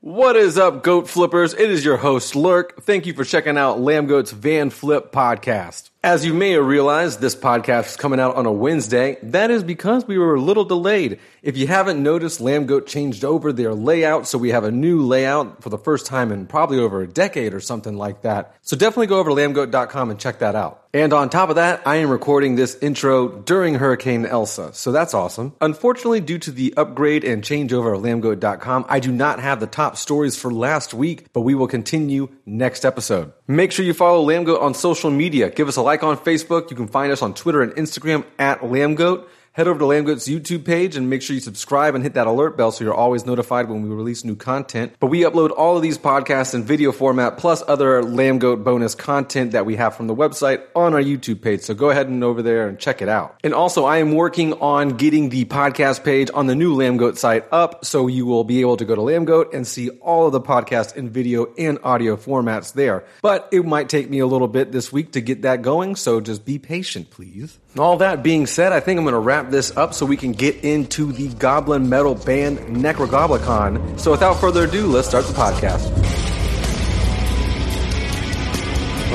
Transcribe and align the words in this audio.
What 0.00 0.36
is 0.36 0.58
up, 0.58 0.82
Goat 0.82 1.08
Flippers? 1.08 1.54
It 1.54 1.70
is 1.70 1.84
your 1.84 1.96
host, 1.96 2.36
Lurk. 2.36 2.82
Thank 2.82 3.06
you 3.06 3.14
for 3.14 3.24
checking 3.24 3.56
out 3.56 3.78
Lambgoat's 3.78 4.30
Van 4.30 4.68
Flip 4.68 5.10
podcast. 5.10 5.88
As 6.06 6.24
you 6.24 6.34
may 6.34 6.52
have 6.52 6.64
realized, 6.64 7.20
this 7.20 7.34
podcast 7.34 7.86
is 7.86 7.96
coming 7.96 8.20
out 8.20 8.36
on 8.36 8.46
a 8.46 8.52
Wednesday. 8.52 9.18
That 9.24 9.50
is 9.50 9.64
because 9.64 10.06
we 10.06 10.18
were 10.18 10.36
a 10.36 10.40
little 10.40 10.64
delayed. 10.64 11.18
If 11.42 11.56
you 11.56 11.66
haven't 11.66 12.00
noticed, 12.00 12.38
Lambgoat 12.38 12.86
changed 12.86 13.24
over 13.24 13.52
their 13.52 13.74
layout, 13.74 14.28
so 14.28 14.38
we 14.38 14.50
have 14.50 14.62
a 14.62 14.70
new 14.70 15.02
layout 15.02 15.64
for 15.64 15.68
the 15.68 15.78
first 15.78 16.06
time 16.06 16.30
in 16.30 16.46
probably 16.46 16.78
over 16.78 17.02
a 17.02 17.08
decade 17.08 17.54
or 17.54 17.60
something 17.60 17.96
like 17.96 18.22
that. 18.22 18.54
So 18.62 18.76
definitely 18.76 19.08
go 19.08 19.18
over 19.18 19.30
to 19.30 19.34
lambgoat.com 19.36 20.10
and 20.10 20.20
check 20.20 20.38
that 20.38 20.54
out. 20.54 20.86
And 20.94 21.12
on 21.12 21.28
top 21.28 21.50
of 21.50 21.56
that, 21.56 21.86
I 21.86 21.96
am 21.96 22.08
recording 22.08 22.54
this 22.54 22.74
intro 22.80 23.28
during 23.28 23.74
Hurricane 23.74 24.24
Elsa, 24.24 24.72
so 24.74 24.92
that's 24.92 25.12
awesome. 25.12 25.54
Unfortunately, 25.60 26.20
due 26.20 26.38
to 26.38 26.50
the 26.50 26.72
upgrade 26.76 27.22
and 27.22 27.42
changeover 27.42 27.94
of 27.94 28.02
lambgoat.com, 28.02 28.86
I 28.88 29.00
do 29.00 29.12
not 29.12 29.40
have 29.40 29.60
the 29.60 29.66
top 29.66 29.96
stories 29.98 30.38
for 30.38 30.50
last 30.50 30.94
week, 30.94 31.26
but 31.32 31.42
we 31.42 31.54
will 31.54 31.68
continue 31.68 32.30
next 32.46 32.84
episode. 32.84 33.32
Make 33.46 33.72
sure 33.72 33.84
you 33.84 33.92
follow 33.92 34.26
Lambgoat 34.26 34.62
on 34.62 34.72
social 34.74 35.10
media. 35.10 35.50
Give 35.50 35.68
us 35.68 35.76
a 35.76 35.82
like 35.82 35.95
on 36.02 36.16
Facebook. 36.16 36.70
You 36.70 36.76
can 36.76 36.88
find 36.88 37.12
us 37.12 37.22
on 37.22 37.34
Twitter 37.34 37.62
and 37.62 37.72
Instagram 37.72 38.24
at 38.38 38.60
Lambgoat. 38.60 39.26
Head 39.56 39.68
over 39.68 39.78
to 39.78 39.86
Lambgoat's 39.86 40.28
YouTube 40.28 40.66
page 40.66 40.96
and 40.96 41.08
make 41.08 41.22
sure 41.22 41.32
you 41.32 41.40
subscribe 41.40 41.94
and 41.94 42.04
hit 42.04 42.12
that 42.12 42.26
alert 42.26 42.58
bell 42.58 42.70
so 42.70 42.84
you're 42.84 42.92
always 42.92 43.24
notified 43.24 43.70
when 43.70 43.80
we 43.80 43.88
release 43.88 44.22
new 44.22 44.36
content. 44.36 44.92
But 45.00 45.06
we 45.06 45.20
upload 45.20 45.50
all 45.56 45.76
of 45.76 45.82
these 45.82 45.96
podcasts 45.96 46.52
in 46.52 46.62
video 46.62 46.92
format 46.92 47.38
plus 47.38 47.62
other 47.66 48.02
Lambgoat 48.02 48.64
bonus 48.64 48.94
content 48.94 49.52
that 49.52 49.64
we 49.64 49.76
have 49.76 49.96
from 49.96 50.08
the 50.08 50.14
website 50.14 50.62
on 50.74 50.92
our 50.92 51.00
YouTube 51.00 51.40
page. 51.40 51.62
So 51.62 51.72
go 51.72 51.88
ahead 51.88 52.06
and 52.06 52.22
over 52.22 52.42
there 52.42 52.68
and 52.68 52.78
check 52.78 53.00
it 53.00 53.08
out. 53.08 53.40
And 53.42 53.54
also, 53.54 53.86
I 53.86 53.96
am 53.96 54.12
working 54.12 54.52
on 54.52 54.90
getting 54.90 55.30
the 55.30 55.46
podcast 55.46 56.04
page 56.04 56.28
on 56.34 56.48
the 56.48 56.54
new 56.54 56.76
Lambgoat 56.76 57.16
site 57.16 57.46
up 57.50 57.82
so 57.82 58.08
you 58.08 58.26
will 58.26 58.44
be 58.44 58.60
able 58.60 58.76
to 58.76 58.84
go 58.84 58.94
to 58.94 59.00
Lambgoat 59.00 59.54
and 59.54 59.66
see 59.66 59.88
all 59.88 60.26
of 60.26 60.32
the 60.32 60.40
podcasts 60.42 60.94
in 60.94 61.08
video 61.08 61.46
and 61.56 61.78
audio 61.82 62.16
formats 62.16 62.74
there. 62.74 63.06
But 63.22 63.48
it 63.52 63.64
might 63.64 63.88
take 63.88 64.10
me 64.10 64.18
a 64.18 64.26
little 64.26 64.48
bit 64.48 64.70
this 64.70 64.92
week 64.92 65.12
to 65.12 65.22
get 65.22 65.40
that 65.42 65.62
going, 65.62 65.96
so 65.96 66.20
just 66.20 66.44
be 66.44 66.58
patient, 66.58 67.08
please. 67.08 67.58
All 67.78 67.98
that 67.98 68.22
being 68.22 68.46
said, 68.46 68.72
I 68.72 68.80
think 68.80 68.98
I'm 68.98 69.04
going 69.04 69.12
to 69.12 69.18
wrap 69.18 69.45
this 69.50 69.76
up 69.76 69.94
so 69.94 70.06
we 70.06 70.16
can 70.16 70.32
get 70.32 70.64
into 70.64 71.12
the 71.12 71.28
goblin 71.34 71.88
metal 71.88 72.14
band 72.14 72.58
Nekrogoblikon. 72.58 73.98
So 73.98 74.10
without 74.10 74.34
further 74.34 74.64
ado, 74.64 74.86
let's 74.86 75.08
start 75.08 75.24
the 75.26 75.32
podcast. 75.32 75.92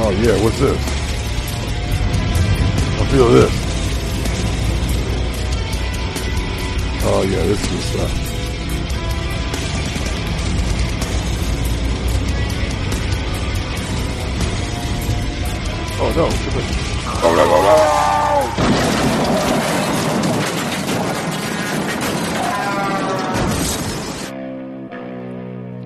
Oh 0.04 0.10
yeah, 0.10 0.44
what's 0.44 0.60
this? 0.60 0.78
I 3.00 3.06
feel 3.08 3.30
this. 3.30 3.52
Oh 7.04 7.24
yeah, 7.24 7.44
this 7.44 7.72
is 7.72 7.84
stuff. 7.84 8.32
Oh 16.04 16.12
no! 16.16 16.26
Oh 17.24 17.36
no! 17.36 17.44
Oh, 17.44 18.16
no. 18.16 18.21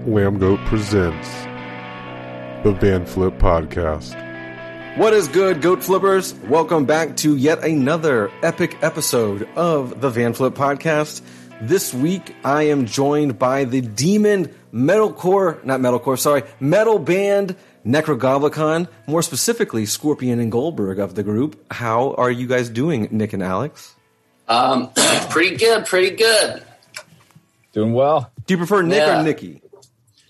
Lambgoat 0.06 0.64
presents 0.68 1.28
the 2.64 2.72
Van 2.80 3.06
Flip 3.06 3.34
Podcast. 3.40 4.16
What 4.98 5.14
is 5.14 5.28
good, 5.28 5.62
Goat 5.62 5.84
Flippers? 5.84 6.34
Welcome 6.48 6.86
back 6.86 7.18
to 7.18 7.36
yet 7.36 7.64
another 7.64 8.32
epic 8.44 8.78
episode 8.82 9.48
of 9.56 10.02
the 10.02 10.10
Van 10.10 10.34
Flip 10.34 10.54
Podcast. 10.54 11.22
This 11.62 11.94
week, 11.94 12.36
I 12.44 12.64
am 12.64 12.86
joined 12.86 13.40
by 13.40 13.64
the 13.64 13.82
demon 13.82 14.54
metalcore, 14.74 15.64
not 15.66 15.80
metalcore, 15.80 16.20
sorry, 16.20 16.44
metal 16.60 17.00
band 17.00 17.56
Nekrogoblikon, 17.86 18.88
more 19.08 19.22
specifically 19.22 19.86
Scorpion 19.86 20.40
and 20.40 20.52
Goldberg 20.52 21.00
of 21.00 21.16
the 21.16 21.24
group. 21.24 21.64
How 21.72 22.14
are 22.14 22.32
you 22.32 22.48
guys 22.48 22.70
doing, 22.70 23.08
Nick 23.12 23.34
and 23.34 23.42
Alex? 23.44 23.96
Um, 24.48 24.92
pretty 25.30 25.56
good, 25.58 25.86
pretty 25.86 26.16
good. 26.16 26.64
Doing 27.74 27.94
well. 27.94 28.32
Do 28.46 28.54
you 28.54 28.58
prefer 28.58 28.82
Nick 28.84 29.00
Yeah. 29.00 29.20
or 29.20 29.24
Nikki? 29.24 29.62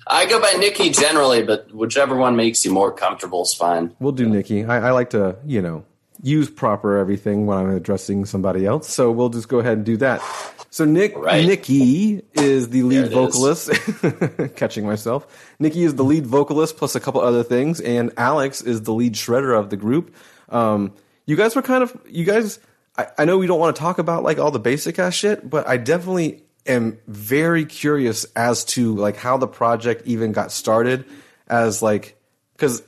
I 0.07 0.25
go 0.27 0.39
by 0.39 0.53
Nikki 0.59 0.89
generally, 0.91 1.43
but 1.43 1.73
whichever 1.73 2.15
one 2.15 2.35
makes 2.35 2.63
you 2.65 2.71
more 2.71 2.91
comfortable 2.91 3.41
is 3.43 3.53
fine. 3.53 3.95
We'll 3.99 4.11
do 4.11 4.27
Nikki. 4.29 4.63
I, 4.65 4.89
I 4.89 4.91
like 4.91 5.09
to, 5.11 5.37
you 5.45 5.61
know, 5.61 5.83
use 6.21 6.49
proper 6.49 6.97
everything 6.97 7.45
when 7.45 7.57
I'm 7.57 7.69
addressing 7.75 8.25
somebody 8.25 8.65
else. 8.65 8.89
So 8.89 9.11
we'll 9.11 9.29
just 9.29 9.47
go 9.49 9.59
ahead 9.59 9.77
and 9.77 9.85
do 9.85 9.97
that. 9.97 10.21
So 10.69 10.85
Nick, 10.85 11.15
Right. 11.17 11.45
Nikki 11.45 12.21
is 12.33 12.69
the 12.69 12.83
lead 12.83 13.11
vocalist. 13.11 13.69
Catching 14.55 14.85
myself. 14.85 15.53
Nikki 15.59 15.83
is 15.83 15.95
the 15.95 16.03
lead 16.03 16.27
vocalist 16.27 16.77
plus 16.77 16.95
a 16.95 16.99
couple 16.99 17.21
other 17.21 17.43
things, 17.43 17.79
and 17.79 18.11
Alex 18.17 18.61
is 18.61 18.81
the 18.83 18.93
lead 18.93 19.13
shredder 19.13 19.57
of 19.57 19.69
the 19.69 19.77
group. 19.77 20.13
Um, 20.49 20.93
you 21.25 21.35
guys 21.35 21.55
were 21.55 21.61
kind 21.61 21.81
of, 21.83 21.97
you 22.07 22.25
guys. 22.25 22.59
I, 22.97 23.07
I 23.19 23.25
know 23.25 23.37
we 23.37 23.47
don't 23.47 23.59
want 23.59 23.75
to 23.75 23.79
talk 23.81 23.99
about 23.99 24.23
like 24.23 24.37
all 24.37 24.51
the 24.51 24.59
basic 24.59 24.99
ass 24.99 25.13
shit, 25.13 25.49
but 25.49 25.67
I 25.67 25.77
definitely 25.77 26.43
am 26.65 26.99
very 27.07 27.65
curious 27.65 28.25
as 28.35 28.65
to 28.65 28.95
like 28.95 29.17
how 29.17 29.37
the 29.37 29.47
project 29.47 30.05
even 30.05 30.31
got 30.31 30.51
started. 30.51 31.05
As 31.47 31.81
like, 31.81 32.17
because 32.53 32.81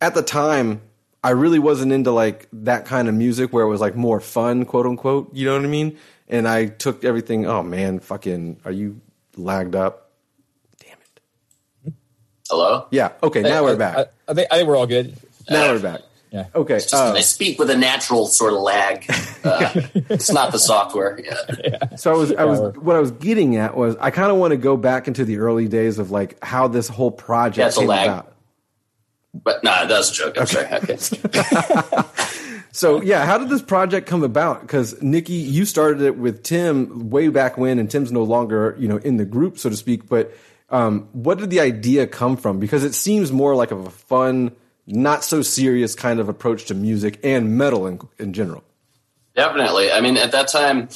at 0.00 0.14
the 0.14 0.22
time 0.22 0.82
I 1.24 1.30
really 1.30 1.58
wasn't 1.58 1.92
into 1.92 2.10
like 2.10 2.48
that 2.52 2.84
kind 2.86 3.08
of 3.08 3.14
music 3.14 3.52
where 3.52 3.64
it 3.64 3.68
was 3.68 3.80
like 3.80 3.96
more 3.96 4.20
fun, 4.20 4.64
quote 4.64 4.86
unquote. 4.86 5.34
You 5.34 5.46
know 5.46 5.56
what 5.56 5.64
I 5.64 5.68
mean? 5.68 5.96
And 6.28 6.48
I 6.48 6.66
took 6.66 7.04
everything. 7.04 7.46
Oh 7.46 7.62
man, 7.62 8.00
fucking, 8.00 8.60
are 8.64 8.72
you 8.72 9.00
lagged 9.36 9.76
up? 9.76 10.10
Damn 10.78 10.98
it. 11.86 11.94
Hello? 12.48 12.86
Yeah. 12.90 13.12
Okay. 13.22 13.42
Now 13.42 13.62
we're 13.64 13.76
back. 13.76 13.96
I, 13.96 14.06
I 14.30 14.34
think 14.34 14.48
I 14.50 14.56
think 14.56 14.68
we're 14.68 14.76
all 14.76 14.86
good. 14.86 15.16
now 15.48 15.72
we're 15.72 15.80
back. 15.80 16.00
Yeah. 16.32 16.46
Okay. 16.54 16.74
Just, 16.78 16.94
uh, 16.94 17.12
I 17.14 17.20
speak 17.20 17.58
with 17.58 17.68
a 17.70 17.76
natural 17.76 18.26
sort 18.26 18.52
of 18.54 18.60
lag. 18.60 19.04
Uh, 19.44 19.72
it's 20.08 20.30
not 20.30 20.52
the 20.52 20.58
software. 20.58 21.18
Yeah. 21.20 21.96
So 21.96 22.12
I 22.12 22.16
was, 22.16 22.32
I 22.32 22.44
was, 22.44 22.76
what 22.76 22.94
I 22.94 23.00
was 23.00 23.10
getting 23.10 23.56
at 23.56 23.76
was, 23.76 23.96
I 23.98 24.12
kind 24.12 24.30
of 24.30 24.38
want 24.38 24.52
to 24.52 24.56
go 24.56 24.76
back 24.76 25.08
into 25.08 25.24
the 25.24 25.38
early 25.38 25.66
days 25.66 25.98
of 25.98 26.12
like 26.12 26.38
how 26.44 26.68
this 26.68 26.86
whole 26.86 27.10
project 27.10 27.58
Yeah, 27.58 27.66
it's 27.66 27.76
a 27.76 27.80
came 27.80 27.88
lag. 27.88 28.08
about. 28.08 28.32
But 29.34 29.64
no, 29.64 29.84
that's 29.88 30.12
a 30.12 30.14
joke. 30.14 30.38
I'm 30.38 30.46
sorry. 30.46 30.66
Okay. 30.66 30.96
So 32.74 33.02
yeah, 33.02 33.26
how 33.26 33.36
did 33.36 33.50
this 33.50 33.60
project 33.60 34.06
come 34.08 34.22
about? 34.22 34.62
Because 34.62 35.00
Nikki, 35.02 35.34
you 35.34 35.66
started 35.66 36.00
it 36.00 36.16
with 36.16 36.42
Tim 36.42 37.10
way 37.10 37.28
back 37.28 37.58
when, 37.58 37.78
and 37.78 37.90
Tim's 37.90 38.10
no 38.10 38.22
longer 38.22 38.74
you 38.78 38.88
know 38.88 38.96
in 38.96 39.18
the 39.18 39.26
group, 39.26 39.58
so 39.58 39.68
to 39.68 39.76
speak. 39.76 40.08
But 40.08 40.32
um, 40.70 41.06
what 41.12 41.36
did 41.38 41.50
the 41.50 41.60
idea 41.60 42.06
come 42.06 42.38
from? 42.38 42.58
Because 42.60 42.82
it 42.82 42.94
seems 42.94 43.30
more 43.30 43.54
like 43.54 43.72
of 43.72 43.86
a 43.86 43.90
fun, 43.90 44.52
not 44.86 45.24
so 45.24 45.42
serious 45.42 45.94
kind 45.94 46.20
of 46.20 46.28
approach 46.28 46.66
to 46.66 46.74
music 46.74 47.20
and 47.22 47.56
metal 47.56 47.86
in, 47.86 48.00
in 48.18 48.32
general. 48.32 48.64
Definitely. 49.34 49.90
I 49.90 50.00
mean, 50.00 50.16
at 50.16 50.32
that 50.32 50.48
time, 50.48 50.88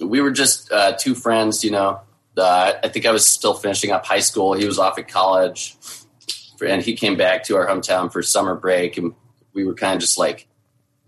we 0.00 0.20
were 0.20 0.30
just 0.30 0.70
uh, 0.72 0.96
two 0.98 1.14
friends, 1.14 1.64
you 1.64 1.70
know. 1.70 2.00
Uh, 2.36 2.72
I 2.82 2.88
think 2.88 3.06
I 3.06 3.12
was 3.12 3.26
still 3.26 3.54
finishing 3.54 3.90
up 3.90 4.06
high 4.06 4.20
school. 4.20 4.54
He 4.54 4.66
was 4.66 4.78
off 4.78 4.98
at 4.98 5.08
college. 5.08 5.76
And 6.62 6.82
he 6.82 6.94
came 6.94 7.16
back 7.16 7.44
to 7.44 7.56
our 7.56 7.66
hometown 7.66 8.12
for 8.12 8.22
summer 8.22 8.54
break. 8.54 8.98
And 8.98 9.14
we 9.52 9.64
were 9.64 9.74
kind 9.74 9.94
of 9.94 10.00
just 10.00 10.18
like 10.18 10.46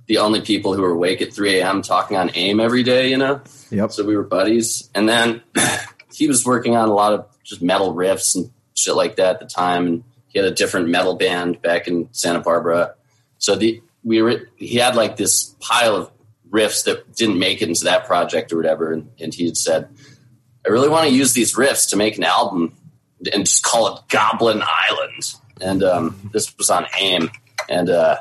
the 0.07 0.19
only 0.19 0.41
people 0.41 0.75
who 0.75 0.83
were 0.83 0.91
awake 0.91 1.23
at 1.23 1.33
3 1.33 1.61
a.m. 1.61 1.83
talking 1.83 2.17
on 2.17 2.31
AIM 2.35 2.61
every 2.61 2.83
day, 2.83 3.09
you 3.09 3.19
know? 3.19 3.41
Yep. 3.71 3.93
So 3.93 4.05
we 4.05 4.17
were 4.17 4.25
buddies. 4.25 4.91
And 4.95 5.09
then 5.09 5.43
he 6.15 6.29
was 6.29 6.45
working 6.45 6.77
on 6.77 6.89
a 6.89 6.95
lot 6.95 7.13
of 7.13 7.27
just 7.45 7.63
metal 7.63 7.95
riffs 7.95 8.35
and 8.35 8.51
shit 8.75 8.95
like 8.95 9.17
that 9.17 9.35
at 9.35 9.41
the 9.41 9.47
time. 9.47 9.87
And 9.87 10.05
he 10.33 10.39
had 10.39 10.47
a 10.47 10.55
different 10.55 10.89
metal 10.89 11.15
band 11.15 11.61
back 11.63 11.87
in 11.89 12.09
Santa 12.13 12.41
Barbara. 12.41 12.95
So 13.39 13.55
the 13.57 13.83
we 14.05 14.23
were 14.23 14.49
he 14.57 14.77
had 14.77 14.97
like 14.97 15.17
this 15.17 15.55
pile 15.61 15.97
of 15.97 16.11
riffs 16.51 16.85
that 16.85 17.15
didn't 17.15 17.39
make 17.39 17.63
it 17.63 17.69
into 17.69 17.85
that 17.85 18.07
project 18.07 18.53
or 18.53 18.57
whatever, 18.57 18.93
and, 18.93 19.11
and 19.21 19.33
he 19.33 19.47
had 19.47 19.57
said, 19.57 19.89
"I 20.67 20.71
really 20.71 20.89
want 20.89 21.09
to 21.09 21.15
use 21.15 21.33
these 21.33 21.55
riffs 21.55 21.91
to 21.91 21.97
make 21.97 22.17
an 22.17 22.25
album 22.25 22.75
and 23.33 23.45
just 23.47 23.63
call 23.63 23.95
it 23.97 24.03
Goblin 24.09 24.63
Island." 24.63 25.35
and 25.61 25.85
um, 25.85 26.31
this 26.33 26.57
was 26.59 26.71
on 26.71 26.87
AIM, 26.99 27.31
and 27.69 27.89
uh, 27.89 28.17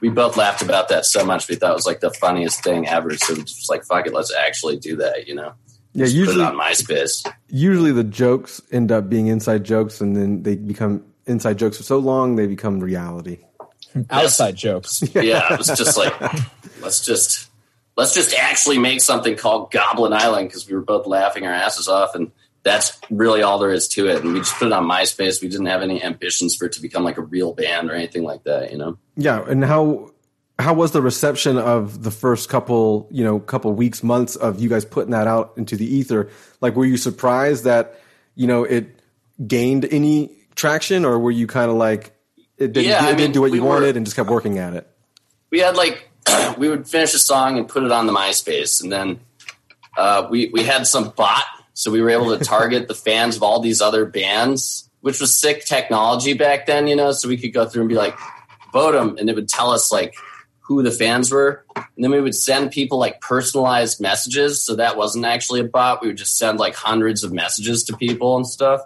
we 0.00 0.08
both 0.08 0.36
laughed 0.36 0.62
about 0.62 0.88
that 0.88 1.06
so 1.06 1.24
much. 1.24 1.48
We 1.48 1.54
thought 1.54 1.70
it 1.70 1.74
was 1.74 1.86
like 1.86 2.00
the 2.00 2.10
funniest 2.10 2.64
thing 2.64 2.88
ever. 2.88 3.16
So 3.16 3.34
we 3.34 3.42
just 3.42 3.60
was 3.60 3.68
like, 3.68 3.84
"Fuck 3.84 4.06
it, 4.08 4.12
let's 4.12 4.34
actually 4.34 4.76
do 4.78 4.96
that." 4.96 5.28
You 5.28 5.36
know, 5.36 5.52
Yeah, 5.92 6.06
Just 6.06 6.16
usually 6.16 6.42
it 6.44 6.48
on 6.48 6.56
MySpace. 6.56 7.24
usually 7.48 7.92
the 7.92 8.02
jokes 8.04 8.60
end 8.72 8.90
up 8.90 9.08
being 9.08 9.28
inside 9.28 9.64
jokes, 9.64 10.00
and 10.00 10.16
then 10.16 10.42
they 10.42 10.56
become 10.56 11.04
inside 11.26 11.58
jokes 11.58 11.76
for 11.76 11.82
so 11.82 11.98
long 11.98 12.36
they 12.36 12.46
become 12.46 12.80
reality. 12.80 13.38
Outside 14.10 14.56
jokes. 14.56 15.02
yeah, 15.14 15.52
it 15.52 15.58
was 15.58 15.68
just 15.68 15.96
like 15.96 16.14
let's 16.82 17.04
just 17.04 17.50
let's 17.96 18.14
just 18.14 18.34
actually 18.34 18.78
make 18.78 19.00
something 19.00 19.36
called 19.36 19.70
Goblin 19.70 20.12
Island 20.12 20.48
because 20.48 20.68
we 20.68 20.74
were 20.74 20.82
both 20.82 21.06
laughing 21.06 21.46
our 21.46 21.52
asses 21.52 21.88
off, 21.88 22.14
and 22.14 22.30
that's 22.62 22.98
really 23.10 23.42
all 23.42 23.58
there 23.58 23.70
is 23.70 23.88
to 23.88 24.08
it. 24.08 24.22
And 24.22 24.34
we 24.34 24.40
just 24.40 24.54
put 24.56 24.66
it 24.66 24.72
on 24.72 24.84
MySpace. 24.84 25.40
We 25.40 25.48
didn't 25.48 25.66
have 25.66 25.82
any 25.82 26.02
ambitions 26.02 26.56
for 26.56 26.66
it 26.66 26.72
to 26.72 26.82
become 26.82 27.04
like 27.04 27.16
a 27.16 27.22
real 27.22 27.54
band 27.54 27.90
or 27.90 27.94
anything 27.94 28.24
like 28.24 28.44
that. 28.44 28.72
You 28.72 28.78
know, 28.78 28.98
Yeah, 29.16 29.44
and 29.48 29.64
how 29.64 30.10
how 30.58 30.74
was 30.74 30.92
the 30.92 31.02
reception 31.02 31.58
of 31.58 32.02
the 32.02 32.10
first 32.10 32.48
couple 32.48 33.08
you 33.10 33.24
know 33.24 33.38
couple 33.40 33.72
weeks 33.72 34.02
months 34.02 34.36
of 34.36 34.60
you 34.60 34.68
guys 34.68 34.84
putting 34.84 35.12
that 35.12 35.26
out 35.26 35.54
into 35.56 35.76
the 35.76 35.86
ether? 35.86 36.28
Like, 36.60 36.76
were 36.76 36.86
you 36.86 36.96
surprised 36.96 37.64
that 37.64 37.98
you 38.34 38.46
know 38.46 38.64
it 38.64 39.00
gained 39.46 39.86
any 39.86 40.32
traction, 40.56 41.04
or 41.04 41.18
were 41.18 41.30
you 41.30 41.46
kind 41.46 41.70
of 41.70 41.76
like 41.76 42.12
it 42.58 42.72
didn't, 42.72 42.88
Yeah, 42.90 43.04
it 43.04 43.16
didn't 43.16 43.20
mean, 43.20 43.32
do 43.32 43.40
what 43.42 43.46
you 43.46 43.52
we 43.52 43.60
were- 43.60 43.68
wanted 43.68 43.96
and 43.96 44.04
just 44.04 44.16
kept 44.16 44.28
working 44.30 44.58
at 44.58 44.74
it? 44.74 44.88
we 45.50 45.60
had 45.60 45.76
like 45.76 46.10
we 46.58 46.68
would 46.68 46.88
finish 46.88 47.14
a 47.14 47.18
song 47.18 47.56
and 47.58 47.68
put 47.68 47.84
it 47.84 47.92
on 47.92 48.06
the 48.06 48.12
MySpace, 48.12 48.82
and 48.82 48.90
then 48.90 49.20
uh, 49.96 50.26
we 50.30 50.50
we 50.52 50.62
had 50.64 50.86
some 50.86 51.10
bot, 51.16 51.44
so 51.74 51.90
we 51.90 52.00
were 52.02 52.10
able 52.10 52.36
to 52.36 52.44
target 52.44 52.88
the 52.88 52.94
fans 52.94 53.36
of 53.36 53.42
all 53.42 53.60
these 53.60 53.80
other 53.80 54.04
bands, 54.04 54.90
which 55.02 55.20
was 55.20 55.36
sick 55.38 55.64
technology 55.64 56.34
back 56.34 56.66
then, 56.66 56.86
you 56.88 56.96
know. 56.96 57.12
So 57.12 57.28
we 57.28 57.36
could 57.36 57.52
go 57.52 57.66
through 57.66 57.82
and 57.82 57.88
be 57.88 57.94
like, 57.94 58.16
vote 58.72 58.92
them, 58.92 59.16
and 59.18 59.30
it 59.30 59.36
would 59.36 59.48
tell 59.48 59.70
us 59.70 59.92
like 59.92 60.14
who 60.60 60.82
the 60.82 60.90
fans 60.90 61.30
were, 61.30 61.64
and 61.76 62.02
then 62.04 62.10
we 62.10 62.20
would 62.20 62.34
send 62.34 62.72
people 62.72 62.98
like 62.98 63.20
personalized 63.20 64.00
messages. 64.00 64.60
So 64.62 64.74
that 64.76 64.96
wasn't 64.96 65.24
actually 65.26 65.60
a 65.60 65.64
bot. 65.64 66.02
We 66.02 66.08
would 66.08 66.16
just 66.16 66.36
send 66.36 66.58
like 66.58 66.74
hundreds 66.74 67.22
of 67.22 67.32
messages 67.32 67.84
to 67.84 67.96
people 67.96 68.36
and 68.36 68.44
stuff, 68.46 68.80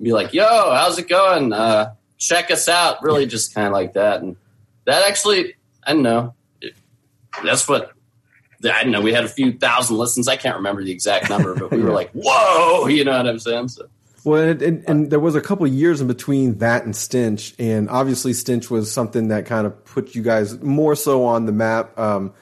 be 0.00 0.12
like, 0.12 0.32
"Yo, 0.32 0.44
how's 0.44 0.98
it 0.98 1.08
going? 1.08 1.52
Uh, 1.52 1.94
check 2.18 2.50
us 2.50 2.68
out." 2.68 3.02
Really, 3.02 3.26
just 3.26 3.54
kind 3.54 3.66
of 3.66 3.72
like 3.72 3.94
that, 3.94 4.22
and 4.22 4.36
that 4.84 5.08
actually, 5.08 5.54
I 5.84 5.92
don't 5.92 6.02
know. 6.02 6.34
It, 6.60 6.74
that's 7.42 7.68
what 7.68 7.92
I 8.64 8.82
don't 8.82 8.92
know. 8.92 9.00
We 9.00 9.12
had 9.12 9.24
a 9.24 9.28
few 9.28 9.52
thousand 9.52 9.96
listens. 9.96 10.28
I 10.28 10.36
can't 10.36 10.56
remember 10.56 10.82
the 10.82 10.90
exact 10.90 11.30
number, 11.30 11.54
but 11.54 11.70
we 11.70 11.82
were 11.82 11.90
like, 11.92 12.10
"Whoa!" 12.12 12.86
You 12.88 13.04
know 13.04 13.16
what 13.16 13.26
I'm 13.26 13.38
saying? 13.38 13.68
So 13.68 13.88
Well, 14.24 14.42
and, 14.42 14.62
and, 14.62 14.84
and 14.88 15.10
there 15.10 15.20
was 15.20 15.34
a 15.34 15.40
couple 15.40 15.66
of 15.66 15.72
years 15.72 16.00
in 16.00 16.06
between 16.06 16.58
that 16.58 16.84
and 16.84 16.94
Stench, 16.94 17.54
and 17.58 17.88
obviously 17.88 18.32
Stench 18.32 18.70
was 18.70 18.90
something 18.90 19.28
that 19.28 19.46
kind 19.46 19.66
of 19.66 19.84
put 19.84 20.14
you 20.14 20.22
guys 20.22 20.60
more 20.60 20.96
so 20.96 21.24
on 21.24 21.46
the 21.46 21.52
map, 21.52 21.96
um, 21.98 22.32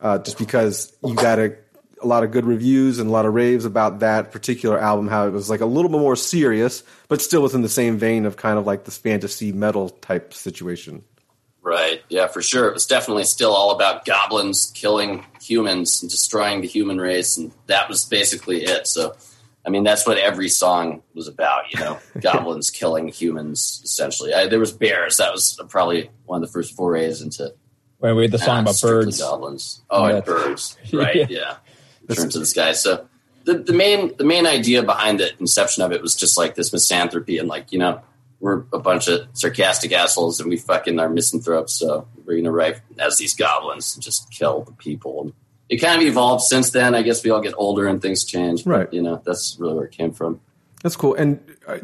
uh, 0.00 0.18
just 0.18 0.38
because 0.38 0.94
you 1.04 1.14
got 1.14 1.38
a, 1.38 1.56
a 2.02 2.06
lot 2.06 2.24
of 2.24 2.30
good 2.30 2.44
reviews 2.44 2.98
and 2.98 3.08
a 3.08 3.12
lot 3.12 3.26
of 3.26 3.34
raves 3.34 3.64
about 3.64 4.00
that 4.00 4.32
particular 4.32 4.78
album. 4.78 5.08
How 5.08 5.26
it 5.26 5.32
was 5.32 5.48
like 5.50 5.60
a 5.60 5.66
little 5.66 5.90
bit 5.90 6.00
more 6.00 6.16
serious, 6.16 6.82
but 7.08 7.20
still 7.22 7.42
within 7.42 7.62
the 7.62 7.68
same 7.68 7.96
vein 7.98 8.26
of 8.26 8.36
kind 8.36 8.58
of 8.58 8.66
like 8.66 8.84
this 8.84 8.98
fantasy 8.98 9.52
metal 9.52 9.88
type 9.90 10.32
situation. 10.34 11.04
Right. 11.64 12.02
Yeah, 12.08 12.26
for 12.26 12.42
sure. 12.42 12.66
It 12.68 12.74
was 12.74 12.86
definitely 12.86 13.22
still 13.24 13.52
all 13.54 13.70
about 13.70 14.04
goblins 14.04 14.72
killing 14.74 15.24
humans 15.40 16.02
and 16.02 16.10
destroying 16.10 16.60
the 16.60 16.66
human 16.66 16.98
race, 16.98 17.36
and 17.38 17.52
that 17.66 17.88
was 17.88 18.04
basically 18.04 18.64
it. 18.64 18.88
So, 18.88 19.14
I 19.64 19.70
mean, 19.70 19.84
that's 19.84 20.04
what 20.04 20.18
every 20.18 20.48
song 20.48 21.02
was 21.14 21.28
about. 21.28 21.72
You 21.72 21.78
know, 21.78 21.98
goblins 22.20 22.70
killing 22.70 23.06
humans. 23.08 23.80
Essentially, 23.84 24.34
I, 24.34 24.48
there 24.48 24.58
was 24.58 24.72
bears. 24.72 25.18
That 25.18 25.30
was 25.32 25.56
probably 25.68 26.10
one 26.24 26.42
of 26.42 26.48
the 26.48 26.52
first 26.52 26.74
forays 26.74 27.22
into 27.22 27.54
When 27.98 28.16
we 28.16 28.22
had 28.22 28.32
the 28.32 28.38
song 28.40 28.58
uh, 28.58 28.62
about 28.62 28.74
strictly 28.74 29.04
birds. 29.04 29.20
goblins. 29.20 29.82
Oh, 29.88 30.08
Yeah. 30.08 30.14
and 30.16 30.24
birds. 30.24 30.76
Right. 30.92 31.14
Yeah. 31.14 31.26
yeah. 31.30 31.56
Turn 32.14 32.30
to 32.30 32.38
the 32.38 32.46
sky. 32.46 32.72
So. 32.72 33.06
The, 33.44 33.54
the 33.54 33.72
main 33.72 34.16
the 34.16 34.22
main 34.22 34.46
idea 34.46 34.84
behind 34.84 35.18
the 35.18 35.36
inception 35.40 35.82
of 35.82 35.90
it 35.90 36.00
was 36.00 36.14
just 36.14 36.38
like 36.38 36.54
this 36.54 36.72
misanthropy 36.72 37.38
and 37.38 37.48
like 37.48 37.72
you 37.72 37.78
know 37.80 38.00
we're 38.42 38.64
a 38.72 38.78
bunch 38.78 39.08
of 39.08 39.26
sarcastic 39.32 39.92
assholes 39.92 40.40
and 40.40 40.48
we 40.48 40.56
fucking 40.56 40.98
are 40.98 41.08
misanthropes, 41.08 41.72
so 41.72 42.06
we're 42.24 42.36
gonna 42.36 42.50
write 42.50 42.80
as 42.98 43.16
these 43.16 43.34
goblins 43.34 43.94
and 43.94 44.02
just 44.02 44.30
kill 44.30 44.62
the 44.62 44.72
people. 44.72 45.22
And 45.22 45.32
it 45.68 45.76
kind 45.76 46.02
of 46.02 46.06
evolved 46.06 46.42
since 46.42 46.70
then. 46.70 46.94
I 46.94 47.02
guess 47.02 47.24
we 47.24 47.30
all 47.30 47.40
get 47.40 47.54
older 47.56 47.86
and 47.86 48.02
things 48.02 48.24
change. 48.24 48.64
but, 48.64 48.70
Right. 48.70 48.92
You 48.92 49.00
know, 49.00 49.22
that's 49.24 49.56
really 49.58 49.74
where 49.74 49.84
it 49.84 49.92
came 49.92 50.12
from. 50.12 50.40
That's 50.82 50.96
cool. 50.96 51.14
And 51.14 51.40
I, 51.68 51.80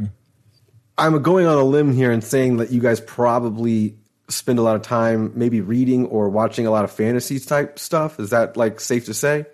I'm 0.99 1.23
going 1.23 1.47
on 1.47 1.57
a 1.57 1.65
limb 1.65 1.93
here 1.93 2.11
and 2.11 2.23
saying 2.23 2.57
that 2.57 2.71
you 2.71 2.81
guys 2.81 3.01
probably 3.01 3.97
spend 4.29 4.59
a 4.59 4.63
lot 4.63 4.75
of 4.75 4.83
time 4.83 5.33
maybe 5.37 5.61
reading 5.61 6.07
or 6.07 6.29
watching 6.29 6.67
a 6.67 6.71
lot 6.71 6.85
of 6.85 6.91
fantasy 6.91 7.39
type 7.39 7.79
stuff. 7.79 8.19
Is 8.19 8.31
that 8.31 8.57
like 8.57 8.81
safe 8.81 9.07
to 9.07 9.15
say? 9.15 9.47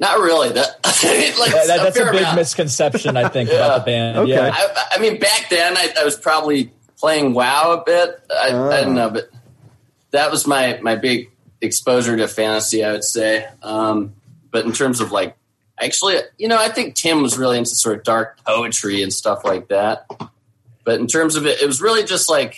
Not 0.00 0.18
really. 0.18 0.48
That, 0.48 0.80
like, 1.38 1.52
That- 1.52 1.66
that- 1.66 1.66
that's 1.82 1.96
a 1.96 2.00
fair 2.02 2.10
big 2.12 2.22
amount. 2.22 2.36
misconception, 2.36 3.16
I 3.16 3.28
think, 3.28 3.50
about 3.50 3.80
the 3.80 3.84
band. 3.90 4.16
Okay. 4.18 4.30
Yeah. 4.32 4.50
I, 4.52 4.86
I 4.96 4.98
mean, 4.98 5.20
back 5.20 5.48
then 5.50 5.76
I, 5.76 5.92
I 6.00 6.04
was 6.04 6.16
probably 6.16 6.72
playing 6.98 7.34
WoW 7.34 7.72
a 7.80 7.84
bit. 7.84 8.20
I, 8.30 8.48
I 8.48 8.80
don't 8.82 8.94
know, 8.94 9.10
but 9.10 9.30
that 10.12 10.30
was 10.30 10.46
my 10.46 10.78
my 10.82 10.96
big 10.96 11.30
exposure 11.60 12.16
to 12.16 12.26
fantasy. 12.28 12.82
I 12.82 12.92
would 12.92 13.04
say. 13.04 13.46
Um, 13.62 14.14
but 14.50 14.64
in 14.64 14.72
terms 14.72 15.00
of 15.00 15.12
like, 15.12 15.36
actually, 15.78 16.16
you 16.38 16.48
know, 16.48 16.56
I 16.58 16.68
think 16.68 16.94
Tim 16.94 17.20
was 17.22 17.36
really 17.38 17.58
into 17.58 17.70
sort 17.70 17.98
of 17.98 18.02
dark 18.04 18.42
poetry 18.44 19.02
and 19.02 19.12
stuff 19.12 19.44
like 19.44 19.68
that. 19.68 20.06
But 20.82 20.98
in 20.98 21.06
terms 21.08 21.36
of 21.36 21.46
it, 21.46 21.60
it 21.60 21.66
was 21.66 21.80
really 21.82 22.04
just 22.04 22.28
like 22.30 22.56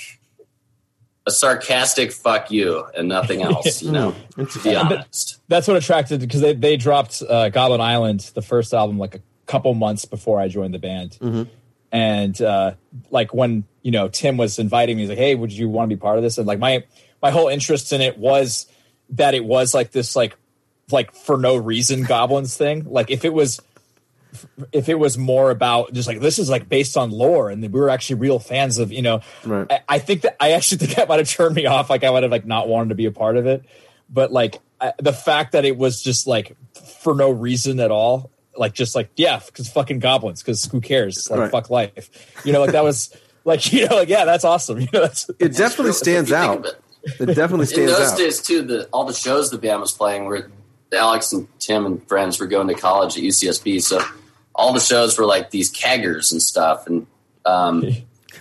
a 1.26 1.30
sarcastic 1.32 2.12
"fuck 2.12 2.50
you" 2.52 2.84
and 2.96 3.08
nothing 3.08 3.42
else. 3.48 3.82
You 3.82 3.90
know, 3.92 4.14
to 4.36 4.58
be 4.60 4.76
honest. 4.76 5.31
That's 5.48 5.68
what 5.68 5.76
attracted 5.76 6.20
because 6.20 6.40
they 6.40 6.54
they 6.54 6.76
dropped 6.76 7.22
uh, 7.28 7.48
Goblin 7.50 7.80
Island, 7.80 8.30
the 8.34 8.42
first 8.42 8.72
album, 8.72 8.98
like 8.98 9.14
a 9.16 9.20
couple 9.46 9.74
months 9.74 10.04
before 10.04 10.40
I 10.40 10.48
joined 10.48 10.72
the 10.74 10.78
band. 10.78 11.18
And 11.90 12.40
uh, 12.40 12.74
like 13.10 13.34
when 13.34 13.64
you 13.82 13.90
know 13.90 14.08
Tim 14.08 14.36
was 14.38 14.58
inviting 14.58 14.96
me, 14.96 15.02
he's 15.02 15.10
like, 15.10 15.18
"Hey, 15.18 15.34
would 15.34 15.52
you 15.52 15.68
want 15.68 15.90
to 15.90 15.96
be 15.96 16.00
part 16.00 16.16
of 16.16 16.22
this?" 16.22 16.38
And 16.38 16.46
like 16.46 16.58
my 16.58 16.84
my 17.20 17.30
whole 17.30 17.48
interest 17.48 17.92
in 17.92 18.00
it 18.00 18.16
was 18.18 18.66
that 19.10 19.34
it 19.34 19.44
was 19.44 19.74
like 19.74 19.90
this 19.90 20.16
like 20.16 20.36
like 20.90 21.14
for 21.14 21.36
no 21.36 21.56
reason 21.56 22.02
goblins 22.08 22.56
thing. 22.56 22.84
Like 22.88 23.10
if 23.10 23.24
it 23.26 23.34
was 23.34 23.60
if 24.72 24.88
it 24.88 24.94
was 24.98 25.18
more 25.18 25.50
about 25.50 25.92
just 25.92 26.08
like 26.08 26.20
this 26.20 26.38
is 26.38 26.48
like 26.48 26.66
based 26.68 26.96
on 26.96 27.10
lore 27.10 27.50
and 27.50 27.60
we 27.62 27.68
were 27.68 27.90
actually 27.90 28.16
real 28.18 28.38
fans 28.38 28.78
of 28.78 28.90
you 28.90 29.02
know 29.02 29.20
Right. 29.44 29.66
I, 29.70 29.80
I 29.86 29.98
think 29.98 30.22
that 30.22 30.36
i 30.40 30.52
actually 30.52 30.78
think 30.78 30.94
that 30.94 31.06
might 31.06 31.18
have 31.18 31.28
turned 31.28 31.54
me 31.54 31.66
off 31.66 31.90
like 31.90 32.02
i 32.02 32.08
would 32.08 32.22
have 32.22 32.32
like 32.32 32.46
not 32.46 32.66
wanted 32.66 32.88
to 32.88 32.94
be 32.94 33.04
a 33.04 33.10
part 33.10 33.36
of 33.36 33.46
it 33.46 33.62
but 34.08 34.32
like 34.32 34.58
I, 34.82 34.92
the 34.98 35.12
fact 35.12 35.52
that 35.52 35.64
it 35.64 35.76
was 35.76 36.02
just 36.02 36.26
like 36.26 36.56
for 36.98 37.14
no 37.14 37.30
reason 37.30 37.78
at 37.80 37.90
all 37.92 38.30
like 38.56 38.74
just 38.74 38.94
like 38.96 39.10
yeah 39.16 39.40
because 39.46 39.68
fucking 39.70 40.00
goblins 40.00 40.42
because 40.42 40.64
who 40.66 40.80
cares 40.80 41.30
like 41.30 41.40
Right. 41.40 41.50
fuck 41.50 41.70
life 41.70 42.10
you 42.44 42.52
know 42.52 42.60
like 42.60 42.72
that 42.72 42.82
was 42.84 43.14
like 43.44 43.72
you 43.72 43.88
know 43.88 43.96
like 43.96 44.08
yeah 44.08 44.24
that's 44.24 44.44
awesome 44.44 44.80
you 44.80 44.88
know 44.92 45.00
that's 45.02 45.30
It 45.38 45.56
definitely 45.56 45.90
If 45.90 45.96
stands 45.96 46.32
out. 46.32 46.58
of 46.58 46.64
it. 46.66 46.80
It 47.20 47.34
definitely 47.34 47.66
stands 47.72 47.92
out. 47.92 47.96
in 47.96 48.02
those 48.02 48.12
out. 48.12 48.18
days 48.18 48.42
too 48.42 48.62
the 48.62 48.88
all 48.92 49.04
the 49.04 49.14
shows 49.14 49.50
the 49.50 49.58
band 49.58 49.80
was 49.80 49.92
playing 49.92 50.24
were 50.26 50.50
alex 50.92 51.32
and 51.32 51.46
tim 51.58 51.86
and 51.86 52.06
friends 52.08 52.38
were 52.40 52.46
going 52.46 52.68
to 52.68 52.74
college 52.74 53.16
at 53.16 53.22
ucsb 53.22 53.80
so 53.80 54.00
all 54.54 54.72
the 54.74 54.80
shows 54.80 55.16
were 55.18 55.24
like 55.24 55.50
these 55.50 55.72
keggers 55.72 56.30
and 56.32 56.42
stuff 56.42 56.86
and 56.86 57.06
um, 57.46 57.84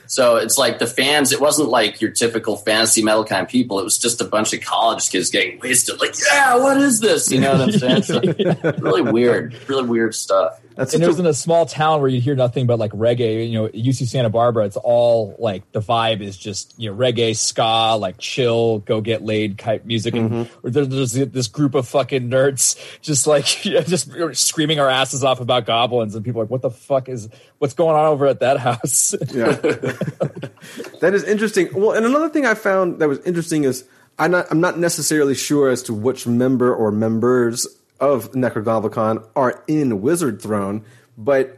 so 0.07 0.37
it's 0.37 0.57
like 0.57 0.79
the 0.79 0.87
fans 0.87 1.31
it 1.31 1.39
wasn't 1.39 1.69
like 1.69 2.01
your 2.01 2.11
typical 2.11 2.57
fantasy 2.57 3.03
metal 3.03 3.23
kind 3.23 3.43
of 3.43 3.49
people. 3.49 3.79
It 3.79 3.83
was 3.83 3.97
just 3.97 4.21
a 4.21 4.25
bunch 4.25 4.53
of 4.53 4.61
college 4.61 5.09
kids 5.09 5.29
getting 5.29 5.59
wasted. 5.59 5.99
Like 5.99 6.15
yeah 6.31 6.57
what 6.57 6.77
is 6.77 6.99
this? 6.99 7.31
You 7.31 7.41
know 7.41 7.53
what 7.53 7.61
i'm 7.61 7.71
saying? 7.71 8.03
So, 8.03 8.21
really 8.79 9.01
weird 9.01 9.55
really 9.67 9.87
weird 9.87 10.15
stuff 10.15 10.59
That's 10.81 10.95
and 10.95 11.03
it 11.03 11.07
was 11.07 11.19
in 11.19 11.27
a 11.27 11.33
small 11.33 11.67
town 11.67 12.01
where 12.01 12.09
you 12.09 12.19
hear 12.19 12.33
nothing 12.33 12.65
but 12.65 12.79
like 12.79 12.91
reggae. 12.93 13.47
You 13.47 13.61
know, 13.61 13.67
UC 13.67 14.07
Santa 14.07 14.31
Barbara. 14.31 14.65
It's 14.65 14.77
all 14.77 15.35
like 15.37 15.71
the 15.73 15.79
vibe 15.79 16.21
is 16.21 16.35
just 16.35 16.73
you 16.79 16.89
know 16.89 16.97
reggae, 16.97 17.35
ska, 17.35 17.95
like 17.97 18.17
chill, 18.17 18.79
go 18.79 18.99
get 18.99 19.21
laid 19.21 19.59
type 19.59 19.85
music. 19.85 20.15
And 20.15 20.31
mm-hmm. 20.31 20.69
there's, 20.69 20.87
there's 20.87 21.29
this 21.29 21.47
group 21.47 21.75
of 21.75 21.87
fucking 21.87 22.31
nerds 22.31 22.83
just 23.01 23.27
like 23.27 23.63
you 23.65 23.75
know, 23.75 23.81
just 23.81 24.11
screaming 24.33 24.79
our 24.79 24.89
asses 24.89 25.23
off 25.23 25.39
about 25.39 25.67
goblins, 25.67 26.15
and 26.15 26.25
people 26.25 26.41
are 26.41 26.45
like, 26.45 26.51
"What 26.51 26.63
the 26.63 26.71
fuck 26.71 27.09
is 27.09 27.29
what's 27.59 27.75
going 27.75 27.95
on 27.95 28.05
over 28.05 28.25
at 28.25 28.39
that 28.39 28.57
house?" 28.57 29.13
yeah. 29.31 29.51
that 30.99 31.11
is 31.13 31.23
interesting. 31.25 31.69
Well, 31.75 31.91
and 31.91 32.07
another 32.07 32.29
thing 32.29 32.47
I 32.47 32.55
found 32.55 32.97
that 33.01 33.07
was 33.07 33.19
interesting 33.19 33.65
is 33.65 33.83
I'm 34.17 34.31
not, 34.31 34.47
I'm 34.49 34.59
not 34.59 34.79
necessarily 34.79 35.35
sure 35.35 35.69
as 35.69 35.83
to 35.83 35.93
which 35.93 36.25
member 36.25 36.73
or 36.73 36.91
members 36.91 37.67
of 38.01 38.31
Nekrogoblikon 38.33 39.25
are 39.35 39.63
in 39.67 40.01
Wizard 40.01 40.41
Throne, 40.41 40.83
but 41.17 41.57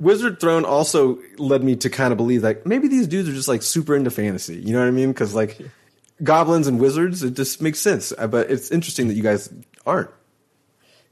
Wizard 0.00 0.40
Throne 0.40 0.64
also 0.64 1.18
led 1.38 1.62
me 1.62 1.76
to 1.76 1.88
kind 1.90 2.12
of 2.12 2.16
believe 2.16 2.42
like 2.42 2.66
maybe 2.66 2.88
these 2.88 3.06
dudes 3.06 3.28
are 3.28 3.32
just 3.32 3.48
like 3.48 3.62
super 3.62 3.94
into 3.94 4.10
fantasy. 4.10 4.56
You 4.56 4.72
know 4.72 4.80
what 4.80 4.88
I 4.88 4.90
mean? 4.90 5.08
Because 5.12 5.34
like 5.34 5.60
goblins 6.22 6.66
and 6.66 6.80
wizards, 6.80 7.22
it 7.22 7.34
just 7.34 7.62
makes 7.62 7.78
sense. 7.78 8.12
Uh, 8.16 8.26
But 8.26 8.50
it's 8.50 8.70
interesting 8.70 9.08
that 9.08 9.14
you 9.14 9.22
guys 9.22 9.48
aren't. 9.86 10.10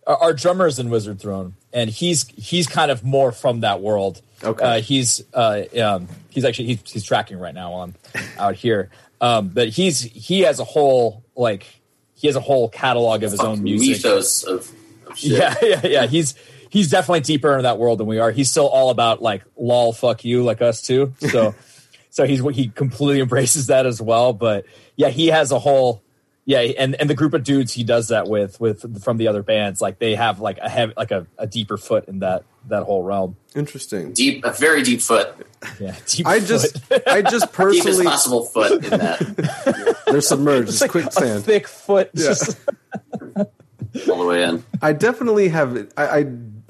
our, 0.06 0.16
our 0.16 0.32
drummer 0.32 0.66
is 0.66 0.78
in 0.78 0.90
Wizard 0.90 1.20
Throne, 1.20 1.54
and 1.72 1.88
he's 1.90 2.26
he's 2.28 2.66
kind 2.66 2.90
of 2.90 3.04
more 3.04 3.32
from 3.32 3.60
that 3.60 3.80
world. 3.80 4.20
Okay. 4.42 4.64
Uh, 4.64 4.80
he's 4.80 5.22
uh, 5.32 5.62
um, 5.82 6.08
he's 6.30 6.44
actually 6.44 6.66
he's, 6.68 6.90
he's 6.90 7.04
tracking 7.04 7.38
right 7.38 7.54
now 7.54 7.72
while 7.72 7.82
I'm 7.82 7.94
out 8.38 8.54
here. 8.56 8.90
Um, 9.20 9.48
but 9.48 9.68
he's 9.68 10.00
he 10.02 10.40
has 10.40 10.58
a 10.60 10.64
whole 10.64 11.22
like 11.34 11.66
he 12.14 12.26
has 12.26 12.36
a 12.36 12.40
whole 12.40 12.68
catalog 12.68 13.22
of 13.22 13.30
his 13.30 13.40
own 13.40 13.62
music. 13.62 14.04
Mythos 14.04 14.44
of. 14.44 14.70
Yeah, 15.18 15.54
yeah, 15.62 15.86
yeah. 15.86 16.06
He's 16.06 16.34
he's 16.70 16.90
definitely 16.90 17.20
deeper 17.20 17.52
into 17.52 17.62
that 17.62 17.78
world 17.78 18.00
than 18.00 18.06
we 18.06 18.18
are. 18.18 18.30
He's 18.30 18.50
still 18.50 18.68
all 18.68 18.90
about 18.90 19.22
like 19.22 19.44
lol, 19.56 19.92
fuck 19.92 20.24
you, 20.24 20.42
like 20.42 20.62
us 20.62 20.82
too. 20.82 21.14
So, 21.18 21.54
so 22.10 22.26
he's 22.26 22.40
he 22.54 22.68
completely 22.68 23.20
embraces 23.20 23.68
that 23.68 23.86
as 23.86 24.00
well. 24.00 24.32
But 24.32 24.66
yeah, 24.96 25.08
he 25.08 25.28
has 25.28 25.52
a 25.52 25.58
whole 25.58 26.02
yeah, 26.46 26.58
and 26.60 26.94
and 26.96 27.08
the 27.08 27.14
group 27.14 27.32
of 27.32 27.42
dudes 27.42 27.72
he 27.72 27.84
does 27.84 28.08
that 28.08 28.28
with 28.28 28.60
with 28.60 29.02
from 29.02 29.16
the 29.16 29.28
other 29.28 29.42
bands, 29.42 29.80
like 29.80 29.98
they 29.98 30.14
have 30.14 30.40
like 30.40 30.58
a 30.58 30.68
heavy, 30.68 30.92
like 30.96 31.10
a, 31.10 31.26
a 31.38 31.46
deeper 31.46 31.76
foot 31.78 32.06
in 32.06 32.18
that 32.18 32.44
that 32.68 32.82
whole 32.82 33.02
realm. 33.02 33.36
Interesting. 33.54 34.12
Deep, 34.12 34.44
a 34.44 34.52
very 34.52 34.82
deep 34.82 35.00
foot, 35.00 35.34
Yeah, 35.80 35.94
deep 36.06 36.26
I 36.26 36.40
just, 36.40 36.78
foot. 36.80 37.02
I 37.06 37.22
just 37.22 37.46
deepest 37.46 37.52
personally, 37.52 38.04
possible 38.04 38.44
foot 38.46 38.84
in 38.84 38.90
that, 38.90 40.02
they're 40.06 40.20
submerged. 40.20 40.70
It's 40.70 40.80
like 40.80 40.90
a 40.90 40.92
quicksand. 40.92 41.44
thick 41.44 41.66
foot. 41.68 42.10
Yeah. 42.14 42.26
Just, 42.28 42.58
all 43.36 44.18
the 44.18 44.26
way 44.26 44.42
in. 44.42 44.64
I 44.82 44.92
definitely 44.92 45.48
have. 45.48 45.88
I, 45.96 46.06
I 46.20 46.26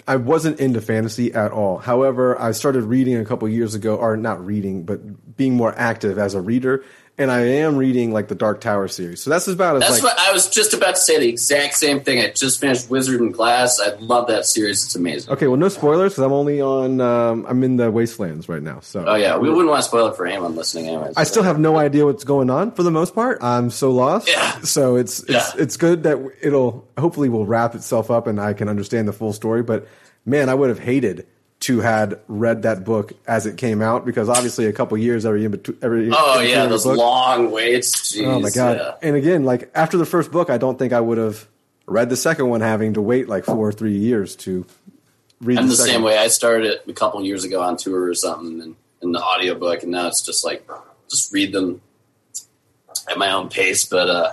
I 0.07 0.17
wasn't 0.17 0.61
into 0.61 0.81
fantasy 0.81 1.33
at 1.33 1.51
all. 1.51 1.79
However, 1.79 2.41
I 2.41 2.53
started 2.53 2.83
reading 2.83 3.17
a 3.17 3.25
couple 3.25 3.49
years 3.49 3.75
ago, 3.75 3.97
or 3.97 4.17
not 4.17 4.45
reading, 4.45 4.85
but 4.85 5.37
being 5.37 5.55
more 5.55 5.75
active 5.77 6.19
as 6.19 6.35
a 6.35 6.41
reader. 6.41 6.85
And 7.17 7.31
I 7.31 7.43
am 7.43 7.77
reading 7.77 8.13
like 8.13 8.27
the 8.27 8.35
Dark 8.35 8.61
Tower 8.61 8.89
series. 8.89 9.21
So 9.23 9.31
that's 9.31 9.47
about 9.47 9.77
as 9.77 9.83
That's 9.83 10.03
like 10.03 10.03
what 10.03 10.19
I 10.19 10.33
was 10.33 10.49
just 10.49 10.75
about 10.75 10.97
to 10.97 11.01
say. 11.01 11.17
The 11.21 11.29
exact 11.29 11.75
same 11.75 12.01
thing. 12.01 12.19
I 12.21 12.31
just 12.31 12.61
finished 12.61 12.91
Wizard 12.91 13.21
and 13.21 13.33
Glass. 13.33 13.79
I 13.81 13.95
love 14.01 14.27
that 14.27 14.47
series. 14.47 14.83
It's 14.85 14.97
amazing. 14.97 15.33
okay. 15.33 15.47
Well, 15.47 15.57
no 15.57 15.69
spoilers 15.69 16.13
because 16.15 16.25
I'm 16.25 16.33
only 16.33 16.61
on. 16.61 17.01
Um, 17.01 17.47
I'm 17.49 17.63
in 17.63 17.77
the 17.77 17.89
Wastelands 17.93 18.49
right 18.49 18.63
now. 18.63 18.81
So 18.81 19.05
Oh 19.07 19.15
yeah, 19.15 19.37
we 19.37 19.49
wouldn't 19.49 19.69
want 19.69 19.83
to 19.85 19.89
spoil 19.89 20.09
it 20.09 20.17
for 20.17 20.27
anyone 20.27 20.57
listening, 20.57 20.89
anyways. 20.89 21.15
I 21.17 21.23
still 21.23 21.45
have 21.45 21.59
no 21.61 21.77
idea 21.77 22.05
what's 22.05 22.25
going 22.25 22.51
on 22.51 22.73
for 22.73 22.83
the 22.83 22.91
most 22.91 23.15
part. 23.15 23.39
I'm 23.45 23.71
so 23.71 23.93
lost. 23.93 24.29
Yeah. 24.29 24.61
So 24.63 24.97
it's 24.97 25.21
it's 25.21 25.31
Yeah. 25.31 25.51
it's 25.57 25.77
good 25.77 26.03
that 26.03 26.19
it'll 26.43 26.85
hopefully 26.99 27.29
will 27.29 27.47
wrap 27.47 27.77
itself 27.77 28.11
up 28.11 28.27
and 28.27 28.41
I 28.41 28.55
can 28.55 28.69
understand 28.69 29.07
the 29.07 29.13
full 29.13 29.33
story. 29.33 29.63
But 29.63 29.87
man, 30.27 30.49
I 30.49 30.55
would 30.55 30.69
have 30.69 30.81
hated 30.81 31.29
to 31.61 31.81
had 31.81 32.21
read 32.29 32.63
that 32.63 32.85
book 32.85 33.13
as 33.27 33.47
it 33.47 33.57
came 33.57 33.81
out 33.81 34.05
because 34.05 34.29
obviously 34.29 34.67
a 34.67 34.73
couple 34.73 34.99
years 34.99 35.25
every 35.25 35.45
in 35.45 35.51
between 35.53 35.79
every 35.83 36.11
Oh 36.13 36.41
in 36.41 36.49
yeah, 36.51 36.67
those 36.67 36.85
book. 36.85 36.99
long 36.99 37.51
waits. 37.51 38.13
Jeez, 38.13 38.27
Oh 38.27 38.39
my 38.41 38.51
god! 38.51 38.77
yeah. 38.77 38.95
And 39.09 39.17
again, 39.17 39.45
like 39.45 39.71
after 39.75 39.97
the 39.97 40.05
first 40.07 40.31
book, 40.31 40.51
I 40.51 40.59
don't 40.59 40.79
think 40.79 40.93
I 40.93 41.01
would 41.01 41.17
have 41.19 41.49
read 41.87 42.11
the 42.11 42.17
second 42.17 42.49
one, 42.49 42.61
having 42.61 42.95
to 42.95 43.01
wait 43.01 43.29
like 43.29 43.45
four 43.45 43.69
or 43.69 43.73
three 43.73 43.97
years 43.97 44.37
to 44.37 44.67
read. 45.41 45.59
I'm 45.59 45.69
the 45.69 45.75
second 45.77 45.93
same 45.95 46.03
way. 46.03 46.19
I 46.19 46.29
started 46.29 46.67
it 46.73 46.83
a 46.89 46.93
couple 46.93 47.23
years 47.25 47.45
ago 47.45 47.63
on 47.63 47.77
tour 47.77 48.09
or 48.09 48.15
something, 48.15 48.61
and 48.61 48.77
in 49.01 49.13
the 49.13 49.23
audiobook, 49.23 49.83
and 49.83 49.93
now 49.93 50.09
it's 50.09 50.21
just 50.23 50.45
like 50.45 50.69
just 51.09 51.33
read 51.33 51.53
them 51.53 51.81
at 53.09 53.17
my 53.19 53.31
own 53.33 53.49
pace. 53.49 53.85
But 53.87 54.11
uh, 54.11 54.33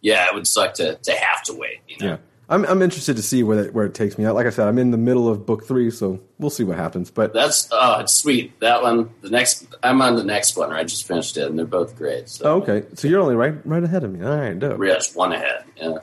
yeah, 0.00 0.26
it 0.28 0.34
would 0.34 0.46
suck 0.46 0.74
to 0.74 0.96
to 0.96 1.12
have 1.12 1.42
to 1.44 1.54
wait. 1.54 1.80
You 1.88 1.96
know? 1.98 2.06
Yeah, 2.12 2.16
I'm 2.48 2.64
I'm 2.66 2.82
interested 2.82 3.16
to 3.16 3.22
see 3.22 3.42
where 3.42 3.64
it, 3.64 3.74
where 3.74 3.86
it 3.86 3.94
takes 3.94 4.18
me. 4.18 4.28
Like 4.28 4.46
I 4.46 4.50
said, 4.50 4.68
I'm 4.68 4.78
in 4.78 4.90
the 4.90 4.98
middle 4.98 5.28
of 5.28 5.46
book 5.46 5.64
three, 5.64 5.90
so 5.90 6.20
we'll 6.38 6.50
see 6.50 6.64
what 6.64 6.76
happens. 6.76 7.10
But 7.10 7.32
That's 7.32 7.68
oh, 7.72 8.00
it's 8.00 8.12
sweet. 8.12 8.58
That 8.60 8.82
one, 8.82 9.10
the 9.22 9.30
next, 9.30 9.66
I'm 9.82 10.02
on 10.02 10.16
the 10.16 10.24
next 10.24 10.56
one. 10.56 10.70
Or 10.70 10.76
I 10.76 10.84
just 10.84 11.06
finished 11.06 11.36
it, 11.36 11.48
and 11.48 11.58
they're 11.58 11.64
both 11.64 11.96
great. 11.96 12.28
So 12.28 12.44
oh, 12.44 12.62
okay, 12.62 12.86
so 12.94 13.08
you're 13.08 13.20
only 13.20 13.34
right 13.34 13.54
right 13.66 13.82
ahead 13.82 14.04
of 14.04 14.12
me. 14.12 14.24
All 14.24 14.36
right, 14.36 14.58
dope. 14.58 14.78
we're 14.78 14.98
one 15.14 15.32
ahead. 15.32 15.64
Yeah. 15.76 15.98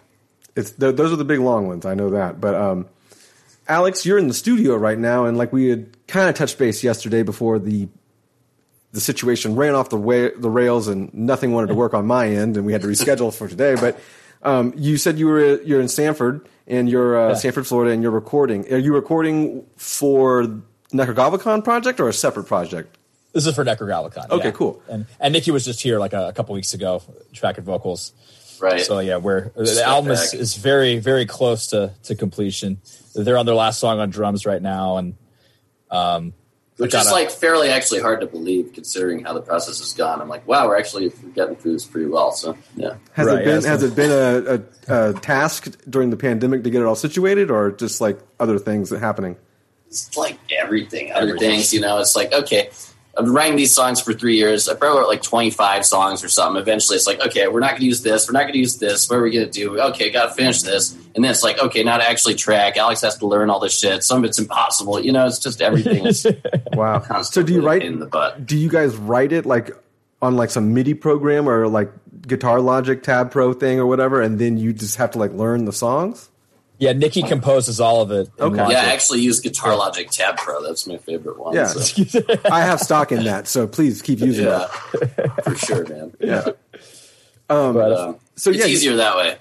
It's 0.56 0.72
th- 0.72 0.96
those 0.96 1.14
are 1.14 1.18
the 1.18 1.26
big 1.26 1.40
long 1.40 1.68
ones. 1.68 1.86
I 1.86 1.94
know 1.94 2.10
that. 2.12 2.42
But 2.42 2.56
um, 2.56 2.88
Alex, 3.68 4.06
you're 4.06 4.18
in 4.18 4.28
the 4.28 4.34
studio 4.34 4.76
right 4.76 4.98
now, 4.98 5.26
and 5.26 5.38
like 5.38 5.54
we 5.54 5.70
had 5.70 6.08
kind 6.08 6.28
of 6.28 6.36
touched 6.36 6.58
base 6.58 6.84
yesterday 6.84 7.24
before 7.24 7.60
the 7.60 7.88
the 8.94 9.00
situation 9.00 9.56
ran 9.56 9.76
off 9.76 9.90
the 9.90 9.98
way, 9.98 10.32
the 10.36 10.50
rails, 10.50 10.88
and 10.88 11.14
nothing 11.14 11.54
wanted 11.54 11.68
to 11.68 11.76
work 11.76 11.94
on 11.94 12.06
my 12.06 12.28
end, 12.28 12.58
and 12.58 12.66
we 12.66 12.74
had 12.74 12.82
to 12.82 12.88
reschedule 12.88 13.34
for 13.34 13.48
today. 13.48 13.76
But 13.76 14.00
um, 14.44 14.74
you 14.76 14.98
said 14.98 15.20
you 15.20 15.28
were 15.28 15.62
you're 15.62 15.82
in 15.82 15.88
Sanford, 15.88 16.48
and 16.68 16.90
you're 16.90 17.20
uh, 17.20 17.30
Yeah. 17.30 17.36
Sanford, 17.36 17.68
Florida, 17.68 17.92
and 17.92 18.02
you're 18.02 18.12
recording. 18.12 18.72
Are 18.74 18.78
you 18.78 18.94
recording 18.94 19.66
for 19.78 20.46
Nekrogoblikon 20.94 21.64
project 21.64 22.00
or 22.00 22.10
a 22.10 22.14
separate 22.14 22.46
project? 22.46 22.98
This 23.34 23.46
is 23.46 23.56
for 23.56 23.64
Nekrogoblikon. 23.64 24.30
Okay, 24.30 24.46
yeah. 24.46 24.52
cool. 24.52 24.82
And 24.90 25.06
and 25.20 25.34
Nikki 25.34 25.52
was 25.52 25.64
just 25.66 25.82
here 25.82 26.00
like 26.00 26.14
a, 26.14 26.30
a 26.30 26.34
couple 26.34 26.54
weeks 26.54 26.74
ago, 26.74 27.02
tracking 27.34 27.64
vocals. 27.64 28.14
Right. 28.60 28.82
So 28.82 29.00
yeah, 29.00 29.18
we're 29.18 29.50
the 29.56 29.66
got 29.66 29.78
album 29.78 30.12
is, 30.12 30.34
is 30.34 30.56
very 30.56 31.00
very 31.00 31.26
close 31.26 31.68
to 31.68 31.94
to 32.04 32.16
completion. 32.16 32.80
They're 33.16 33.38
on 33.38 33.46
their 33.46 33.56
last 33.56 33.80
song 33.80 34.00
on 34.00 34.10
drums 34.10 34.46
right 34.46 34.62
now, 34.62 34.98
and 34.98 35.16
um, 35.90 36.34
Which 36.82 36.92
gotta- 36.92 37.06
is 37.08 37.12
like 37.12 37.32
fairly 37.32 37.70
actually 37.70 38.02
hard 38.02 38.22
to 38.22 38.28
believe 38.28 38.72
considering 38.74 39.24
how 39.24 39.34
the 39.34 39.42
process 39.42 39.80
has 39.80 39.94
gone. 39.94 40.22
I'm 40.22 40.30
like, 40.30 40.48
wow, 40.48 40.68
we're 40.68 40.78
actually 40.78 41.12
getting 41.36 41.56
through 41.56 41.74
this 41.74 41.86
pretty 41.86 42.08
well. 42.08 42.32
So 42.32 42.58
yeah. 42.76 42.96
Has 43.14 43.28
Right, 43.28 43.40
it 43.40 43.46
been 43.46 43.54
yeah, 43.56 43.60
so- 43.62 43.68
has 43.70 43.84
it 43.84 43.96
been 43.96 44.12
a, 44.12 44.94
a, 44.94 45.10
a 45.10 45.14
task 45.14 45.70
during 45.90 46.10
the 46.10 46.18
pandemic 46.18 46.64
to 46.64 46.70
get 46.70 46.82
it 46.82 46.86
all 46.86 46.96
situated, 46.96 47.52
or 47.52 47.72
just 47.72 48.02
like 48.02 48.20
other 48.40 48.58
things 48.60 48.90
that 48.90 49.00
happening? 49.00 49.38
It's 49.88 50.16
like 50.16 50.38
everything, 50.58 51.12
other 51.12 51.28
Everything. 51.30 51.50
things, 51.52 51.74
you 51.74 51.82
know, 51.82 52.00
it's 52.00 52.16
like, 52.16 52.32
okay, 52.32 52.70
I've 53.18 53.26
been 53.26 53.34
writing 53.34 53.58
these 53.58 53.74
songs 53.76 54.00
for 54.00 54.14
three 54.14 54.38
years. 54.38 54.70
I 54.70 54.76
probably 54.76 55.00
wrote 55.02 55.10
like 55.10 55.22
25 55.22 55.86
songs 55.86 56.24
or 56.24 56.30
something. 56.30 56.62
Eventually 56.62 56.96
it's 56.96 57.06
like, 57.08 57.20
okay, 57.20 57.48
we're 57.50 57.60
not 57.60 57.72
going 57.72 57.82
to 57.82 57.86
use 57.86 58.02
this. 58.02 58.28
We're 58.28 58.34
not 58.34 58.44
going 58.44 58.54
to 58.54 58.60
use 58.60 58.78
this. 58.78 59.10
What 59.10 59.20
are 59.20 59.24
we 59.24 59.32
going 59.32 59.46
to 59.46 59.52
do? 59.52 59.80
Okay, 59.80 60.10
got 60.12 60.28
to 60.28 60.34
finish 60.34 60.62
this. 60.62 60.94
And 61.14 61.24
then 61.24 61.32
it's 61.32 61.44
like, 61.44 61.60
okay, 61.60 61.84
now 61.84 61.98
to 61.98 62.10
actually 62.10 62.36
track, 62.36 62.78
Alex 62.78 63.02
has 63.02 63.18
to 63.18 63.28
learn 63.28 63.50
all 63.50 63.60
this 63.60 63.78
shit. 63.78 64.04
Some 64.04 64.20
of 64.20 64.24
it's 64.24 64.40
impossible. 64.40 65.00
You 65.02 65.12
know, 65.12 65.28
it's 65.28 65.40
just 65.40 65.62
everything 65.62 66.06
is 66.06 66.26
Wow. 66.74 67.22
so 67.24 67.44
do 67.44 67.54
you 67.54 67.62
write? 67.62 67.84
in 67.84 68.00
the 68.00 68.06
butt. 68.06 68.46
Do 68.46 68.58
you 68.58 68.70
guys 68.70 68.96
write 68.96 69.34
it 69.34 69.46
like 69.46 69.72
on 70.22 70.38
like 70.38 70.50
some 70.50 70.74
MIDI 70.74 70.94
program 70.94 71.50
or 71.50 71.68
like 71.68 71.92
Guitar 72.26 72.62
Logic 72.62 73.04
Tab 73.04 73.30
Pro 73.30 73.52
thing 73.52 73.78
or 73.78 73.86
whatever, 73.88 74.22
and 74.22 74.40
then 74.40 74.56
you 74.58 74.72
just 74.72 74.96
have 74.96 75.12
to 75.12 75.20
like 75.20 75.34
learn 75.34 75.66
the 75.66 75.74
songs? 75.74 76.30
Yeah, 76.82 76.94
Nikki 76.94 77.22
composes 77.22 77.80
all 77.80 78.02
of 78.02 78.10
it. 78.12 78.28
Okay. 78.40 78.58
Yeah, 78.58 78.82
I 78.82 78.86
actually 78.94 79.22
use 79.22 79.40
Guitar 79.40 79.78
Logic 79.78 80.10
Tab 80.10 80.36
Pro. 80.38 80.64
That's 80.64 80.88
my 80.88 80.98
favorite 80.98 81.38
one. 81.38 81.54
Yeah. 81.54 81.68
so- 81.68 82.22
I 82.52 82.62
have 82.62 82.80
stock 82.80 83.12
in 83.12 83.24
that, 83.26 83.48
so 83.48 83.68
please 83.68 84.02
keep 84.02 84.20
using 84.20 84.46
yeah, 84.48 84.68
it. 84.96 85.44
for 85.44 85.56
sure, 85.56 85.88
man. 85.88 86.14
Yeah. 86.20 86.48
but, 87.48 87.92
uh, 87.92 88.08
Um, 88.10 88.16
So 88.36 88.50
it's 88.50 88.60
yeah, 88.60 88.66
easier 88.66 88.96
that 88.96 89.16
way 89.16 89.38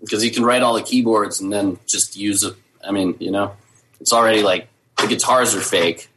because 0.00 0.24
you 0.24 0.30
can 0.30 0.42
write 0.42 0.62
all 0.62 0.72
the 0.72 0.82
keyboards 0.82 1.38
and 1.38 1.52
then 1.52 1.78
just 1.86 2.16
use 2.16 2.42
it. 2.42 2.54
I 2.82 2.92
mean, 2.92 3.14
you 3.20 3.30
know, 3.30 3.52
it's 4.00 4.12
already 4.14 4.42
like 4.42 4.68
the 4.96 5.06
guitars 5.06 5.54
are 5.54 5.60
fake 5.60 6.08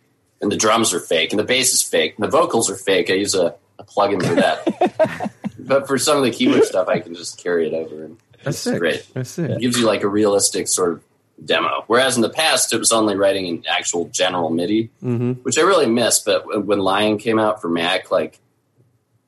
and 0.42 0.50
the 0.50 0.56
drums 0.58 0.94
are 0.94 1.02
fake 1.02 1.34
and 1.34 1.40
the 1.40 1.44
bass 1.44 1.74
is 1.74 1.82
fake 1.84 2.16
and 2.18 2.24
the 2.26 2.32
vocals 2.32 2.70
are 2.70 2.76
fake. 2.78 3.10
I 3.10 3.16
use 3.16 3.36
a, 3.36 3.54
a 3.80 3.84
plugin 3.84 4.26
for 4.26 4.36
that. 4.36 5.34
but 5.60 5.88
for 5.88 5.98
some 5.98 6.16
of 6.18 6.24
the 6.24 6.32
keyboard 6.32 6.64
stuff, 6.64 6.88
I 6.88 7.00
can 7.00 7.16
just 7.16 7.38
carry 7.38 7.68
it 7.68 7.74
over 7.74 8.06
and 8.06 8.18
That's 8.48 8.58
sick. 8.60 8.80
great. 8.80 9.08
That's 9.14 9.30
sick. 9.32 9.50
It 9.52 9.60
gives 9.62 9.78
you 9.80 9.86
like 9.86 10.04
a 10.04 10.08
realistic 10.08 10.68
sort 10.68 10.94
of 10.94 11.04
demo. 11.46 11.84
Whereas 11.88 12.16
in 12.16 12.22
the 12.22 12.30
past, 12.30 12.74
it 12.74 12.78
was 12.80 12.92
only 12.92 13.16
writing 13.16 13.46
in 13.48 13.64
actual 13.68 14.06
general 14.10 14.50
MIDI, 14.50 14.90
Mm-hmm. 15.04 15.32
which 15.44 15.58
I 15.58 15.62
really 15.62 15.86
miss. 15.88 16.20
But 16.20 16.46
when- 16.48 16.66
when 16.66 16.80
Lion 16.80 17.18
came 17.18 17.38
out 17.40 17.62
for 17.62 17.70
Mac, 17.70 18.10
like 18.12 18.40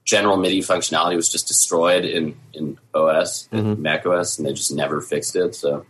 general 0.06 0.38
MIDI 0.38 0.62
functionality 0.62 1.16
was 1.16 1.30
just 1.30 1.48
destroyed 1.48 2.04
in 2.06 2.36
in 2.54 2.78
OS, 2.96 3.48
Mm-hmm. 3.52 3.82
Mac 3.82 4.06
OS, 4.06 4.38
and 4.40 4.48
they 4.48 4.54
just 4.54 4.72
never 4.74 5.02
fixed 5.02 5.36
it. 5.36 5.54
So 5.56 5.86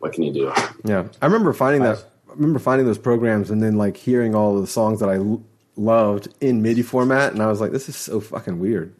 what 0.00 0.12
can 0.12 0.24
you 0.24 0.32
do? 0.32 0.52
Yeah, 0.84 1.06
I 1.20 1.26
remember 1.26 1.52
finding 1.52 1.82
that. 1.82 1.98
I 2.28 2.34
remember 2.34 2.58
finding 2.58 2.86
those 2.86 2.98
programs 2.98 3.50
and 3.50 3.62
then 3.62 3.76
like 3.76 3.96
hearing 3.96 4.34
all 4.34 4.56
of 4.56 4.62
the 4.62 4.66
songs 4.66 4.98
that 5.00 5.08
I 5.08 5.16
l- 5.16 5.42
loved 5.76 6.28
in 6.40 6.60
MIDI 6.62 6.82
format, 6.82 7.32
and 7.32 7.40
I 7.42 7.46
was 7.46 7.60
like, 7.60 7.70
"This 7.72 7.88
is 7.88 7.96
so 7.96 8.20
fucking 8.20 8.58
weird." 8.58 8.94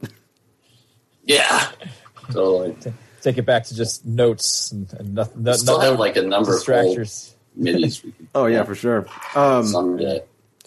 Yeah, 1.25 1.71
totally. 2.31 2.77
Take 3.23 3.39
it 3.39 3.47
back 3.47 3.65
to 3.65 3.77
just 3.77 4.05
notes 4.05 4.73
and, 4.73 4.93
and 4.95 5.15
nothing. 5.15 5.45
No, 5.45 5.53
Still 5.53 5.79
no, 5.79 5.91
have 5.91 5.99
like 5.99 6.17
a 6.17 6.23
number 6.23 6.57
of 6.57 6.57
old 6.57 6.67
distractors. 6.67 7.35
MIDIs 7.59 8.05
we 8.05 8.13
could 8.13 8.29
oh 8.35 8.47
yeah, 8.47 8.65
for 8.65 8.75
sure. 8.75 9.07
Um, 9.35 9.67
someday. 9.67 10.23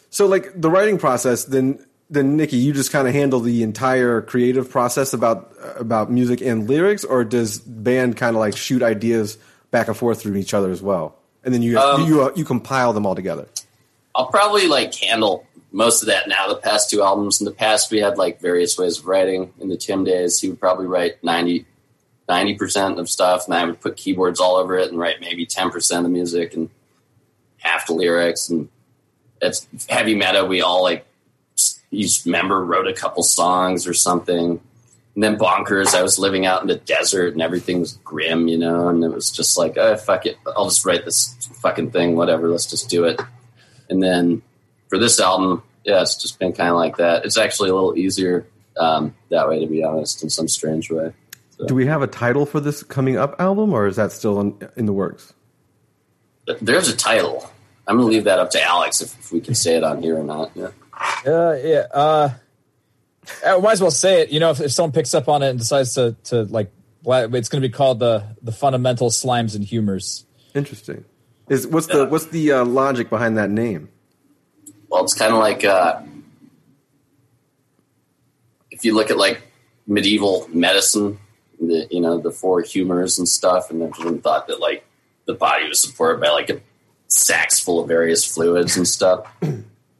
so 0.09 0.27
like 0.27 0.59
the 0.59 0.69
writing 0.69 0.97
process, 0.97 1.45
then 1.45 1.83
then 2.09 2.37
Nikki, 2.37 2.57
you 2.57 2.73
just 2.73 2.91
kind 2.91 3.07
of 3.07 3.13
handle 3.13 3.39
the 3.39 3.63
entire 3.63 4.21
creative 4.21 4.69
process 4.69 5.13
about 5.13 5.51
about 5.77 6.11
music 6.11 6.41
and 6.41 6.69
lyrics, 6.69 7.03
or 7.03 7.23
does 7.23 7.59
band 7.59 8.17
kind 8.17 8.35
of 8.35 8.39
like 8.39 8.55
shoot 8.55 8.83
ideas 8.83 9.37
back 9.71 9.87
and 9.87 9.97
forth 9.97 10.21
through 10.21 10.35
each 10.35 10.53
other 10.53 10.71
as 10.71 10.81
well, 10.81 11.15
and 11.43 11.53
then 11.53 11.61
you 11.61 11.77
Um, 11.79 12.05
you 12.05 12.23
uh, 12.23 12.31
you 12.35 12.45
compile 12.45 12.93
them 12.93 13.05
all 13.05 13.15
together? 13.15 13.47
I'll 14.13 14.27
probably 14.27 14.67
like 14.67 14.93
handle 14.95 15.45
most 15.71 16.03
of 16.03 16.07
that 16.07 16.27
now. 16.27 16.47
The 16.47 16.55
past 16.55 16.89
two 16.89 17.01
albums. 17.01 17.41
In 17.41 17.45
the 17.45 17.51
past, 17.51 17.91
we 17.91 17.99
had 17.99 18.17
like 18.17 18.39
various 18.39 18.77
ways 18.77 18.99
of 18.99 19.07
writing. 19.07 19.51
In 19.59 19.69
the 19.69 19.77
Tim 19.77 20.03
days, 20.03 20.39
he 20.39 20.49
would 20.49 20.59
probably 20.59 20.85
write 20.85 21.23
90 22.27 22.55
percent 22.55 22.99
of 22.99 23.09
stuff, 23.09 23.45
and 23.45 23.53
I 23.53 23.65
would 23.65 23.81
put 23.81 23.97
keyboards 23.97 24.39
all 24.39 24.55
over 24.55 24.77
it 24.77 24.89
and 24.89 24.99
write 24.99 25.21
maybe 25.21 25.45
ten 25.45 25.69
percent 25.69 25.99
of 25.99 26.11
the 26.11 26.17
music 26.17 26.53
and 26.53 26.69
half 27.57 27.87
the 27.87 27.93
lyrics. 27.93 28.49
And 28.49 28.69
that's 29.41 29.67
heavy 29.89 30.15
meta. 30.15 30.45
We 30.45 30.61
all 30.61 30.83
like 30.83 31.05
each 31.91 32.25
member 32.25 32.63
wrote 32.63 32.87
a 32.87 32.93
couple 32.93 33.23
songs 33.23 33.87
or 33.87 33.93
something. 33.93 34.59
And 35.15 35.23
then 35.23 35.37
bonkers, 35.37 35.95
I 35.95 36.03
was 36.03 36.19
living 36.19 36.45
out 36.45 36.61
in 36.61 36.67
the 36.67 36.75
desert 36.75 37.33
and 37.33 37.41
everything 37.41 37.79
was 37.79 37.93
grim, 38.03 38.49
you 38.49 38.57
know, 38.57 38.89
and 38.89 39.01
it 39.03 39.13
was 39.13 39.31
just 39.31 39.57
like, 39.57 39.77
oh, 39.77 39.95
fuck 39.95 40.25
it. 40.25 40.37
I'll 40.45 40.65
just 40.65 40.85
write 40.85 41.05
this 41.05 41.33
fucking 41.61 41.91
thing, 41.91 42.17
whatever, 42.17 42.49
let's 42.49 42.69
just 42.69 42.89
do 42.89 43.05
it. 43.05 43.21
And 43.89 44.03
then 44.03 44.41
for 44.89 44.99
this 44.99 45.19
album, 45.19 45.63
yeah, 45.85 46.01
it's 46.01 46.21
just 46.21 46.37
been 46.37 46.51
kind 46.51 46.69
of 46.69 46.75
like 46.75 46.97
that. 46.97 47.23
It's 47.23 47.37
actually 47.37 47.69
a 47.69 47.75
little 47.75 47.97
easier 47.97 48.45
um, 48.77 49.15
that 49.29 49.47
way, 49.47 49.61
to 49.61 49.67
be 49.67 49.83
honest, 49.83 50.21
in 50.21 50.29
some 50.29 50.49
strange 50.49 50.91
way. 50.91 51.13
So, 51.57 51.67
Do 51.67 51.75
we 51.75 51.85
have 51.85 52.01
a 52.01 52.07
title 52.07 52.45
for 52.45 52.59
this 52.59 52.83
coming 52.83 53.17
up 53.17 53.39
album, 53.39 53.73
or 53.73 53.87
is 53.87 53.95
that 53.95 54.11
still 54.11 54.39
in, 54.41 54.57
in 54.75 54.85
the 54.85 54.93
works? 54.93 55.33
there's 56.61 56.87
a 56.87 56.95
title. 56.95 57.49
I'm 57.87 57.97
going 57.97 58.07
to 58.07 58.13
leave 58.13 58.23
that 58.25 58.39
up 58.39 58.51
to 58.51 58.61
Alex 58.61 59.01
if, 59.01 59.17
if 59.17 59.31
we 59.31 59.41
can 59.41 59.55
say 59.55 59.75
it 59.75 59.83
on 59.83 60.01
here 60.01 60.17
or 60.17 60.23
not. 60.23 60.51
Yeah. 60.53 60.69
Uh, 61.25 61.57
yeah. 61.63 61.87
Uh, 61.91 62.29
I 63.45 63.57
might 63.59 63.73
as 63.73 63.81
well 63.81 63.91
say 63.91 64.21
it. 64.21 64.29
You 64.29 64.39
know, 64.39 64.51
if, 64.51 64.59
if 64.59 64.71
someone 64.71 64.91
picks 64.91 65.13
up 65.13 65.27
on 65.27 65.43
it 65.43 65.49
and 65.49 65.59
decides 65.59 65.93
to 65.95 66.15
to 66.25 66.43
like, 66.43 66.71
it's 67.05 67.49
going 67.49 67.61
to 67.61 67.67
be 67.67 67.71
called 67.71 67.99
the 67.99 68.23
the 68.41 68.51
fundamental 68.51 69.09
slimes 69.09 69.55
and 69.55 69.63
humors. 69.63 70.25
Interesting. 70.53 71.05
Is 71.49 71.67
what's 71.67 71.87
the 71.87 72.05
what's 72.05 72.27
the 72.27 72.51
uh, 72.51 72.65
logic 72.65 73.09
behind 73.09 73.37
that 73.37 73.49
name? 73.49 73.89
Well, 74.89 75.03
it's 75.03 75.13
kind 75.13 75.33
of 75.33 75.39
like 75.39 75.63
uh, 75.63 76.01
if 78.71 78.85
you 78.85 78.95
look 78.95 79.11
at 79.11 79.17
like 79.17 79.41
medieval 79.87 80.47
medicine, 80.51 81.19
the, 81.59 81.87
you 81.91 82.01
know, 82.01 82.17
the 82.19 82.31
four 82.31 82.61
humors 82.61 83.17
and 83.17 83.27
stuff, 83.27 83.69
and 83.69 83.81
everyone 83.81 84.21
thought 84.21 84.47
that 84.47 84.59
like 84.59 84.85
the 85.25 85.33
body 85.33 85.67
was 85.67 85.81
supported 85.81 86.21
by 86.21 86.29
like 86.29 86.49
a 86.49 86.61
sacks 87.07 87.59
full 87.59 87.81
of 87.81 87.87
various 87.87 88.25
fluids 88.25 88.77
and 88.77 88.87
stuff. 88.87 89.25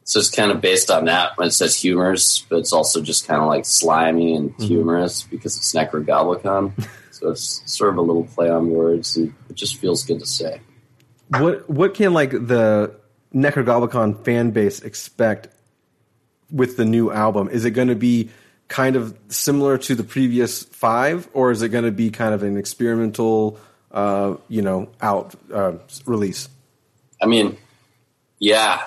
so 0.04 0.18
it's 0.18 0.30
kind 0.30 0.50
of 0.50 0.60
based 0.60 0.90
on 0.90 1.06
that 1.06 1.36
when 1.36 1.48
it 1.48 1.52
says 1.52 1.80
humors, 1.80 2.44
but 2.48 2.58
it's 2.58 2.72
also 2.72 3.02
just 3.02 3.26
kind 3.26 3.40
of 3.40 3.48
like 3.48 3.64
slimy 3.64 4.34
and 4.34 4.52
mm-hmm. 4.52 4.62
humorous 4.64 5.22
because 5.22 5.56
it's 5.56 5.72
nekrogoblikon. 5.74 6.88
so 7.10 7.30
it's 7.30 7.62
sort 7.66 7.90
of 7.90 7.98
a 7.98 8.02
little 8.02 8.24
play 8.24 8.50
on 8.50 8.70
words, 8.70 9.16
and 9.16 9.34
it 9.48 9.56
just 9.56 9.76
feels 9.76 10.04
good 10.04 10.20
to 10.20 10.26
say. 10.26 10.60
What 11.28 11.68
what 11.68 11.94
can 11.94 12.14
like 12.14 12.30
the 12.30 12.94
Nekrogoblikon 13.34 14.24
fan 14.24 14.50
base 14.50 14.80
expect 14.80 15.48
with 16.50 16.76
the 16.76 16.84
new 16.84 17.10
album? 17.10 17.48
Is 17.48 17.64
it 17.64 17.72
going 17.72 17.88
to 17.88 17.96
be 17.96 18.30
kind 18.68 18.96
of 18.96 19.16
similar 19.28 19.78
to 19.78 19.94
the 19.94 20.04
previous 20.04 20.62
five, 20.64 21.28
or 21.32 21.50
is 21.50 21.62
it 21.62 21.68
going 21.68 21.84
to 21.84 21.92
be 21.92 22.10
kind 22.10 22.34
of 22.34 22.42
an 22.42 22.56
experimental, 22.56 23.58
uh, 23.92 24.36
you 24.48 24.62
know, 24.62 24.88
out 25.00 25.34
uh, 25.52 25.72
release? 26.04 26.48
I 27.22 27.26
mean, 27.26 27.56
yeah, 28.38 28.82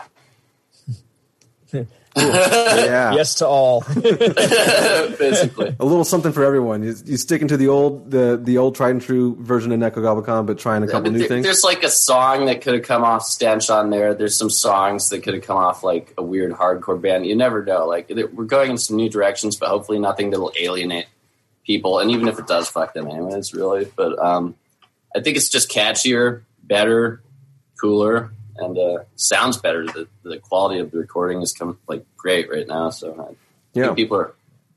Yeah, 2.19 3.13
Yes 3.13 3.35
to 3.35 3.47
all. 3.47 3.81
basically. 3.95 5.75
a 5.79 5.85
little 5.85 6.03
something 6.05 6.31
for 6.31 6.43
everyone. 6.43 6.83
You, 6.83 6.95
you 7.05 7.17
sticking 7.17 7.47
to 7.49 7.57
the 7.57 7.67
old 7.67 8.11
the 8.11 8.39
the 8.41 8.57
old 8.57 8.75
tried 8.75 8.91
and 8.91 9.01
true 9.01 9.35
version 9.39 9.71
of 9.71 9.79
Nekrogoblikon, 9.79 10.45
but 10.45 10.57
trying 10.59 10.83
a 10.83 10.88
couple 10.88 11.03
But 11.03 11.13
new 11.13 11.19
there- 11.19 11.27
things. 11.27 11.45
There's 11.45 11.63
like 11.63 11.83
a 11.83 11.89
song 11.89 12.45
that 12.45 12.61
could 12.61 12.73
have 12.75 12.83
come 12.83 13.03
off 13.03 13.23
Stench 13.23 13.69
on 13.69 13.89
there. 13.89 14.13
There's 14.13 14.35
some 14.35 14.49
songs 14.49 15.09
that 15.09 15.23
could 15.23 15.33
have 15.33 15.43
come 15.43 15.57
off 15.57 15.83
like 15.83 16.13
a 16.17 16.23
weird 16.23 16.51
hardcore 16.53 16.99
band. 17.01 17.25
You 17.25 17.35
never 17.35 17.63
know. 17.63 17.85
Like 17.88 18.09
we're 18.09 18.45
going 18.45 18.71
in 18.71 18.77
some 18.77 18.95
new 18.97 19.09
directions, 19.09 19.55
but 19.55 19.69
hopefully 19.69 19.99
nothing 19.99 20.29
that'll 20.31 20.53
alienate 20.59 21.05
people. 21.65 21.99
And 21.99 22.11
even 22.11 22.27
if 22.27 22.39
it 22.39 22.47
does, 22.47 22.67
fuck 22.69 22.93
them 22.93 23.07
anyways, 23.07 23.53
really. 23.53 23.85
But 23.95 24.17
um, 24.19 24.55
I 25.15 25.21
think 25.21 25.38
it's 25.38 25.49
just 25.49 25.69
catchier, 25.69 26.43
better, 26.63 27.21
cooler, 27.79 28.31
and 28.59 28.77
uh, 28.77 29.03
sounds 29.15 29.57
better. 29.57 29.85
The, 29.85 30.07
the 30.23 30.37
quality 30.37 30.79
of 30.79 30.91
the 30.91 30.97
recording 30.97 31.41
is 31.41 31.53
come 31.53 31.77
like 31.87 32.05
great 32.17 32.49
right 32.49 32.67
now. 32.67 32.89
So 32.89 33.13
I 33.29 33.35
Yeah. 33.73 33.85
think 33.85 33.97
people 33.97 34.17
are 34.17 34.33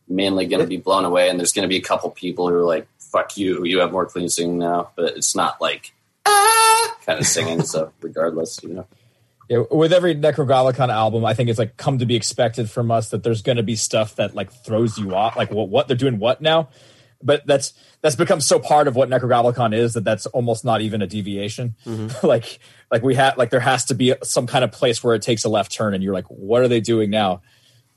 mainly 0.09 0.47
going 0.47 0.61
to 0.63 0.67
be 0.67 0.77
blown 0.77 1.05
away, 1.05 1.29
and 1.29 1.39
there's 1.39 1.53
going 1.53 1.63
to 1.65 1.69
be 1.69 1.77
a 1.79 1.83
couple 1.83 2.11
people 2.11 2.49
who 2.49 2.55
are 2.57 2.65
like, 2.65 2.87
"Fuck 2.99 3.37
you, 3.37 3.65
you 3.65 3.79
have 3.81 3.93
more 3.93 4.07
clean 4.07 4.29
singing 4.29 4.59
now." 4.59 4.91
But 4.97 5.17
it's 5.17 5.35
not 5.35 5.61
like 5.61 5.93
ah 6.27 6.97
kind 7.07 7.19
of 7.19 7.27
singing. 7.27 7.63
so 7.65 7.93
regardless, 8.01 8.61
you 8.63 8.75
know, 8.75 8.87
Yeah, 9.49 9.65
with 9.71 9.93
every 9.93 10.15
Nekrogoblikon 10.15 10.89
album, 10.89 11.25
I 11.25 11.35
think 11.35 11.51
it's 11.51 11.59
like 11.59 11.77
come 11.77 11.99
to 11.99 12.07
be 12.07 12.17
expected 12.17 12.71
from 12.71 12.91
us 12.91 13.11
that 13.11 13.23
there's 13.23 13.43
going 13.43 13.57
to 13.57 13.63
be 13.63 13.77
stuff 13.77 14.17
that 14.17 14.35
like 14.35 14.53
throws 14.53 14.99
you 14.99 15.15
off, 15.15 15.37
like 15.37 15.51
what 15.51 15.69
what 15.69 15.89
they're 15.89 15.97
doing 15.97 16.19
what 16.19 16.41
now. 16.41 16.69
But 17.23 17.47
that's 17.47 17.73
that's 18.01 18.17
become 18.17 18.41
so 18.41 18.59
part 18.59 18.89
of 18.89 18.97
what 18.97 19.09
Nekrogoblikon 19.09 19.75
is 19.75 19.95
that 19.95 20.05
that's 20.05 20.27
almost 20.27 20.65
not 20.65 20.81
even 20.81 21.03
a 21.03 21.07
deviation. 21.07 21.75
Mm-hmm. 21.87 22.27
like 22.27 22.59
like 22.91 23.03
we 23.03 23.15
had 23.15 23.37
like 23.37 23.51
there 23.51 23.61
has 23.61 23.85
to 23.87 23.95
be 23.95 24.15
some 24.23 24.47
kind 24.47 24.65
of 24.65 24.73
place 24.73 25.03
where 25.05 25.15
it 25.15 25.23
takes 25.23 25.45
a 25.45 25.49
left 25.49 25.73
turn, 25.73 25.95
and 25.95 26.03
you're 26.03 26.15
like, 26.15 26.27
what 26.27 26.63
are 26.63 26.69
they 26.69 26.81
doing 26.81 27.11
now? 27.11 27.43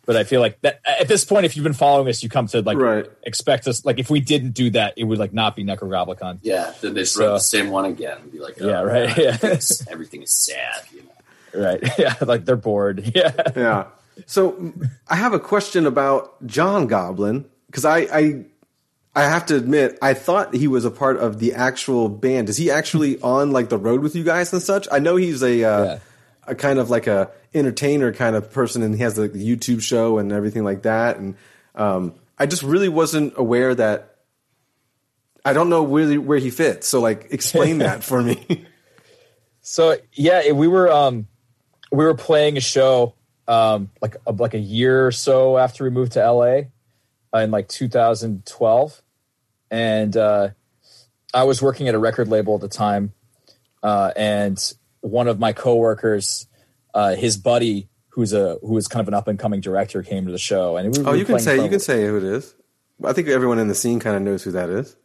But 0.06 0.16
I 0.16 0.24
feel 0.24 0.40
like 0.40 0.62
that 0.62 0.82
at 0.86 1.08
this 1.08 1.26
point, 1.26 1.48
if 1.48 1.56
you've 1.58 1.64
been 1.64 1.74
following 1.74 2.08
us, 2.10 2.22
you 2.22 2.30
come 2.30 2.46
to 2.50 2.62
like 2.62 2.78
Right. 2.78 3.08
expect 3.24 3.68
us. 3.68 3.84
Like 3.84 3.98
if 3.98 4.08
we 4.08 4.20
didn't 4.20 4.52
do 4.52 4.70
that, 4.70 4.94
it 4.98 5.04
would 5.04 5.18
like 5.18 5.34
not 5.34 5.56
be 5.56 5.64
Nekrogoblikon. 5.66 6.40
yeah. 6.44 6.74
Then 6.80 6.94
they 6.94 7.02
just 7.02 7.16
So- 7.16 7.34
the 7.34 7.40
same 7.40 7.72
one 7.72 7.86
again 7.86 8.20
and 8.22 8.32
be 8.32 8.38
like, 8.40 8.56
oh, 8.62 8.68
Yeah, 8.68 8.82
right, 8.82 9.18
yeah. 9.18 9.38
everything 9.90 10.22
is 10.22 10.32
sad. 10.32 10.84
You 10.94 11.02
know? 11.02 11.66
Right? 11.68 11.84
Yeah, 11.98 12.14
like 12.22 12.46
they're 12.46 12.56
bored. 12.56 13.14
Yeah. 13.16 13.32
Yeah. 13.56 13.86
So 14.28 14.74
I 15.08 15.16
have 15.16 15.34
a 15.34 15.40
question 15.40 15.88
about 15.88 16.46
John 16.46 16.86
Goblin 16.86 17.46
because 17.66 17.84
I, 17.86 17.98
I 18.14 18.46
I 19.15 19.23
have 19.23 19.45
to 19.47 19.56
admit 19.56 19.97
I 20.01 20.13
thought 20.13 20.54
he 20.54 20.67
was 20.67 20.84
a 20.86 20.91
part 20.91 21.17
of 21.17 21.39
the 21.39 21.54
actual 21.54 22.10
band. 22.10 22.49
Is 22.49 22.58
he 22.58 22.69
actually 22.69 23.19
on 23.21 23.51
like 23.51 23.69
the 23.69 23.78
road 23.78 24.01
with 24.01 24.15
you 24.15 24.23
guys 24.23 24.51
and 24.54 24.62
such? 24.62 24.88
I 24.91 24.99
know 24.99 25.15
he's 25.15 25.41
a 25.41 25.63
uh, 25.63 25.84
Yeah. 25.86 25.99
a 26.47 26.56
kind 26.56 26.80
of 26.80 26.89
like 26.89 27.08
a 27.08 27.32
entertainer 27.54 28.12
kind 28.12 28.36
of 28.36 28.51
person, 28.51 28.82
and 28.84 28.93
he 28.93 29.01
has 29.01 29.15
the 29.15 29.30
YouTube 29.30 29.82
show 29.82 30.17
and 30.17 30.32
everything 30.34 30.63
like 30.65 30.82
that. 30.84 31.17
And 31.17 31.36
um, 31.75 32.13
I 32.38 32.45
just 32.45 32.63
really 32.63 32.89
wasn't 32.89 33.34
aware 33.38 33.73
that. 33.75 34.12
I 35.47 35.54
don't 35.54 35.69
know 35.69 35.86
really 35.86 36.17
where 36.17 36.39
he 36.39 36.49
fits. 36.49 36.88
So 36.88 36.99
like, 36.99 37.28
explain 37.32 37.78
that 37.80 38.04
for 38.04 38.21
me. 38.21 38.65
So 39.67 39.97
yeah, 40.13 40.51
we 40.51 40.67
were 40.67 40.91
um 40.91 41.28
we 41.91 42.06
were 42.06 42.13
playing 42.13 42.56
a 42.56 42.62
show 42.62 43.15
um 43.47 43.89
like 43.99 44.15
a, 44.28 44.32
like 44.32 44.54
a 44.54 44.60
year 44.60 45.08
or 45.08 45.12
so 45.12 45.58
after 45.58 45.84
we 45.84 45.89
moved 45.89 46.12
to 46.12 46.19
LA 46.32 46.65
uh, 47.34 47.39
in 47.39 47.49
like 47.49 47.67
2012 47.67 49.01
and 49.76 50.16
uh 50.18 50.50
I 51.34 51.44
was 51.44 51.62
working 51.62 51.88
at 51.88 51.96
a 51.96 52.00
record 52.00 52.28
label 52.28 52.56
at 52.56 52.62
the 52.62 52.68
time 52.70 53.14
uh 53.84 54.12
and 54.16 54.58
one 55.02 55.28
of 55.28 55.40
my 55.40 55.54
coworkers 55.54 56.48
uh 56.94 57.16
his 57.16 57.38
buddy 57.38 57.90
who's 58.10 58.32
a 58.34 58.58
who 58.62 58.74
was 58.74 58.88
kind 58.88 59.02
of 59.02 59.08
an 59.10 59.14
up 59.14 59.28
and 59.28 59.38
coming 59.38 59.60
director 59.62 60.02
came 60.02 60.26
to 60.26 60.32
the 60.32 60.38
show 60.38 60.78
and 60.78 60.96
we 60.96 61.04
oh, 61.04 61.14
you 61.14 61.26
can 61.26 61.40
say 61.40 61.62
you 61.62 61.70
can 61.70 61.80
say 61.82 62.06
who 62.06 62.18
it 62.18 62.24
is. 62.24 62.56
I 63.04 63.12
think 63.12 63.28
everyone 63.28 63.60
in 63.60 63.68
the 63.68 63.76
scene 63.76 64.00
kind 64.00 64.16
of 64.16 64.22
knows 64.22 64.42
who 64.44 64.52
that 64.52 64.70
is. 64.70 64.96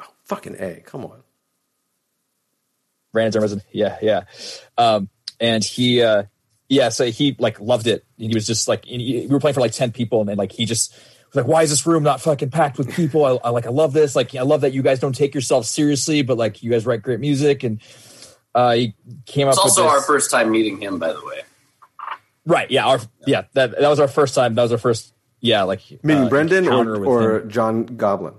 Oh, 0.00 0.06
fucking 0.24 0.54
a! 0.60 0.80
Come 0.86 1.04
on. 1.04 1.22
Brandon 3.12 3.32
Zimmerman. 3.32 3.64
Yeah, 3.72 3.98
yeah. 4.00 4.24
Um, 4.76 5.08
and 5.40 5.64
he, 5.64 6.02
uh, 6.02 6.24
yeah, 6.68 6.90
so 6.90 7.06
he 7.06 7.34
like 7.38 7.58
loved 7.60 7.86
it. 7.86 8.04
He 8.16 8.32
was 8.32 8.46
just 8.46 8.68
like, 8.68 8.84
he- 8.84 9.26
we 9.26 9.32
were 9.32 9.40
playing 9.40 9.54
for 9.54 9.60
like 9.60 9.72
10 9.72 9.92
people 9.92 10.20
and 10.20 10.28
then 10.28 10.36
like, 10.36 10.52
he 10.52 10.66
just 10.66 10.94
like, 11.34 11.46
why 11.46 11.62
is 11.62 11.70
this 11.70 11.86
room 11.86 12.02
not 12.02 12.20
fucking 12.20 12.50
packed 12.50 12.78
with 12.78 12.94
people? 12.94 13.24
I, 13.24 13.48
I 13.48 13.50
like, 13.50 13.66
I 13.66 13.70
love 13.70 13.92
this. 13.92 14.16
Like, 14.16 14.34
I 14.34 14.42
love 14.42 14.62
that 14.62 14.72
you 14.72 14.82
guys 14.82 15.00
don't 15.00 15.14
take 15.14 15.34
yourself 15.34 15.66
seriously, 15.66 16.22
but 16.22 16.36
like 16.36 16.62
you 16.62 16.70
guys 16.70 16.86
write 16.86 17.02
great 17.02 17.20
music. 17.20 17.64
And, 17.64 17.80
uh, 18.54 18.72
he 18.74 18.94
came 19.26 19.48
It's 19.48 19.58
up 19.58 19.64
also 19.64 19.84
with 19.84 19.92
our 19.92 20.02
first 20.02 20.30
time 20.30 20.50
meeting 20.50 20.80
him, 20.80 20.98
by 20.98 21.12
the 21.12 21.24
way. 21.24 21.42
right. 22.46 22.70
Yeah. 22.70 22.86
Our, 22.86 23.00
yeah, 23.26 23.42
that, 23.52 23.78
that 23.78 23.88
was 23.88 24.00
our 24.00 24.08
first 24.08 24.34
time. 24.34 24.54
That 24.54 24.62
was 24.62 24.72
our 24.72 24.78
first, 24.78 25.14
yeah, 25.40 25.62
like 25.62 25.82
meeting 26.02 26.24
uh, 26.24 26.28
Brendan 26.28 26.66
or, 26.66 27.04
or 27.04 27.40
him. 27.40 27.50
John 27.50 27.84
Goblin? 27.84 28.34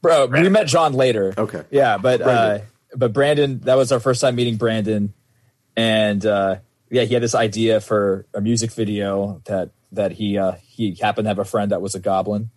Bro, 0.00 0.26
we 0.26 0.50
met 0.50 0.66
John 0.66 0.92
later. 0.92 1.32
Okay. 1.36 1.64
Yeah, 1.70 1.96
but 1.96 2.20
uh, 2.20 2.58
but 2.94 3.14
Brandon, 3.14 3.60
that 3.60 3.76
was 3.76 3.90
our 3.90 4.00
first 4.00 4.20
time 4.20 4.34
meeting 4.34 4.56
Brandon, 4.56 5.14
and 5.76 6.26
uh, 6.26 6.56
yeah, 6.90 7.04
he 7.04 7.14
had 7.14 7.22
this 7.22 7.34
idea 7.34 7.80
for 7.80 8.26
a 8.34 8.42
music 8.42 8.70
video 8.72 9.40
that 9.46 9.70
that 9.92 10.12
he 10.12 10.36
uh, 10.36 10.56
he 10.74 10.94
happened 10.94 11.26
to 11.26 11.28
have 11.30 11.38
a 11.38 11.44
friend 11.44 11.70
that 11.70 11.80
was 11.80 11.94
a 11.94 12.00
goblin, 12.00 12.50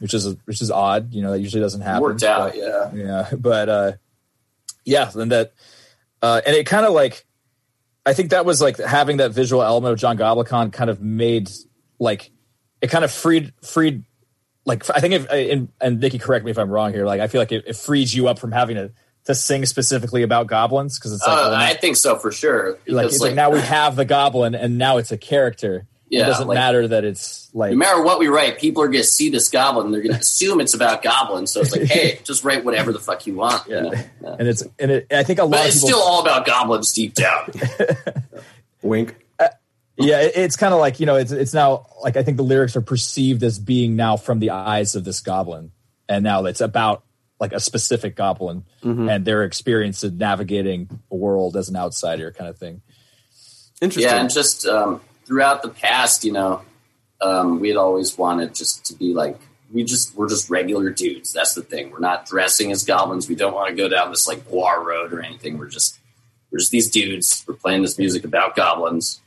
which 0.00 0.14
is 0.14 0.36
which 0.44 0.60
is 0.60 0.70
odd. 0.70 1.12
You 1.14 1.22
know, 1.22 1.30
that 1.32 1.40
usually 1.40 1.62
doesn't 1.62 1.80
happen. 1.80 2.02
Worked 2.02 2.22
out, 2.24 2.52
but- 2.52 2.56
yeah. 2.58 2.90
yeah, 2.94 3.30
but 3.36 3.68
uh, 3.68 3.92
yeah, 4.84 5.10
and 5.14 5.30
that 5.32 5.52
uh, 6.20 6.40
and 6.46 6.56
it 6.56 6.66
kind 6.66 6.86
of 6.86 6.92
like 6.92 7.24
I 8.04 8.14
think 8.14 8.30
that 8.30 8.44
was 8.44 8.60
like 8.60 8.78
having 8.78 9.18
that 9.18 9.32
visual 9.32 9.62
element 9.62 9.92
of 9.92 9.98
John 9.98 10.18
Goblikon 10.18 10.72
kind 10.72 10.90
of 10.90 11.00
made 11.00 11.50
like 11.98 12.30
it 12.80 12.88
kind 12.90 13.04
of 13.04 13.12
freed 13.12 13.52
freed 13.62 14.04
like 14.64 14.88
I 14.90 15.00
think 15.00 15.14
if 15.14 15.30
and, 15.30 15.68
and 15.80 16.00
Nikki 16.00 16.18
correct 16.18 16.44
me 16.44 16.50
if 16.50 16.58
I'm 16.58 16.70
wrong 16.70 16.92
here 16.92 17.06
like 17.06 17.20
I 17.20 17.28
feel 17.28 17.40
like 17.40 17.52
it, 17.52 17.64
it 17.66 17.76
frees 17.76 18.14
you 18.14 18.28
up 18.28 18.38
from 18.38 18.52
having 18.52 18.76
to 18.76 18.92
to 19.24 19.36
sing 19.36 19.64
specifically 19.66 20.24
about 20.24 20.48
goblins 20.48 20.98
because 20.98 21.12
it's 21.12 21.24
like, 21.24 21.38
Uh, 21.38 21.50
well, 21.50 21.54
I 21.54 21.74
think 21.74 21.96
so 21.96 22.16
for 22.16 22.32
sure. 22.32 22.76
like, 22.88 23.06
it's 23.06 23.20
like, 23.20 23.36
now 23.36 23.50
we 23.50 23.60
have 23.60 23.94
the 23.94 24.04
goblin 24.04 24.56
and 24.56 24.78
now 24.78 24.96
it's 24.96 25.12
a 25.12 25.16
character. 25.16 25.86
Yeah, 26.12 26.24
it 26.24 26.26
doesn't 26.26 26.46
like- 26.48 26.54
matter 26.56 26.86
that 26.88 27.04
it's 27.04 27.48
like 27.54 27.70
no 27.72 27.76
matter 27.78 28.02
what 28.02 28.18
we 28.18 28.28
write, 28.28 28.58
people 28.58 28.82
are 28.82 28.88
going 28.88 29.02
to 29.02 29.06
see 29.08 29.30
this 29.30 29.48
goblin. 29.48 29.86
and 29.86 29.94
They're 29.94 30.02
going 30.02 30.14
to 30.14 30.20
assume 30.20 30.60
it's 30.60 30.74
about 30.74 31.02
goblins. 31.02 31.50
So 31.52 31.60
it's 31.62 31.72
like, 31.74 31.82
hey, 31.90 32.20
just 32.24 32.44
write 32.44 32.64
whatever 32.64 32.92
the 32.92 32.98
fuck 33.00 33.26
you 33.26 33.34
want. 33.34 33.66
you 33.66 33.80
know? 33.80 33.92
Yeah. 33.92 34.36
and 34.38 34.46
it's 34.46 34.62
and 34.78 34.90
it, 34.90 35.06
I 35.10 35.22
think 35.24 35.38
a 35.38 35.44
lot 35.44 35.52
But 35.52 35.60
of 35.60 35.66
it's 35.68 35.76
people 35.76 35.88
still 35.88 36.00
all 36.00 36.20
about 36.20 36.44
goblins 36.46 36.92
deep 36.92 37.14
down. 37.14 37.50
Wink. 38.82 39.16
yeah 39.96 40.20
it, 40.22 40.32
it's 40.36 40.56
kind 40.56 40.72
of 40.74 40.80
like 40.80 40.98
you 41.00 41.06
know 41.06 41.16
it's 41.16 41.32
it's 41.32 41.52
now 41.54 41.86
like 42.02 42.16
i 42.16 42.22
think 42.22 42.36
the 42.38 42.42
lyrics 42.42 42.74
are 42.76 42.80
perceived 42.80 43.42
as 43.42 43.58
being 43.58 43.94
now 43.94 44.16
from 44.16 44.38
the 44.40 44.50
eyes 44.50 44.94
of 44.96 45.04
this 45.04 45.20
goblin 45.20 45.70
and 46.08 46.24
now 46.24 46.44
it's 46.46 46.60
about 46.62 47.04
like 47.38 47.52
a 47.52 47.60
specific 47.60 48.16
goblin 48.16 48.64
and 48.82 49.24
their 49.24 49.44
experience 49.44 50.02
in 50.02 50.16
navigating 50.18 50.88
a 51.10 51.14
world 51.16 51.56
as 51.56 51.68
an 51.68 51.76
outsider 51.76 52.32
kind 52.32 52.48
of 52.50 52.58
thing 52.58 52.80
Interesting. 53.80 54.10
Yeah, 54.12 54.20
and 54.20 54.30
just 54.32 54.64
um, 54.66 55.00
throughout 55.24 55.62
the 55.62 55.68
past, 55.68 56.24
you 56.24 56.32
know, 56.32 56.62
um, 57.20 57.60
we 57.60 57.68
had 57.68 57.76
always 57.76 58.16
wanted 58.18 58.54
just 58.54 58.84
to 58.86 58.94
be 58.94 59.14
like 59.14 59.38
we 59.72 59.84
just 59.84 60.14
we're 60.16 60.28
just 60.28 60.50
regular 60.50 60.90
dudes. 60.90 61.32
That's 61.32 61.54
the 61.54 61.62
thing. 61.62 61.90
We're 61.90 62.00
not 62.00 62.26
dressing 62.26 62.70
as 62.72 62.84
goblins. 62.84 63.28
We 63.28 63.34
don't 63.34 63.54
want 63.54 63.70
to 63.70 63.74
go 63.74 63.88
down 63.88 64.10
this 64.10 64.26
like 64.26 64.48
war 64.50 64.86
road 64.86 65.12
or 65.12 65.22
anything. 65.22 65.58
We're 65.58 65.68
just 65.68 65.98
we're 66.50 66.58
just 66.58 66.70
these 66.70 66.90
dudes. 66.90 67.44
We're 67.46 67.54
playing 67.54 67.82
this 67.82 67.98
music 67.98 68.24
about 68.24 68.54
goblins, 68.56 69.20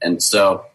and 0.00 0.22
so 0.22 0.66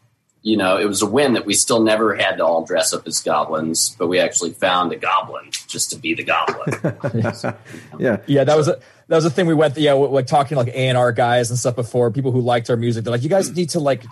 you 0.44 0.56
know, 0.56 0.78
it 0.78 0.86
was 0.86 1.02
a 1.02 1.06
win 1.06 1.34
that 1.34 1.46
we 1.46 1.54
still 1.54 1.84
never 1.84 2.16
had 2.16 2.38
to 2.38 2.46
all 2.46 2.64
dress 2.64 2.94
up 2.94 3.06
as 3.06 3.20
goblins, 3.20 3.94
but 4.00 4.08
we 4.08 4.18
actually 4.18 4.52
found 4.52 4.94
a 4.94 4.96
goblin 4.96 5.50
just 5.68 5.92
to 5.92 5.98
be 5.98 6.14
the 6.14 6.24
goblin. 6.24 6.70
yeah. 8.00 8.18
Yeah, 8.26 8.44
that 8.46 8.56
was 8.56 8.70
a 8.70 8.80
that 9.08 9.16
was 9.16 9.26
a 9.26 9.30
thing 9.30 9.48
we 9.48 9.54
went. 9.54 9.76
Yeah, 9.78 9.94
like 9.94 10.28
talking 10.28 10.56
to 10.56 10.64
like 10.64 10.74
A 10.74 10.88
and 10.88 10.98
R 10.98 11.12
guys 11.12 11.50
and 11.50 11.60
stuff 11.60 11.76
before. 11.76 12.12
People 12.12 12.32
who 12.32 12.40
liked 12.40 12.70
our 12.70 12.78
music, 12.78 13.04
they're 13.04 13.12
like, 13.12 13.24
"You 13.24 13.30
guys 13.30 13.54
need 13.54 13.72
to 13.72 13.82
like 13.82 14.06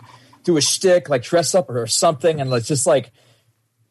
do 0.45 0.55
a 0.57 0.61
shtick, 0.61 1.09
like 1.09 1.23
dress 1.23 1.53
up 1.53 1.69
or 1.69 1.85
something," 1.87 2.39
and 2.39 2.51
it's 2.53 2.67
just 2.69 2.87
like, 2.87 3.11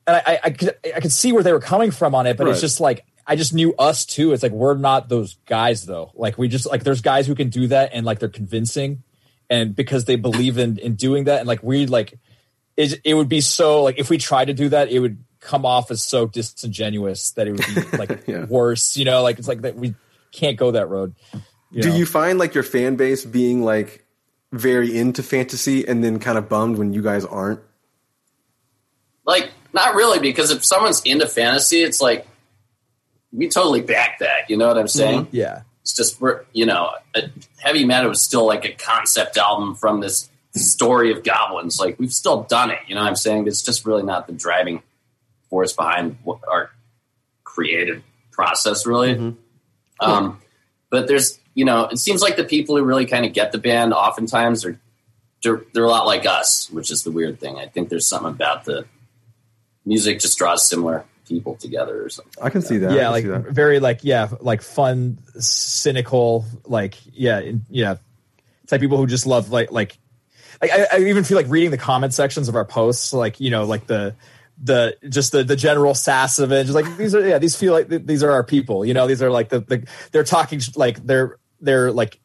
and 0.07 0.17
I, 0.17 0.23
I, 0.27 0.41
I 0.45 0.51
could 0.51 0.75
I 0.97 1.01
could 1.01 1.13
see 1.13 1.33
where 1.33 1.43
they 1.43 1.53
were 1.53 1.61
coming 1.61 1.91
from 1.91 2.15
on 2.15 2.27
it, 2.27 2.37
but 2.39 2.45
Right. 2.47 2.53
it's 2.53 2.61
just 2.63 2.81
like 2.81 3.05
I 3.27 3.37
just 3.37 3.53
knew 3.55 3.75
us 3.77 4.07
too. 4.07 4.33
It's 4.33 4.43
like 4.43 4.53
we're 4.53 4.77
not 4.77 5.09
those 5.09 5.37
guys 5.47 5.85
though. 5.85 6.11
Like 6.15 6.39
we 6.39 6.49
just 6.49 6.67
like 6.67 6.83
there's 6.85 7.01
guys 7.03 7.27
who 7.27 7.35
can 7.35 7.51
do 7.51 7.67
that 7.69 7.91
and 7.93 8.07
like 8.07 8.19
they're 8.21 8.29
convincing, 8.31 9.03
and 9.51 9.77
because 9.77 10.07
they 10.07 10.17
believe 10.17 10.57
in 10.59 10.79
in 10.79 10.95
doing 10.95 11.25
that, 11.25 11.41
and 11.41 11.49
like 11.49 11.63
we 11.63 11.87
like 11.87 12.19
it, 12.77 13.01
it 13.05 13.15
would 13.15 13.29
be 13.29 13.41
so 13.41 13.83
like 13.83 13.99
if 13.99 14.09
we 14.11 14.19
tried 14.19 14.47
to 14.47 14.55
do 14.55 14.69
that, 14.71 14.91
it 14.91 14.99
would 15.01 15.19
come 15.41 15.67
off 15.67 15.91
as 15.91 16.03
so 16.03 16.27
disingenuous 16.27 17.33
that 17.33 17.47
it 17.47 17.53
would 17.53 17.67
be 17.67 17.97
like 17.99 18.25
Yeah. 18.27 18.47
worse. 18.47 18.97
You 18.97 19.05
know, 19.05 19.23
like 19.23 19.39
it's 19.39 19.49
like 19.49 19.63
that 19.63 19.77
we 19.77 19.95
can't 20.33 20.57
go 20.57 20.71
that 20.73 20.89
road. 20.89 21.15
Do 21.73 21.89
know? 21.91 21.97
you 21.97 22.07
find 22.07 22.39
like 22.39 22.55
your 22.55 22.63
fan 22.63 22.97
base 22.97 23.25
being 23.25 23.63
like 23.65 24.04
very 24.59 24.97
into 24.97 25.23
fantasy 25.23 25.87
and 25.87 26.03
then 26.03 26.19
kind 26.19 26.39
of 26.39 26.49
bummed 26.49 26.79
when 26.79 26.93
you 26.93 27.03
guys 27.03 27.25
aren't? 27.25 27.61
like, 29.27 29.51
not 29.73 29.95
really, 29.95 30.19
because 30.19 30.51
if 30.51 30.65
someone's 30.65 31.03
into 31.03 31.27
fantasy, 31.27 31.83
it's 31.83 32.01
like 32.01 32.27
we 33.33 33.49
totally 33.49 33.81
back 33.81 34.19
that. 34.21 34.49
You 34.49 34.57
know 34.57 34.69
what 34.69 34.79
I'm 34.79 34.89
saying? 34.89 35.29
Yeah. 35.33 35.63
It's 35.83 35.95
just 35.95 36.21
we're 36.21 36.45
you 36.53 36.67
know, 36.67 36.93
uh, 37.15 37.23
heavy 37.59 37.85
metal 37.85 38.09
was 38.09 38.23
still 38.23 38.47
like 38.47 38.65
a 38.65 38.73
concept 38.73 39.37
album 39.37 39.75
from 39.75 40.01
this 40.01 40.31
story 40.55 41.13
of 41.13 41.25
goblins. 41.25 41.79
Like 41.79 41.99
we've 41.99 42.13
still 42.13 42.43
done 42.45 42.71
it. 42.71 42.79
You 42.87 42.95
know 42.95 43.03
what 43.03 43.09
I'm 43.09 43.17
saying? 43.17 43.47
It's 43.47 43.63
just 43.63 43.85
really 43.85 44.03
not 44.03 44.27
the 44.27 44.33
driving 44.33 44.83
force 45.51 45.73
behind 45.73 46.19
our 46.49 46.71
creative 47.43 48.03
process, 48.31 48.87
really. 48.87 49.37
Um, 50.01 50.41
but 50.91 51.07
there's 51.07 51.39
you 51.55 51.65
know, 51.65 51.85
it 51.87 51.99
seems 51.99 52.21
like 52.23 52.37
the 52.37 52.45
people 52.45 52.77
who 52.77 52.83
really 52.83 53.07
kind 53.07 53.25
of 53.25 53.33
get 53.33 53.53
the 53.53 53.59
band 53.59 53.93
oftentimes 53.95 54.65
are 54.65 54.79
they're, 55.43 55.63
they're 55.73 55.85
a 55.85 55.89
lot 55.89 56.07
like 56.07 56.27
us, 56.27 56.69
which 56.71 56.91
is 56.91 57.03
the 57.05 57.11
weird 57.11 57.39
thing. 57.39 57.57
I 57.59 57.67
think 57.67 57.89
there's 57.91 58.07
something 58.09 58.31
about 58.31 58.65
the 58.65 58.87
music 59.85 60.21
just 60.21 60.39
draws 60.39 60.67
similar 60.69 61.05
people 61.29 61.55
together 61.57 62.05
or 62.05 62.09
something. 62.09 62.33
I 62.43 62.51
can 62.51 62.63
see 62.63 62.79
that. 62.79 62.91
I 62.91 62.97
yeah, 62.97 63.09
like 63.11 63.27
that. 63.27 63.43
very 63.51 63.79
like 63.81 64.01
yeah, 64.03 64.29
like 64.41 64.63
fun, 64.63 65.19
cynical, 65.39 66.45
like 66.65 66.97
yeah, 67.13 67.53
yeah. 67.71 67.97
It's 68.63 68.73
like 68.73 68.81
people 68.81 68.97
who 68.97 69.07
just 69.07 69.27
love 69.27 69.51
like 69.51 69.71
like. 69.71 69.99
I, 70.63 70.87
I- 70.93 70.97
I 70.97 70.99
even 71.01 71.25
feel 71.25 71.37
like 71.37 71.49
reading 71.49 71.71
the 71.71 71.79
comment 71.79 72.15
sections 72.15 72.49
of 72.49 72.55
our 72.57 72.65
posts, 72.65 73.13
like 73.13 73.39
you 73.41 73.51
know, 73.51 73.65
like 73.65 73.87
the 73.87 74.15
the 74.63 74.97
just 75.09 75.33
the 75.33 75.45
the 75.45 75.57
general 75.57 75.95
sass 75.95 76.39
of 76.39 76.53
it. 76.53 76.65
Just 76.65 76.75
like 76.75 76.97
these 76.97 77.15
are 77.15 77.27
yeah, 77.27 77.39
these 77.39 77.57
feel 77.57 77.73
like 77.75 77.89
th- 77.91 78.03
these 78.07 78.23
are 78.23 78.31
our 78.31 78.45
people. 78.45 78.85
You 78.85 78.95
know, 78.95 79.07
these 79.07 79.21
are 79.23 79.31
like 79.31 79.49
the, 79.51 79.61
the 79.61 79.87
they're 80.13 80.25
talking 80.25 80.61
sh- 80.61 80.77
like 80.77 81.05
they're 81.05 81.39
they're 81.65 81.91
like 81.93 82.21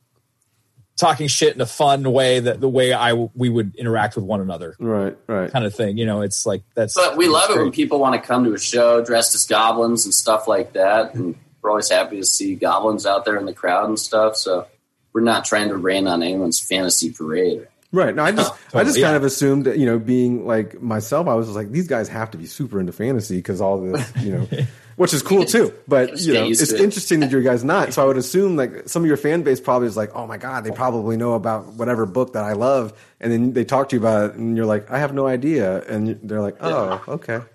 talking 0.97 1.28
shit 1.28 1.56
in 1.56 1.62
a 1.62 1.65
fun 1.65 2.12
way 2.12 2.41
that 2.41 2.60
the 2.60 2.67
way 2.67 2.91
I 2.91 3.10
w- 3.12 3.30
we 3.34 3.47
would 3.49 3.73
interact 3.75 4.15
with 4.17 4.25
one 4.25 4.41
another 4.41 4.75
Right, 4.80 5.15
right. 5.28 5.49
kind 5.49 5.63
of 5.63 5.73
thing. 5.73 5.97
You 5.97 6.06
know, 6.06 6.21
it's 6.21 6.45
like 6.45 6.63
that's 6.75 6.93
But 6.93 7.15
we 7.15 7.28
love 7.30 7.47
that's 7.47 7.60
it 7.60 7.63
when 7.63 7.71
people 7.71 7.99
want 7.99 8.21
to 8.21 8.28
come 8.28 8.43
to 8.43 8.54
a 8.54 8.60
show 8.60 9.04
dressed 9.04 9.34
as 9.34 9.45
goblins 9.45 10.04
and 10.06 10.13
stuff 10.13 10.47
like 10.47 10.73
that. 10.73 11.15
And 11.15 11.36
we're 11.62 11.69
always 11.69 11.89
happy 11.89 12.17
to 12.17 12.25
see 12.25 12.56
goblins 12.56 13.06
out 13.06 13.23
there 13.25 13.38
in 13.38 13.45
the 13.45 13.54
crowd 13.54 13.88
and 13.88 13.97
stuff. 13.97 14.36
So 14.36 14.67
we're 15.13 15.21
not 15.21 15.45
trying 15.45 15.69
to 15.69 15.78
rain 15.78 16.06
on 16.08 16.21
anyone's 16.21 16.60
fantasy 16.60 17.12
parade. 17.12 17.67
Right. 17.91 18.13
No, 18.15 18.23
I 18.23 18.32
just, 18.32 18.54
oh, 18.73 18.80
I 18.80 18.84
just 18.84 18.95
Totally, 18.95 19.02
kind 19.02 19.15
of 19.15 19.23
assumed, 19.23 19.65
that, 19.65 19.78
you 19.80 19.86
know, 19.86 19.97
being 19.97 20.45
like 20.45 20.82
myself, 20.82 21.28
I 21.28 21.34
was 21.34 21.49
like, 21.56 21.71
these 21.71 21.88
guys 21.88 22.08
have 22.10 22.32
to 22.32 22.38
be 22.38 22.45
super 22.45 22.80
into 22.80 22.91
fantasy 22.91 23.38
because 23.38 23.62
all 23.62 23.82
this, 23.82 24.15
you 24.17 24.34
know, 24.34 24.47
which 24.95 25.13
is 25.13 25.23
cool 25.23 25.45
too. 25.45 25.73
But 25.88 26.19
you 26.19 26.34
know, 26.34 26.45
it's 26.45 26.67
to 26.67 26.75
it. 26.75 26.82
interesting 26.82 27.21
that 27.21 27.32
you 27.32 27.41
guys 27.41 27.63
not. 27.63 27.93
So 27.93 28.04
I 28.04 28.06
would 28.06 28.17
assume 28.17 28.58
like 28.58 28.88
some 28.88 29.02
of 29.02 29.08
your 29.08 29.17
fan 29.17 29.41
base 29.41 29.60
probably 29.60 29.88
is 29.88 29.97
like, 29.97 30.13
oh 30.13 30.28
my 30.28 30.38
god, 30.38 30.65
they 30.65 30.71
probably 30.71 31.17
know 31.17 31.34
about 31.34 31.67
whatever 31.73 32.06
book 32.06 32.34
that 32.34 32.43
I 32.43 32.54
love, 32.54 32.93
and 33.19 33.32
then 33.32 33.54
they 33.54 33.63
talk 33.65 33.89
to 33.89 33.95
you 33.95 34.02
about 34.02 34.32
it, 34.32 34.36
and 34.36 34.56
you're 34.56 34.65
like, 34.65 34.91
I 34.91 34.99
have 34.99 35.13
no 35.13 35.25
idea, 35.25 35.82
and 35.84 36.19
they're 36.21 36.41
like, 36.41 36.58
oh, 36.60 37.02
okay, 37.08 37.36
A 37.36 37.45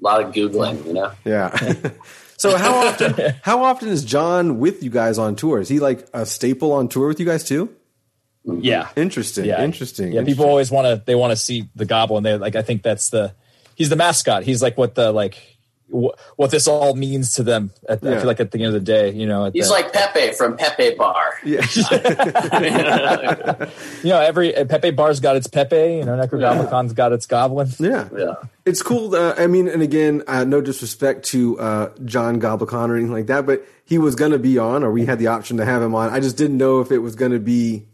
lot 0.00 0.22
of 0.22 0.32
Googling, 0.34 0.86
you 0.86 0.92
know? 0.92 1.10
yeah. 1.24 1.50
so 2.36 2.56
how 2.56 2.86
often, 2.86 3.34
how 3.42 3.64
often 3.64 3.88
is 3.88 4.04
John 4.04 4.60
with 4.60 4.82
you 4.84 4.90
guys 4.90 5.18
on 5.18 5.34
tour? 5.36 5.58
Is 5.60 5.68
he 5.68 5.80
like 5.80 6.06
a 6.12 6.24
staple 6.26 6.72
on 6.74 6.88
tour 6.88 7.08
with 7.08 7.18
you 7.18 7.26
guys 7.26 7.44
too? 7.44 7.74
Yeah. 8.60 8.88
Interesting. 8.96 9.44
yeah, 9.44 9.62
Interesting. 9.62 10.12
Yeah, 10.12 10.24
people 10.24 10.46
always 10.46 10.70
want 10.70 10.86
to. 10.86 11.02
They 11.04 11.14
want 11.14 11.32
to 11.32 11.36
see 11.36 11.68
the 11.76 11.84
goblin. 11.84 12.22
They 12.24 12.36
like. 12.36 12.56
I 12.56 12.62
think 12.62 12.82
that's 12.82 13.10
the. 13.10 13.34
He's 13.74 13.90
the 13.90 13.96
mascot. 13.96 14.42
He's 14.44 14.62
like 14.62 14.78
what 14.78 14.94
the 14.94 15.12
like. 15.12 15.56
Wh- 15.90 16.12
what 16.36 16.50
this 16.50 16.68
all 16.68 16.94
means 16.94 17.34
to 17.36 17.42
them. 17.42 17.70
At, 17.88 18.04
I 18.04 18.10
Yeah. 18.10 18.18
feel 18.18 18.26
like 18.26 18.40
at 18.40 18.50
the 18.50 18.58
end 18.58 18.66
of 18.66 18.72
the 18.74 18.80
day, 18.80 19.10
you 19.12 19.26
know, 19.26 19.46
at 19.46 19.54
He's 19.54 19.68
the- 19.68 19.72
like 19.72 19.92
Pepe 19.92 20.32
from 20.32 20.56
Pepe 20.56 20.94
Bar. 20.96 21.34
Yeah. 21.44 21.60
you 24.02 24.10
know, 24.10 24.20
every 24.20 24.54
uh, 24.54 24.64
Pepe 24.64 24.90
bar's 24.90 25.20
got 25.20 25.36
its 25.36 25.46
Pepe. 25.46 25.76
You 25.76 26.04
know, 26.04 26.16
Nekrogoblikon's 26.16 26.92
got 26.92 27.12
its 27.12 27.26
goblin. 27.26 27.68
Yeah. 27.78 28.08
Yeah. 28.16 28.34
It's 28.64 28.82
cool. 28.82 29.14
Uh, 29.14 29.34
I 29.38 29.46
mean, 29.46 29.68
and 29.68 29.82
again, 29.82 30.22
uh, 30.26 30.44
no 30.44 30.60
disrespect 30.60 31.24
to 31.26 31.58
uh, 31.58 31.90
John 32.04 32.40
Goblikon 32.40 32.90
or 32.90 32.96
anything 32.96 33.12
like 33.12 33.26
that, 33.26 33.46
but 33.46 33.64
he 33.84 33.98
was 33.98 34.14
going 34.14 34.32
to 34.32 34.38
be 34.38 34.58
on, 34.58 34.84
or 34.84 34.92
we 34.92 35.06
had 35.06 35.18
the 35.18 35.28
option 35.28 35.56
to 35.56 35.64
have 35.64 35.80
him 35.80 35.94
on. 35.94 36.10
I 36.10 36.20
just 36.20 36.36
didn't 36.36 36.58
know 36.58 36.80
if 36.80 36.92
it 36.92 36.98
was 36.98 37.16
going 37.16 37.32
to 37.32 37.38
be 37.40 37.86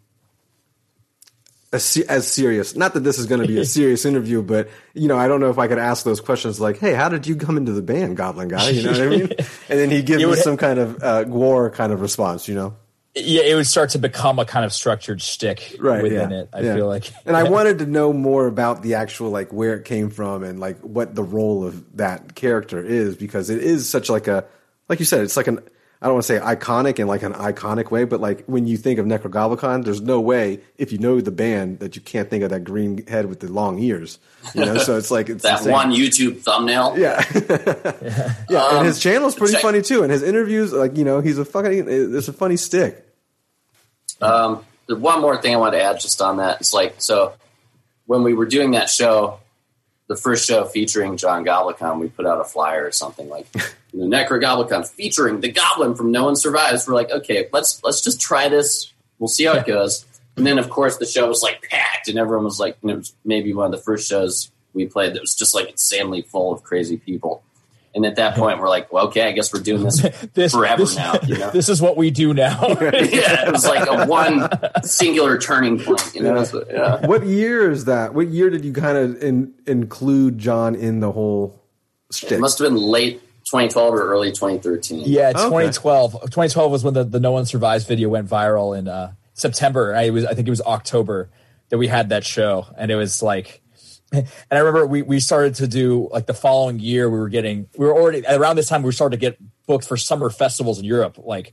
as 1.74 2.26
serious. 2.30 2.74
Not 2.74 2.94
that 2.94 3.00
this 3.00 3.18
is 3.18 3.26
going 3.26 3.40
to 3.40 3.46
be 3.46 3.58
a 3.58 3.64
serious 3.66 4.04
interview, 4.04 4.42
but 4.42 4.68
you 4.94 5.08
know, 5.08 5.18
I 5.18 5.28
don't 5.28 5.40
know 5.40 5.50
if 5.50 5.58
I 5.58 5.68
could 5.68 5.78
ask 5.78 6.04
those 6.04 6.20
questions 6.20 6.60
like, 6.60 6.78
"Hey, 6.78 6.94
how 6.94 7.08
did 7.08 7.26
you 7.26 7.36
come 7.36 7.56
into 7.56 7.72
the 7.72 7.82
band, 7.82 8.16
Goblin 8.16 8.48
Guy?" 8.48 8.70
You 8.70 8.82
know 8.84 8.92
what 8.92 9.02
I 9.02 9.06
mean? 9.08 9.30
And 9.68 9.78
then 9.78 9.90
he 9.90 10.02
gives 10.02 10.24
me 10.24 10.34
some 10.36 10.56
kind 10.56 10.78
of 10.78 11.02
uh, 11.02 11.24
war 11.26 11.70
kind 11.70 11.92
of 11.92 12.00
response. 12.00 12.48
You 12.48 12.54
know? 12.54 12.76
Yeah, 13.16 13.42
it 13.42 13.54
would 13.54 13.66
start 13.66 13.90
to 13.90 13.98
become 13.98 14.40
a 14.40 14.44
kind 14.44 14.64
of 14.64 14.72
structured 14.72 15.22
stick 15.22 15.76
right 15.78 16.02
within 16.02 16.30
yeah, 16.30 16.40
it. 16.40 16.48
I 16.52 16.60
yeah. 16.60 16.74
feel 16.74 16.88
like, 16.88 17.12
and 17.26 17.36
i 17.36 17.44
wanted 17.44 17.78
to 17.78 17.86
know 17.86 18.12
more 18.12 18.48
about 18.48 18.82
the 18.82 18.94
actual 18.94 19.30
like 19.30 19.52
where 19.52 19.74
it 19.74 19.84
came 19.84 20.10
from 20.10 20.42
and 20.42 20.58
like 20.58 20.80
what 20.80 21.14
the 21.14 21.22
role 21.22 21.64
of 21.64 21.96
that 21.96 22.34
character 22.34 22.84
is 22.84 23.16
because 23.16 23.50
it 23.50 23.62
is 23.62 23.88
such 23.88 24.10
like 24.10 24.26
a 24.26 24.44
like 24.88 24.98
you 24.98 25.04
said 25.04 25.22
it's 25.22 25.36
like 25.36 25.46
an 25.46 25.60
i 26.04 26.06
don't 26.06 26.14
want 26.16 26.24
to 26.24 26.28
say 26.34 26.38
iconic 26.38 26.98
in 27.00 27.06
like 27.08 27.22
an 27.24 27.32
iconic 27.32 27.90
way 27.90 28.04
but 28.04 28.20
like 28.20 28.44
when 28.44 28.66
you 28.68 28.76
think 28.76 28.98
of 29.00 29.06
nekrogoblikon 29.06 29.82
there's 29.84 30.02
no 30.02 30.20
way 30.20 30.60
if 30.78 30.92
you 30.92 30.98
know 30.98 31.20
the 31.20 31.30
band 31.32 31.78
that 31.80 31.96
you 31.96 32.02
can't 32.02 32.28
think 32.30 32.44
of 32.44 32.50
that 32.50 32.60
green 32.62 33.04
head 33.06 33.26
with 33.26 33.40
the 33.40 33.50
long 33.50 33.78
ears 33.78 34.18
you 34.54 34.64
know 34.64 34.76
so 34.78 34.96
it's 34.98 35.10
like 35.10 35.28
it's 35.28 35.42
That 35.50 35.64
one 35.64 35.90
YouTube 35.90 36.40
thumbnail. 36.42 36.96
yeah 36.98 37.24
yeah 38.48 38.68
and 38.68 38.78
Um, 38.78 38.84
his 38.86 39.00
channel's 39.00 39.34
pretty 39.34 39.54
check- 39.54 39.62
funny 39.62 39.82
too 39.82 40.02
and 40.02 40.12
his 40.12 40.22
interviews 40.22 40.72
like 40.72 40.96
you 40.96 41.04
know 41.04 41.20
he's 41.20 41.38
a 41.38 41.44
fucking 41.44 41.86
it's 41.88 42.28
a 42.28 42.32
funny 42.32 42.56
stick 42.58 43.04
Um, 44.20 44.64
the 44.86 44.96
one 44.96 45.20
more 45.20 45.40
thing 45.40 45.54
I 45.54 45.56
want 45.58 45.72
to 45.74 45.82
add 45.82 45.98
just 46.00 46.20
on 46.20 46.36
that. 46.36 46.60
It's 46.60 46.72
like, 46.74 46.96
so 46.98 47.32
when 48.06 48.22
we 48.22 48.34
were 48.34 48.44
doing 48.46 48.72
that 48.72 48.90
show, 48.90 49.40
the 50.08 50.16
first 50.16 50.46
show 50.46 50.64
featuring 50.66 51.16
John 51.16 51.42
Goblikon, 51.44 51.98
we 51.98 52.08
put 52.08 52.26
out 52.26 52.38
a 52.40 52.44
flyer 52.44 52.84
or 52.86 52.92
something 52.92 53.28
like 53.30 53.46
the 53.94 54.04
Nekrogoblikon 54.04 54.88
featuring 54.88 55.40
the 55.40 55.50
Goblin 55.50 55.94
from 55.94 56.10
No 56.10 56.24
One 56.24 56.36
Survives. 56.36 56.86
We're 56.86 56.94
like, 56.94 57.10
okay, 57.10 57.48
let's 57.52 57.82
let's 57.84 58.00
just 58.00 58.20
try 58.20 58.48
this. 58.48 58.92
We'll 59.18 59.28
see 59.28 59.44
how 59.44 59.54
it 59.54 59.66
goes. 59.66 60.04
And 60.36 60.44
then, 60.44 60.58
of 60.58 60.68
course, 60.68 60.96
the 60.96 61.06
show 61.06 61.28
was 61.28 61.42
like 61.42 61.62
packed, 61.62 62.08
and 62.08 62.18
everyone 62.18 62.44
was 62.44 62.58
like, 62.58 62.76
and 62.82 62.90
it 62.90 62.96
was 62.96 63.14
maybe 63.24 63.54
one 63.54 63.66
of 63.66 63.72
the 63.72 63.78
first 63.78 64.08
shows 64.08 64.50
we 64.72 64.86
played 64.86 65.14
that 65.14 65.20
was 65.20 65.34
just 65.34 65.54
like 65.54 65.70
insanely 65.70 66.22
full 66.22 66.52
of 66.52 66.64
crazy 66.64 66.96
people. 66.96 67.44
And 67.94 68.04
at 68.04 68.16
that 68.16 68.34
point, 68.34 68.58
we're 68.58 68.68
like, 68.68 68.92
well, 68.92 69.06
okay, 69.06 69.22
I 69.28 69.30
guess 69.30 69.54
we're 69.54 69.60
doing 69.60 69.84
this 69.84 70.00
this 70.34 70.52
forever 70.52 70.82
this, 70.82 70.96
now. 70.96 71.14
You 71.24 71.38
know? 71.38 71.50
this 71.52 71.68
is 71.68 71.80
what 71.80 71.96
we 71.96 72.10
do 72.10 72.34
now. 72.34 72.66
yeah, 72.68 73.46
it 73.46 73.52
was 73.52 73.64
like 73.64 73.88
a 73.88 74.06
one 74.06 74.48
singular 74.82 75.38
turning 75.38 75.78
point. 75.78 76.12
You 76.12 76.22
know, 76.22 76.42
So, 76.42 76.64
yeah. 76.68 77.06
what 77.06 77.24
year 77.24 77.70
is 77.70 77.84
that 77.84 78.12
what 78.12 78.26
year 78.26 78.50
did 78.50 78.64
you 78.64 78.72
kind 78.72 78.98
of 78.98 79.22
in, 79.22 79.54
include 79.66 80.38
john 80.38 80.74
in 80.74 80.98
the 80.98 81.12
whole 81.12 81.62
stick 82.10 82.32
It 82.32 82.40
must 82.40 82.58
have 82.58 82.68
been 82.68 82.76
late 82.76 83.22
2012 83.44 83.94
or 83.94 84.02
early 84.12 84.30
2013. 84.30 85.02
Yeah, 85.06 85.28
Okay. 85.30 85.42
2012. 85.44 86.12
2012 86.12 86.70
was 86.72 86.84
when 86.84 86.94
the, 86.94 87.04
the 87.04 87.20
No 87.20 87.32
One 87.32 87.46
Survives 87.46 87.84
video 87.84 88.08
went 88.08 88.28
viral 88.28 88.76
in 88.78 88.88
uh, 88.88 89.12
September. 89.34 89.94
I 89.94 90.10
was 90.10 90.24
I 90.24 90.34
think 90.34 90.46
it 90.48 90.50
was 90.50 90.62
October 90.62 91.30
that 91.70 91.78
we 91.78 91.86
had 91.88 92.08
that 92.10 92.24
show, 92.24 92.66
and 92.76 92.90
it 92.90 92.96
was 92.96 93.22
like, 93.22 93.62
and 94.12 94.26
I 94.50 94.58
remember 94.58 94.86
we 94.86 95.02
we 95.02 95.20
started 95.20 95.54
to 95.56 95.66
do 95.66 96.08
like 96.12 96.26
the 96.26 96.34
following 96.34 96.78
year. 96.78 97.08
We 97.10 97.18
were 97.18 97.28
getting 97.28 97.68
we 97.76 97.84
were 97.86 97.94
already 97.94 98.22
around 98.28 98.56
this 98.56 98.68
time 98.68 98.82
we 98.82 98.92
started 98.92 99.16
to 99.16 99.20
get 99.20 99.38
booked 99.66 99.86
for 99.86 99.96
summer 99.96 100.30
festivals 100.30 100.78
in 100.78 100.84
Europe. 100.84 101.18
Like 101.18 101.52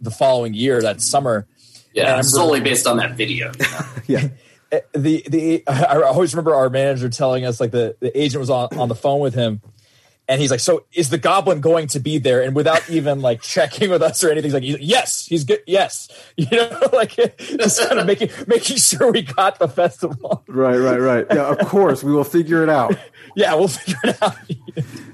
the 0.00 0.10
following 0.10 0.52
year, 0.54 0.80
that 0.82 1.00
summer, 1.00 1.46
And 1.46 1.46
Yeah, 1.94 2.02
remember- 2.04 2.22
solely 2.24 2.60
based 2.60 2.86
on 2.86 2.96
that 2.98 3.12
video. 3.16 3.52
you 4.08 4.16
know? 4.18 4.30
yeah 4.70 4.80
the 4.94 5.22
the 5.28 5.62
I 5.68 6.00
always 6.02 6.34
remember 6.34 6.54
our 6.54 6.70
manager 6.70 7.08
telling 7.08 7.44
us 7.44 7.60
like 7.60 7.70
the 7.72 7.94
the 8.00 8.10
agent 8.20 8.40
was 8.40 8.50
on 8.50 8.68
on 8.78 8.88
the 8.88 8.94
phone 8.94 9.20
with 9.20 9.34
him 9.34 9.60
and 10.28 10.40
he's 10.40 10.50
like, 10.50 10.60
"So 10.60 10.86
is 10.92 11.10
the 11.10 11.18
goblin 11.18 11.60
going 11.60 11.88
to 11.88 12.00
be 12.00 12.18
there?" 12.18 12.42
And 12.42 12.54
without 12.54 12.88
even 12.88 13.20
like 13.20 13.42
checking 13.42 13.90
with 13.90 14.02
us 14.02 14.22
or 14.22 14.30
anything, 14.30 14.50
he's 14.62 14.74
like, 14.74 14.80
"Yes, 14.80 15.26
he's 15.26 15.44
good. 15.44 15.60
Yes, 15.66 16.08
you 16.36 16.48
know, 16.50 16.80
like 16.92 17.12
just 17.38 17.80
kind 17.88 18.00
of 18.00 18.06
making 18.06 18.30
making 18.46 18.76
sure 18.76 19.12
we 19.12 19.22
got 19.22 19.58
the 19.58 19.68
festival. 19.68 20.44
Right, 20.46 20.78
right, 20.78 20.98
right. 20.98 21.26
Yeah, 21.30 21.50
of 21.50 21.58
course 21.60 22.02
we 22.02 22.12
will 22.12 22.24
figure 22.24 22.62
it 22.62 22.68
out. 22.68 22.96
Yeah, 23.34 23.54
we'll 23.54 23.68
figure 23.68 23.98
it 24.04 24.22
out. 24.22 24.36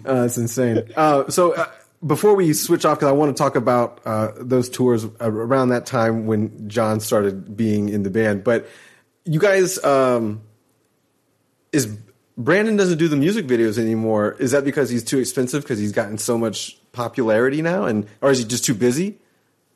Uh, 0.05 0.23
that's 0.23 0.39
insane. 0.39 0.83
Uh, 0.97 1.29
so 1.31 1.53
uh, 1.55 1.67
before 2.07 2.35
we 2.35 2.53
switch 2.53 2.85
off, 2.85 2.99
because 2.99 3.09
I 3.09 3.13
want 3.13 3.37
to 3.37 3.41
talk 3.41 3.57
about 3.57 4.01
uh, 4.05 4.33
those 4.37 4.69
tours 4.69 5.07
around 5.21 5.71
that 5.71 5.87
time 5.87 6.27
when 6.27 6.69
John 6.69 7.01
started 7.01 7.57
being 7.57 7.89
in 7.89 8.03
the 8.03 8.11
band. 8.11 8.45
But 8.45 8.69
you 9.25 9.39
guys, 9.39 9.83
um, 9.85 10.43
is 11.73 11.99
Brandon 12.39 12.77
doesn't 12.77 12.99
do 12.99 13.09
the 13.09 13.17
music 13.17 13.47
videos 13.47 13.79
anymore? 13.79 14.37
Is 14.39 14.53
that 14.53 14.65
because 14.65 14.89
he's 14.91 15.03
too 15.03 15.19
expensive? 15.19 15.63
Because 15.65 15.79
he's 15.81 15.93
gotten 15.93 16.17
so 16.19 16.39
much 16.39 16.79
popularity 16.93 17.61
now, 17.63 17.85
and 17.85 18.07
or 18.21 18.31
is 18.31 18.39
he 18.39 18.45
just 18.45 18.65
too 18.65 18.75
busy? 18.75 19.19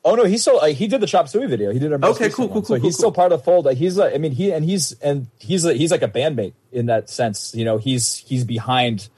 Oh 0.05 0.15
no, 0.15 0.23
he's 0.23 0.41
still 0.41 0.59
uh, 0.61 0.67
he 0.67 0.87
did 0.87 1.01
the 1.01 1.07
Chop 1.07 1.27
Suey 1.27 1.45
video. 1.47 1.71
He 1.71 1.79
did 1.79 1.91
our 1.91 1.97
most 1.97 2.15
Okay, 2.15 2.25
recent 2.25 2.35
cool, 2.37 2.45
one. 2.47 2.53
cool, 2.53 2.61
cool, 2.61 2.67
So 2.67 2.75
cool, 2.75 2.83
he's 2.87 2.95
cool. 2.95 2.99
still 2.99 3.11
part 3.11 3.31
of 3.33 3.39
the 3.39 3.43
fold. 3.45 3.69
He's 3.73 3.99
uh, 3.99 4.11
I 4.13 4.17
mean 4.17 4.31
he 4.31 4.51
and 4.53 4.63
he's 4.65 4.93
and 5.01 5.27
he's 5.39 5.65
a, 5.65 5.73
he's 5.73 5.91
like 5.91 6.01
a 6.03 6.07
bandmate 6.07 6.53
in 6.71 6.85
that 6.87 7.09
sense. 7.09 7.53
You 7.53 7.65
know, 7.65 7.77
he's 7.77 8.15
he's 8.17 8.45
behind, 8.45 9.09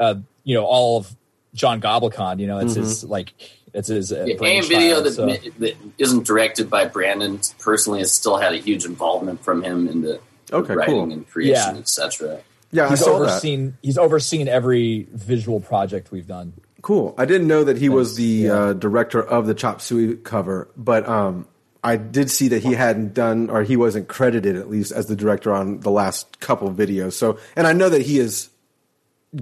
uh, 0.00 0.16
you 0.44 0.54
know, 0.54 0.64
all 0.64 0.98
of 0.98 1.14
John 1.54 1.80
Goblikon. 1.82 2.38
You 2.40 2.46
know, 2.46 2.58
it's 2.58 2.74
his 2.74 3.02
Mm-hmm. 3.04 3.12
like 3.12 3.32
it's 3.74 3.88
his 3.88 4.10
uh, 4.12 4.16
Yeah, 4.16 4.22
any 4.22 4.34
brainchild, 4.36 4.68
video 4.68 5.00
that, 5.02 5.12
so- 5.12 5.26
that 5.26 5.76
isn't 5.98 6.26
directed 6.26 6.70
by 6.70 6.86
Brandon 6.86 7.40
personally 7.58 7.98
has 7.98 8.10
still 8.12 8.38
had 8.38 8.54
a 8.54 8.58
huge 8.58 8.86
involvement 8.86 9.44
from 9.44 9.62
him 9.62 9.86
in 9.86 10.00
the 10.00 10.20
Okay, 10.52 10.74
writing 10.74 10.94
cool. 10.94 11.12
and 11.12 11.28
creation, 11.28 11.74
Yeah. 11.74 11.80
etc. 11.80 12.40
Yeah, 12.76 12.90
he's 12.90 13.02
I 13.02 13.04
saw 13.04 13.18
that. 13.18 13.24
overseen 13.24 13.78
he's 13.82 13.96
overseen 13.98 14.48
every 14.48 15.08
visual 15.10 15.60
project 15.60 16.10
we've 16.10 16.26
done. 16.26 16.52
Cool. 16.82 17.14
I 17.18 17.24
didn't 17.24 17.48
know 17.48 17.64
that 17.64 17.78
he 17.78 17.88
was 17.88 18.16
the 18.16 18.24
yeah. 18.24 18.52
uh, 18.52 18.72
director 18.74 19.20
of 19.20 19.46
the 19.46 19.54
Chop 19.54 19.80
Suey 19.80 20.16
cover, 20.16 20.68
but 20.76 21.08
um, 21.08 21.48
I 21.82 21.96
did 21.96 22.30
see 22.30 22.48
that 22.48 22.62
he 22.62 22.74
hadn't 22.74 23.14
done, 23.14 23.50
or 23.50 23.62
he 23.62 23.76
wasn't 23.76 24.08
credited 24.08 24.56
at 24.56 24.68
least 24.68 24.92
as 24.92 25.06
the 25.06 25.16
director 25.16 25.52
on 25.52 25.80
the 25.80 25.90
last 25.90 26.38
couple 26.38 26.68
of 26.68 26.76
videos. 26.76 27.14
So, 27.14 27.38
and 27.56 27.66
I 27.66 27.72
know 27.72 27.88
that 27.88 28.02
he 28.02 28.18
has 28.18 28.50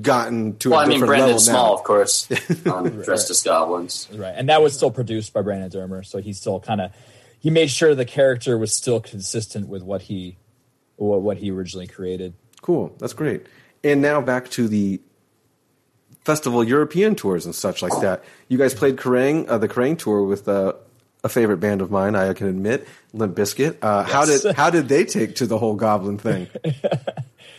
gotten 0.01 0.57
to 0.59 0.71
Well, 0.71 0.81
a 0.81 0.85
I 0.85 0.87
mean, 0.87 1.01
Brandon 1.01 1.27
level 1.27 1.41
Small, 1.41 1.67
now. 1.67 1.75
of 1.75 1.85
course, 1.85 2.29
on 2.67 3.03
Dressed 3.03 3.31
as 3.31 3.43
Goblins. 3.43 4.09
Right. 4.13 4.35
And 4.35 4.49
that 4.49 4.63
was 4.63 4.75
still 4.75 4.91
produced 4.91 5.33
by 5.33 5.43
Brandon 5.43 5.69
Dermer, 5.71 6.05
so 6.07 6.19
he 6.19 6.33
still 6.33 6.61
kind 6.61 6.81
of 6.81 6.93
he 7.39 7.51
made 7.51 7.71
sure 7.71 7.95
the 7.95 8.07
character 8.07 8.57
was 8.57 8.73
still 8.73 9.01
consistent 9.01 9.69
with 9.69 9.83
what 9.83 10.03
he 10.03 10.39
what, 10.97 11.21
what 11.21 11.37
he 11.37 11.51
originally 11.51 11.87
created. 11.87 12.35
Cool. 12.65 12.95
That's 12.99 13.13
great. 13.13 13.45
And 13.83 14.01
now 14.01 14.23
back 14.23 14.49
to 14.53 14.69
the 14.69 14.99
festival 16.25 16.65
European 16.65 17.15
tours 17.15 17.45
and 17.45 17.55
such 17.55 17.83
like 17.83 17.93
that. 18.01 18.25
You 18.49 18.57
guys 18.57 18.73
played 18.73 18.97
Kerrang, 18.97 19.47
uh, 19.51 19.59
the 19.59 19.69
Kerrang 19.69 19.99
tour 19.99 20.23
with 20.23 20.49
uh, 20.49 20.73
a 21.23 21.29
favorite 21.29 21.59
band 21.59 21.83
of 21.83 21.91
mine, 21.91 22.17
I 22.17 22.33
can 22.33 22.47
admit, 22.47 22.89
Limp 23.13 23.37
Bizkit. 23.37 23.77
Uh, 23.83 24.05
How 24.05 24.25
did 24.25 24.57
how 24.57 24.71
did 24.71 24.89
they 24.89 25.05
take 25.05 25.35
to 25.37 25.47
the 25.47 25.59
whole 25.59 25.75
Goblin 25.75 26.17
thing? 26.17 26.49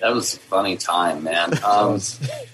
That 0.02 0.14
was 0.14 0.34
a 0.36 0.40
funny 0.40 0.76
time, 0.78 1.24
man. 1.24 1.54
Um, 1.64 2.00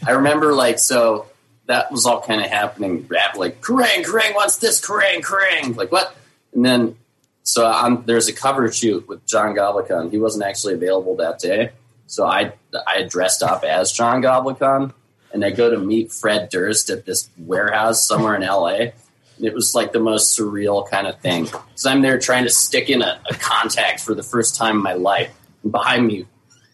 I 0.06 0.12
remember, 0.12 0.54
like, 0.54 0.78
so 0.80 1.28
that 1.66 1.92
was 1.92 2.06
all 2.06 2.22
kind 2.22 2.42
of 2.42 2.50
happening. 2.50 3.08
Rap, 3.10 3.36
like, 3.36 3.62
Kerrang, 3.62 4.04
Kerrang 4.06 4.36
wants 4.36 4.58
this, 4.58 4.80
Kerrang, 4.80 5.22
Kerrang. 5.22 5.76
Like, 5.76 5.92
what? 5.92 6.16
And 6.54 6.64
then, 6.64 6.96
so 7.44 7.66
I'm, 7.66 8.06
there's 8.06 8.28
a 8.28 8.34
cover 8.34 8.72
shoot 8.72 9.08
with 9.08 9.26
John 9.26 9.56
Goblikon. 9.56 10.12
He 10.12 10.18
wasn't 10.18 10.46
actually 10.46 10.76
available 10.76 11.16
that 11.18 11.40
day. 11.40 11.72
So 12.12 12.26
I, 12.26 12.52
I 12.86 13.04
dressed 13.04 13.42
up 13.42 13.64
as 13.64 13.94
John 13.94 14.22
Goblikon, 14.22 14.92
and 15.32 15.46
I 15.46 15.50
go 15.50 15.70
to 15.70 15.78
meet 15.78 16.12
Fred 16.12 16.50
Durst 16.50 16.90
at 16.90 17.06
this 17.06 17.30
warehouse 17.38 18.06
somewhere 18.06 18.36
in 18.36 18.42
LA. 18.42 18.92
And 19.38 19.46
it 19.46 19.54
was 19.54 19.74
like 19.74 19.94
the 19.94 20.02
most 20.02 20.38
surreal 20.38 20.86
kind 20.90 21.08
of 21.08 21.18
thing. 21.22 21.46
Because 21.46 21.86
I'm 21.86 22.02
there 22.02 22.20
trying 22.20 22.44
to 22.44 22.50
stick 22.50 22.90
in 22.90 23.02
a, 23.02 23.22
a 23.30 23.36
contact 23.36 24.02
for 24.02 24.14
the 24.14 24.24
first 24.24 24.58
time 24.58 24.76
in 24.76 24.84
my 24.84 24.92
life. 24.92 25.34
And 25.64 25.72
behind 25.72 26.06
me, 26.06 26.26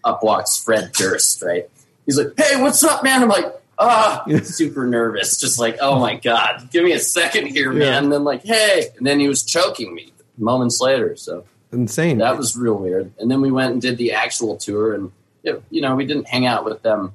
up 0.03 0.23
walks 0.23 0.57
Fred 0.57 0.91
Durst, 0.93 1.43
right? 1.43 1.69
He's 2.07 2.17
like, 2.17 2.33
hey, 2.35 2.59
what's 2.59 2.83
up, 2.83 3.03
man? 3.03 3.21
I'm 3.21 3.29
like, 3.29 3.45
ah, 3.77 4.25
super 4.41 4.87
nervous. 4.87 5.39
Just 5.39 5.59
like, 5.59 5.77
oh 5.81 5.99
my 5.99 6.15
God, 6.15 6.69
give 6.71 6.83
me 6.83 6.93
a 6.93 6.99
second 6.99 7.45
here, 7.45 7.71
man. 7.71 8.05
And 8.05 8.11
then, 8.11 8.23
like, 8.23 8.43
hey. 8.43 8.87
And 8.97 9.05
then 9.05 9.19
he 9.19 9.27
was 9.27 9.43
choking 9.43 9.93
me 9.93 10.13
moments 10.35 10.81
later. 10.81 11.15
So 11.15 11.45
Insane. 11.71 12.17
that 12.17 12.39
was 12.39 12.57
real 12.57 12.79
weird. 12.79 13.11
And 13.19 13.29
then 13.29 13.39
we 13.39 13.51
went 13.51 13.73
and 13.73 13.79
did 13.79 13.99
the 13.99 14.13
actual 14.13 14.57
tour. 14.57 14.95
And, 14.95 15.11
you 15.43 15.81
know, 15.81 15.95
we 15.95 16.05
didn't 16.05 16.27
hang 16.27 16.45
out 16.45 16.65
with 16.65 16.81
them 16.81 17.13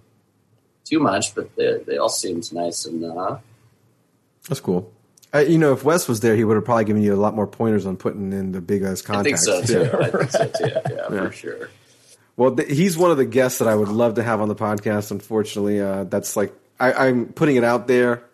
too 0.85 0.99
much, 0.99 1.35
but 1.35 1.55
they, 1.57 1.79
they 1.87 1.97
all 1.99 2.09
seemed 2.09 2.53
nice. 2.53 2.87
And, 2.87 3.05
uh, 3.05 3.39
That's 4.49 4.61
cool. 4.61 4.93
Uh, 5.35 5.39
you 5.39 5.57
know, 5.59 5.73
if 5.73 5.83
Wes 5.85 6.09
was 6.09 6.21
there, 6.21 6.37
he 6.37 6.45
would 6.45 6.57
have 6.57 6.65
probably 6.65 6.85
given 6.85 7.03
you 7.03 7.15
a 7.15 7.17
lot 7.17 7.35
more 7.35 7.47
pointers 7.47 7.87
on 7.87 7.97
putting 7.97 8.33
in 8.33 8.53
the 8.53 8.61
big 8.61 8.83
ass 8.83 9.03
I 9.09 9.23
think 9.23 9.37
contacts. 9.39 9.45
so 9.45 9.63
too. 9.63 9.91
I 9.97 10.11
think 10.11 10.31
so 10.31 10.49
too. 10.49 10.73
Yeah, 10.91 11.09
for 11.09 11.33
sure. 11.33 11.71
Well, 12.37 12.55
th- 12.57 12.69
he's 12.71 12.99
one 12.99 13.11
of 13.11 13.17
the 13.17 13.25
guests 13.25 13.59
that 13.59 13.69
I 13.69 13.75
would 13.75 13.89
love 13.89 14.15
to 14.15 14.23
have 14.23 14.41
on 14.41 14.49
the 14.49 14.55
podcast. 14.55 15.11
Unfortunately, 15.11 15.81
uh, 15.81 16.05
that's 16.05 16.37
like 16.37 16.53
I, 16.79 16.93
I'm 16.93 17.27
putting 17.33 17.57
it 17.57 17.65
out 17.65 17.87
there 17.87 18.25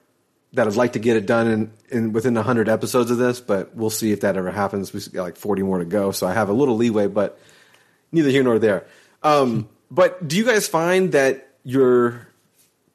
that 0.54 0.66
I'd 0.66 0.76
like 0.76 0.94
to 0.94 0.98
get 0.98 1.16
it 1.16 1.26
done 1.26 1.46
in, 1.46 1.72
in 1.90 2.12
within 2.12 2.34
hundred 2.34 2.68
episodes 2.68 3.10
of 3.10 3.18
this, 3.18 3.40
but 3.40 3.76
we'll 3.76 3.90
see 3.90 4.12
if 4.12 4.22
that 4.22 4.36
ever 4.36 4.50
happens. 4.50 4.92
We've 4.92 5.12
got 5.12 5.22
like 5.22 5.36
40 5.36 5.62
more 5.62 5.78
to 5.78 5.84
go, 5.84 6.10
so 6.10 6.26
I 6.26 6.32
have 6.32 6.48
a 6.48 6.52
little 6.52 6.76
leeway, 6.76 7.06
but 7.06 7.38
neither 8.12 8.30
here 8.30 8.42
nor 8.42 8.58
there. 8.58 8.86
Um, 9.22 9.68
but 9.90 10.26
do 10.28 10.36
you 10.36 10.44
guys 10.44 10.68
find 10.68 11.12
that 11.12 11.48
your 11.64 12.26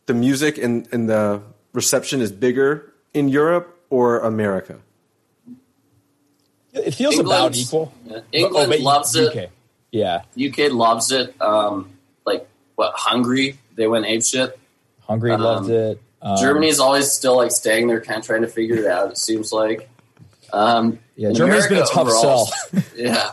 the 0.05 0.13
music 0.13 0.57
and, 0.57 0.87
and 0.91 1.09
the 1.09 1.41
reception 1.73 2.21
is 2.21 2.31
bigger 2.31 2.93
in 3.13 3.29
Europe 3.29 3.77
or 3.89 4.19
America? 4.19 4.79
It 6.73 6.91
feels 6.95 7.15
England- 7.15 7.27
about 7.39 7.55
equal. 7.55 7.93
yeah, 8.05 8.19
England 8.31 8.69
but 8.69 8.79
loves 8.79 9.15
it. 9.15 9.35
UK. 9.35 9.49
Yeah. 9.91 10.23
UK 10.35 10.71
loves 10.71 11.11
it. 11.11 11.39
Um, 11.39 11.91
like 12.25 12.47
what 12.75 12.93
Hungary, 12.95 13.59
they 13.75 13.85
went 13.87 14.05
ape 14.07 14.23
shit. 14.23 14.57
Hungary 15.01 15.31
Um, 15.33 15.41
loved 15.41 15.69
it. 15.69 16.01
Um, 16.21 16.37
Germany's 16.37 16.79
always 16.79 17.11
still 17.11 17.35
like 17.37 17.51
staying 17.51 17.87
there, 17.87 18.01
kind 18.01 18.19
of 18.19 18.25
trying 18.25 18.41
to 18.41 18.47
figure 18.47 18.77
it 18.77 18.85
out. 18.87 19.11
It 19.11 19.17
seems 19.17 19.51
like. 19.51 19.89
Um, 20.51 20.99
Yeah, 21.15 21.31
Germany's 21.31 21.67
been 21.67 21.77
a 21.77 21.81
America 21.81 21.93
tough 21.93 22.07
overall- 22.07 22.45
sell. 22.47 22.83
yeah, 22.95 23.31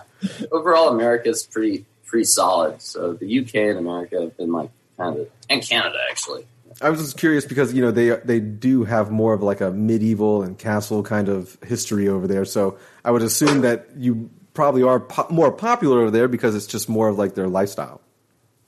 overall 0.53 0.89
America's 0.89 1.43
pretty 1.47 1.87
pretty 2.11 2.25
solid. 2.25 2.83
So 2.83 3.15
the 3.15 3.39
UK 3.41 3.55
and 3.55 3.79
America 3.79 4.21
have 4.21 4.37
been 4.37 4.53
like 4.53 4.71
kind 4.99 5.19
of, 5.21 5.29
and 5.49 5.63
Canada 5.67 5.97
actually. 6.11 6.45
I 6.83 6.89
was 6.91 7.01
just 7.01 7.19
curious 7.19 7.45
because 7.45 7.73
you 7.75 7.83
know 7.83 7.91
they 7.91 8.11
they 8.25 8.41
do 8.41 8.85
have 8.85 9.11
more 9.11 9.33
of 9.35 9.43
like 9.43 9.61
a 9.61 9.71
medieval 9.71 10.43
and 10.43 10.59
castle 10.59 11.03
kind 11.03 11.29
of 11.29 11.57
history 11.67 12.09
over 12.09 12.27
there. 12.27 12.45
So 12.45 12.79
I 13.05 13.11
would 13.11 13.23
assume 13.23 13.63
that 13.63 13.89
you 13.97 14.31
probably 14.55 14.83
are 14.83 15.01
po- 15.01 15.27
more 15.31 15.51
popular 15.53 16.01
over 16.03 16.11
there 16.11 16.29
because 16.29 16.55
it's 16.55 16.67
just 16.67 16.89
more 16.89 17.09
of 17.09 17.19
like 17.19 17.35
their 17.35 17.49
lifestyle. 17.49 18.01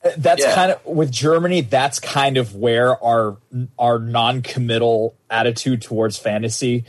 Uh, 0.05 0.11
that's 0.19 0.43
Yeah. 0.43 0.55
kind 0.55 0.73
of 0.73 0.85
with 0.85 1.11
Germany. 1.13 1.61
That's 1.63 2.01
kind 2.01 2.37
of 2.37 2.55
where 2.57 3.03
our 3.03 3.37
our 3.79 3.99
non-committal 4.01 5.15
attitude 5.31 5.83
towards 5.83 6.19
fantasy 6.19 6.85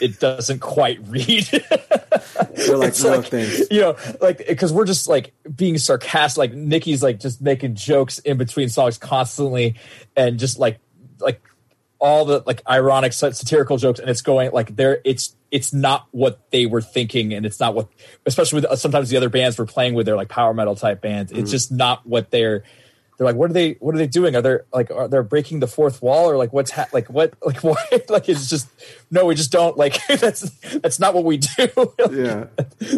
it 0.00 0.20
doesn't 0.20 0.60
quite 0.60 0.98
read. 1.08 1.44
They're 1.44 2.76
like, 2.76 2.98
no 3.00 3.16
like, 3.16 3.26
thanks. 3.26 3.70
you 3.70 3.80
know, 3.80 3.96
like 4.20 4.46
because 4.46 4.72
we're 4.72 4.84
just 4.84 5.08
like 5.08 5.32
being 5.54 5.78
sarcastic. 5.78 6.38
Like 6.38 6.52
Nikki's 6.52 7.02
like 7.02 7.20
just 7.20 7.40
making 7.40 7.74
jokes 7.74 8.18
in 8.20 8.36
between 8.36 8.68
songs 8.68 8.98
constantly, 8.98 9.76
and 10.16 10.38
just 10.38 10.58
like 10.58 10.78
like 11.20 11.42
all 11.98 12.24
the 12.24 12.42
like 12.46 12.62
ironic 12.68 13.12
satirical 13.12 13.76
jokes, 13.76 14.00
and 14.00 14.08
it's 14.08 14.22
going 14.22 14.50
like 14.52 14.76
there. 14.76 15.00
It's 15.04 15.36
it's 15.50 15.72
not 15.72 16.06
what 16.10 16.50
they 16.50 16.66
were 16.66 16.82
thinking, 16.82 17.32
and 17.32 17.46
it's 17.46 17.60
not 17.60 17.74
what, 17.74 17.88
especially 18.26 18.58
with 18.58 18.64
uh, 18.66 18.76
sometimes 18.76 19.10
the 19.10 19.16
other 19.16 19.28
bands 19.28 19.58
we're 19.58 19.66
playing 19.66 19.94
with, 19.94 20.06
they're 20.06 20.16
like 20.16 20.28
power 20.28 20.52
metal 20.52 20.74
type 20.74 21.00
bands. 21.00 21.32
Mm-hmm. 21.32 21.42
It's 21.42 21.50
just 21.50 21.72
not 21.72 22.06
what 22.06 22.30
they're. 22.30 22.64
They're 23.16 23.24
like, 23.26 23.36
what 23.36 23.48
are 23.50 23.54
they? 23.54 23.72
What 23.80 23.94
are 23.94 23.98
they 23.98 24.06
doing? 24.06 24.36
Are 24.36 24.42
they 24.42 24.58
like, 24.74 24.90
are 24.90 25.08
they 25.08 25.20
breaking 25.22 25.60
the 25.60 25.66
fourth 25.66 26.02
wall, 26.02 26.28
or 26.30 26.36
like, 26.36 26.52
what's 26.52 26.70
ha- 26.70 26.88
like, 26.92 27.08
what, 27.08 27.32
like, 27.44 27.62
what? 27.64 27.78
like, 28.10 28.28
it's 28.28 28.48
just 28.50 28.68
no, 29.10 29.24
we 29.26 29.34
just 29.34 29.50
don't 29.52 29.76
like. 29.78 30.04
that's 30.08 30.50
that's 30.80 31.00
not 31.00 31.14
what 31.14 31.24
we 31.24 31.38
do. 31.38 31.68
Yeah. 32.10 32.46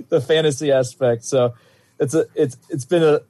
the 0.09 0.21
fantasy 0.27 0.73
aspect. 0.73 1.25
So 1.25 1.55
it's 2.01 2.15
a 2.15 2.27
it's 2.35 2.57
it's 2.69 2.85
been 2.85 3.03
a 3.05 3.21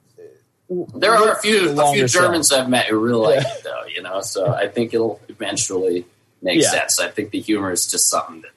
There 0.69 1.13
are 1.13 1.33
a 1.33 1.39
few 1.39 1.79
a 1.79 1.91
few 1.93 2.07
sell. 2.07 2.23
Germans 2.23 2.51
I've 2.51 2.69
met 2.69 2.87
who 2.87 2.97
really 2.99 3.35
like 3.35 3.43
Yeah. 3.43 3.53
it 3.53 3.63
though, 3.63 3.83
you 3.95 4.01
know. 4.01 4.21
So 4.21 4.47
I 4.51 4.67
think 4.67 4.93
it'll 4.93 5.19
eventually 5.29 6.05
make 6.41 6.61
Yeah. 6.61 6.69
sense. 6.71 6.99
I 6.99 7.09
think 7.09 7.31
the 7.31 7.39
humor 7.39 7.71
is 7.71 7.89
just 7.89 8.09
something 8.09 8.41
that 8.41 8.51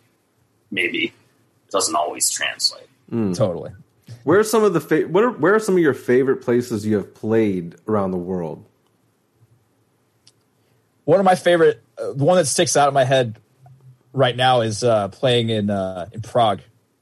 maybe 0.70 1.12
doesn't 1.70 1.94
always 1.94 2.30
translate. 2.30 2.86
Hmm. 3.10 3.32
totally. 3.34 3.72
Where 4.24 4.38
are 4.38 4.44
some 4.44 4.62
of 4.64 4.72
the 4.74 4.80
fa- 4.80 5.02
what 5.08 5.24
are, 5.24 5.30
where 5.30 5.54
are 5.54 5.58
some 5.60 5.74
of 5.76 5.80
your 5.82 5.94
favorite 5.94 6.42
places 6.42 6.84
you 6.86 6.96
have 6.96 7.14
played 7.14 7.76
around 7.88 8.10
the 8.12 8.18
world? 8.18 8.64
One 11.04 11.18
of 11.18 11.24
my 11.24 11.34
favorite, 11.34 11.82
uh, 11.98 12.12
the 12.12 12.24
one 12.24 12.36
that 12.36 12.46
sticks 12.46 12.76
out 12.76 12.88
in 12.88 12.94
my 12.94 13.04
head 13.04 13.38
right 14.12 14.36
now 14.36 14.60
is 14.60 14.84
uh, 14.84 15.08
playing 15.08 15.48
in 15.50 15.70
uh, 15.70 16.08
in 16.12 16.20
Prague. 16.22 16.60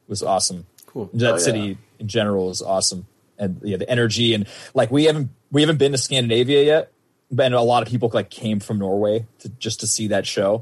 was 0.08 0.22
awesome. 0.22 0.66
Cool. 0.86 1.10
That 1.14 1.28
Oh, 1.28 1.32
yeah. 1.34 1.38
city 1.38 1.78
in 1.98 2.08
general 2.08 2.50
is 2.50 2.62
awesome, 2.62 3.06
and 3.38 3.60
yeah, 3.62 3.76
the 3.76 3.88
energy 3.88 4.32
and 4.34 4.46
like 4.74 4.90
we 4.90 5.04
haven't 5.04 5.30
we 5.52 5.60
haven't 5.62 5.76
been 5.78 5.92
to 5.92 5.98
Scandinavia 5.98 6.62
yet, 6.64 6.92
but 7.30 7.52
a 7.52 7.60
lot 7.60 7.82
of 7.82 7.88
people 7.88 8.10
like 8.12 8.30
came 8.30 8.58
from 8.60 8.78
Norway 8.78 9.26
to 9.40 9.48
just 9.50 9.80
to 9.80 9.86
see 9.86 10.08
that 10.08 10.26
show, 10.26 10.58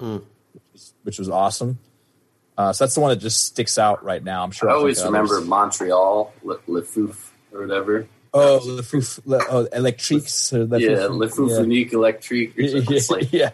which, 0.52 0.62
was, 0.72 0.94
which 1.04 1.18
was 1.18 1.28
awesome. 1.28 1.78
Uh, 2.58 2.72
so 2.72 2.84
that's 2.84 2.94
the 2.96 3.00
one 3.00 3.10
that 3.10 3.20
just 3.20 3.44
sticks 3.44 3.78
out 3.78 4.02
right 4.02 4.22
now. 4.22 4.42
I'm 4.42 4.50
sure. 4.50 4.68
I 4.68 4.72
I'll 4.72 4.78
always 4.80 5.02
remember 5.04 5.36
others. 5.36 5.46
Montreal, 5.48 6.32
Le, 6.42 6.58
Le 6.66 6.82
Fouf, 6.82 7.30
or 7.52 7.60
whatever. 7.60 8.08
Oh, 8.34 8.60
Le 8.64 8.82
Fouf, 8.82 9.20
Le, 9.24 9.40
oh, 9.48 9.68
Electriques. 9.72 10.52
Or 10.52 10.66
the 10.66 10.80
yeah, 10.80 11.06
Le 11.06 11.28
Fouf 11.28 11.50
yeah. 11.50 11.60
Unique 11.60 11.92
Electrique. 11.92 12.58
Or 12.58 12.66
something. 12.68 12.96
It's 12.96 13.10
like 13.10 13.32
yeah. 13.32 13.52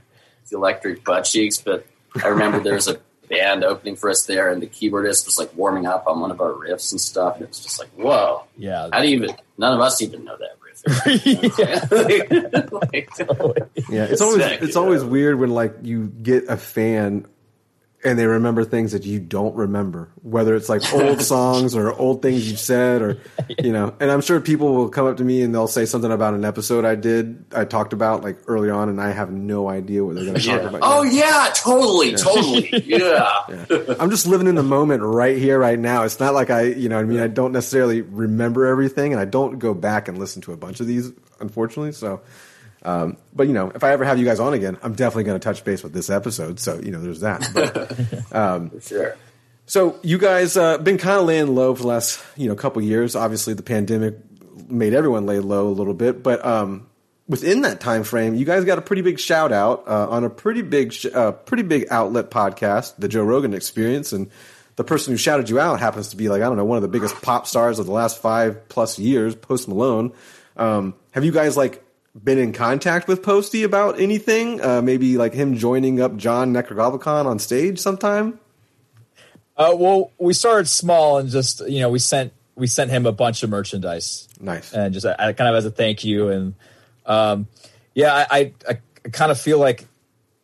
the 0.50 0.56
electric 0.56 1.04
butt 1.04 1.24
cheeks. 1.24 1.58
But 1.58 1.86
I 2.22 2.28
remember 2.28 2.60
there 2.60 2.74
was 2.74 2.88
a 2.88 2.98
band 3.28 3.62
opening 3.62 3.96
for 3.96 4.08
us 4.08 4.24
there, 4.24 4.50
and 4.50 4.62
the 4.62 4.68
keyboardist 4.68 5.26
was 5.26 5.38
like 5.38 5.54
warming 5.54 5.84
up 5.84 6.06
on 6.06 6.20
one 6.20 6.30
of 6.30 6.40
our 6.40 6.52
riffs 6.52 6.90
and 6.90 6.98
stuff. 7.00 7.34
And 7.34 7.44
it 7.44 7.48
was 7.48 7.60
just 7.60 7.78
like, 7.78 7.90
whoa, 7.90 8.44
Yeah. 8.56 8.88
how 8.90 9.02
do 9.02 9.08
you 9.08 9.16
even? 9.16 9.36
None 9.58 9.74
of 9.74 9.80
us 9.80 10.00
even 10.00 10.24
know 10.24 10.38
that 10.38 10.56
riff. 10.62 10.64
Like, 12.72 13.10
Yeah, 13.90 14.04
it's 14.04 14.22
always 14.22 14.42
Sick, 14.42 14.62
it's 14.62 14.76
yeah. 14.76 14.80
always 14.80 15.04
weird 15.04 15.38
when 15.38 15.50
like 15.50 15.74
you 15.82 16.06
get 16.08 16.44
a 16.48 16.56
fan 16.56 17.26
and 18.04 18.18
they 18.18 18.26
remember 18.26 18.64
things 18.64 18.92
that 18.92 19.04
you 19.06 19.18
don't 19.18 19.54
remember, 19.56 20.10
whether 20.22 20.54
it's 20.54 20.68
like 20.68 20.82
old 20.92 21.22
songs 21.32 21.74
or 21.74 21.92
old 21.92 22.20
things 22.20 22.48
you've 22.48 22.60
said 22.60 23.00
or 23.00 23.18
you 23.58 23.72
know. 23.72 23.94
And 23.98 24.10
I'm 24.10 24.20
sure 24.20 24.40
people 24.40 24.74
will 24.74 24.90
come 24.90 25.06
up 25.06 25.16
to 25.16 25.24
me 25.24 25.42
and 25.42 25.54
they'll 25.54 25.66
say 25.66 25.86
something 25.86 26.12
about 26.12 26.34
an 26.34 26.44
episode 26.44 26.84
I 26.84 26.96
did, 26.96 27.44
I 27.54 27.64
talked 27.64 27.94
about 27.94 28.22
like 28.22 28.38
early 28.46 28.68
on, 28.68 28.90
and 28.90 29.00
I 29.00 29.10
have 29.10 29.32
no 29.32 29.68
idea 29.68 30.04
what 30.04 30.16
they're 30.16 30.24
going 30.24 30.36
to 30.36 30.46
talk 30.46 30.60
yeah. 30.60 30.68
about. 30.68 30.80
Oh 30.82 31.02
yeah, 31.02 31.50
totally, 31.54 32.14
totally, 32.14 32.84
yeah. 32.86 33.96
I'm 33.98 34.10
just 34.10 34.26
living 34.26 34.46
in 34.46 34.54
the 34.54 34.62
moment 34.62 35.02
right 35.02 35.38
here, 35.38 35.58
right 35.58 35.78
now. 35.78 36.02
It's 36.02 36.20
not 36.20 36.34
like 36.34 36.50
I, 36.50 36.62
you 36.62 36.90
know, 36.90 36.96
what 36.96 37.02
I 37.02 37.08
mean, 37.08 37.20
I 37.20 37.28
don't 37.28 37.52
necessarily 37.52 38.02
remember 38.02 38.66
everything, 38.66 39.12
and 39.12 39.20
I 39.20 39.24
don't 39.24 39.58
go 39.58 39.72
back 39.72 40.08
and 40.08 40.18
listen 40.18 40.42
to 40.42 40.52
a 40.52 40.56
bunch 40.56 40.80
of 40.80 40.86
these, 40.86 41.10
unfortunately. 41.40 41.92
So, 41.92 42.20
um, 42.84 43.16
but 43.32 43.46
you 43.46 43.52
know, 43.52 43.70
if 43.74 43.82
I 43.82 43.92
ever 43.92 44.04
have 44.04 44.18
you 44.18 44.24
guys 44.24 44.40
on 44.40 44.52
again, 44.54 44.76
I'm 44.82 44.94
definitely 44.94 45.24
going 45.24 45.40
to 45.40 45.44
touch 45.44 45.64
base 45.64 45.82
with 45.82 45.92
this 45.92 46.10
episode. 46.10 46.60
So, 46.60 46.78
you 46.80 46.90
know, 46.90 47.00
there's 47.00 47.20
that. 47.20 47.48
But, 47.54 48.30
For 48.70 48.80
sure. 48.80 49.16
so 49.66 49.98
you 50.02 50.18
guys 50.18 50.56
uh, 50.56 50.78
been 50.78 50.98
kind 50.98 51.18
of 51.18 51.26
laying 51.26 51.54
low 51.54 51.74
for 51.74 51.82
the 51.82 51.88
last, 51.88 52.22
you 52.36 52.48
know, 52.48 52.54
couple 52.54 52.82
years. 52.82 53.16
Obviously, 53.16 53.54
the 53.54 53.62
pandemic 53.62 54.16
made 54.68 54.94
everyone 54.94 55.26
lay 55.26 55.38
low 55.38 55.68
a 55.68 55.70
little 55.70 55.94
bit, 55.94 56.22
but 56.22 56.44
um, 56.44 56.86
within 57.28 57.62
that 57.62 57.80
time 57.80 58.04
frame, 58.04 58.34
you 58.34 58.44
guys 58.44 58.64
got 58.64 58.78
a 58.78 58.82
pretty 58.82 59.02
big 59.02 59.18
shout 59.18 59.52
out 59.52 59.84
uh, 59.88 60.08
on 60.08 60.24
a 60.24 60.30
pretty 60.30 60.62
big, 60.62 60.92
sh- 60.92 61.06
uh, 61.06 61.32
pretty 61.32 61.62
big 61.62 61.86
outlet 61.90 62.30
podcast, 62.30 62.94
the 62.98 63.08
Joe 63.08 63.24
Rogan 63.24 63.54
Experience, 63.54 64.12
and 64.12 64.30
the 64.76 64.84
person 64.84 65.12
who 65.12 65.16
shouted 65.16 65.48
you 65.48 65.60
out 65.60 65.80
happens 65.80 66.08
to 66.08 66.16
be 66.16 66.28
like 66.28 66.42
I 66.42 66.46
don't 66.46 66.56
know 66.56 66.64
one 66.64 66.76
of 66.76 66.82
the 66.82 66.88
biggest 66.88 67.20
pop 67.22 67.46
stars 67.46 67.78
of 67.78 67.86
the 67.86 67.92
last 67.92 68.20
five 68.20 68.68
plus 68.68 68.98
years, 68.98 69.34
Post 69.34 69.68
Malone. 69.68 70.12
Um, 70.56 70.94
have 71.12 71.24
you 71.24 71.32
guys 71.32 71.56
like 71.56 71.83
been 72.22 72.38
in 72.38 72.52
contact 72.52 73.08
with 73.08 73.22
Posty 73.22 73.62
about 73.64 73.98
anything? 73.98 74.60
Uh, 74.62 74.80
maybe 74.82 75.16
like 75.16 75.34
him 75.34 75.56
joining 75.56 76.00
up 76.00 76.16
John 76.16 76.52
Nekrogoblikon 76.52 77.26
on 77.26 77.38
stage 77.38 77.78
sometime. 77.78 78.38
Uh, 79.56 79.74
well, 79.76 80.10
we 80.18 80.32
started 80.32 80.68
small 80.68 81.18
and 81.18 81.28
just 81.30 81.60
you 81.68 81.80
know 81.80 81.88
we 81.90 81.98
sent 81.98 82.32
we 82.56 82.66
sent 82.66 82.90
him 82.90 83.06
a 83.06 83.12
bunch 83.12 83.42
of 83.42 83.50
merchandise 83.50 84.28
Nice. 84.40 84.72
and 84.72 84.92
just 84.94 85.06
uh, 85.06 85.16
kind 85.16 85.48
of 85.48 85.54
as 85.56 85.64
a 85.64 85.70
thank 85.70 86.04
you 86.04 86.28
and 86.28 86.54
um, 87.06 87.46
yeah, 87.94 88.26
I 88.30 88.52
I, 88.68 88.72
I 89.04 89.08
kind 89.10 89.30
of 89.32 89.40
feel 89.40 89.58
like. 89.58 89.86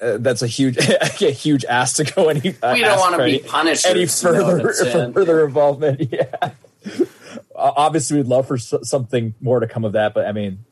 Uh, 0.03 0.17
that's 0.17 0.41
a 0.41 0.47
huge, 0.47 0.79
a 1.21 1.31
huge 1.31 1.63
ask 1.67 1.97
to 1.97 2.05
go 2.05 2.31
any. 2.31 2.55
Uh, 2.63 2.71
We 2.73 2.81
don't 2.81 2.99
wanna 2.99 3.23
be 3.23 3.41
punished 3.41 3.85
Any 3.85 4.01
you 4.01 4.07
know 4.07 4.13
further, 4.13 4.63
what 5.03 5.13
further 5.15 5.45
involvement? 5.45 6.11
Yeah. 6.11 6.25
Uh, 6.43 7.03
Obviously, 7.55 8.17
we'd 8.17 8.27
love 8.27 8.49
for 8.49 8.55
s- 8.55 8.73
something 8.85 9.35
more 9.43 9.61
to 9.61 9.67
come 9.67 9.85
of 9.85 9.93
that, 9.93 10.15
but 10.15 10.25
I 10.27 10.33
mean, 10.33 10.65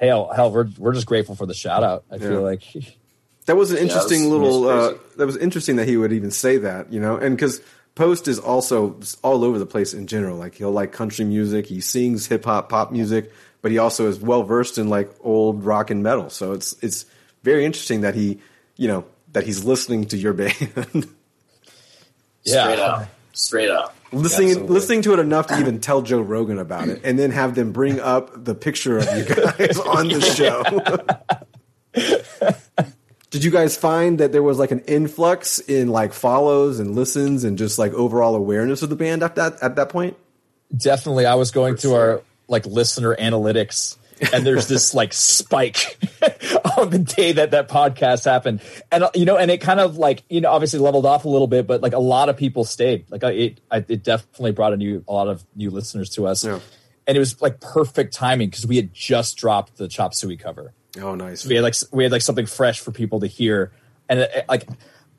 hell, 0.00 0.32
hell, 0.34 0.50
we're 0.50 0.68
we're 0.78 0.94
just 0.94 1.06
grateful 1.06 1.34
for 1.36 1.46
the 1.46 1.54
shout 1.54 1.82
out. 1.84 2.04
I 2.10 2.14
Yeah. 2.16 2.20
feel 2.28 2.42
like 2.42 2.62
That 3.46 3.56
was 3.56 3.70
an 3.72 3.78
interesting 3.78 4.22
that's- 4.30 4.32
little. 4.32 4.62
that's 4.62 4.94
Uh, 4.94 4.98
that 5.16 5.26
was 5.26 5.36
interesting 5.36 5.76
that 5.76 5.86
he 5.88 5.96
would 5.96 6.12
even 6.12 6.30
say 6.30 6.56
that, 6.58 6.92
you 6.92 7.00
know, 7.00 7.16
and 7.16 7.36
because 7.36 7.60
Post 7.96 8.28
is 8.28 8.38
also 8.38 8.98
all 9.22 9.44
over 9.44 9.58
the 9.58 9.66
place 9.66 9.92
in 9.92 10.06
general. 10.06 10.36
Like 10.38 10.54
he'll 10.54 10.70
like 10.70 10.92
country 10.92 11.24
music, 11.24 11.66
he 11.66 11.80
sings 11.80 12.26
hip 12.26 12.44
hop, 12.44 12.68
pop 12.68 12.92
music, 12.92 13.32
but 13.62 13.72
he 13.72 13.78
also 13.78 14.08
is 14.08 14.20
well 14.20 14.44
versed 14.44 14.78
in 14.78 14.88
like 14.88 15.10
old 15.20 15.64
rock 15.64 15.90
and 15.90 16.02
metal. 16.02 16.30
So 16.30 16.52
it's 16.52 16.74
it's 16.82 17.04
very 17.42 17.64
interesting 17.64 18.02
that 18.02 18.14
he, 18.14 18.38
you 18.76 18.86
know, 18.88 19.04
that 19.32 19.44
he's 19.44 19.64
listening 19.64 20.04
to 20.06 20.16
your 20.16 20.32
band, 20.40 20.54
yeah, 22.44 22.62
Straight 22.64 22.78
up, 22.78 23.08
straight 23.32 23.70
up. 23.70 23.94
listening 24.12 24.48
Absolutely. 24.50 24.74
listening 24.74 25.02
to 25.02 25.12
it 25.14 25.18
enough 25.18 25.46
to 25.48 25.58
even 25.58 25.80
tell 25.80 26.00
Joe 26.02 26.20
Rogan 26.20 26.58
about 26.58 26.88
it, 26.88 27.00
and 27.04 27.18
then 27.18 27.32
have 27.32 27.54
them 27.56 27.72
bring 27.72 28.00
up 28.00 28.44
the 28.44 28.54
picture 28.54 28.98
of 28.98 29.04
you 29.16 29.24
guys 29.24 29.39
on 29.86 30.08
the 30.08 30.20
show. 30.20 30.62
Did 33.30 33.44
you 33.44 33.50
guys 33.52 33.76
find 33.76 34.18
that 34.18 34.32
there 34.32 34.42
was 34.42 34.58
like 34.58 34.72
an 34.72 34.80
influx 34.80 35.60
in 35.60 35.88
like 35.88 36.12
follows 36.12 36.80
and 36.80 36.96
listens 36.96 37.44
and 37.44 37.56
just 37.56 37.78
like 37.78 37.92
overall 37.92 38.34
awareness 38.34 38.82
of 38.82 38.88
the 38.90 38.96
band 38.96 39.22
at 39.22 39.36
that 39.36 39.62
at 39.62 39.76
that 39.76 39.88
point? 39.88 40.16
definitely. 40.76 41.26
I 41.26 41.34
was 41.34 41.50
going 41.50 41.74
For 41.74 41.80
through 41.80 41.90
sure. 41.90 42.10
our 42.12 42.22
like 42.48 42.66
listener 42.66 43.14
analytics, 43.16 43.96
and 44.32 44.44
there's 44.44 44.66
this 44.66 44.94
like 45.00 45.12
spike 45.12 45.96
on 46.76 46.90
the 46.90 46.98
day 46.98 47.32
that 47.32 47.52
that 47.52 47.68
podcast 47.68 48.24
happened, 48.24 48.60
and 48.90 49.04
you 49.14 49.24
know, 49.24 49.36
and 49.36 49.48
it 49.50 49.60
kind 49.60 49.78
of 49.78 49.96
like 49.96 50.24
you 50.28 50.40
know, 50.40 50.50
obviously 50.50 50.80
leveled 50.80 51.06
off 51.06 51.24
a 51.24 51.28
little 51.28 51.46
bit, 51.46 51.66
but 51.68 51.82
like 51.82 51.92
a 51.92 51.98
lot 52.00 52.28
of 52.28 52.36
people 52.36 52.64
stayed. 52.64 53.08
Like 53.10 53.22
I- 53.22 53.30
it, 53.32 53.60
I, 53.70 53.76
it 53.88 54.02
definitely 54.02 54.52
brought 54.52 54.72
a 54.72 54.76
new 54.76 55.04
a 55.06 55.12
lot 55.12 55.28
of 55.28 55.44
new 55.54 55.70
listeners 55.70 56.10
to 56.10 56.26
us, 56.26 56.44
Yeah. 56.44 56.58
And 57.10 57.16
it 57.16 57.18
was 57.18 57.42
like 57.42 57.60
perfect 57.60 58.14
timing 58.14 58.48
because 58.50 58.64
we 58.64 58.76
had 58.76 58.94
just 58.94 59.36
dropped 59.36 59.76
the 59.78 59.88
Chop 59.88 60.14
Suey 60.14 60.36
cover. 60.36 60.72
Oh, 61.00 61.16
nice. 61.16 61.44
we 61.44 61.56
had 61.56 61.64
like 61.64 61.74
we 61.92 62.04
had 62.04 62.12
like 62.12 62.22
something 62.22 62.46
fresh 62.46 62.78
for 62.78 62.92
people 62.92 63.18
to 63.20 63.26
hear 63.26 63.72
and 64.08 64.20
it, 64.20 64.44
like 64.48 64.68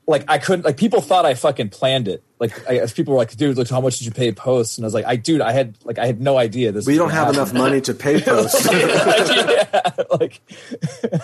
like 0.07 0.25
i 0.27 0.37
couldn't 0.37 0.65
like 0.65 0.75
people 0.77 0.99
thought 0.99 1.25
i 1.25 1.33
fucking 1.33 1.69
planned 1.69 2.07
it 2.07 2.23
like 2.39 2.67
I, 2.69 2.85
people 2.87 3.13
were 3.13 3.17
like 3.19 3.35
dude 3.37 3.55
look 3.55 3.69
how 3.69 3.79
much 3.79 3.97
did 3.99 4.05
you 4.05 4.11
pay 4.11 4.31
post 4.33 4.77
and 4.77 4.83
i 4.83 4.87
was 4.87 4.93
like 4.93 5.05
i 5.05 5.15
dude 5.15 5.39
i 5.41 5.51
had 5.53 5.77
like 5.85 5.97
i 5.99 6.05
had 6.05 6.19
no 6.19 6.37
idea 6.37 6.71
this 6.73 6.85
We 6.87 6.93
was 6.93 6.97
don't 6.99 7.09
have 7.11 7.27
happen. 7.27 7.35
enough 7.35 7.53
money 7.53 7.79
to 7.81 7.93
pay 7.93 8.19
Post. 8.25 8.67
yeah, 8.71 9.91
like 10.19 10.41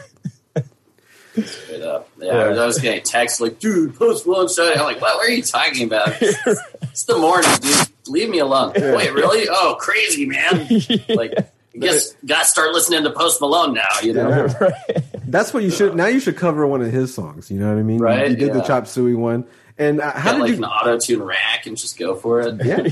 Straight 1.43 1.81
up. 1.83 2.06
Yeah, 2.19 2.33
I 2.33 2.65
was 2.65 2.79
getting 2.79 3.03
texts 3.03 3.39
like, 3.39 3.59
dude, 3.59 3.95
Post 3.95 4.25
Malone 4.25 4.47
shut 4.49 4.75
I'm 4.77 4.83
like, 4.83 5.01
what, 5.01 5.15
what 5.17 5.27
are 5.27 5.31
you 5.31 5.43
talking 5.43 5.85
about? 5.85 6.09
it's 6.21 7.03
the 7.03 7.17
morning, 7.17 7.49
dude. 7.61 7.87
Leave 8.07 8.29
me 8.29 8.39
alone. 8.39 8.73
Wait, 8.75 9.13
really? 9.13 9.47
Oh, 9.49 9.75
crazy, 9.79 10.25
man. 10.25 10.67
Like, 11.09 11.33
I 11.37 11.79
guess 11.79 12.13
got 12.25 12.39
to 12.43 12.45
start 12.45 12.71
listening 12.71 13.03
to 13.03 13.11
Post 13.11 13.39
Malone 13.39 13.73
now, 13.75 13.87
you 14.01 14.13
know? 14.13 14.47
That's 15.27 15.53
what 15.53 15.61
you 15.63 15.69
should. 15.69 15.95
Now 15.95 16.07
you 16.07 16.19
should 16.19 16.37
cover 16.37 16.65
one 16.65 16.81
of 16.81 16.91
his 16.91 17.13
songs. 17.13 17.51
You 17.51 17.59
know 17.59 17.67
what 17.67 17.79
I 17.79 17.83
mean? 17.83 17.99
Right, 17.99 18.31
You 18.31 18.35
did 18.35 18.53
the. 18.53 18.61
Chop 18.61 18.87
Suey 18.87 19.13
one, 19.13 19.45
and 19.77 20.01
uh, 20.01 20.11
how 20.11 20.31
Get 20.31 20.33
did 20.33 20.41
like 20.41 20.51
you? 20.51 20.57
an 20.57 20.63
auto 20.63 20.97
tune 20.97 21.21
rack 21.21 21.67
and 21.67 21.77
just 21.77 21.99
go 21.99 22.15
for 22.15 22.41
it. 22.41 22.65
Yeah. 22.65 22.87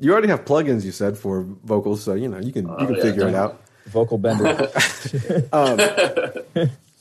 You 0.00 0.12
already 0.12 0.28
have 0.28 0.44
plugins. 0.44 0.84
You 0.84 0.92
said 0.92 1.18
for 1.18 1.42
vocals, 1.42 2.02
so 2.02 2.14
you 2.14 2.28
know 2.28 2.38
you 2.38 2.52
can 2.52 2.68
you 2.68 2.86
can 2.86 2.94
yeah, 2.94 3.02
figure 3.02 3.28
it 3.28 3.34
out. 3.34 3.60
vocal 3.86 4.16
bender 4.18 4.70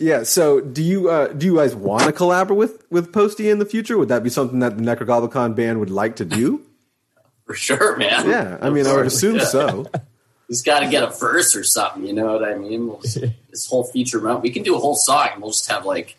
Yeah. 0.04 0.24
So, 0.24 0.60
do 0.60 0.84
you 0.84 1.10
uh, 1.10 1.28
do 1.28 1.46
you 1.46 1.56
guys 1.56 1.76
want 1.76 2.04
to 2.04 2.12
collaborate 2.12 2.58
with 2.58 2.84
with 2.92 3.14
Posty 3.14 3.50
in 3.50 3.60
the 3.60 3.66
future? 3.66 3.98
Would 3.98 4.10
that 4.10 4.22
be 4.24 4.30
something 4.30 4.60
that 4.60 4.78
the 4.78 4.84
Nekrogoblikon 4.84 5.56
band 5.56 5.80
would 5.80 5.90
like 5.90 6.18
to 6.18 6.26
do? 6.26 6.62
For 7.46 7.54
sure, 7.56 7.98
man. 7.98 8.30
Yeah. 8.30 8.58
I 8.62 8.70
mean, 8.70 8.86
I 8.88 8.94
would 8.96 9.06
assume 9.08 9.36
Yeah. 9.38 9.46
so. 9.46 9.86
He's 10.50 10.62
got 10.62 10.82
to 10.82 10.88
get 10.90 11.04
a 11.04 11.08
verse 11.08 11.56
or 11.56 11.64
something, 11.64 12.06
you 12.06 12.14
know 12.14 12.34
what 12.34 12.44
I 12.44 12.56
mean? 12.56 12.88
We'll 12.88 13.00
just, 13.00 13.18
this 13.50 13.66
whole 13.66 13.86
feature 13.86 14.20
run, 14.20 14.42
we 14.42 14.52
can 14.52 14.62
do 14.62 14.76
a 14.76 14.78
whole 14.78 14.94
song. 14.96 15.30
We'll 15.40 15.52
just 15.52 15.70
have 15.72 15.86
like 15.86 16.18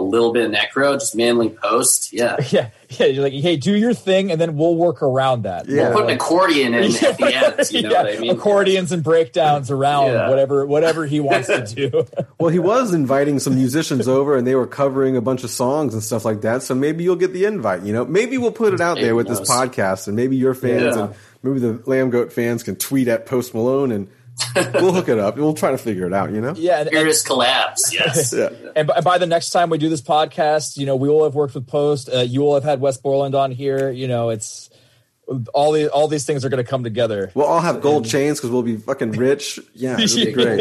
a 0.00 0.02
little 0.02 0.32
bit 0.32 0.46
of 0.46 0.52
necro, 0.52 0.94
just 0.98 1.14
manly 1.14 1.50
post. 1.50 2.12
Yeah. 2.12 2.36
yeah 2.50 2.70
yeah 2.98 3.06
you're 3.06 3.22
like 3.22 3.32
hey 3.32 3.56
do 3.56 3.76
your 3.76 3.94
thing 3.94 4.32
and 4.32 4.40
then 4.40 4.56
we'll 4.56 4.74
work 4.74 5.00
around 5.00 5.42
that 5.42 5.68
Yeah. 5.68 5.90
We'll 5.90 5.98
put 5.98 6.10
an 6.10 6.16
accordion 6.16 6.74
in 6.74 6.84
at 6.96 7.18
the 7.18 7.32
end, 7.58 7.70
you 7.70 7.82
know 7.82 7.90
Yeah, 7.90 8.02
what 8.02 8.16
I 8.16 8.18
mean? 8.18 8.30
accordions 8.32 8.90
and 8.90 9.04
breakdowns 9.04 9.70
around 9.70 10.06
Yeah. 10.12 10.28
whatever 10.28 10.66
whatever 10.66 11.06
he 11.06 11.20
wants 11.20 11.46
to 11.46 11.64
do 11.90 12.04
Well, 12.38 12.50
he 12.50 12.58
was 12.58 12.92
inviting 12.92 13.38
some 13.38 13.54
musicians 13.54 14.08
over, 14.08 14.36
and 14.36 14.44
they 14.46 14.56
were 14.56 14.66
covering 14.66 15.16
a 15.16 15.20
bunch 15.20 15.44
of 15.44 15.50
songs 15.50 15.94
and 15.94 16.02
stuff 16.02 16.24
like 16.24 16.40
that. 16.40 16.62
So 16.64 16.74
maybe 16.74 17.04
you'll 17.04 17.14
get 17.16 17.32
the 17.32 17.44
invite. 17.44 17.82
You 17.82 17.92
know, 17.92 18.04
maybe 18.04 18.38
we'll 18.38 18.50
put 18.50 18.74
it 18.74 18.80
out 18.80 18.94
there 18.96 19.04
Maybe 19.04 19.12
with 19.12 19.28
this 19.28 19.40
podcast, 19.40 20.06
and 20.08 20.16
maybe 20.16 20.36
your 20.36 20.54
fans 20.54 20.96
Yeah. 20.96 21.02
and 21.04 21.14
maybe 21.44 21.60
the 21.60 21.74
Lambgoat 21.86 22.32
fans 22.32 22.62
can 22.64 22.74
tweet 22.76 23.06
at 23.08 23.26
Post 23.26 23.54
Malone, 23.54 23.92
and 23.92 24.08
we'll 24.74 24.92
hook 24.92 25.08
it 25.08 25.18
up. 25.18 25.36
We'll 25.36 25.54
try 25.54 25.70
to 25.70 25.78
figure 25.78 26.06
it 26.06 26.12
out. 26.12 26.32
You 26.32 26.40
know? 26.40 26.54
yeah 26.56 26.80
and, 26.80 26.88
and, 26.88 26.98
Iris 26.98 27.22
collapse, 27.22 27.92
yes. 27.94 28.32
Yeah. 28.32 28.50
And 28.76 28.88
by, 28.88 29.00
by 29.00 29.18
the 29.18 29.26
next 29.26 29.50
time 29.50 29.70
we 29.70 29.78
do 29.78 29.88
this 29.88 30.02
podcast, 30.02 30.76
you 30.76 30.86
know, 30.86 30.96
we 30.96 31.08
will 31.08 31.24
have 31.24 31.34
worked 31.34 31.54
with 31.54 31.66
Post. 31.66 32.08
Uh, 32.12 32.20
you 32.20 32.40
will 32.40 32.54
have 32.54 32.64
had 32.64 32.80
Wes 32.80 32.96
Borland 32.96 33.34
on 33.34 33.50
here. 33.52 33.90
You 33.90 34.08
know, 34.08 34.30
it's 34.30 34.70
all 35.54 35.72
the 35.72 35.88
all 35.88 36.08
these 36.08 36.26
things 36.26 36.44
are 36.44 36.48
going 36.48 36.62
to 36.62 36.68
come 36.68 36.84
together. 36.84 37.30
We'll 37.34 37.46
all 37.46 37.60
have 37.60 37.80
gold 37.80 38.06
chains 38.06 38.38
because 38.38 38.50
we'll 38.50 38.62
be 38.62 38.76
fucking 38.76 39.12
rich. 39.12 39.60
Yeah, 39.74 39.98
it'll 39.98 40.24
be 40.24 40.32
great. 40.32 40.60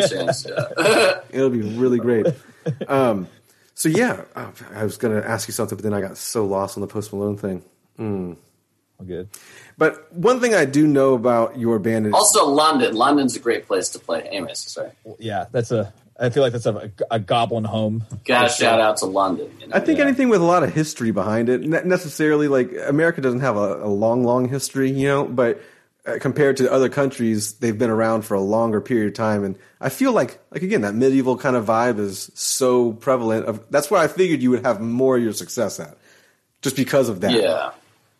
It'll 1.31 1.49
be 1.49 1.61
really 1.61 1.99
great. 1.99 2.27
Um, 2.87 3.27
so 3.73 3.89
yeah, 3.89 4.25
uh, 4.35 4.51
I 4.73 4.83
was 4.83 4.97
gonna 4.97 5.21
ask 5.21 5.47
you 5.47 5.53
something, 5.53 5.75
but 5.75 5.83
then 5.83 5.93
I 5.93 6.01
got 6.01 6.17
so 6.17 6.45
lost 6.45 6.77
on 6.77 6.81
the 6.81 6.87
Post 6.87 7.13
Malone 7.13 7.37
thing. 7.37 7.63
All 8.99 9.05
good. 9.05 9.29
But 9.77 10.11
one 10.13 10.39
thing 10.41 10.53
I 10.53 10.65
do 10.65 10.85
know 10.87 11.13
about 11.13 11.57
your 11.57 11.79
band 11.79 12.07
is 12.07 12.13
Also, 12.13 12.45
London. 12.45 12.95
London's 12.95 13.35
a 13.35 13.39
great 13.39 13.65
place 13.67 13.89
to 13.89 13.99
play. 13.99 14.21
Anyways, 14.23 14.59
sorry. 14.59 14.91
Yeah, 15.19 15.45
that's 15.51 15.71
a. 15.71 15.93
I 16.21 16.29
feel 16.31 16.43
like 16.43 16.51
that's 16.51 16.65
a, 16.65 16.91
a 17.09 17.17
goblin 17.17 17.63
home. 17.63 18.03
Got 18.25 18.43
to 18.43 18.49
shout 18.49 18.81
out 18.81 18.97
to 18.97 19.05
London. 19.05 19.49
You 19.61 19.67
know? 19.67 19.75
I 19.77 19.79
think 19.79 19.99
Yeah. 19.99 20.03
anything 20.05 20.27
with 20.27 20.41
a 20.41 20.45
lot 20.45 20.63
of 20.63 20.73
history 20.73 21.11
behind 21.11 21.47
it, 21.47 21.61
not 21.65 21.85
necessarily 21.85 22.49
like 22.49 22.71
America 22.87 23.21
doesn't 23.21 23.39
have 23.39 23.55
a, 23.55 23.85
a 23.85 23.87
long, 23.87 24.25
long 24.25 24.49
history, 24.49 24.91
you 24.91 25.07
know, 25.07 25.23
but 25.23 25.61
uh, 26.05 26.17
compared 26.19 26.57
to 26.57 26.69
other 26.69 26.89
countries, 26.89 27.53
they've 27.53 27.77
been 27.77 27.89
around 27.89 28.23
for 28.23 28.33
a 28.33 28.41
longer 28.41 28.81
period 28.81 29.07
of 29.07 29.13
time. 29.13 29.45
And 29.45 29.55
I 29.79 29.87
feel 29.87 30.11
like, 30.11 30.39
like 30.51 30.61
again, 30.61 30.81
that 30.81 30.93
medieval 30.93 31.37
kind 31.37 31.55
of 31.55 31.65
vibe 31.67 31.99
is 31.99 32.29
so 32.33 32.91
prevalent. 32.91 33.45
Of, 33.45 33.63
that's 33.69 33.89
where 33.89 34.01
I 34.01 34.09
figured 34.09 34.41
you 34.41 34.49
would 34.49 34.65
have 34.65 34.81
more 34.81 35.15
of 35.15 35.23
your 35.23 35.31
success 35.31 35.79
at, 35.79 35.97
just 36.61 36.75
because 36.75 37.07
of 37.07 37.21
that. 37.21 37.31
Yeah, 37.31 37.71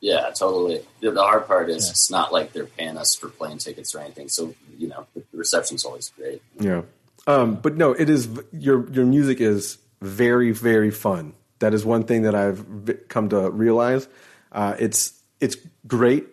yeah, 0.02 0.30
totally. 0.30 0.82
The, 1.02 1.12
the 1.12 1.22
hard 1.22 1.48
part 1.48 1.70
is 1.70 1.90
it's 1.90 2.10
not 2.10 2.32
like 2.32 2.54
they're 2.54 2.66
paying 2.66 2.98
us 2.98 3.16
for 3.16 3.30
plane 3.30 3.58
tickets 3.58 3.94
or 3.94 4.00
anything. 4.00 4.30
So 4.30 4.56
you 4.78 4.88
know, 4.88 5.06
the 5.14 5.24
reception's 5.34 5.84
always 5.84 6.10
great. 6.10 6.42
Yeah. 6.60 6.84
Um, 7.28 7.56
but 7.56 7.76
no, 7.76 7.92
it 7.92 8.10
is 8.10 8.30
your 8.54 8.90
your 8.92 9.06
music 9.06 9.42
is 9.42 9.78
very 10.02 10.52
very 10.52 10.92
fun. 10.92 11.34
That 11.60 11.74
is 11.74 11.86
one 11.86 12.04
thing 12.04 12.22
that 12.22 12.36
I've 12.36 12.66
come 13.10 13.30
to 13.30 13.50
realize. 13.50 14.08
Uh, 14.52 14.76
it's 14.80 15.22
it's 15.42 15.58
great. 15.86 16.28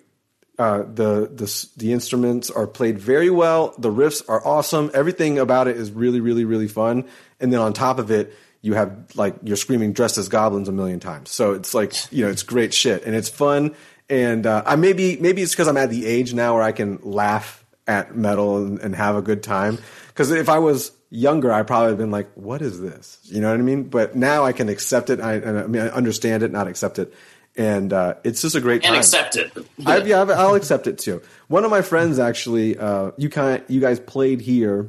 Uh, 0.59 0.79
the 0.83 1.29
the 1.35 1.69
the 1.77 1.93
instruments 1.93 2.51
are 2.51 2.67
played 2.69 2.99
very 2.99 3.31
well. 3.31 3.75
The 3.79 3.91
riffs 3.91 4.23
are 4.29 4.45
awesome. 4.47 4.91
Everything 4.95 5.39
about 5.39 5.67
it 5.67 5.77
is 5.77 5.91
really 5.91 6.21
really 6.21 6.45
really 6.45 6.69
fun. 6.69 7.05
And 7.41 7.53
then 7.53 7.61
on 7.61 7.73
top 7.73 7.99
of 7.99 8.11
it, 8.13 8.33
you 8.67 8.75
have 8.75 8.91
like 9.15 9.37
you're 9.45 9.57
screaming 9.57 9.93
dressed 9.93 10.19
as 10.19 10.29
goblins 10.29 10.69
a 10.69 10.73
million 10.73 10.99
times. 11.01 11.31
So 11.31 11.53
it's 11.53 11.73
like 11.73 11.93
you 12.13 12.25
know 12.25 12.31
it's 12.31 12.43
great 12.43 12.75
shit 12.75 13.05
and 13.05 13.15
it's 13.15 13.29
fun. 13.29 13.75
And 14.11 14.45
uh, 14.47 14.63
I 14.67 14.75
maybe 14.77 15.17
maybe 15.19 15.43
it's 15.43 15.53
because 15.53 15.69
I'm 15.69 15.77
at 15.77 15.91
the 15.91 16.05
age 16.07 16.35
now 16.35 16.55
where 16.55 16.63
I 16.63 16.73
can 16.73 16.99
laugh 17.03 17.65
at 17.87 18.17
metal 18.17 18.57
and, 18.59 18.79
and 18.81 18.95
have 18.97 19.15
a 19.17 19.23
good 19.23 19.43
time. 19.43 19.79
Because 20.09 20.31
if 20.33 20.49
I 20.49 20.59
was 20.59 20.91
younger, 21.11 21.53
I 21.53 21.63
probably 21.63 21.91
have 21.91 21.99
been 21.99 22.11
like, 22.11 22.29
"What 22.35 22.61
is 22.63 22.81
this?" 22.81 23.19
You 23.25 23.41
know 23.41 23.51
what 23.51 23.61
I 23.61 23.63
mean? 23.63 23.85
But 23.85 24.17
now 24.17 24.45
I 24.45 24.53
can 24.53 24.69
accept 24.69 25.11
it. 25.11 25.21
I, 25.21 25.35
and 25.35 25.59
I 25.59 25.67
mean, 25.67 25.83
I 25.83 25.89
understand 25.89 26.43
it, 26.43 26.51
not 26.53 26.67
accept 26.69 26.99
it, 26.99 27.13
and 27.57 27.93
uh, 27.93 28.15
it's 28.25 28.43
just 28.43 28.55
a 28.57 28.61
great 28.61 28.85
And 28.85 28.93
time. 28.93 28.99
accept 28.99 29.37
it. 29.37 29.53
I, 29.85 29.99
yeah, 29.99 30.23
I've- 30.23 30.33
I'll 30.33 30.55
accept 30.55 30.87
it 30.89 30.99
too. 30.99 31.21
One 31.49 31.65
of 31.65 31.71
my 31.71 31.83
friends 31.83 32.19
actually, 32.19 32.77
uh, 32.79 33.11
you 33.17 33.29
kind, 33.29 33.63
you 33.69 33.81
guys 33.81 34.01
played 34.01 34.41
here. 34.41 34.89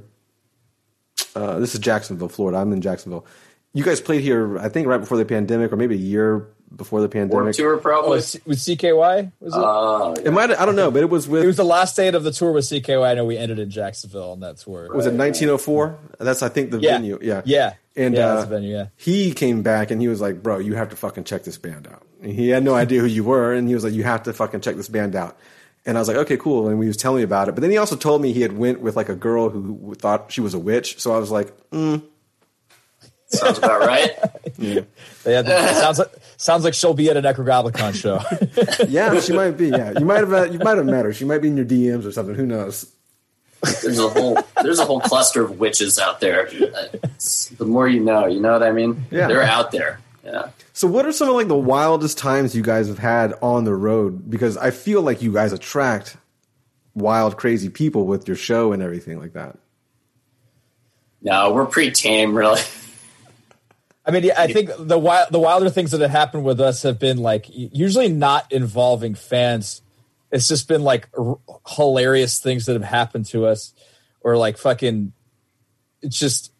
Uh, 1.36 1.60
this 1.60 1.74
is 1.74 1.80
Jacksonville, 1.80 2.30
Florida. 2.30 2.58
I'm 2.58 2.72
in 2.74 2.82
Jacksonville. 2.82 3.26
You 3.74 3.84
guys 3.84 4.02
played 4.02 4.22
here, 4.22 4.58
I 4.58 4.70
think, 4.70 4.88
right 4.88 5.00
before 5.00 5.18
the 5.18 5.26
pandemic, 5.26 5.72
or 5.72 5.76
maybe 5.76 5.96
a 5.96 6.00
year 6.00 6.48
before 6.76 7.00
the 7.00 7.04
Warped 7.08 7.14
pandemic. 7.32 7.56
tour 7.56 7.76
Oh, 7.76 7.80
probably. 7.80 8.10
with, 8.18 8.48
with 8.48 8.58
CKY 8.58 9.32
was 9.40 9.54
it? 9.54 9.58
Oh, 9.58 10.14
It 10.16 10.32
might, 10.32 10.52
I 10.52 10.66
don't 10.66 10.76
know, 10.76 10.90
but 10.92 11.02
it 11.02 11.10
was 11.10 11.28
with. 11.28 11.44
it 11.44 11.48
was 11.48 11.58
the 11.58 11.64
last 11.64 11.96
date 11.96 12.16
of 12.16 12.24
the 12.24 12.32
tour 12.32 12.52
with 12.52 12.66
CKY. 12.66 13.06
I 13.06 13.14
know 13.14 13.26
we 13.26 13.38
ended 13.38 13.60
in 13.60 13.70
Jacksonville 13.70 14.32
on 14.32 14.40
that 14.42 14.58
tour. 14.58 14.84
was 14.94 15.06
it 15.06 15.14
1904? 15.14 15.98
That's 16.20 16.42
I 16.42 16.50
think 16.50 16.72
the 16.72 16.80
yeah. 16.80 16.92
venue. 16.98 17.20
Yeah, 17.22 17.42
yeah, 17.46 17.74
And 17.96 18.16
yeah, 18.16 18.26
uh, 18.28 18.36
that's 18.36 18.50
the 18.50 18.56
venue. 18.56 18.76
Yeah, 18.76 18.88
he 18.98 19.32
came 19.34 19.62
back 19.64 19.92
and 19.92 20.02
he 20.02 20.08
was 20.08 20.20
like, 20.22 20.42
"Bro, 20.44 20.60
you 20.60 20.76
have 20.76 20.90
to 20.90 20.96
fucking 20.96 21.24
check 21.26 21.44
this 21.44 21.58
band 21.58 21.88
out." 21.88 22.02
And 22.22 22.32
he 22.34 22.50
had 22.50 22.64
no 22.64 22.74
idea 22.74 23.00
who 23.02 23.08
you 23.08 23.24
were, 23.24 23.54
and 23.54 23.68
he 23.68 23.76
was 23.76 23.84
like, 23.84 23.94
"You 23.94 24.04
have 24.04 24.24
to 24.24 24.34
fucking 24.34 24.62
check 24.62 24.76
this 24.76 24.90
band 24.90 25.16
out." 25.16 25.38
And 25.86 25.98
I 25.98 26.02
was 26.02 26.08
like, 26.10 26.18
"Okay, 26.18 26.36
cool." 26.38 26.68
And 26.68 26.82
he 26.82 26.88
was 26.88 26.98
telling 26.98 27.18
me 27.20 27.24
about 27.24 27.48
it, 27.48 27.54
but 27.56 27.62
then 27.62 27.70
he 27.72 27.78
also 27.78 27.96
told 27.96 28.22
me 28.22 28.34
he 28.34 28.42
had 28.42 28.58
went 28.58 28.82
with 28.82 28.96
like 28.98 29.08
a 29.10 29.16
girl 29.16 29.50
who 29.50 29.94
thought 29.96 30.32
she 30.34 30.42
was 30.42 30.54
a 30.54 30.60
witch. 30.60 31.00
So 31.00 31.14
I 31.16 31.20
was 31.20 31.32
like, 31.32 31.54
mm, 31.70 32.04
sounds 33.28 33.58
about 33.58 33.82
right. 33.82 34.12
Yeah. 34.58 34.82
had- 35.26 35.46
sounds 35.76 36.00
like 36.00 36.12
sounds 36.38 36.64
like 36.64 36.74
she'll 36.74 36.94
be 36.94 37.10
at 37.10 37.18
a 37.18 37.22
Nekrogoblikon 37.22 37.94
show. 37.94 38.20
"Yeah, 38.90 39.20
she 39.20 39.34
might 39.34 39.52
be. 39.52 39.68
Yeah, 39.70 39.94
you 40.00 40.06
might 40.06 40.20
have 40.20 40.34
uh, 40.34 40.44
you 40.46 40.60
might 40.60 40.78
have 40.78 40.86
met 40.86 41.06
her. 41.06 41.14
She 41.14 41.26
might 41.26 41.40
be 41.42 41.50
in 41.50 41.58
your 41.58 41.66
DMs 41.66 42.06
or 42.06 42.12
something. 42.12 42.34
Who 42.36 42.46
knows?" 42.46 42.92
There's 43.82 44.00
a 44.00 44.08
whole 44.10 44.38
there's 44.64 44.80
a 44.80 44.86
whole 44.86 45.00
cluster 45.02 45.44
of 45.44 45.60
witches 45.60 46.00
out 46.00 46.20
there. 46.22 46.48
It's- 46.48 47.52
the 47.58 47.66
more 47.66 47.88
you 47.88 48.00
know, 48.00 48.26
you 48.28 48.40
know 48.40 48.54
what 48.54 48.64
I 48.64 48.72
mean? 48.72 49.06
Yeah. 49.12 49.28
They're 49.28 49.42
out 49.44 49.72
there. 49.72 50.00
Yeah. 50.24 50.50
So, 50.74 50.88
what 50.88 51.06
are 51.06 51.12
some 51.12 51.30
of 51.30 51.36
like 51.36 51.48
the 51.48 51.56
wildest 51.58 52.18
times 52.18 52.56
you 52.56 52.62
guys 52.62 52.88
have 52.88 53.00
had 53.00 53.34
on 53.42 53.64
the 53.64 53.74
road? 53.74 54.30
Because 54.30 54.58
I 54.58 54.72
feel 54.72 55.02
like 55.02 55.22
you 55.22 55.34
guys 55.34 55.54
attract 55.54 56.18
wild, 56.96 57.38
crazy 57.38 57.70
people 57.70 58.06
with 58.06 58.28
your 58.28 58.38
show 58.38 58.74
and 58.74 58.84
everything 58.84 59.20
like 59.20 59.34
that. 59.34 59.58
No, 61.22 61.52
we're 61.54 61.66
pretty 61.66 61.92
tame, 61.92 62.38
really. 62.38 62.62
I 64.08 64.12
mean, 64.12 64.24
yeah, 64.24 64.42
I 64.42 64.48
think 64.48 64.72
the 64.80 64.98
wild, 64.98 65.28
the 65.32 65.40
wilder 65.40 65.70
things 65.70 65.92
that 65.92 66.00
have 66.00 66.12
happened 66.12 66.46
with 66.46 66.62
us 66.62 66.84
have 66.84 66.98
been 66.98 67.18
like 67.18 67.46
usually 67.50 68.08
not 68.08 68.52
involving 68.52 69.16
fans. 69.16 69.82
It's 70.32 70.48
just 70.48 70.68
been 70.68 70.82
like 70.82 71.10
r- 71.18 71.38
hilarious 71.68 72.40
things 72.40 72.66
that 72.68 72.74
have 72.74 72.84
happened 72.84 73.26
to 73.28 73.46
us, 73.46 73.74
or 74.22 74.38
like 74.38 74.58
fucking. 74.58 75.14
It's 76.02 76.18
just. 76.18 76.54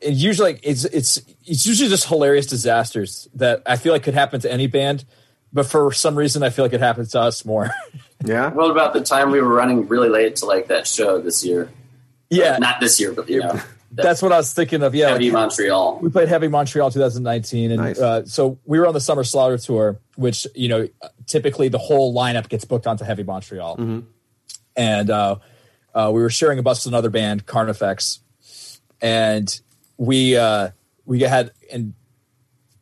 It 0.00 0.14
usually 0.14 0.58
it's 0.62 0.84
it's 0.84 1.20
it's 1.44 1.66
usually 1.66 1.90
just 1.90 2.06
hilarious 2.06 2.46
disasters 2.46 3.28
that 3.34 3.62
I 3.66 3.76
feel 3.76 3.92
like 3.92 4.04
could 4.04 4.14
happen 4.14 4.40
to 4.40 4.50
any 4.50 4.68
band, 4.68 5.04
but 5.52 5.66
for 5.66 5.92
some 5.92 6.14
reason 6.14 6.42
I 6.42 6.50
feel 6.50 6.64
like 6.64 6.72
it 6.72 6.80
happens 6.80 7.10
to 7.10 7.20
us 7.20 7.44
more. 7.44 7.70
Yeah. 8.24 8.50
What 8.50 8.70
about 8.70 8.92
the 8.92 9.00
time 9.00 9.32
we 9.32 9.40
were 9.40 9.52
running 9.52 9.88
really 9.88 10.08
late 10.08 10.36
to 10.36 10.46
like 10.46 10.68
that 10.68 10.86
show 10.86 11.20
this 11.20 11.44
year? 11.44 11.70
yeah, 12.30 12.56
Not 12.58 12.78
this 12.80 13.00
year, 13.00 13.12
but 13.12 13.28
you 13.28 13.40
know, 13.40 13.60
that's 13.92 14.22
what 14.22 14.32
I 14.32 14.38
was 14.38 14.52
thinking 14.52 14.82
of. 14.82 14.94
Yeah, 14.94 15.10
Heavy 15.10 15.26
like- 15.30 15.32
Montreal. 15.34 15.98
we 16.00 16.08
played 16.10 16.28
Heavy 16.28 16.48
Montreal 16.48 16.90
2019, 16.90 17.70
and 17.70 17.80
Nice. 17.80 17.98
uh, 18.00 18.24
so 18.24 18.58
we 18.64 18.78
were 18.78 18.86
on 18.86 18.94
the 18.94 19.00
Summer 19.00 19.24
Slaughter 19.24 19.58
tour, 19.58 20.00
which 20.16 20.46
you 20.54 20.68
know 20.68 20.88
typically 21.26 21.68
the 21.68 21.78
whole 21.78 22.14
lineup 22.14 22.48
gets 22.48 22.64
booked 22.64 22.86
onto 22.86 23.04
Heavy 23.04 23.22
Montreal, 23.22 24.02
and 24.76 25.10
uh, 25.10 25.36
uh, 25.94 26.10
we 26.14 26.22
were 26.22 26.30
sharing 26.30 26.58
a 26.58 26.62
bus 26.62 26.84
with 26.84 26.92
another 26.92 27.10
band, 27.10 27.46
Carnifex, 27.46 28.20
and 29.00 29.60
we 29.96 30.36
uh, 30.36 30.70
we 31.04 31.20
had 31.20 31.52
and 31.70 31.94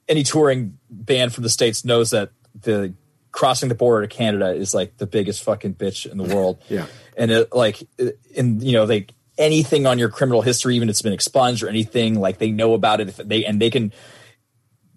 any 0.09 0.23
touring 0.23 0.79
band 0.91 1.33
from 1.35 1.43
the 1.45 1.51
states 1.51 1.85
knows 1.85 2.11
that 2.11 2.31
the 2.63 2.95
crossing 3.33 3.69
the 3.69 3.75
border 3.75 4.07
to 4.07 4.15
Canada 4.15 4.53
is 4.53 4.75
like 4.75 4.97
the 4.97 5.07
biggest 5.07 5.43
fucking 5.45 5.75
bitch 5.75 6.11
in 6.11 6.19
the 6.19 6.35
world. 6.35 6.61
Yeah. 6.69 6.87
And 7.17 7.31
it 7.31 7.53
like 7.55 7.81
and 8.37 8.63
you 8.63 8.73
know 8.73 8.87
they 8.87 9.07
anything 9.41 9.87
on 9.87 9.99
your 9.99 10.09
criminal 10.09 10.43
history 10.43 10.77
even 10.77 10.89
if 10.89 10.93
it's 10.93 11.03
been 11.03 11.13
expunged 11.13 11.63
or 11.65 11.69
anything 11.69 12.21
like 12.21 12.39
they 12.39 12.53
know 12.53 12.75
about 12.75 13.01
it 13.01 13.09
if 13.09 13.17
they 13.17 13.45
and 13.45 13.61
they 13.61 13.71
can 13.71 13.93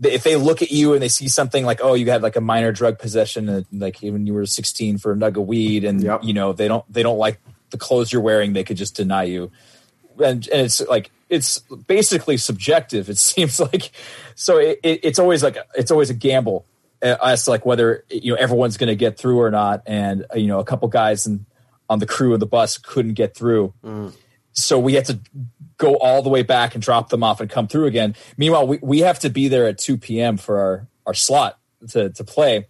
if 0.03 0.23
they 0.23 0.35
look 0.35 0.61
at 0.61 0.69
you 0.69 0.93
and 0.93 1.01
they 1.01 1.07
see 1.07 1.27
something 1.27 1.65
like 1.65 1.79
oh 1.81 1.93
you 1.93 2.09
had 2.11 2.21
like 2.21 2.35
a 2.35 2.41
minor 2.41 2.71
drug 2.71 2.99
possession 2.99 3.47
uh, 3.49 3.61
like 3.71 3.97
when 4.01 4.27
you 4.27 4.33
were 4.33 4.45
16 4.45 4.97
for 4.99 5.13
a 5.13 5.15
nug 5.15 5.37
of 5.37 5.47
weed 5.47 5.83
and 5.85 6.03
Yep. 6.03 6.23
you 6.23 6.33
know 6.33 6.51
they 6.53 6.67
don't 6.67 6.83
they 6.91 7.01
don't 7.03 7.17
like 7.17 7.39
the 7.69 7.77
clothes 7.77 8.13
you're 8.13 8.21
wearing 8.21 8.53
they 8.53 8.63
could 8.63 8.77
just 8.77 8.95
deny 8.95 9.23
you. 9.23 9.51
And, 10.19 10.47
and 10.49 10.61
it's 10.61 10.79
like 10.87 11.09
it's 11.29 11.59
basically 11.87 12.37
subjective 12.37 13.09
it 13.09 13.17
seems 13.29 13.59
like. 13.59 13.91
So 14.35 14.57
it, 14.59 14.79
it, 14.83 14.99
it's 15.03 15.19
always 15.19 15.41
like 15.41 15.57
it's 15.73 15.89
always 15.89 16.09
a 16.11 16.13
gamble 16.13 16.65
uh, 17.01 17.15
as 17.23 17.45
to 17.45 17.49
like 17.49 17.65
whether 17.65 18.03
you 18.11 18.31
know 18.31 18.37
everyone's 18.37 18.77
going 18.77 18.89
to 18.89 18.95
get 18.95 19.17
through 19.17 19.39
or 19.39 19.49
not. 19.49 19.81
And 19.87 20.25
uh, 20.33 20.37
you 20.37 20.47
know 20.47 20.59
a 20.59 20.63
couple 20.65 20.87
guys 20.89 21.25
and 21.25 21.45
on 21.89 21.97
the 21.99 22.05
crew 22.05 22.33
of 22.33 22.39
the 22.39 22.45
bus 22.45 22.77
couldn't 22.77 23.13
get 23.15 23.35
through 23.35 23.73
so 24.54 24.80
we 24.80 24.93
had 24.93 25.06
to 25.06 25.20
go 25.78 25.95
all 25.95 26.22
the 26.22 26.30
way 26.30 26.43
back 26.43 26.76
and 26.76 26.84
drop 26.84 27.10
them 27.10 27.24
off 27.24 27.41
and 27.41 27.49
come 27.49 27.68
through 27.68 27.86
again. 27.86 28.16
Meanwhile 28.38 28.68
we, 28.68 28.80
we 28.82 28.99
have 28.99 29.20
to 29.20 29.30
be 29.30 29.47
there 29.47 29.68
at 29.68 29.78
2 29.78 29.97
p.m 29.97 30.38
for 30.38 30.60
our 30.60 30.88
our 31.06 31.14
slot 31.14 31.60
to 31.89 32.10
to 32.12 32.24
play. 32.24 32.68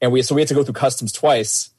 And 0.00 0.12
we 0.12 0.22
so 0.22 0.34
we 0.34 0.40
had 0.40 0.48
to 0.48 0.54
go 0.54 0.64
through 0.64 0.74
customs 0.74 1.12
twice. 1.12 1.70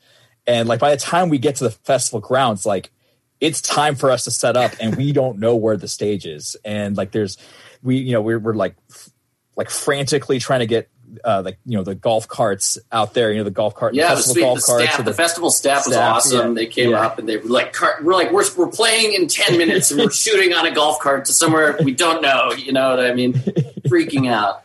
And 0.48 0.68
like 0.68 0.80
by 0.80 0.92
the 0.92 0.98
time 0.98 1.30
we 1.30 1.38
get 1.38 1.56
to 1.58 1.66
the 1.66 1.72
festival 1.72 2.20
grounds 2.20 2.66
like 2.66 2.92
it's 3.40 3.62
time 3.62 3.96
for 3.96 4.12
us 4.12 4.24
to 4.26 4.32
set 4.32 4.56
up 4.56 4.72
and 4.80 4.96
we 4.96 5.12
don't 5.12 5.40
know 5.40 5.56
where 5.56 5.78
the 5.78 5.88
stage 5.88 6.26
is. 6.26 6.56
And 6.64 6.96
like 6.96 7.12
there's 7.12 7.38
we 7.84 7.98
you 7.98 8.14
know 8.14 8.22
we're, 8.22 8.40
we're 8.40 8.54
like 8.54 8.76
like 9.56 9.70
frantically 9.70 10.40
trying 10.40 10.60
to 10.62 10.66
get 10.66 10.90
uh 11.26 11.42
like 11.44 11.58
you 11.66 11.78
know 11.78 11.84
the 11.84 11.96
golf 11.96 12.28
carts 12.28 12.78
out 12.92 13.14
there 13.14 13.32
you 13.32 13.38
know 13.38 13.44
the 13.44 13.52
golf 13.52 13.76
cart 13.76 13.94
Yeah, 13.94 14.10
the, 14.10 14.16
festival 14.16 14.34
sweet, 14.34 14.42
golf 14.42 14.56
the 14.60 14.66
carts 14.66 14.84
staff, 14.86 15.00
or 15.00 15.04
the 15.04 15.14
festival 15.14 15.50
staff 15.52 15.86
was 15.86 15.94
staff, 15.96 16.16
awesome. 16.16 16.48
yeah. 16.50 16.54
They 16.54 16.66
came 16.68 16.90
Yeah. 16.92 17.02
up 17.06 17.20
and 17.20 17.28
they 17.28 17.38
were 17.38 17.50
like, 17.50 17.74
car, 17.74 17.98
"We're 18.02 18.14
like, 18.14 18.32
we're 18.32 18.46
we're 18.58 18.70
playing 18.70 19.14
in 19.14 19.28
ten 19.28 19.58
minutes, 19.58 19.92
and 19.92 20.00
we're 20.00 20.10
shooting 20.26 20.54
on 20.54 20.66
a 20.66 20.72
golf 20.74 21.00
cart 21.00 21.26
to 21.26 21.34
somewhere 21.34 21.78
we 21.84 21.94
don't 21.94 22.22
know." 22.22 22.52
You 22.54 22.72
know 22.74 22.90
what 22.96 23.00
I 23.06 23.14
mean? 23.14 23.34
Freaking 23.34 24.32
out. 24.32 24.64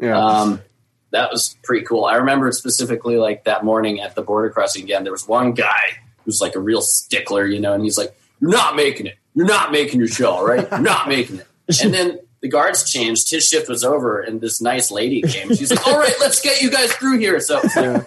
Yeah. 0.00 0.16
Um, 0.18 0.60
that 1.10 1.30
was 1.32 1.56
pretty 1.64 1.84
cool. 1.86 2.04
I 2.04 2.16
remember 2.16 2.52
specifically 2.52 3.16
like 3.16 3.44
that 3.44 3.64
morning 3.64 4.00
at 4.00 4.14
the 4.14 4.22
border 4.22 4.50
crossing 4.50 4.84
again. 4.84 5.02
There 5.04 5.12
was 5.12 5.26
one 5.26 5.52
guy 5.52 5.98
who's 6.24 6.40
like 6.40 6.54
a 6.54 6.60
real 6.60 6.82
stickler, 6.82 7.46
you 7.46 7.58
know, 7.60 7.72
and 7.72 7.82
he's 7.82 7.98
like, 7.98 8.14
"You're 8.40 8.50
not 8.50 8.76
making 8.76 9.06
it. 9.06 9.16
You're 9.34 9.46
not 9.46 9.72
making 9.72 9.98
your 10.00 10.08
show, 10.08 10.44
right? 10.44 10.68
You're 10.70 10.80
not 10.80 11.08
making 11.08 11.38
it." 11.40 11.46
And 11.82 11.92
then 11.92 12.18
the 12.40 12.48
guards 12.48 12.90
changed. 12.90 13.30
His 13.30 13.46
shift 13.46 13.68
was 13.68 13.84
over, 13.84 14.20
and 14.20 14.40
this 14.40 14.60
nice 14.60 14.90
lady 14.90 15.22
came. 15.22 15.54
She's 15.54 15.70
like, 15.70 15.86
"All 15.86 15.98
right, 15.98 16.14
let's 16.20 16.40
get 16.40 16.62
you 16.62 16.70
guys 16.70 16.92
through 16.92 17.18
here." 17.18 17.40
So 17.40 17.60
yeah. 17.76 18.04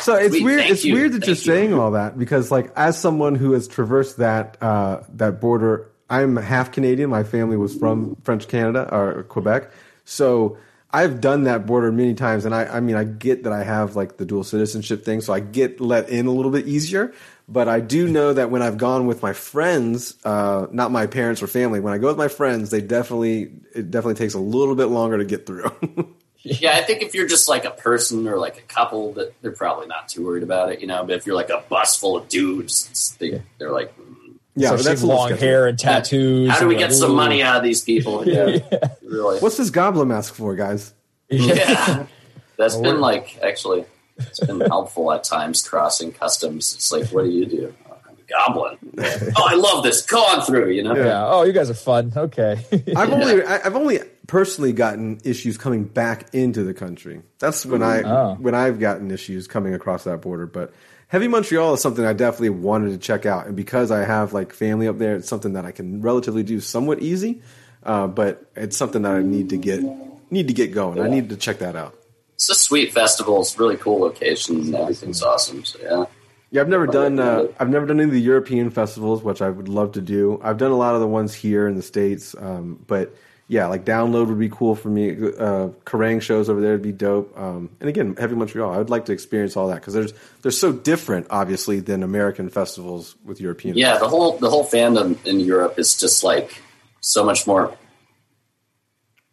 So 0.00 0.16
it's 0.16 0.30
Sweet, 0.30 0.44
weird. 0.44 0.60
It's 0.62 0.84
you, 0.84 0.94
weird 0.94 1.12
that 1.12 1.24
thank 1.24 1.26
you're 1.26 1.54
you. 1.54 1.60
saying 1.60 1.74
all 1.74 1.92
that 1.92 2.18
because, 2.18 2.50
like, 2.50 2.72
as 2.76 2.98
someone 2.98 3.34
who 3.34 3.52
has 3.52 3.68
traversed 3.68 4.16
that 4.16 4.56
uh, 4.60 5.02
that 5.14 5.40
border, 5.40 5.90
I'm 6.10 6.36
half 6.36 6.72
Canadian. 6.72 7.10
My 7.10 7.22
family 7.22 7.56
was 7.56 7.74
from 7.74 8.16
French 8.24 8.48
Canada 8.48 8.88
or 8.92 9.22
Quebec, 9.24 9.70
so 10.04 10.56
I've 10.90 11.20
done 11.20 11.44
that 11.44 11.66
border 11.66 11.90
many 11.90 12.14
times, 12.14 12.44
and 12.44 12.54
I, 12.54 12.64
I 12.64 12.80
mean, 12.80 12.96
I 12.96 13.04
get 13.04 13.44
that 13.44 13.52
I 13.52 13.64
have 13.64 13.96
like 13.96 14.18
the 14.18 14.26
dual 14.26 14.44
citizenship 14.44 15.04
thing, 15.04 15.22
so 15.22 15.32
I 15.32 15.40
get 15.40 15.80
let 15.80 16.10
in 16.10 16.26
a 16.26 16.32
little 16.32 16.50
bit 16.50 16.68
easier. 16.68 17.14
But 17.52 17.68
I 17.68 17.80
do 17.80 18.08
know 18.08 18.32
that 18.32 18.50
when 18.50 18.62
I've 18.62 18.78
gone 18.78 19.06
with 19.06 19.22
my 19.22 19.34
friends, 19.34 20.16
uh, 20.24 20.68
not 20.72 20.90
my 20.90 21.06
parents 21.06 21.42
or 21.42 21.46
family, 21.46 21.80
when 21.80 21.92
I 21.92 21.98
go 21.98 22.06
with 22.06 22.16
my 22.16 22.28
friends, 22.28 22.70
they 22.70 22.80
definitely 22.80 23.50
it 23.74 23.90
definitely 23.90 24.14
takes 24.14 24.32
a 24.32 24.38
little 24.38 24.74
bit 24.74 24.86
longer 24.86 25.18
to 25.18 25.24
get 25.24 25.44
through. 25.46 25.70
Yeah, 26.44 26.72
I 26.72 26.82
think 26.82 27.02
if 27.02 27.14
you're 27.14 27.28
just 27.28 27.48
like 27.48 27.64
a 27.64 27.70
person 27.70 28.26
or 28.26 28.36
like 28.36 28.58
a 28.58 28.62
couple, 28.62 29.12
that 29.12 29.40
they're 29.42 29.52
probably 29.52 29.86
not 29.86 30.08
too 30.08 30.26
worried 30.26 30.42
about 30.42 30.72
it, 30.72 30.80
you 30.80 30.88
know. 30.88 31.04
But 31.04 31.14
if 31.14 31.24
you're 31.24 31.36
like 31.36 31.50
a 31.50 31.62
bus 31.68 31.96
full 31.96 32.16
of 32.16 32.28
dudes, 32.28 33.16
they, 33.20 33.40
they're 33.58 33.70
like, 33.70 33.96
mm, 33.96 34.34
yeah, 34.56 34.70
so 34.70 34.76
but 34.76 34.84
that's 34.84 35.00
a 35.00 35.02
she 35.02 35.06
little 35.06 35.20
long 35.20 35.28
sketchy. 35.28 35.46
hair 35.46 35.66
and 35.68 35.78
tattoos. 35.78 36.50
how 36.50 36.58
do 36.58 36.66
we 36.66 36.74
and 36.74 36.80
get 36.80 36.90
like, 36.90 36.98
some 36.98 37.14
money 37.14 37.44
out 37.44 37.58
of 37.58 37.62
these 37.62 37.82
people? 37.82 38.26
Yeah, 38.28 38.58
really. 39.04 39.38
What's 39.38 39.56
this 39.56 39.70
goblin 39.70 40.08
mask 40.08 40.34
for, 40.34 40.56
guys? 40.56 40.92
Yeah, 41.28 42.06
that's 42.56 42.74
been 42.76 43.00
like 43.00 43.38
actually, 43.40 43.84
it's 44.28 44.40
been 44.40 44.60
helpful 44.60 45.12
at 45.12 45.24
times 45.24 45.66
crossing 45.66 46.12
customs. 46.12 46.72
It's 46.74 46.90
like, 46.92 47.06
what 47.08 47.24
do 47.24 47.30
you 47.30 47.46
do? 47.46 47.74
I'm 47.86 48.14
a 48.14 48.22
goblin. 48.28 48.78
oh, 49.36 49.46
I 49.48 49.54
love 49.54 49.82
this. 49.84 50.02
Go 50.06 50.18
on 50.20 50.42
through. 50.44 50.70
You 50.70 50.82
know. 50.82 50.94
Yeah. 50.94 51.26
Oh, 51.26 51.42
you 51.42 51.52
guys 51.52 51.70
are 51.70 51.74
fun. 51.74 52.12
Okay. 52.16 52.64
I've 52.96 53.12
only 53.12 53.42
I- 53.44 53.66
I've 53.66 53.76
only 53.76 54.00
personally 54.26 54.72
gotten 54.72 55.20
issues 55.24 55.58
coming 55.58 55.84
back 55.84 56.32
into 56.34 56.62
the 56.62 56.72
country. 56.74 57.22
That's 57.38 57.66
when 57.66 57.82
I 57.82 58.02
Oh. 58.02 58.34
when 58.40 58.54
I've 58.54 58.78
gotten 58.80 59.10
issues 59.10 59.46
coming 59.48 59.74
across 59.74 60.04
that 60.04 60.20
border. 60.22 60.46
But 60.46 60.72
Heavy 61.08 61.28
Montreal 61.28 61.74
is 61.74 61.80
something 61.82 62.04
I 62.06 62.14
definitely 62.14 62.48
wanted 62.50 62.90
to 62.92 62.98
check 62.98 63.26
out, 63.26 63.46
and 63.46 63.54
because 63.54 63.90
I 63.90 64.04
have 64.04 64.32
like 64.32 64.52
family 64.54 64.88
up 64.88 64.96
there, 64.98 65.16
it's 65.16 65.28
something 65.28 65.52
that 65.54 65.66
I 65.66 65.70
can 65.72 66.00
relatively 66.00 66.42
do 66.42 66.58
somewhat 66.60 67.00
easy. 67.00 67.42
Uh, 67.82 68.06
but 68.06 68.48
it's 68.56 68.76
something 68.76 69.02
that 69.02 69.12
I 69.12 69.20
need 69.22 69.50
to 69.50 69.56
get 69.58 69.82
need 70.30 70.48
to 70.48 70.54
get 70.54 70.72
going. 70.72 71.00
I 71.00 71.08
need 71.08 71.28
to 71.30 71.36
check 71.36 71.58
that 71.58 71.76
out. 71.76 71.98
It's 72.42 72.50
a 72.50 72.54
sweet 72.56 72.92
festival. 72.92 73.40
It's 73.40 73.54
a 73.54 73.58
really 73.58 73.76
cool 73.76 74.00
location 74.00 74.56
and 74.56 74.74
everything's 74.74 75.22
awesome. 75.22 75.64
So 75.64 75.78
yeah. 75.80 76.04
Yeah, 76.50 76.60
I've 76.60 76.68
never 76.68 76.88
done 76.88 77.20
uh, 77.20 77.46
I've 77.60 77.68
never 77.68 77.86
done 77.86 78.00
any 78.00 78.08
of 78.08 78.12
the 78.12 78.20
European 78.20 78.70
festivals, 78.70 79.22
which 79.22 79.40
I 79.40 79.48
would 79.48 79.68
love 79.68 79.92
to 79.92 80.00
do. 80.00 80.40
I've 80.42 80.58
done 80.58 80.72
a 80.72 80.76
lot 80.76 80.96
of 80.96 81.00
the 81.00 81.06
ones 81.06 81.32
here 81.32 81.68
in 81.68 81.76
the 81.76 81.82
states, 81.82 82.34
um, 82.36 82.82
but 82.88 83.14
yeah, 83.46 83.68
like 83.68 83.84
download 83.84 84.26
would 84.26 84.40
be 84.40 84.48
cool 84.48 84.74
for 84.74 84.88
me. 84.88 85.12
Uh, 85.12 85.68
Kerrang 85.86 86.20
shows 86.20 86.50
over 86.50 86.60
there 86.60 86.72
would 86.72 86.82
be 86.82 86.90
dope. 86.90 87.32
Um, 87.38 87.70
and 87.78 87.88
again, 87.88 88.16
Heavy 88.16 88.34
Montreal, 88.34 88.72
I 88.72 88.78
would 88.78 88.90
like 88.90 89.04
to 89.04 89.12
experience 89.12 89.56
all 89.56 89.68
that 89.68 89.76
because 89.76 89.94
there's 89.94 90.12
they're 90.42 90.50
so 90.50 90.72
different, 90.72 91.28
obviously, 91.30 91.78
than 91.78 92.02
American 92.02 92.48
festivals 92.48 93.14
with 93.24 93.40
European. 93.40 93.76
Yeah, 93.76 93.98
the 93.98 94.08
whole 94.08 94.36
the 94.38 94.50
whole 94.50 94.66
fandom 94.66 95.24
in 95.24 95.38
Europe 95.38 95.78
is 95.78 95.96
just 95.96 96.24
like 96.24 96.60
so 97.00 97.24
much 97.24 97.46
more 97.46 97.76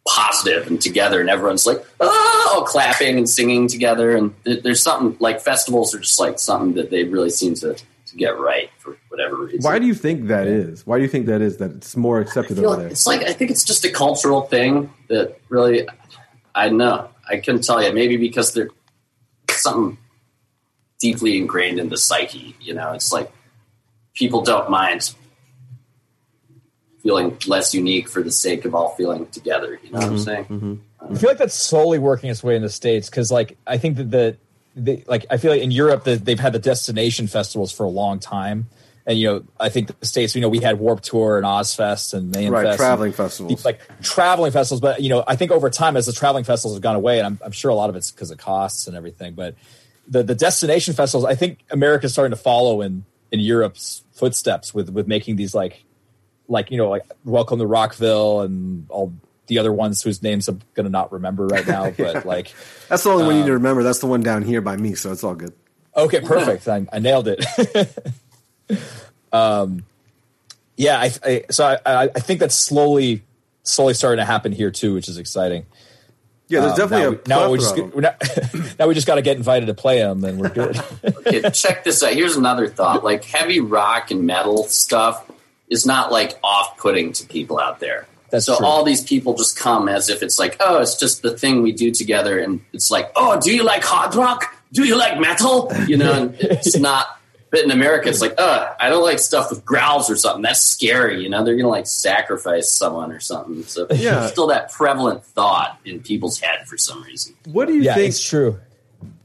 positive 0.06 0.66
and 0.66 0.80
together, 0.80 1.20
and 1.20 1.30
everyone's 1.30 1.66
like 1.66 1.84
oh, 2.00 2.64
clapping 2.66 3.18
and 3.18 3.28
singing 3.28 3.68
together. 3.68 4.16
And 4.16 4.34
there's 4.44 4.82
something 4.82 5.16
like 5.20 5.40
festivals 5.40 5.94
are 5.94 6.00
just 6.00 6.18
like 6.18 6.38
something 6.38 6.74
that 6.74 6.90
they 6.90 7.04
really 7.04 7.30
seem 7.30 7.54
to, 7.56 7.74
to 7.74 8.16
get 8.16 8.38
right 8.38 8.70
for 8.78 8.96
whatever 9.08 9.36
reason. 9.36 9.60
Why 9.62 9.78
do 9.78 9.86
you 9.86 9.94
think 9.94 10.28
that 10.28 10.46
is? 10.46 10.86
Why 10.86 10.96
do 10.96 11.02
you 11.02 11.08
think 11.08 11.26
that 11.26 11.40
is? 11.40 11.58
That 11.58 11.72
it's 11.72 11.96
more 11.96 12.20
accepted 12.20 12.58
over 12.58 12.68
like- 12.68 12.78
there. 12.78 12.88
It's 12.88 13.06
like 13.06 13.22
I 13.22 13.32
think 13.32 13.50
it's 13.50 13.64
just 13.64 13.84
a 13.84 13.90
cultural 13.90 14.42
thing 14.42 14.92
that 15.08 15.38
really 15.48 15.86
I 16.54 16.68
know. 16.68 17.08
I 17.28 17.36
couldn't 17.36 17.62
tell 17.62 17.82
you. 17.82 17.92
Maybe 17.92 18.16
because 18.16 18.52
they're 18.54 18.70
something 19.50 19.98
deeply 20.98 21.38
ingrained 21.38 21.78
in 21.78 21.88
the 21.88 21.96
psyche. 21.96 22.56
You 22.60 22.74
know, 22.74 22.92
it's 22.92 23.12
like 23.12 23.30
people 24.14 24.42
don't 24.42 24.70
mind 24.70 25.14
feeling 27.02 27.36
less 27.46 27.74
unique 27.74 28.08
for 28.08 28.22
the 28.22 28.30
sake 28.30 28.64
of 28.64 28.74
all 28.74 28.94
feeling 28.94 29.26
together. 29.26 29.78
You 29.82 29.90
know 29.90 29.98
what 29.98 30.04
I'm 30.04 30.14
mm-hmm. 30.14 30.22
saying? 30.22 30.44
Mm-hmm. 30.44 30.74
Uh, 31.00 31.14
I 31.14 31.18
feel 31.18 31.30
like 31.30 31.38
that's 31.38 31.54
slowly 31.54 31.98
working 31.98 32.30
its 32.30 32.42
way 32.42 32.56
in 32.56 32.62
the 32.62 32.68
states 32.68 33.08
because, 33.08 33.32
like, 33.32 33.56
I 33.66 33.78
think 33.78 33.96
that 33.96 34.10
the, 34.10 34.36
the 34.76 35.04
like 35.06 35.26
I 35.30 35.36
feel 35.36 35.50
like 35.50 35.62
in 35.62 35.70
Europe 35.70 36.04
that 36.04 36.24
they've 36.24 36.38
had 36.38 36.52
the 36.52 36.58
destination 36.58 37.26
festivals 37.26 37.72
for 37.72 37.84
a 37.84 37.88
long 37.88 38.18
time, 38.18 38.68
and 39.06 39.18
you 39.18 39.28
know 39.28 39.44
I 39.58 39.68
think 39.68 39.98
the 39.98 40.06
states 40.06 40.34
you 40.34 40.40
know 40.40 40.48
we 40.48 40.60
had 40.60 40.78
Warp 40.78 41.00
Tour 41.00 41.36
and 41.36 41.46
Ozzfest 41.46 42.14
and 42.14 42.30
Mayhem 42.30 42.52
Right, 42.52 42.66
Fest 42.66 42.78
traveling 42.78 43.12
festivals. 43.12 43.56
these, 43.56 43.64
like 43.64 43.80
traveling 44.02 44.52
festivals. 44.52 44.80
But 44.80 45.00
you 45.00 45.08
know 45.08 45.24
I 45.26 45.36
think 45.36 45.50
over 45.50 45.70
time 45.70 45.96
as 45.96 46.06
the 46.06 46.12
traveling 46.12 46.44
festivals 46.44 46.76
have 46.76 46.82
gone 46.82 46.96
away, 46.96 47.18
and 47.18 47.26
I'm, 47.26 47.38
I'm 47.44 47.52
sure 47.52 47.70
a 47.70 47.74
lot 47.74 47.90
of 47.90 47.96
it's 47.96 48.10
because 48.10 48.30
of 48.30 48.38
costs 48.38 48.86
and 48.86 48.96
everything, 48.96 49.34
but 49.34 49.56
the 50.06 50.22
the 50.22 50.34
destination 50.34 50.94
festivals, 50.94 51.24
I 51.24 51.34
think 51.34 51.64
America's 51.70 52.12
starting 52.12 52.30
to 52.30 52.42
follow 52.42 52.82
in 52.82 53.04
in 53.32 53.40
Europe's 53.40 54.04
footsteps 54.12 54.74
with 54.74 54.90
with 54.90 55.08
making 55.08 55.36
these 55.36 55.54
like 55.54 55.84
like 56.50 56.70
you 56.70 56.76
know 56.76 56.90
like 56.90 57.04
Welcome 57.24 57.58
to 57.60 57.66
Rockville 57.66 58.42
and 58.42 58.86
all 58.90 59.14
the 59.46 59.58
other 59.58 59.72
ones 59.72 60.02
whose 60.02 60.22
names 60.22 60.46
I'm 60.48 60.60
gonna 60.74 60.90
not 60.90 61.12
remember 61.12 61.46
right 61.46 61.66
now, 61.66 61.90
but 61.96 62.26
like 62.26 62.52
That's 62.88 63.04
the 63.04 63.10
only 63.10 63.24
one 63.24 63.34
you 63.36 63.40
need 63.40 63.44
Um, 63.44 63.46
to 63.48 63.52
remember. 63.54 63.82
That's 63.82 64.00
the 64.00 64.06
one 64.06 64.20
down 64.22 64.42
here 64.42 64.60
by 64.60 64.76
me, 64.76 64.94
so 64.94 65.10
it's 65.12 65.24
all 65.24 65.34
good. 65.34 65.54
okay, 65.96 66.20
perfect. 66.20 66.68
I, 66.68 66.86
I 66.92 66.98
nailed 66.98 67.26
it. 67.28 67.44
um, 69.32 69.84
yeah, 70.76 70.98
I, 71.00 71.12
I 71.24 71.44
so 71.50 71.64
I, 71.66 71.78
I 71.86 72.02
I 72.04 72.20
think 72.20 72.40
that's 72.40 72.54
slowly 72.56 73.22
slowly 73.62 73.94
starting 73.94 74.20
to 74.22 74.24
happen 74.24 74.52
here 74.52 74.70
too, 74.70 74.94
which 74.94 75.08
is 75.08 75.18
exciting. 75.18 75.66
Yeah, 76.48 76.60
there's 76.62 76.72
Um, 76.72 76.78
definitely 76.88 77.18
now, 77.28 77.40
a 77.40 77.42
we, 77.42 77.48
now 77.48 77.50
we 77.52 77.58
just 77.58 77.78
of 77.78 77.94
now, 77.96 78.74
now 78.78 78.88
we 78.88 78.94
just 78.94 79.06
got 79.06 79.14
to 79.16 79.22
get 79.22 79.36
invited 79.36 79.66
to 79.66 79.74
play 79.74 79.98
them, 79.98 80.24
and 80.24 80.40
we're 80.40 80.48
good. 80.48 80.82
Okay, 81.04 81.42
check 81.50 81.84
this 81.84 82.02
out. 82.02 82.12
Here's 82.12 82.36
another 82.36 82.66
thought. 82.66 83.04
Like 83.04 83.24
heavy 83.24 83.60
rock 83.60 84.10
and 84.10 84.26
metal 84.26 84.64
stuff 84.64 85.29
is 85.70 85.86
not 85.86 86.12
like 86.12 86.38
off-putting 86.42 87.12
to 87.14 87.26
people 87.26 87.58
out 87.58 87.80
there. 87.80 88.06
That's 88.30 88.46
so 88.46 88.56
true. 88.58 88.66
all 88.66 88.84
these 88.84 89.02
people 89.02 89.34
just 89.34 89.56
come 89.56 89.88
as 89.88 90.08
if 90.08 90.22
it's 90.22 90.38
like, 90.38 90.56
oh, 90.60 90.80
it's 90.80 90.96
just 90.96 91.22
the 91.22 91.36
thing 91.36 91.62
we 91.62 91.72
do 91.72 91.90
together, 91.90 92.38
and 92.38 92.60
it's 92.72 92.90
like, 92.90 93.10
oh, 93.16 93.40
do 93.40 93.54
you 93.54 93.64
like 93.64 93.82
hard 93.82 94.14
rock? 94.14 94.54
Do 94.72 94.84
you 94.84 94.96
like 94.96 95.18
metal? 95.18 95.72
You 95.88 95.96
know, 95.96 96.12
and 96.12 96.34
it's 96.38 96.76
not. 96.88 97.16
But 97.50 97.64
in 97.64 97.72
America, 97.72 98.08
it's 98.08 98.20
like, 98.20 98.34
oh, 98.38 98.72
I 98.78 98.88
don't 98.88 99.02
like 99.02 99.18
stuff 99.18 99.50
with 99.50 99.64
growls 99.64 100.08
or 100.08 100.14
something. 100.14 100.42
That's 100.42 100.60
scary. 100.60 101.24
You 101.24 101.28
know, 101.28 101.42
they're 101.44 101.56
gonna 101.56 101.66
like 101.66 101.88
sacrifice 101.88 102.70
someone 102.70 103.10
or 103.10 103.18
something. 103.18 103.64
So 103.64 103.88
Yeah. 103.90 104.20
there's 104.20 104.30
still 104.30 104.46
that 104.48 104.70
prevalent 104.70 105.24
thought 105.24 105.76
in 105.84 105.98
people's 106.00 106.38
head 106.38 106.68
for 106.68 106.78
some 106.78 107.02
reason. 107.02 107.34
What 107.46 107.66
do 107.66 107.74
you 107.74 107.82
yeah, 107.82 107.94
think? 107.96 108.10
it's 108.10 108.22
true. 108.24 108.60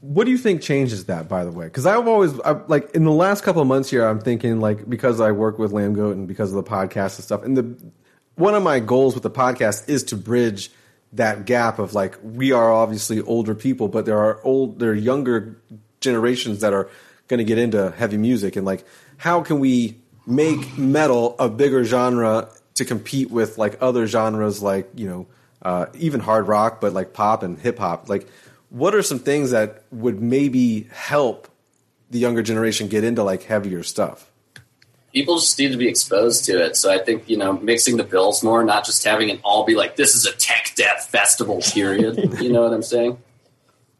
What 0.00 0.24
do 0.24 0.30
you 0.30 0.38
think 0.38 0.62
changes 0.62 1.06
that, 1.06 1.28
by 1.28 1.44
the 1.44 1.50
way? 1.50 1.66
Because 1.66 1.86
I've 1.86 2.06
always, 2.06 2.38
I, 2.40 2.52
like, 2.66 2.94
in 2.94 3.04
the 3.04 3.10
last 3.10 3.42
couple 3.42 3.60
of 3.60 3.68
months 3.68 3.90
here, 3.90 4.06
I'm 4.06 4.20
thinking, 4.20 4.60
like, 4.60 4.88
because 4.88 5.20
I 5.20 5.32
work 5.32 5.58
with 5.58 5.72
Lambgoat 5.72 6.12
and 6.12 6.26
because 6.28 6.54
of 6.54 6.64
the 6.64 6.70
podcast 6.70 7.16
and 7.16 7.24
stuff, 7.24 7.42
and 7.42 7.56
the 7.56 7.76
one 8.36 8.54
of 8.54 8.62
my 8.62 8.80
goals 8.80 9.14
with 9.14 9.22
the 9.22 9.30
podcast 9.30 9.88
is 9.88 10.04
to 10.04 10.16
bridge 10.16 10.70
that 11.12 11.46
gap 11.46 11.78
of 11.78 11.94
like 11.94 12.18
we 12.22 12.52
are 12.52 12.70
obviously 12.72 13.20
older 13.22 13.54
people, 13.54 13.88
but 13.88 14.04
there 14.04 14.18
are 14.18 14.40
old, 14.44 14.78
there 14.78 14.90
are 14.90 14.94
younger 14.94 15.56
generations 16.00 16.60
that 16.60 16.72
are 16.72 16.88
going 17.28 17.38
to 17.38 17.44
get 17.44 17.58
into 17.58 17.90
heavy 17.90 18.18
music, 18.18 18.56
and 18.56 18.66
like, 18.66 18.84
how 19.16 19.42
can 19.42 19.58
we 19.58 19.96
make 20.26 20.76
metal 20.76 21.36
a 21.38 21.48
bigger 21.48 21.84
genre 21.84 22.48
to 22.74 22.84
compete 22.84 23.30
with 23.30 23.58
like 23.58 23.78
other 23.80 24.06
genres, 24.06 24.62
like 24.62 24.88
you 24.94 25.08
know, 25.08 25.26
uh, 25.62 25.86
even 25.94 26.20
hard 26.20 26.46
rock, 26.46 26.80
but 26.80 26.92
like 26.92 27.12
pop 27.12 27.42
and 27.42 27.58
hip 27.58 27.78
hop, 27.78 28.08
like 28.08 28.28
what 28.70 28.94
are 28.94 29.02
some 29.02 29.18
things 29.18 29.50
that 29.50 29.84
would 29.90 30.20
maybe 30.20 30.88
help 30.92 31.48
the 32.10 32.18
younger 32.18 32.42
generation 32.42 32.88
get 32.88 33.04
into 33.04 33.22
like 33.22 33.44
heavier 33.44 33.82
stuff? 33.82 34.30
people 35.16 35.36
just 35.36 35.58
need 35.58 35.72
to 35.72 35.78
be 35.78 35.88
exposed 35.88 36.44
to 36.44 36.62
it. 36.62 36.76
So 36.76 36.92
I 36.92 36.98
think 36.98 37.28
you 37.28 37.38
know 37.38 37.54
mixing 37.54 37.96
the 37.96 38.04
bills 38.04 38.44
more, 38.44 38.62
not 38.62 38.84
just 38.84 39.02
having 39.02 39.30
it 39.30 39.40
all 39.42 39.64
be 39.64 39.74
like 39.74 39.96
this 39.96 40.14
is 40.14 40.26
a 40.26 40.32
tech 40.32 40.72
death 40.76 41.08
festival. 41.10 41.62
Period. 41.72 42.18
you 42.40 42.52
know 42.52 42.62
what 42.62 42.72
I'm 42.74 42.82
saying? 42.82 43.18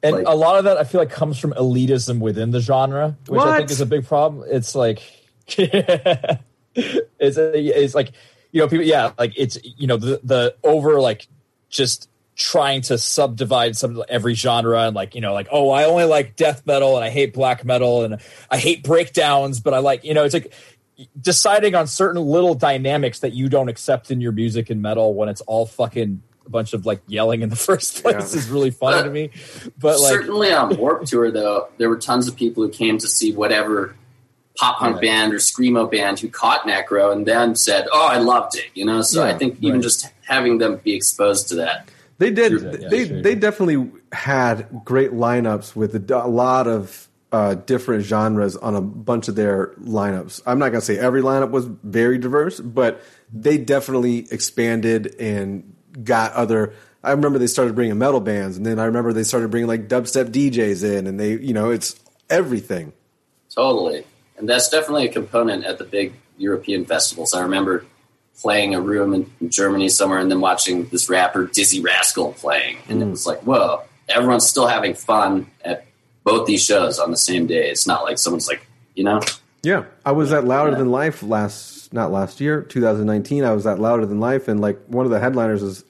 And 0.02 0.16
Like- 0.16 0.26
a 0.26 0.34
lot 0.34 0.58
of 0.58 0.64
that 0.64 0.76
I 0.76 0.84
feel 0.84 1.00
like 1.00 1.10
comes 1.10 1.38
from 1.38 1.52
elitism 1.54 2.20
within 2.20 2.50
the 2.50 2.60
genre, 2.60 3.16
which 3.28 3.40
I 3.40 3.56
think 3.56 3.70
is 3.70 3.80
a 3.80 3.86
big 3.86 4.06
problem. 4.06 4.46
It's 4.50 4.74
like 4.74 5.00
it's 5.48 7.38
a, 7.38 7.58
it's 7.58 7.94
like 7.94 8.12
you 8.52 8.60
know 8.60 8.68
people 8.68 8.84
yeah 8.84 9.12
like 9.18 9.32
it's 9.36 9.58
you 9.64 9.86
know 9.86 9.96
the 9.96 10.20
the 10.22 10.54
over 10.62 11.00
like 11.00 11.26
just 11.70 12.10
trying 12.36 12.82
to 12.82 12.98
subdivide 12.98 13.74
some 13.76 14.02
every 14.10 14.34
genre 14.34 14.82
and 14.82 14.94
like 14.94 15.14
you 15.14 15.22
know 15.22 15.32
like 15.32 15.48
oh 15.50 15.70
I 15.70 15.84
only 15.84 16.04
like 16.04 16.36
death 16.36 16.66
metal 16.66 16.94
and 16.96 17.02
I 17.04 17.08
hate 17.08 17.32
black 17.32 17.64
metal 17.64 18.04
and 18.04 18.18
I 18.50 18.58
hate 18.58 18.82
breakdowns 18.84 19.58
but 19.58 19.72
I 19.72 19.78
like 19.78 20.04
you 20.04 20.12
know 20.12 20.22
it's 20.24 20.34
like 20.34 20.52
deciding 21.20 21.74
on 21.74 21.86
certain 21.86 22.22
little 22.22 22.54
dynamics 22.54 23.20
that 23.20 23.32
you 23.32 23.48
don't 23.48 23.68
accept 23.70 24.10
in 24.10 24.20
your 24.20 24.32
music 24.32 24.68
and 24.70 24.82
metal 24.82 25.14
when 25.14 25.28
it's 25.30 25.40
all 25.42 25.64
fucking 25.66 26.22
a 26.44 26.50
bunch 26.50 26.74
of 26.74 26.84
like 26.86 27.00
yelling 27.06 27.40
in 27.42 27.48
the 27.48 27.56
first 27.68 28.02
place 28.02 28.14
Yeah. 28.34 28.38
is 28.40 28.48
really 28.50 28.70
funny 28.70 29.02
to 29.02 29.10
me 29.10 29.30
but 29.78 29.98
like 30.00 30.12
Certainly 30.12 30.52
on 30.52 30.76
Warp 30.76 31.04
Tour, 31.06 31.30
though, 31.30 31.68
there 31.78 31.88
were 31.88 31.96
tons 31.98 32.28
of 32.28 32.36
people 32.36 32.62
who 32.62 32.68
came 32.70 32.98
to 32.98 33.06
see 33.08 33.32
whatever 33.32 33.96
pop 34.58 34.78
punk 34.78 34.96
Right. 34.96 35.02
band 35.02 35.32
or 35.34 35.36
screamo 35.38 35.90
band 35.90 36.20
who 36.20 36.28
caught 36.28 36.62
Necro 36.62 37.12
and 37.12 37.26
then 37.26 37.56
said, 37.56 37.86
"Oh, 37.92 38.06
I 38.06 38.18
loved 38.18 38.56
it." 38.56 38.66
You 38.74 38.84
know, 38.86 39.02
so 39.02 39.22
Yeah, 39.24 39.34
I 39.34 39.38
think 39.38 39.58
even 39.60 39.74
right. 39.76 39.82
just 39.82 40.08
having 40.26 40.58
them 40.58 40.76
be 40.82 40.94
exposed 40.94 41.48
to 41.48 41.56
that. 41.56 41.88
They 42.18 42.30
did. 42.30 42.52
Yeah, 42.52 42.88
they 42.88 43.08
sure. 43.08 43.22
they 43.22 43.34
definitely 43.34 43.90
had 44.12 44.68
great 44.84 45.12
lineups 45.12 45.76
with 45.76 46.10
a, 46.10 46.24
a 46.24 46.28
lot 46.28 46.66
of 46.66 47.08
uh, 47.32 47.54
different 47.54 48.04
genres 48.04 48.56
on 48.56 48.74
a 48.74 48.80
bunch 48.80 49.28
of 49.28 49.34
their 49.34 49.68
lineups. 49.80 50.40
I'm 50.46 50.58
not 50.58 50.70
gonna 50.70 50.80
say 50.80 50.98
every 50.98 51.22
lineup 51.22 51.50
was 51.50 51.66
very 51.66 52.18
diverse, 52.18 52.60
but 52.60 53.02
they 53.32 53.58
definitely 53.58 54.26
expanded 54.30 55.14
and 55.18 55.74
got 56.02 56.32
other. 56.32 56.72
I 57.04 57.12
remember 57.12 57.38
they 57.38 57.46
started 57.46 57.74
bringing 57.74 57.98
metal 57.98 58.20
bands, 58.20 58.56
and 58.56 58.64
then 58.64 58.78
I 58.78 58.84
remember 58.84 59.12
they 59.12 59.24
started 59.24 59.50
bringing 59.50 59.68
like 59.68 59.88
dubstep 59.88 60.30
DJs 60.30 60.98
in, 60.98 61.06
and 61.06 61.20
they, 61.20 61.38
you 61.38 61.52
know, 61.52 61.70
it's 61.70 62.00
everything. 62.30 62.92
Totally. 63.54 64.04
And 64.38 64.48
that's 64.48 64.68
definitely 64.68 65.06
a 65.06 65.12
component 65.12 65.64
at 65.64 65.78
the 65.78 65.84
big 65.84 66.14
European 66.36 66.84
festivals. 66.84 67.34
I 67.34 67.42
remember 67.42 67.84
playing 68.40 68.74
a 68.74 68.80
room 68.80 69.14
in, 69.14 69.50
Germany 69.50 69.88
somewhere 69.88 70.18
and 70.18 70.30
then 70.30 70.40
watching 70.40 70.86
this 70.86 71.08
rapper 71.08 71.46
Dizzee 71.46 71.82
Rascal 71.82 72.32
playing. 72.34 72.78
And 72.88 73.02
it 73.02 73.06
mm. 73.06 73.10
was 73.10 73.26
like, 73.26 73.40
whoa, 73.40 73.82
everyone's 74.08 74.46
still 74.46 74.66
having 74.66 74.94
fun 74.94 75.50
at 75.64 75.86
both 76.24 76.46
these 76.46 76.64
shows 76.64 76.98
on 76.98 77.10
the 77.10 77.16
same 77.16 77.46
day. 77.46 77.70
It's 77.70 77.86
not 77.86 78.04
like 78.04 78.18
someone's 78.18 78.48
like, 78.48 78.66
you 78.94 79.04
know, 79.04 79.20
Yeah, 79.62 79.84
I 80.04 80.12
was 80.12 80.32
at 80.32 80.44
Louder 80.44 80.74
Than 80.74 80.90
Life 80.90 81.22
last, 81.22 81.92
not 81.92 82.10
last 82.10 82.40
year, 82.40 82.62
2019. 82.62 83.44
I 83.44 83.52
was 83.52 83.66
at 83.66 83.78
Louder 83.78 84.06
Than 84.06 84.20
Life, 84.20 84.48
and 84.48 84.60
like 84.60 84.80
one 84.86 85.06
of 85.06 85.12
the 85.12 85.20
headliners 85.20 85.62
is 85.62 85.84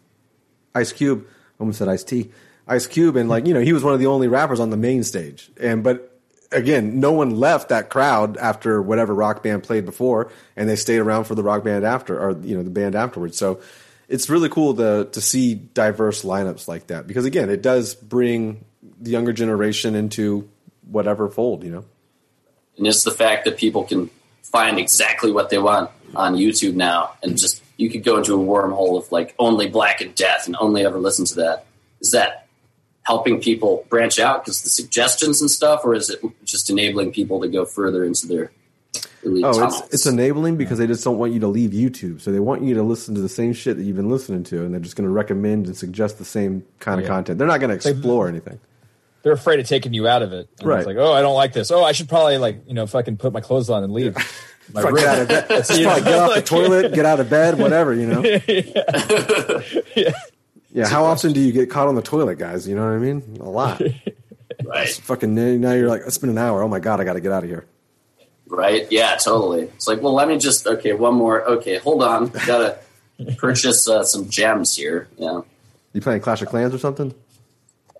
Ice 0.75 0.93
Cube. 0.93 1.27
I 1.27 1.61
almost 1.61 1.79
said 1.79 1.89
Ice 1.89 2.05
T. 2.05 2.31
Ice 2.69 2.87
Cube, 2.87 3.17
and 3.17 3.29
like 3.29 3.47
you 3.47 3.55
know, 3.55 3.61
he 3.61 3.73
was 3.73 3.85
one 3.85 3.95
of 3.95 4.01
the 4.01 4.07
only 4.07 4.29
rappers 4.29 4.61
on 4.61 4.71
the 4.71 4.77
main 4.77 5.05
stage. 5.05 5.51
And 5.61 5.83
but 5.83 6.16
again, 6.53 7.01
no 7.01 7.13
one 7.13 7.37
left 7.37 7.69
that 7.71 7.91
crowd 7.91 8.37
after 8.37 8.81
whatever 8.81 9.15
rock 9.15 9.43
band 9.43 9.63
played 9.63 9.85
before, 9.85 10.31
and 10.57 10.69
they 10.69 10.77
stayed 10.77 10.99
around 10.99 11.25
for 11.25 11.35
the 11.35 11.43
rock 11.43 11.65
band 11.65 11.85
after, 11.85 12.19
or 12.19 12.37
you 12.41 12.57
know, 12.57 12.63
the 12.63 12.71
band 12.71 12.95
afterwards. 12.95 13.37
So 13.37 13.61
it's 14.09 14.31
really 14.31 14.49
cool 14.49 14.75
to 14.75 15.09
to 15.11 15.21
see 15.21 15.55
diverse 15.55 16.23
lineups 16.23 16.69
like 16.69 16.89
that 16.89 17.07
because 17.07 17.25
again, 17.25 17.51
it 17.51 17.63
does 17.63 17.95
bring 17.95 18.65
the 19.01 19.11
younger 19.11 19.33
generation 19.33 19.95
into 19.95 20.49
whatever 20.89 21.29
fold, 21.29 21.65
you 21.65 21.71
know. 21.71 21.85
and 22.79 22.87
it's 22.87 23.05
the 23.05 23.11
fact 23.11 23.45
that 23.45 23.57
people 23.57 23.85
can 23.85 24.11
find 24.43 24.79
exactly 24.79 25.33
what 25.33 25.51
they 25.51 25.59
want 25.59 25.91
on 26.15 26.37
YouTube 26.37 26.75
now, 26.75 27.15
and 27.23 27.37
just 27.39 27.63
you 27.77 27.91
could 27.91 28.05
go 28.05 28.19
into 28.19 28.35
a 28.35 28.39
wormhole 28.39 28.99
of 28.99 29.11
like 29.13 29.35
only 29.39 29.69
Black 29.69 30.01
and 30.01 30.15
Death 30.15 30.47
and 30.47 30.57
only 30.61 30.85
ever 30.85 30.99
listen 30.99 31.25
to 31.27 31.35
that. 31.37 31.67
Is 32.01 32.13
that 32.13 32.46
helping 33.07 33.41
people 33.41 33.87
branch 33.89 34.19
out 34.19 34.45
because 34.45 34.63
the 34.63 34.69
suggestions 34.69 35.41
and 35.41 35.49
stuff, 35.51 35.83
or 35.85 35.95
is 35.95 36.11
it 36.11 36.21
just 36.45 36.69
enabling 36.69 37.13
people 37.13 37.41
to 37.41 37.49
go 37.49 37.65
further 37.65 38.05
into 38.05 38.27
their 38.27 38.51
elite 39.23 39.45
Oh, 39.45 39.65
it's, 39.65 39.95
it's 39.95 40.07
enabling 40.07 40.57
because 40.57 40.79
they 40.79 40.89
just 40.89 41.05
don't 41.05 41.17
want 41.17 41.33
you 41.33 41.41
to 41.41 41.47
leave 41.47 41.71
YouTube. 41.71 42.21
So 42.21 42.33
they 42.33 42.41
want 42.41 42.63
you 42.63 42.75
to 42.75 42.83
listen 42.83 43.15
to 43.15 43.21
the 43.21 43.29
same 43.29 43.53
shit 43.53 43.77
that 43.77 43.85
you've 43.85 43.97
been 43.97 44.11
listening 44.11 44.43
to, 44.45 44.65
and 44.65 44.73
they're 44.73 44.81
just 44.81 44.97
going 44.97 45.07
to 45.09 45.13
recommend 45.13 45.67
and 45.67 45.77
suggest 45.77 46.19
the 46.19 46.25
same 46.25 46.65
kind 46.81 47.01
of 47.01 47.07
content. 47.07 47.39
They're 47.39 47.47
not 47.47 47.61
going 47.61 47.77
to 47.79 47.91
explore 47.91 48.29
anything. 48.29 48.59
They're 49.23 49.33
afraid 49.33 49.61
of 49.61 49.67
taking 49.67 49.93
you 49.93 50.07
out 50.09 50.23
of 50.23 50.33
it. 50.33 50.49
And 50.59 50.69
Right. 50.69 50.79
It's 50.79 50.87
like, 50.87 50.97
oh, 50.97 51.13
I 51.13 51.21
don't 51.21 51.35
like 51.35 51.53
this. 51.53 51.71
Oh, 51.71 51.85
I 51.85 51.93
should 51.93 52.09
probably 52.09 52.39
like 52.39 52.63
you 52.67 52.75
know 52.75 52.83
if 52.83 52.95
I 52.95 53.03
can 53.03 53.17
put 53.17 53.33
my 53.33 53.41
clothes 53.41 53.71
on 53.71 53.85
and 53.85 53.93
leave. 53.93 54.17
My 54.75 54.83
Fuck, 54.83 54.93
room. 54.95 55.01
get 55.01 55.09
out 55.09 55.19
of 55.23 55.29
bed. 55.29 55.49
Just 55.49 55.83
probably 55.83 56.03
get 56.03 56.19
off 56.19 56.35
the 56.35 56.43
toilet, 56.57 56.93
get 56.93 57.07
out 57.07 57.21
of 57.21 57.31
bed, 57.31 57.57
whatever, 57.57 57.95
you 57.95 58.07
know? 58.09 58.21
yeah. 59.95 60.11
How 60.85 61.05
often 61.05 61.33
do 61.33 61.41
you 61.41 61.53
get 61.53 61.71
caught 61.71 61.89
on 61.89 61.95
the 61.95 62.03
toilet, 62.03 62.39
guys? 62.39 62.69
You 62.69 62.75
know 62.77 62.85
what 62.85 62.95
I 62.95 62.99
mean? 62.99 63.39
A 63.41 63.49
lot. 63.49 63.81
right, 64.65 64.89
Fucking 64.89 65.35
now 65.61 65.73
you're 65.73 65.89
like, 65.89 66.03
it's 66.07 66.19
been 66.19 66.31
an 66.31 66.39
hour. 66.39 66.63
Oh 66.63 66.69
my 66.69 66.81
God, 66.81 67.01
I 67.01 67.05
got 67.05 67.15
to 67.15 67.21
get 67.21 67.33
out 67.33 67.45
of 67.45 67.49
here. 67.49 67.65
right, 68.47 68.87
yeah, 68.91 69.17
totally. 69.17 69.63
It's 69.63 69.89
like, 69.89 70.03
well, 70.03 70.13
let 70.15 70.29
me 70.29 70.39
just 70.39 70.67
okay, 70.67 70.93
one 70.93 71.15
more. 71.15 71.43
Okay, 71.45 71.79
hold 71.79 72.03
on, 72.03 72.29
gotta 72.47 72.79
purchase 73.39 73.89
uh, 73.89 74.05
some 74.05 74.29
gems 74.29 74.77
here. 74.77 75.09
Yeah, 75.17 75.41
You 75.93 76.01
playing 76.01 76.21
Clash 76.21 76.43
of 76.43 76.49
Clans 76.49 76.75
or 76.75 76.79
something? 76.79 77.15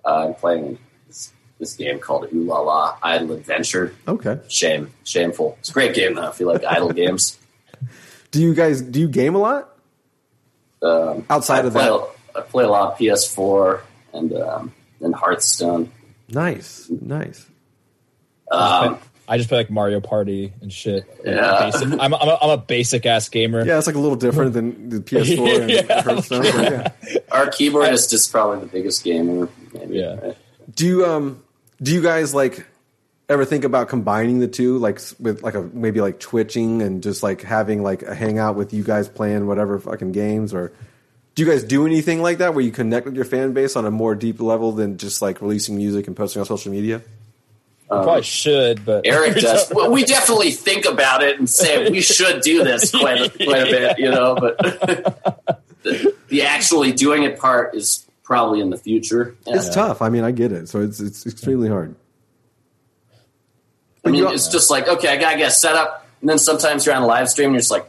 uh, 0.05 0.27
I'm 0.27 0.35
playing 0.35 0.77
this, 1.07 1.33
this 1.59 1.73
game 1.73 1.99
called 1.99 2.31
Ooh 2.33 2.43
La 2.43 2.59
La 2.59 2.97
Idle 3.03 3.33
Adventure. 3.33 3.93
Okay. 4.07 4.39
Shame, 4.47 4.93
shameful. 5.03 5.57
It's 5.59 5.69
a 5.69 5.73
great 5.73 5.93
game 5.95 6.13
though. 6.15 6.29
If 6.29 6.39
you 6.39 6.45
like 6.45 6.63
idle 6.63 6.93
games. 6.93 7.37
Do 8.31 8.41
you 8.41 8.53
guys, 8.53 8.81
do 8.81 8.99
you 8.99 9.07
game 9.09 9.35
a 9.35 9.39
lot? 9.39 9.73
Um, 10.81 11.25
Outside 11.29 11.63
I 11.65 11.67
of 11.67 11.73
play, 11.73 11.85
that. 11.85 12.09
I 12.37 12.41
play 12.41 12.63
a 12.63 12.69
lot 12.69 12.93
of 12.93 12.99
PS4 12.99 13.81
and 14.13 14.33
um, 14.33 14.73
and 15.01 15.13
Hearthstone. 15.15 15.91
Nice. 16.29 16.89
Nice. 16.89 17.45
Um, 18.51 18.97
I 19.27 19.37
just 19.37 19.49
play 19.49 19.59
like 19.59 19.69
Mario 19.69 19.99
Party 19.99 20.53
and 20.61 20.71
shit. 20.71 21.03
Yeah. 21.25 21.69
Basic. 21.71 21.87
I'm, 21.87 21.99
I'm, 21.99 22.13
a, 22.13 22.37
I'm 22.41 22.49
a 22.51 22.57
basic 22.57 23.05
ass 23.05 23.27
gamer. 23.27 23.65
Yeah, 23.65 23.77
it's 23.77 23.87
like 23.87 23.95
a 23.97 23.99
little 23.99 24.15
different 24.15 24.53
than 24.53 24.89
the 24.89 24.97
PS4 25.01 25.61
and 25.61 25.69
Yeah. 25.69 26.01
Hearthstone. 26.01 26.41
but 26.43 26.53
yeah. 26.55 27.19
our 27.31 27.47
keyboardist 27.47 27.93
is 27.93 28.07
just 28.07 28.31
probably 28.31 28.59
the 28.61 28.67
biggest 28.67 29.03
gamer. 29.03 29.49
Maybe. 29.73 29.99
Yeah. 29.99 30.15
right? 30.15 30.37
Do 30.73 30.85
you 30.85 31.05
um 31.05 31.43
do 31.81 31.93
you 31.93 32.01
guys 32.01 32.33
like 32.33 32.65
ever 33.29 33.43
think 33.43 33.65
about 33.65 33.89
combining 33.89 34.39
the 34.39 34.47
two 34.47 34.77
like 34.77 34.99
with 35.19 35.43
like 35.43 35.55
a 35.55 35.61
maybe 35.73 35.99
like 35.99 36.19
twitching 36.19 36.81
and 36.81 37.03
just 37.03 37.21
like 37.23 37.41
having 37.41 37.83
like 37.83 38.03
a 38.03 38.15
hangout 38.15 38.55
with 38.55 38.73
you 38.73 38.83
guys 38.83 39.09
playing 39.09 39.45
whatever 39.47 39.77
fucking 39.79 40.13
games 40.13 40.53
or 40.53 40.71
do 41.37 41.43
you 41.45 41.51
guys 41.51 41.63
do 41.63 41.85
anything 41.85 42.19
like 42.23 42.39
that 42.39 42.55
where 42.55 42.65
you 42.65 42.71
connect 42.71 43.05
with 43.05 43.15
your 43.15 43.23
fan 43.23 43.53
base 43.53 43.75
on 43.75 43.85
a 43.85 43.91
more 43.91 44.15
deep 44.15 44.41
level 44.41 44.71
than 44.71 44.97
just 44.97 45.21
like 45.21 45.39
releasing 45.39 45.77
music 45.77 46.07
and 46.07 46.17
posting 46.17 46.39
on 46.39 46.47
social 46.47 46.71
media? 46.71 47.03
I 47.91 47.97
um, 47.97 48.03
probably 48.03 48.23
should, 48.23 48.83
but 48.83 49.05
Eric 49.05 49.35
does. 49.41 49.71
Well, 49.71 49.91
we 49.91 50.03
definitely 50.03 50.49
think 50.49 50.85
about 50.85 51.21
it 51.21 51.37
and 51.37 51.47
say 51.47 51.91
we 51.91 52.01
should 52.01 52.41
do 52.41 52.63
this 52.63 52.89
quite 52.99 53.21
a, 53.21 53.29
quite 53.29 53.67
a 53.67 53.69
bit, 53.69 53.99
you 53.99 54.09
know. 54.09 54.33
But 54.33 54.57
the, 55.83 56.15
the 56.29 56.41
actually 56.41 56.91
doing 56.91 57.21
it 57.21 57.37
part 57.37 57.75
is 57.75 58.07
probably 58.23 58.59
in 58.59 58.71
the 58.71 58.77
future. 58.77 59.35
Yeah. 59.45 59.57
It's 59.57 59.69
tough. 59.69 60.01
I 60.01 60.09
mean, 60.09 60.23
I 60.23 60.31
get 60.31 60.51
it. 60.51 60.67
So 60.69 60.81
it's 60.81 60.99
it's 60.99 61.27
extremely 61.27 61.69
hard. 61.69 61.93
I 64.03 64.09
mean, 64.09 64.25
it's 64.25 64.47
just 64.47 64.71
like 64.71 64.87
okay, 64.87 65.09
I 65.09 65.17
gotta 65.17 65.37
get 65.37 65.51
set 65.51 65.75
up, 65.75 66.07
and 66.21 66.31
then 66.31 66.39
sometimes 66.39 66.87
you're 66.87 66.95
on 66.95 67.03
a 67.03 67.07
live 67.07 67.29
stream 67.29 67.49
and 67.49 67.53
you're 67.53 67.59
just 67.59 67.69
like, 67.69 67.87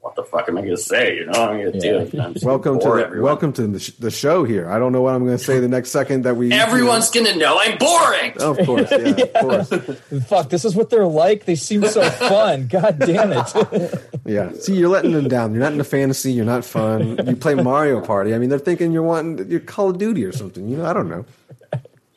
"What 0.00 0.14
the 0.16 0.22
fuck 0.24 0.48
am 0.48 0.56
I 0.58 0.62
gonna 0.62 0.76
say?" 0.76 1.16
You 1.16 1.26
know, 1.26 1.32
I'm 1.32 1.58
gonna 1.58 1.78
do 1.80 1.98
it. 1.98 2.14
I'm 2.18 2.34
Welcome 2.42 2.78
to 2.80 2.86
the, 2.88 3.04
everyone. 3.04 3.22
welcome 3.24 3.52
to 3.54 3.66
the, 3.66 3.78
sh- 3.80 3.90
the 3.98 4.10
show 4.10 4.44
here. 4.44 4.68
I 4.70 4.78
don't 4.78 4.92
know 4.92 5.02
what 5.02 5.14
I'm 5.14 5.24
going 5.24 5.36
to 5.36 5.42
say 5.44 5.60
the 5.60 5.68
next 5.68 5.90
second 5.90 6.24
that 6.24 6.36
we 6.36 6.52
Everyone's 6.66 7.10
gonna 7.10 7.36
know 7.36 7.58
I'm 7.60 7.76
boring. 7.78 8.32
Of 8.38 8.58
course, 8.66 8.90
yeah, 8.90 9.24
of 9.24 9.32
course. 9.70 10.26
fuck, 10.26 10.48
this 10.48 10.64
is 10.64 10.74
what 10.74 10.88
they're 10.90 11.06
like. 11.06 11.44
They 11.44 11.54
seem 11.54 11.84
so 11.84 12.02
fun. 12.10 12.66
God 12.70 12.98
damn 12.98 13.32
it. 13.32 13.94
Yeah. 14.24 14.52
See, 14.52 14.74
you're 14.76 14.88
letting 14.88 15.12
them 15.12 15.28
down. 15.28 15.52
You're 15.52 15.62
not 15.62 15.72
into 15.72 15.84
fantasy. 15.84 16.32
You're 16.32 16.44
not 16.44 16.64
fun. 16.64 17.18
You 17.26 17.36
play 17.36 17.54
Mario 17.54 18.00
Party. 18.00 18.34
I 18.34 18.38
mean, 18.38 18.48
they're 18.48 18.58
thinking 18.58 18.92
you're 18.92 19.02
wanting 19.02 19.50
your 19.50 19.60
Call 19.60 19.90
of 19.90 19.98
Duty 19.98 20.24
or 20.24 20.32
something. 20.32 20.68
You 20.68 20.78
know, 20.78 20.86
I 20.86 20.92
don't 20.92 21.08
know. 21.08 21.24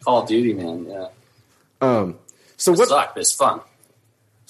Call 0.03 0.21
of 0.23 0.27
Duty, 0.27 0.53
man. 0.53 0.85
Yeah, 0.89 1.07
Um. 1.81 2.17
So 2.57 2.71
what? 2.71 2.79
what? 2.79 2.89
suck. 2.89 3.13
but 3.15 3.21
It's 3.21 3.31
fun. 3.33 3.61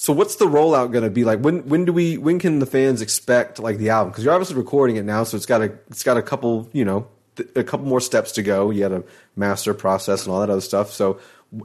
So 0.04 0.12
what's 0.12 0.36
the 0.36 0.48
rollout 0.48 0.92
going 0.92 1.06
to 1.06 1.10
be 1.10 1.24
like? 1.24 1.40
When 1.40 1.66
when 1.70 1.86
do 1.86 1.94
we? 1.94 2.18
When 2.18 2.38
can 2.38 2.60
the 2.60 2.66
fans 2.66 3.02
expect 3.02 3.58
like 3.58 3.78
the 3.78 3.92
album? 3.92 4.12
Because 4.12 4.26
you're 4.26 4.34
obviously 4.34 4.58
recording 4.58 4.98
it 4.98 5.06
now, 5.06 5.24
so 5.24 5.38
it's 5.38 5.46
got 5.46 5.62
a 5.62 5.80
it's 5.90 6.04
got 6.04 6.18
a 6.18 6.22
couple 6.22 6.70
you 6.74 6.84
know 6.84 7.08
th- 7.38 7.48
a 7.56 7.64
couple 7.64 7.86
more 7.86 8.02
steps 8.02 8.34
to 8.34 8.44
go. 8.44 8.70
You 8.70 8.82
got 8.82 8.92
a 8.92 9.06
master 9.38 9.74
process 9.74 10.26
and 10.26 10.34
all 10.34 10.42
that 10.42 10.50
other 10.50 10.60
stuff. 10.60 10.92
So, 10.92 11.22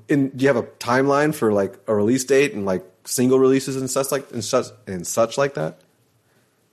in, 0.07 0.29
do 0.29 0.45
you 0.45 0.47
have 0.47 0.57
a 0.57 0.63
timeline 0.63 1.35
for 1.35 1.53
like 1.53 1.81
a 1.89 1.95
release 1.97 2.23
date 2.23 2.53
and 2.55 2.65
like 2.65 2.85
single 3.05 3.41
releases 3.41 3.75
and 3.75 3.91
such 3.91 4.13
like 4.13 4.31
and 4.31 4.45
such 4.45 4.67
and 4.87 5.05
such 5.05 5.37
like 5.37 5.55
that? 5.55 5.81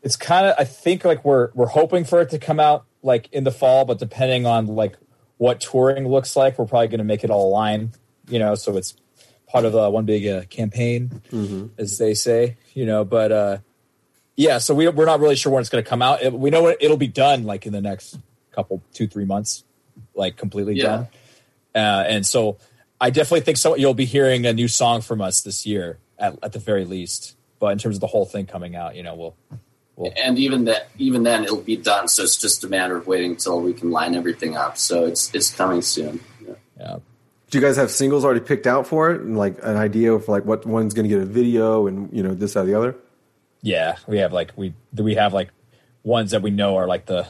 it's 0.03 0.17
kind 0.17 0.45
of 0.45 0.53
I 0.59 0.65
think 0.65 1.03
like 1.03 1.25
we're 1.25 1.49
we're 1.55 1.65
hoping 1.65 2.05
for 2.05 2.21
it 2.21 2.29
to 2.29 2.37
come 2.37 2.59
out 2.59 2.85
like 3.01 3.27
in 3.31 3.43
the 3.43 3.51
fall, 3.51 3.85
but 3.85 3.97
depending 3.97 4.45
on 4.45 4.67
like 4.67 4.97
what 5.37 5.61
touring 5.61 6.07
looks 6.07 6.35
like, 6.35 6.59
we're 6.59 6.67
probably 6.67 6.89
going 6.89 6.99
to 6.99 7.03
make 7.03 7.23
it 7.23 7.31
all 7.31 7.49
align. 7.49 7.89
You 8.29 8.37
know, 8.37 8.53
so 8.53 8.77
it's 8.77 8.93
part 9.55 9.65
of 9.65 9.73
uh, 9.73 9.89
one 9.89 10.03
big 10.03 10.27
uh, 10.27 10.43
campaign, 10.49 11.21
as 11.77 11.97
they 11.97 12.13
say. 12.13 12.57
You 12.73 12.85
know, 12.85 13.05
but 13.05 13.31
uh, 13.31 13.57
yeah, 14.35 14.57
so 14.57 14.75
we 14.75 14.87
we're 14.89 15.05
not 15.05 15.21
really 15.21 15.37
sure 15.37 15.53
when 15.53 15.61
it's 15.61 15.69
going 15.69 15.81
to 15.81 15.89
come 15.89 16.01
out. 16.01 16.21
It, 16.21 16.33
we 16.33 16.49
know 16.49 16.67
it, 16.67 16.77
it'll 16.81 16.97
be 16.97 17.07
done 17.07 17.45
like 17.45 17.65
in 17.65 17.71
the 17.71 17.79
next 17.81 18.19
couple 18.51 18.81
two 18.93 19.07
three 19.07 19.23
months, 19.23 19.63
like 20.13 20.35
completely 20.35 20.75
Yeah. 20.75 20.83
done. 20.83 21.07
Uh, 21.73 22.03
and 22.07 22.25
so 22.25 22.57
I 22.99 23.09
definitely 23.11 23.41
think 23.41 23.57
so. 23.57 23.75
You'll 23.75 23.93
be 23.93 24.05
hearing 24.05 24.45
a 24.45 24.51
new 24.51 24.67
song 24.67 25.01
from 25.01 25.21
us 25.21 25.41
this 25.41 25.65
year 25.65 25.99
at, 26.19 26.37
at 26.43 26.51
the 26.51 26.59
very 26.59 26.83
least. 26.85 27.35
But 27.59 27.67
in 27.67 27.77
terms 27.77 27.95
of 27.95 28.01
the 28.01 28.07
whole 28.07 28.25
thing 28.25 28.45
coming 28.45 28.75
out, 28.75 28.95
you 28.97 29.03
know, 29.03 29.15
we'll 29.15 29.35
and 30.17 30.37
even 30.37 30.65
that 30.65 30.89
even 30.97 31.23
then 31.23 31.45
it'll 31.45 31.61
be 31.61 31.77
done 31.77 32.09
so 32.09 32.23
it's 32.23 32.35
just 32.35 32.65
a 32.65 32.67
matter 32.67 32.97
of 32.97 33.07
waiting 33.07 33.31
until 33.31 33.61
we 33.61 33.73
can 33.73 33.91
line 33.91 34.13
everything 34.13 34.57
up 34.57 34.77
so 34.77 35.05
it's 35.05 35.33
it's 35.33 35.55
coming 35.55 35.81
soon 35.81 36.19
yeah. 36.45 36.53
yeah. 36.77 36.97
Do 37.55 37.61
you 37.61 37.65
guys 37.65 37.77
have 37.77 37.89
singles 37.89 38.25
already 38.25 38.41
picked 38.41 38.67
out 38.67 38.85
for 38.85 39.11
it 39.11 39.21
and 39.21 39.37
like 39.37 39.59
an 39.63 39.77
idea 39.77 40.11
of 40.11 40.27
like 40.27 40.43
what 40.43 40.65
one's 40.65 40.93
going 40.93 41.07
to 41.07 41.15
get 41.15 41.21
a 41.21 41.25
video 41.25 41.87
and 41.87 42.11
you 42.11 42.21
know 42.21 42.33
this 42.33 42.51
that 42.51 42.63
or 42.63 42.65
the 42.65 42.73
other? 42.73 42.97
Yeah, 43.61 43.95
we 44.07 44.17
have 44.17 44.33
like 44.33 44.51
we 44.57 44.73
we 44.93 45.15
have 45.15 45.33
like 45.33 45.51
ones 46.03 46.31
that 46.31 46.41
we 46.41 46.49
know 46.49 46.75
are 46.75 46.85
like 46.85 47.05
the 47.05 47.25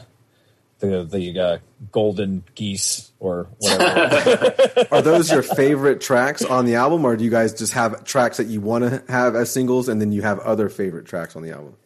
the 0.80 1.04
the 1.04 1.38
uh, 1.38 1.58
golden 1.92 2.42
geese 2.56 3.12
or 3.20 3.46
whatever. 3.58 4.86
Are 4.90 5.00
those 5.00 5.30
your 5.30 5.44
favorite 5.44 6.00
tracks 6.00 6.44
on 6.44 6.66
the 6.66 6.74
album, 6.74 7.04
or 7.04 7.16
do 7.16 7.22
you 7.22 7.30
guys 7.30 7.54
just 7.54 7.74
have 7.74 8.02
tracks 8.02 8.38
that 8.38 8.48
you 8.48 8.60
want 8.60 8.82
to 8.82 9.04
have 9.08 9.36
as 9.36 9.52
singles, 9.52 9.88
and 9.88 10.00
then 10.00 10.10
you 10.10 10.22
have 10.22 10.40
other 10.40 10.68
favorite 10.68 11.06
tracks 11.06 11.36
on 11.36 11.44
the 11.44 11.52
album? 11.52 11.76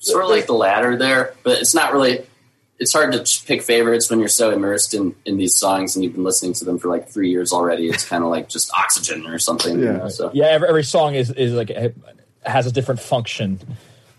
sort 0.00 0.24
of 0.24 0.30
like 0.30 0.46
the 0.46 0.54
latter 0.54 0.96
there 0.96 1.34
but 1.42 1.58
it's 1.58 1.74
not 1.74 1.92
really 1.92 2.26
it's 2.80 2.92
hard 2.92 3.12
to 3.12 3.44
pick 3.46 3.62
favorites 3.62 4.08
when 4.10 4.18
you're 4.18 4.28
so 4.28 4.50
immersed 4.50 4.94
in 4.94 5.14
in 5.26 5.36
these 5.36 5.54
songs 5.54 5.94
and 5.94 6.02
you've 6.04 6.14
been 6.14 6.24
listening 6.24 6.54
to 6.54 6.64
them 6.64 6.78
for 6.78 6.88
like 6.88 7.08
three 7.08 7.30
years 7.30 7.52
already 7.52 7.88
it's 7.88 8.08
kind 8.08 8.24
of 8.24 8.30
like 8.30 8.48
just 8.48 8.72
oxygen 8.74 9.26
or 9.26 9.38
something 9.38 9.78
you 9.78 9.84
Yeah. 9.84 9.96
know, 9.98 10.08
so 10.08 10.30
yeah, 10.34 10.46
every, 10.46 10.68
every 10.68 10.84
song 10.84 11.14
is 11.14 11.30
is 11.30 11.52
like 11.52 11.70
has 12.44 12.66
a 12.66 12.72
different 12.72 13.00
function, 13.00 13.60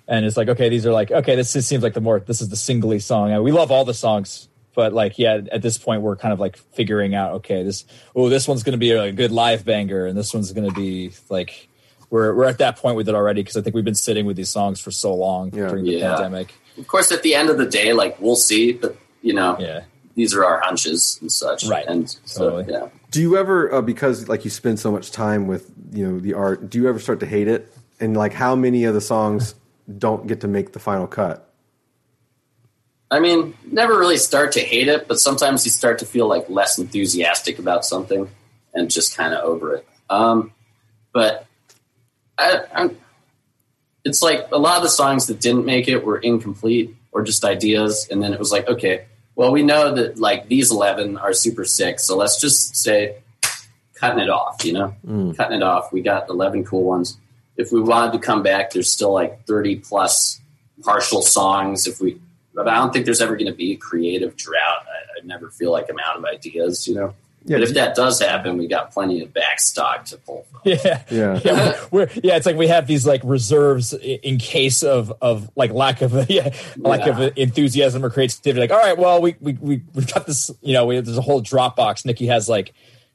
and 0.08 0.26
it's 0.26 0.38
like 0.38 0.48
okay, 0.48 0.70
these 0.70 0.86
are 0.86 0.94
like 0.94 1.12
okay, 1.12 1.36
this, 1.36 1.52
this 1.54 1.68
seems 1.68 1.84
like 1.84 1.94
the 1.94 2.02
more 2.02 2.20
this 2.20 2.40
is 2.42 2.50
the 2.50 2.56
singly 2.56 3.00
song. 3.00 3.32
And 3.32 3.44
we 3.44 3.52
love 3.52 3.72
all 3.72 3.84
the 3.86 3.94
songs 3.96 4.48
but 4.74 4.94
like 4.94 5.20
yeah, 5.20 5.42
at 5.52 5.62
this 5.62 5.78
point 5.78 6.02
we're 6.02 6.16
kind 6.16 6.32
of 6.32 6.40
like 6.40 6.56
figuring 6.56 7.14
out 7.14 7.34
okay, 7.34 7.64
this 7.64 7.84
oh 8.16 8.30
this 8.30 8.48
one's 8.48 8.64
going 8.64 8.72
to 8.72 8.78
be 8.78 8.92
a 8.92 9.12
good 9.12 9.32
live 9.32 9.66
banger, 9.66 10.06
and 10.06 10.18
this 10.18 10.34
one's 10.34 10.54
going 10.54 10.70
to 10.70 10.74
be 10.76 11.12
like 11.30 11.68
we're 12.10 12.34
we're 12.36 12.46
at 12.46 12.60
that 12.60 12.78
point 12.78 12.96
with 12.96 13.10
it 13.10 13.16
already 13.16 13.42
because 13.42 13.58
I 13.58 13.62
think 13.62 13.76
we've 13.76 13.84
been 13.86 13.96
sitting 13.96 14.26
with 14.26 14.38
these 14.38 14.50
songs 14.50 14.80
for 14.80 14.92
so 14.92 15.14
long 15.16 15.50
Yeah. 15.54 15.68
during 15.68 15.84
the 15.86 15.94
Yeah. 15.94 16.16
pandemic. 16.16 16.54
Of 16.78 16.88
course, 16.88 17.12
at 17.12 17.24
the 17.24 17.36
end 17.36 17.50
of 17.50 17.58
the 17.58 17.66
day, 17.66 17.94
like 17.94 18.20
we'll 18.20 18.36
see, 18.36 18.72
but 18.74 18.98
you 19.22 19.34
know, 19.34 19.58
Yeah, 19.60 19.84
these 20.16 20.34
are 20.34 20.44
our 20.46 20.60
hunches 20.62 21.18
and 21.22 21.32
such. 21.32 21.66
Right. 21.68 21.86
And 21.88 22.10
so, 22.26 22.50
Totally. 22.50 22.74
yeah. 22.74 22.90
Do 23.12 23.22
you 23.22 23.38
ever, 23.38 23.74
uh, 23.74 23.82
because 23.82 24.28
like 24.30 24.46
you 24.46 24.52
spend 24.52 24.80
so 24.80 24.92
much 24.92 25.12
time 25.12 25.48
with 25.48 25.72
you 25.92 26.08
know 26.10 26.20
the 26.20 26.34
art, 26.34 26.70
do 26.70 26.80
you 26.80 26.88
ever 26.90 27.00
start 27.00 27.20
to 27.22 27.26
hate 27.26 27.48
it? 27.48 27.72
And 28.00 28.16
like, 28.18 28.34
how 28.34 28.56
many 28.56 28.86
of 28.86 28.94
the 28.94 29.02
songs 29.02 29.54
don't 29.98 30.26
get 30.28 30.42
to 30.42 30.48
make 30.48 30.74
the 30.74 30.80
final 30.80 31.08
cut? 31.08 31.48
I 33.12 33.20
mean, 33.20 33.54
never 33.70 34.00
really 34.00 34.18
start 34.18 34.54
to 34.54 34.62
hate 34.62 34.88
it, 34.88 35.08
but 35.08 35.20
sometimes 35.20 35.66
you 35.66 35.72
start 35.72 36.00
to 36.00 36.06
feel 36.06 36.28
like 36.28 36.50
less 36.50 36.80
enthusiastic 36.80 37.60
about 37.60 37.84
something 37.86 38.30
and 38.74 38.90
just 38.90 39.18
kind 39.18 39.34
of 39.34 39.44
over 39.44 39.76
it. 39.76 39.88
Um, 40.10 40.54
but 41.12 41.46
I, 42.38 42.62
I'm, 42.74 42.98
it's 44.22 44.40
like 44.40 44.52
a 44.52 44.58
lot 44.58 44.78
of 44.78 44.84
the 44.84 44.90
songs 44.90 45.28
that 45.28 45.40
didn't 45.40 45.66
make 45.66 45.88
it 45.88 46.06
were 46.06 46.20
incomplete 46.20 46.96
or 47.12 47.24
just 47.24 47.44
ideas, 47.44 48.08
and 48.12 48.22
then 48.22 48.34
it 48.34 48.40
was 48.40 48.52
like, 48.52 48.68
okay, 48.68 49.06
well, 49.36 49.52
we 49.52 49.64
know 49.64 49.96
that 49.96 50.20
like 50.20 50.48
these 50.48 50.72
eleven 50.72 51.18
are 51.18 51.34
super 51.34 51.66
sick, 51.66 52.00
so 52.00 52.16
let's 52.16 52.40
just 52.40 52.76
say 52.76 53.16
cutting 53.96 54.20
it 54.20 54.30
off. 54.30 54.64
You 54.64 54.74
know, 54.74 54.96
mm. 55.06 55.36
cutting 55.36 55.58
it 55.58 55.64
off. 55.64 55.92
We 55.92 56.02
got 56.02 56.30
eleven 56.30 56.64
cool 56.64 56.84
ones. 56.84 57.18
If 57.58 57.72
we 57.72 57.82
wanted 57.82 58.14
to 58.14 58.20
come 58.20 58.44
back, 58.44 58.72
there's 58.72 58.92
still 58.92 59.12
like 59.12 59.46
thirty 59.46 59.78
plus 59.78 60.40
partial 60.84 61.24
songs. 61.24 61.88
If 61.88 62.00
we, 62.00 62.22
but 62.54 62.68
I 62.68 62.76
don't 62.76 62.94
think 62.94 63.06
there's 63.06 63.22
ever 63.22 63.36
going 63.36 63.52
to 63.52 63.58
be 63.58 63.72
a 63.72 63.78
creative 63.78 64.36
drought. 64.36 64.86
I, 64.86 65.22
I 65.22 65.26
never 65.26 65.50
feel 65.50 65.72
like 65.72 65.90
I'm 65.90 66.00
out 66.00 66.18
of 66.18 66.26
ideas. 66.26 66.88
You 66.88 66.94
know. 66.96 67.16
Yeah, 67.46 67.58
but 67.58 67.64
if 67.70 67.74
that 67.74 67.96
does 67.96 68.20
happen, 68.22 68.58
we 68.58 68.68
got 68.68 68.92
plenty 68.92 69.22
of 69.24 69.34
back 69.34 69.60
stock 69.60 70.06
to 70.06 70.18
pull 70.18 70.46
from. 70.52 70.62
yeah, 70.64 71.04
Yeah. 71.10 71.40
yeah. 71.44 71.86
We're, 71.90 72.08
yeah, 72.24 72.36
it's 72.36 72.46
like 72.46 72.56
we 72.56 72.68
have 72.68 72.86
these 72.86 73.06
like 73.08 73.22
reserves 73.24 73.94
in 73.94 74.38
case 74.38 74.84
of 74.84 75.12
of 75.22 75.50
like 75.56 75.72
lack 75.72 76.02
of 76.02 76.14
yeah, 76.30 76.54
lack 76.78 77.06
Yeah. 77.06 77.20
of 77.20 77.38
enthusiasm 77.38 78.06
or 78.06 78.10
creativity. 78.12 78.60
Like, 78.60 78.72
all 78.72 78.78
right, 78.78 78.98
well, 78.98 79.22
we 79.22 79.36
we 79.40 79.54
we 79.54 79.82
we've 79.94 80.12
got 80.14 80.28
this. 80.28 80.52
You 80.62 80.74
know, 80.74 80.86
we, 80.86 81.00
there's 81.00 81.18
a 81.18 81.22
whole 81.22 81.42
Dropbox. 81.42 82.06
Nicky 82.06 82.28
has 82.28 82.48
like 82.48 82.74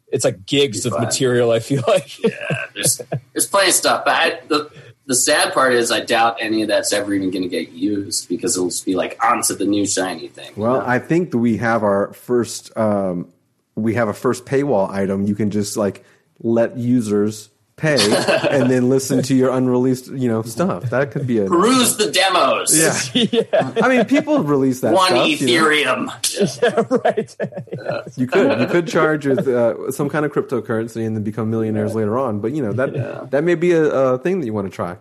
it's 0.09 0.24
like 0.24 0.45
gigs 0.47 0.87
of 0.87 0.99
material. 0.99 1.51
I 1.53 1.59
feel 1.61 1.83
like 1.89 2.18
Yeah, 2.22 2.31
there's 2.74 3.01
there's 3.33 3.47
plenty 3.47 3.68
of 3.68 3.74
stuff. 3.74 4.05
But 4.05 4.14
I, 4.14 4.41
the 4.49 4.70
the 5.07 5.14
sad 5.14 5.53
part 5.55 5.72
is, 5.72 5.93
I 5.93 6.01
doubt 6.01 6.39
any 6.41 6.62
of 6.62 6.68
that's 6.68 6.93
ever 6.93 7.14
even 7.14 7.31
going 7.31 7.45
to 7.45 7.49
get 7.49 7.68
used 7.70 8.29
because 8.29 8.57
it'll 8.57 8.70
just 8.70 8.85
be 8.85 8.97
like 8.97 9.16
onto 9.24 9.55
the 9.55 9.64
new 9.64 9.87
shiny 9.87 10.27
thing. 10.27 10.51
you 10.57 10.62
Well, 10.62 10.81
know? 10.81 10.85
I 10.87 10.99
think 10.99 11.33
we 11.33 11.59
have 11.59 11.85
our 11.85 12.12
first. 12.12 12.77
Um, 12.77 13.29
we 13.77 13.95
have 13.95 14.09
a 14.09 14.14
first 14.14 14.45
paywall 14.45 14.91
item. 14.91 15.22
You 15.27 15.35
can 15.37 15.51
just 15.51 15.77
like 15.77 16.05
let 16.43 16.77
users 16.77 17.51
pay 17.77 17.99
and 18.51 18.70
then 18.70 18.89
listen 18.89 19.22
to 19.22 19.35
your 19.35 19.51
unreleased, 19.51 20.07
you 20.09 20.29
know, 20.31 20.41
stuff. 20.43 20.85
That 20.91 21.11
could 21.11 21.27
be 21.27 21.39
a. 21.41 21.47
peruse 21.47 21.99
the 21.99 22.11
demos. 22.11 22.74
Yeah. 22.74 22.99
yeah, 23.53 23.72
I 23.85 23.89
mean, 23.95 24.07
people 24.07 24.43
release 24.43 24.81
that 24.81 24.95
One 24.95 25.09
stuff. 25.09 25.29
you 25.43 25.47
know. 25.47 25.66
Ethereum. 25.66 27.05
right. 27.05 28.16
You 28.16 28.27
could 28.27 28.61
you 28.61 28.66
could 28.66 28.89
charge 28.89 29.27
with 29.27 29.47
uh, 29.47 29.93
some 29.93 30.09
kind 30.09 30.24
of 30.24 30.33
cryptocurrency 30.33 31.07
and 31.07 31.14
then 31.16 31.22
become 31.22 31.51
millionaires 31.51 31.95
later 31.95 32.16
on. 32.18 32.41
But 32.41 32.53
you 32.53 32.62
know 32.62 32.72
that 32.72 32.95
Yeah. 32.95 33.27
that 33.31 33.45
may 33.45 33.55
be 33.57 33.72
a, 33.72 33.85
a 33.85 34.18
thing 34.18 34.41
that 34.41 34.47
you 34.47 34.55
want 34.55 34.66
to 34.70 34.74
try. 34.74 34.97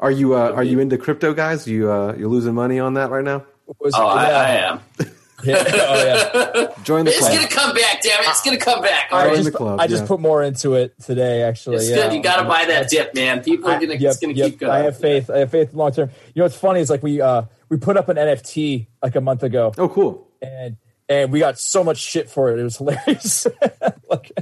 Are 0.00 0.10
you 0.10 0.34
uh, 0.34 0.52
are 0.52 0.64
you 0.64 0.80
into 0.80 0.96
crypto, 0.96 1.34
guys? 1.34 1.66
You 1.66 1.90
uh, 1.92 2.14
you 2.16 2.28
losing 2.28 2.54
money 2.54 2.78
on 2.80 2.94
that 2.94 3.10
right 3.10 3.24
now? 3.24 3.44
Was- 3.80 3.92
Oh, 3.94 4.06
I. 4.06 4.24
I 4.30 4.48
am. 4.68 4.80
Yeah. 5.44 5.64
Oh, 5.90 6.04
yeah. 6.04 6.82
Join 6.82 7.04
the 7.04 7.10
It's 7.12 7.20
club. 7.20 7.32
gonna 7.32 7.48
come 7.48 7.74
back, 7.74 8.02
damn 8.02 8.20
it! 8.22 8.28
It's 8.28 8.42
gonna 8.42 8.56
come 8.56 8.82
back. 8.82 9.08
All 9.12 9.18
I 9.18 9.22
Join 9.22 9.28
right, 9.28 9.36
just, 9.36 9.52
the 9.52 9.56
club, 9.56 9.80
I 9.80 9.86
just 9.86 10.02
yeah. 10.02 10.08
put 10.08 10.20
more 10.20 10.42
into 10.42 10.74
it 10.74 10.98
today. 11.00 11.42
Actually, 11.42 11.76
it's 11.76 11.88
yeah. 11.90 11.96
good. 12.08 12.12
You 12.14 12.22
got 12.22 12.42
to 12.42 12.48
buy 12.48 12.64
that 12.66 12.88
dip, 12.90 13.14
man. 13.14 13.42
People 13.42 13.70
are 13.70 13.78
gonna. 13.80 13.94
Yep, 13.94 14.10
it's 14.10 14.18
gonna 14.18 14.32
yep. 14.34 14.50
keep 14.50 14.60
going. 14.60 14.72
I 14.72 14.78
have 14.80 14.98
faith. 14.98 15.30
I 15.30 15.38
have 15.38 15.50
faith 15.50 15.72
long 15.74 15.92
term. 15.92 16.10
You 16.34 16.40
know 16.40 16.44
what's 16.44 16.56
funny 16.56 16.80
is 16.80 16.90
like 16.90 17.02
we 17.02 17.20
uh 17.20 17.42
we 17.68 17.76
put 17.76 17.96
up 17.96 18.08
an 18.08 18.16
NFT 18.16 18.86
like 19.02 19.14
a 19.16 19.20
month 19.20 19.42
ago, 19.42 19.72
Oh, 19.78 19.88
cool. 19.88 20.28
and 20.42 20.76
and 21.08 21.32
we 21.32 21.38
got 21.38 21.58
so 21.58 21.84
much 21.84 21.98
shit 21.98 22.28
for 22.28 22.50
it. 22.50 22.58
It 22.58 22.64
was 22.64 22.76
hilarious. 22.76 23.46
like, 24.10 24.32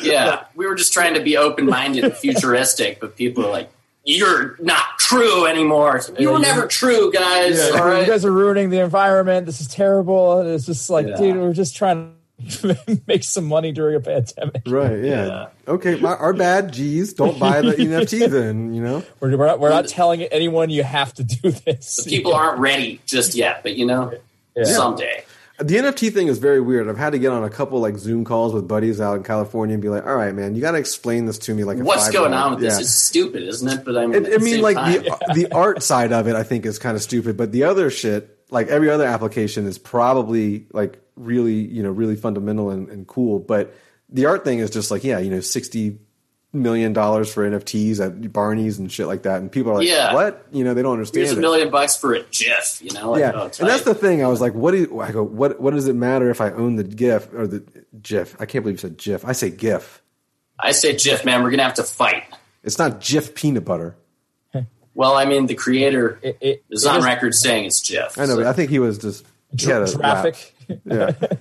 Yeah, 0.00 0.44
we 0.56 0.66
were 0.66 0.74
just 0.74 0.92
trying 0.92 1.14
to 1.14 1.20
be 1.20 1.36
open 1.36 1.66
minded 1.66 2.04
and 2.04 2.14
futuristic, 2.14 3.00
but 3.00 3.16
people 3.16 3.44
are 3.44 3.50
like, 3.50 3.70
"You're 4.08 4.56
not 4.60 4.98
true 4.98 5.44
anymore. 5.46 6.00
You 6.18 6.30
were 6.32 6.38
never 6.38 6.66
true, 6.66 7.12
guys." 7.12 7.58
Yeah. 7.58 7.78
All 7.80 8.00
you 8.00 8.06
guys 8.06 8.24
are 8.24 8.32
ruining 8.32 8.70
the 8.70 8.80
environment. 8.80 9.44
This 9.46 9.60
is 9.60 9.68
terrible. 9.68 10.40
It's 10.40 10.64
just 10.66 10.88
like, 10.88 11.06
Yeah. 11.06 11.16
dude, 11.16 11.36
we're 11.36 11.52
just 11.52 11.76
trying 11.76 12.14
to 12.60 12.78
make 13.06 13.22
some 13.24 13.44
money 13.44 13.72
during 13.72 13.96
a 13.96 14.00
pandemic. 14.00 14.62
Right. 14.66 15.04
Yeah. 15.04 15.26
Yeah. 15.26 15.46
Okay. 15.66 15.96
My, 15.96 16.14
our 16.16 16.32
bad. 16.32 16.72
Geez, 16.72 17.12
don't 17.12 17.38
buy 17.38 17.60
the 17.60 17.72
NFT 17.74 18.30
then. 18.30 18.72
You 18.74 18.82
know. 18.82 19.04
We're, 19.20 19.36
we're, 19.36 19.46
not, 19.46 19.60
we're 19.60 19.70
not 19.70 19.88
telling 19.88 20.22
anyone 20.22 20.70
you 20.70 20.84
have 20.84 21.12
to 21.14 21.24
do 21.24 21.50
this. 21.50 22.00
People 22.06 22.32
aren't 22.34 22.60
ready 22.60 23.00
just 23.06 23.34
yet, 23.34 23.62
but 23.62 23.76
you 23.76 23.84
know, 23.86 24.14
Yeah. 24.56 24.64
someday. 24.64 25.24
The 25.58 25.76
NFT 25.76 26.12
thing 26.12 26.28
is 26.28 26.38
very 26.38 26.60
weird. 26.60 26.88
I've 26.88 26.96
had 26.96 27.10
to 27.10 27.18
get 27.18 27.32
on 27.32 27.42
a 27.42 27.50
couple 27.50 27.80
like 27.80 27.98
Zoom 27.98 28.24
calls 28.24 28.54
with 28.54 28.68
buddies 28.68 29.00
out 29.00 29.16
in 29.16 29.24
California 29.24 29.74
and 29.74 29.82
be 29.82 29.88
like, 29.88 30.06
"All 30.06 30.14
right, 30.14 30.32
man, 30.32 30.54
you 30.54 30.60
got 30.60 30.72
to 30.72 30.78
explain 30.78 31.26
this 31.26 31.36
to 31.40 31.54
me." 31.54 31.64
Like, 31.64 31.78
a 31.78 31.84
What's 31.84 32.10
going 32.10 32.32
on 32.32 32.52
with 32.52 32.60
this? 32.60 32.74
Yeah. 32.74 32.80
It's 32.80 32.94
stupid, 32.94 33.42
isn't 33.42 33.68
it? 33.68 33.84
But 33.84 33.96
I 33.96 34.06
mean, 34.06 34.24
It, 34.24 34.34
I 34.34 34.38
mean, 34.38 34.60
like 34.60 34.76
time, 34.76 35.02
the 35.02 35.18
the 35.34 35.52
art 35.52 35.82
side 35.82 36.12
of 36.12 36.28
it, 36.28 36.36
I 36.36 36.44
think 36.44 36.64
is 36.64 36.78
kind 36.78 36.96
of 36.96 37.02
stupid, 37.02 37.36
but 37.36 37.50
the 37.50 37.64
other 37.64 37.90
shit, 37.90 38.38
like 38.50 38.68
every 38.68 38.88
other 38.88 39.04
application, 39.04 39.66
is 39.66 39.78
probably 39.78 40.66
like 40.72 41.00
really, 41.16 41.54
you 41.54 41.82
know, 41.82 41.90
really 41.90 42.14
fundamental 42.14 42.70
and, 42.70 42.88
and 42.88 43.08
cool. 43.08 43.40
But 43.40 43.74
the 44.08 44.26
art 44.26 44.44
thing 44.44 44.60
is 44.60 44.70
just 44.70 44.92
like, 44.92 45.02
yeah, 45.02 45.18
you 45.18 45.30
know, 45.30 45.40
sixty 45.40 45.98
million 46.52 46.92
dollars 46.92 47.32
for 47.32 47.48
NFTs 47.48 48.00
at 48.04 48.32
Barney's 48.32 48.78
and 48.78 48.90
shit 48.90 49.06
like 49.06 49.22
that, 49.24 49.40
and 49.40 49.50
people 49.52 49.72
are 49.72 49.76
like, 49.76 49.86
Yeah. 49.88 50.14
what? 50.14 50.46
You 50.50 50.64
know, 50.64 50.74
they 50.74 50.82
don't 50.82 50.92
understand. 50.94 51.24
here's 51.26 51.32
a 51.36 51.38
it. 51.38 51.42
million 51.42 51.70
bucks 51.70 51.96
for 51.96 52.14
a 52.14 52.22
GIF. 52.30 52.80
You 52.82 52.92
know, 52.92 53.10
like, 53.12 53.20
yeah, 53.20 53.32
oh, 53.34 53.42
and 53.44 53.68
that's 53.68 53.82
the 53.84 53.94
thing. 53.94 54.24
I 54.24 54.28
was 54.28 54.40
like, 54.40 54.54
what 54.54 54.70
do 54.72 54.78
you, 54.78 55.00
I 55.00 55.12
go? 55.12 55.22
What 55.22 55.60
what 55.60 55.74
does 55.74 55.88
it 55.88 55.94
matter 55.94 56.30
if 56.30 56.40
I 56.40 56.50
own 56.52 56.76
the 56.76 56.84
GIF 56.84 57.32
or 57.34 57.46
the 57.46 57.62
GIF? 58.02 58.36
I 58.40 58.46
can't 58.46 58.64
believe 58.64 58.74
you 58.76 58.78
said 58.88 58.96
GIF. 58.96 59.24
I 59.24 59.32
say 59.32 59.50
GIF. 59.50 60.02
I 60.58 60.72
say 60.72 60.96
GIF, 60.96 61.24
man. 61.24 61.42
We're 61.42 61.50
gonna 61.50 61.62
have 61.64 61.74
to 61.74 61.84
fight. 61.84 62.24
It's 62.64 62.78
not 62.78 63.00
GIF 63.00 63.34
peanut 63.34 63.64
butter. 63.64 63.96
Well, 64.94 65.14
I 65.14 65.26
mean, 65.26 65.46
the 65.46 65.54
creator 65.54 66.18
It, 66.22 66.38
it, 66.40 66.64
is 66.70 66.84
it 66.84 66.88
on 66.90 66.98
is 66.98 67.04
record 67.04 67.32
saying 67.32 67.66
it's 67.66 67.88
GIF. 67.88 68.18
I 68.18 68.22
know. 68.22 68.26
so- 68.30 68.36
but 68.38 68.46
I 68.46 68.52
think 68.52 68.68
he 68.70 68.80
was 68.80 68.98
just 68.98 69.24
he 69.56 69.66
had 69.66 69.82
a 69.82 69.92
traffic. 69.92 70.54
Rap. 70.68 71.16
Yeah. 71.20 71.28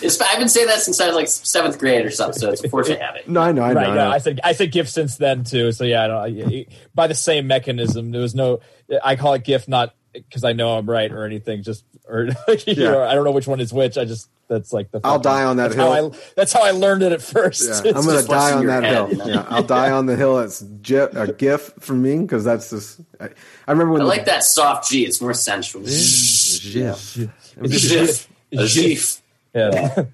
It's, 0.00 0.20
I've 0.20 0.38
been 0.38 0.48
saying 0.48 0.68
that 0.68 0.78
since 0.78 1.00
I 1.00 1.08
was 1.08 1.16
like 1.16 1.26
seventh 1.26 1.80
grade 1.80 2.06
or 2.06 2.10
something. 2.12 2.38
So 2.38 2.50
it's 2.52 2.62
unfortunate 2.62 3.00
I 3.00 3.04
have 3.04 3.16
it. 3.16 3.28
No, 3.28 3.40
I 3.40 3.50
know. 3.50 3.62
I 3.62 3.72
know. 3.72 3.80
Right, 3.80 3.88
I 3.88 3.94
yeah, 3.96 4.04
know. 4.04 4.10
I 4.12 4.18
said 4.18 4.40
I 4.44 4.52
said 4.52 4.70
GIF 4.70 4.88
since 4.88 5.16
then 5.16 5.42
too. 5.42 5.72
So 5.72 5.82
yeah, 5.82 6.04
I 6.04 6.06
don't, 6.30 6.66
by 6.94 7.08
the 7.08 7.16
same 7.16 7.48
mechanism. 7.48 8.12
There 8.12 8.20
was 8.20 8.32
no. 8.32 8.60
I 9.02 9.16
call 9.16 9.34
it 9.34 9.42
GIF 9.42 9.66
not 9.66 9.92
because 10.12 10.44
I 10.44 10.52
know 10.52 10.76
I'm 10.78 10.88
right 10.88 11.10
or 11.10 11.24
anything. 11.24 11.64
Just 11.64 11.84
or 12.06 12.28
Yeah. 12.66 12.90
know, 12.90 13.02
I 13.02 13.14
don't 13.14 13.24
know 13.24 13.32
which 13.32 13.48
one 13.48 13.60
is 13.60 13.72
which. 13.72 13.98
I 13.98 14.04
just 14.04 14.28
that's 14.48 14.72
like 14.72 14.90
the. 14.90 15.00
I'll 15.02 15.14
fucking- 15.14 15.22
die 15.22 15.44
on 15.44 15.56
that 15.56 15.68
that's 15.70 15.76
how 15.76 15.92
hill. 15.94 16.14
I, 16.14 16.18
that's 16.36 16.52
how 16.52 16.62
I 16.62 16.70
learned 16.72 17.02
it 17.02 17.12
at 17.12 17.22
first. 17.22 17.84
Yeah, 17.84 17.92
I'm 17.96 18.04
gonna 18.04 18.22
die 18.22 18.52
on 18.52 18.66
that 18.66 18.82
your 18.82 18.92
hill. 18.92 19.10
you 19.10 19.16
know? 19.16 19.26
Yeah, 19.26 19.46
I'll 19.48 19.62
die 19.62 19.90
on 19.90 20.06
the 20.06 20.16
hill. 20.16 20.38
It's 20.40 20.62
GIF, 20.62 21.14
a 21.14 21.32
GIF 21.32 21.72
from 21.80 22.02
me 22.02 22.18
because 22.18 22.44
that's 22.44 22.70
just. 22.70 23.00
I, 23.20 23.30
I 23.66 23.72
remember 23.72 23.94
when 23.94 24.02
I 24.02 24.04
the, 24.04 24.08
like 24.08 24.24
that 24.26 24.44
soft 24.44 24.90
G. 24.90 25.04
It's 25.04 25.20
more 25.20 25.34
sensual. 25.34 25.82
GIF. 25.82 27.18
GIF. 27.62 28.28
A 28.52 28.66
GIF. 28.66 29.20
Yeah, 29.54 30.06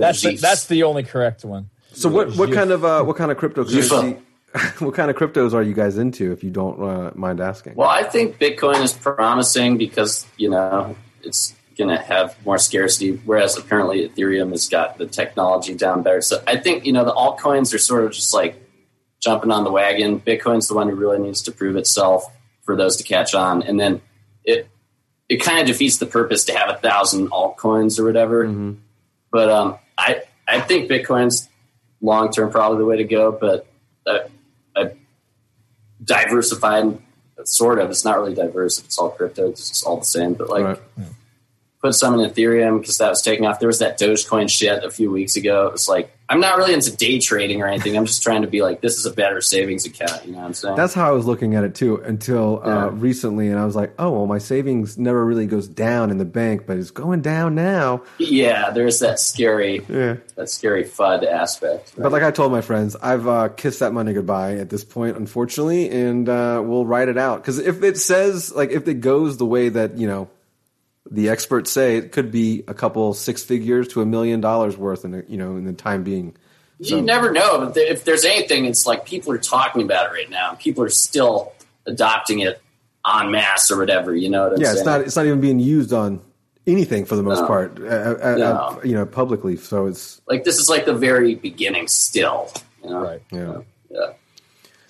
that's 0.00 0.20
the, 0.20 0.36
that's 0.36 0.66
the 0.66 0.82
only 0.82 1.02
correct 1.02 1.42
one. 1.42 1.70
So 1.92 2.10
what 2.10 2.36
what 2.36 2.52
kind 2.52 2.70
of 2.70 2.84
uh, 2.84 3.02
what 3.02 3.16
kind 3.16 3.30
of 3.30 3.40
GIF. 3.40 3.54
cryptocurrency? 3.54 4.20
what 4.80 4.94
kind 4.94 5.10
of 5.10 5.16
cryptos 5.16 5.52
are 5.52 5.62
you 5.62 5.74
guys 5.74 5.98
into? 5.98 6.32
If 6.32 6.44
you 6.44 6.50
don't 6.50 6.80
uh, 6.82 7.12
mind 7.14 7.40
asking. 7.40 7.74
Well, 7.74 7.88
I 7.88 8.02
think 8.02 8.38
Bitcoin 8.38 8.82
is 8.82 8.92
promising 8.92 9.78
because 9.78 10.26
you 10.36 10.50
know 10.50 10.96
it's 11.22 11.54
going 11.76 11.90
to 11.90 12.02
have 12.02 12.36
more 12.44 12.58
scarcity, 12.58 13.12
whereas 13.24 13.56
apparently 13.56 14.08
Ethereum 14.08 14.50
has 14.50 14.68
got 14.68 14.98
the 14.98 15.06
technology 15.06 15.74
down 15.74 16.02
better. 16.02 16.20
So 16.20 16.42
I 16.46 16.56
think 16.56 16.84
you 16.84 16.92
know 16.92 17.04
the 17.04 17.12
altcoins 17.12 17.74
are 17.74 17.78
sort 17.78 18.04
of 18.04 18.12
just 18.12 18.34
like 18.34 18.60
jumping 19.20 19.50
on 19.50 19.64
the 19.64 19.70
wagon. 19.70 20.20
Bitcoin's 20.20 20.68
the 20.68 20.74
one 20.74 20.88
who 20.88 20.94
really 20.94 21.18
needs 21.18 21.42
to 21.42 21.52
prove 21.52 21.76
itself 21.76 22.24
for 22.64 22.76
those 22.76 22.96
to 22.96 23.04
catch 23.04 23.34
on, 23.34 23.62
and 23.62 23.78
then 23.78 24.00
it 24.44 24.68
it 25.28 25.36
kind 25.38 25.60
of 25.60 25.66
defeats 25.66 25.98
the 25.98 26.06
purpose 26.06 26.44
to 26.46 26.56
have 26.56 26.70
a 26.70 26.78
thousand 26.78 27.30
altcoins 27.30 27.98
or 27.98 28.04
whatever. 28.04 28.46
But 29.30 29.50
um, 29.50 29.78
I 29.96 30.22
I 30.46 30.60
think 30.60 30.90
Bitcoin's 30.90 31.48
long 32.00 32.32
term 32.32 32.50
probably 32.50 32.78
the 32.78 32.84
way 32.86 32.96
to 32.98 33.04
go, 33.04 33.32
but. 33.32 33.66
Uh, 34.06 34.20
I 34.74 34.92
diversified 36.02 36.98
sort 37.44 37.78
of 37.78 37.90
it's 37.90 38.04
not 38.04 38.18
really 38.18 38.34
diverse 38.34 38.78
if 38.78 38.84
it's 38.86 38.98
all 38.98 39.10
crypto 39.10 39.48
it's 39.50 39.68
just 39.68 39.84
all 39.84 39.96
the 39.98 40.04
same 40.04 40.34
but 40.34 40.48
like 40.48 40.64
Right. 40.64 41.08
Put 41.80 41.94
some 41.94 42.18
in 42.18 42.28
Ethereum 42.28 42.80
because 42.80 42.98
that 42.98 43.08
was 43.10 43.22
taking 43.22 43.46
off. 43.46 43.60
There 43.60 43.68
was 43.68 43.78
that 43.78 43.98
Dogecoin 43.98 44.50
shit 44.50 44.82
a 44.84 44.90
few 44.90 45.10
weeks 45.10 45.36
ago. 45.36 45.66
It 45.68 45.72
was 45.72 45.88
like 45.88 46.14
I'm 46.30 46.40
not 46.40 46.58
really 46.58 46.74
into 46.74 46.94
day 46.94 47.18
trading 47.20 47.62
or 47.62 47.68
anything. 47.68 47.96
I'm 47.96 48.04
just 48.04 48.22
trying 48.22 48.42
to 48.42 48.48
be 48.48 48.60
like 48.60 48.80
this 48.82 48.98
is 48.98 49.06
a 49.06 49.12
better 49.12 49.40
savings 49.40 49.86
account. 49.86 50.26
You 50.26 50.32
know 50.32 50.38
what 50.38 50.44
I'm 50.46 50.54
saying? 50.54 50.76
That's 50.76 50.92
how 50.92 51.08
I 51.08 51.12
was 51.12 51.24
looking 51.24 51.54
at 51.54 51.64
it 51.64 51.74
too 51.74 51.96
until 51.96 52.60
uh, 52.62 52.88
recently, 52.90 53.48
and 53.48 53.58
I 53.58 53.64
was 53.64 53.74
like, 53.76 53.94
oh 53.98 54.10
well, 54.10 54.26
my 54.26 54.38
savings 54.38 54.98
never 54.98 55.24
really 55.24 55.46
goes 55.46 55.68
down 55.68 56.10
in 56.10 56.18
the 56.18 56.24
bank, 56.26 56.66
but 56.66 56.76
it's 56.76 56.90
going 56.90 57.22
down 57.22 57.54
now. 57.54 58.02
yeah, 58.18 58.70
there's 58.70 58.98
that 58.98 59.20
scary 59.20 59.82
Yeah. 59.88 60.16
that 60.36 60.50
scary 60.50 60.84
FUD 60.84 61.24
aspect. 61.26 61.94
But 61.96 62.12
like 62.12 62.22
I 62.22 62.30
told 62.30 62.52
my 62.52 62.60
friends, 62.60 62.96
I've 62.96 63.26
uh, 63.26 63.48
kissed 63.50 63.80
that 63.80 63.92
money 63.92 64.12
goodbye 64.12 64.56
at 64.56 64.68
this 64.68 64.84
point, 64.84 65.16
unfortunately, 65.16 65.88
and 65.90 66.28
uh, 66.28 66.60
we'll 66.64 66.84
write 66.86 67.08
it 67.08 67.16
out. 67.18 67.40
Because 67.40 67.58
if 67.58 67.82
it 67.82 67.96
says, 67.96 68.52
like, 68.52 68.70
if 68.70 68.86
it 68.88 69.00
goes 69.00 69.36
the 69.38 69.46
way 69.46 69.68
that 69.70 69.96
you 69.96 70.06
know 70.06 70.28
the 71.10 71.28
experts 71.28 71.70
say, 71.70 71.96
it 71.96 72.12
could 72.12 72.30
be 72.30 72.64
a 72.68 72.74
couple 72.74 73.14
six 73.14 73.42
figures 73.42 73.88
to 73.88 74.02
a 74.02 74.06
million 74.06 74.40
dollars 74.40 74.76
worth, 74.76 75.04
in 75.04 75.24
you 75.28 75.36
know, 75.38 75.56
in 75.56 75.64
the 75.64 75.72
time 75.72 76.02
being. 76.02 76.36
You 76.80 77.00
never 77.02 77.32
know, 77.32 77.72
if 77.74 78.04
there's 78.04 78.24
anything, 78.24 78.64
it's 78.66 78.86
like 78.86 79.04
people 79.04 79.32
are 79.32 79.38
talking 79.38 79.82
about 79.82 80.06
it 80.06 80.12
right 80.12 80.30
now. 80.30 80.50
and 80.50 80.58
People 80.58 80.84
are 80.84 80.88
still 80.90 81.52
adopting 81.86 82.38
it 82.40 82.60
en 83.04 83.30
masse 83.32 83.70
or 83.70 83.78
whatever. 83.78 84.14
You 84.14 84.28
know 84.30 84.44
what 84.44 84.52
I'm 84.54 84.60
Yeah, 84.60 84.66
saying? 84.68 84.76
it's 84.78 84.86
not. 84.86 85.00
It's 85.00 85.16
not 85.16 85.26
even 85.26 85.40
being 85.40 85.58
used 85.58 85.92
on 85.92 86.20
anything 86.68 87.04
for 87.04 87.16
the 87.16 87.22
most 87.24 87.40
No. 87.40 87.46
part, 87.48 87.80
uh, 87.80 87.84
uh, 87.84 88.34
No. 88.38 88.44
uh, 88.52 88.80
you 88.84 88.92
know, 88.94 89.06
publicly. 89.06 89.56
So 89.56 89.86
it's 89.86 90.20
like 90.28 90.44
this 90.44 90.58
is 90.58 90.68
like 90.68 90.84
the 90.86 90.92
very 90.94 91.34
beginning 91.34 91.88
still. 91.88 92.48
You 92.84 92.90
know? 92.90 93.00
Right. 93.00 93.22
yeah. 93.32 93.56
Yeah. 93.90 94.12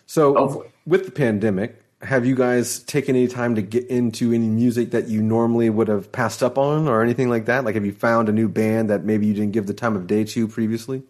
So 0.06 0.34
Hopefully. 0.34 0.68
with 0.86 1.04
the 1.06 1.10
pandemic, 1.12 1.80
have 2.00 2.24
you 2.24 2.36
guys 2.36 2.78
taken 2.80 3.16
any 3.16 3.26
time 3.26 3.56
to 3.56 3.62
get 3.62 3.86
into 3.88 4.32
any 4.32 4.46
music 4.46 4.92
that 4.92 5.08
you 5.08 5.20
normally 5.20 5.68
would 5.68 5.88
have 5.88 6.12
passed 6.12 6.42
up 6.42 6.56
on 6.56 6.86
or 6.86 7.02
anything 7.02 7.28
like 7.28 7.46
that? 7.46 7.64
Like 7.64 7.74
have 7.74 7.84
you 7.84 7.92
found 7.92 8.28
a 8.28 8.32
new 8.32 8.48
band 8.48 8.90
that 8.90 9.04
maybe 9.04 9.26
you 9.26 9.34
didn't 9.34 9.52
give 9.52 9.66
the 9.66 9.74
time 9.74 9.96
of 9.96 10.06
day 10.06 10.24
to 10.24 10.46
previously? 10.46 11.02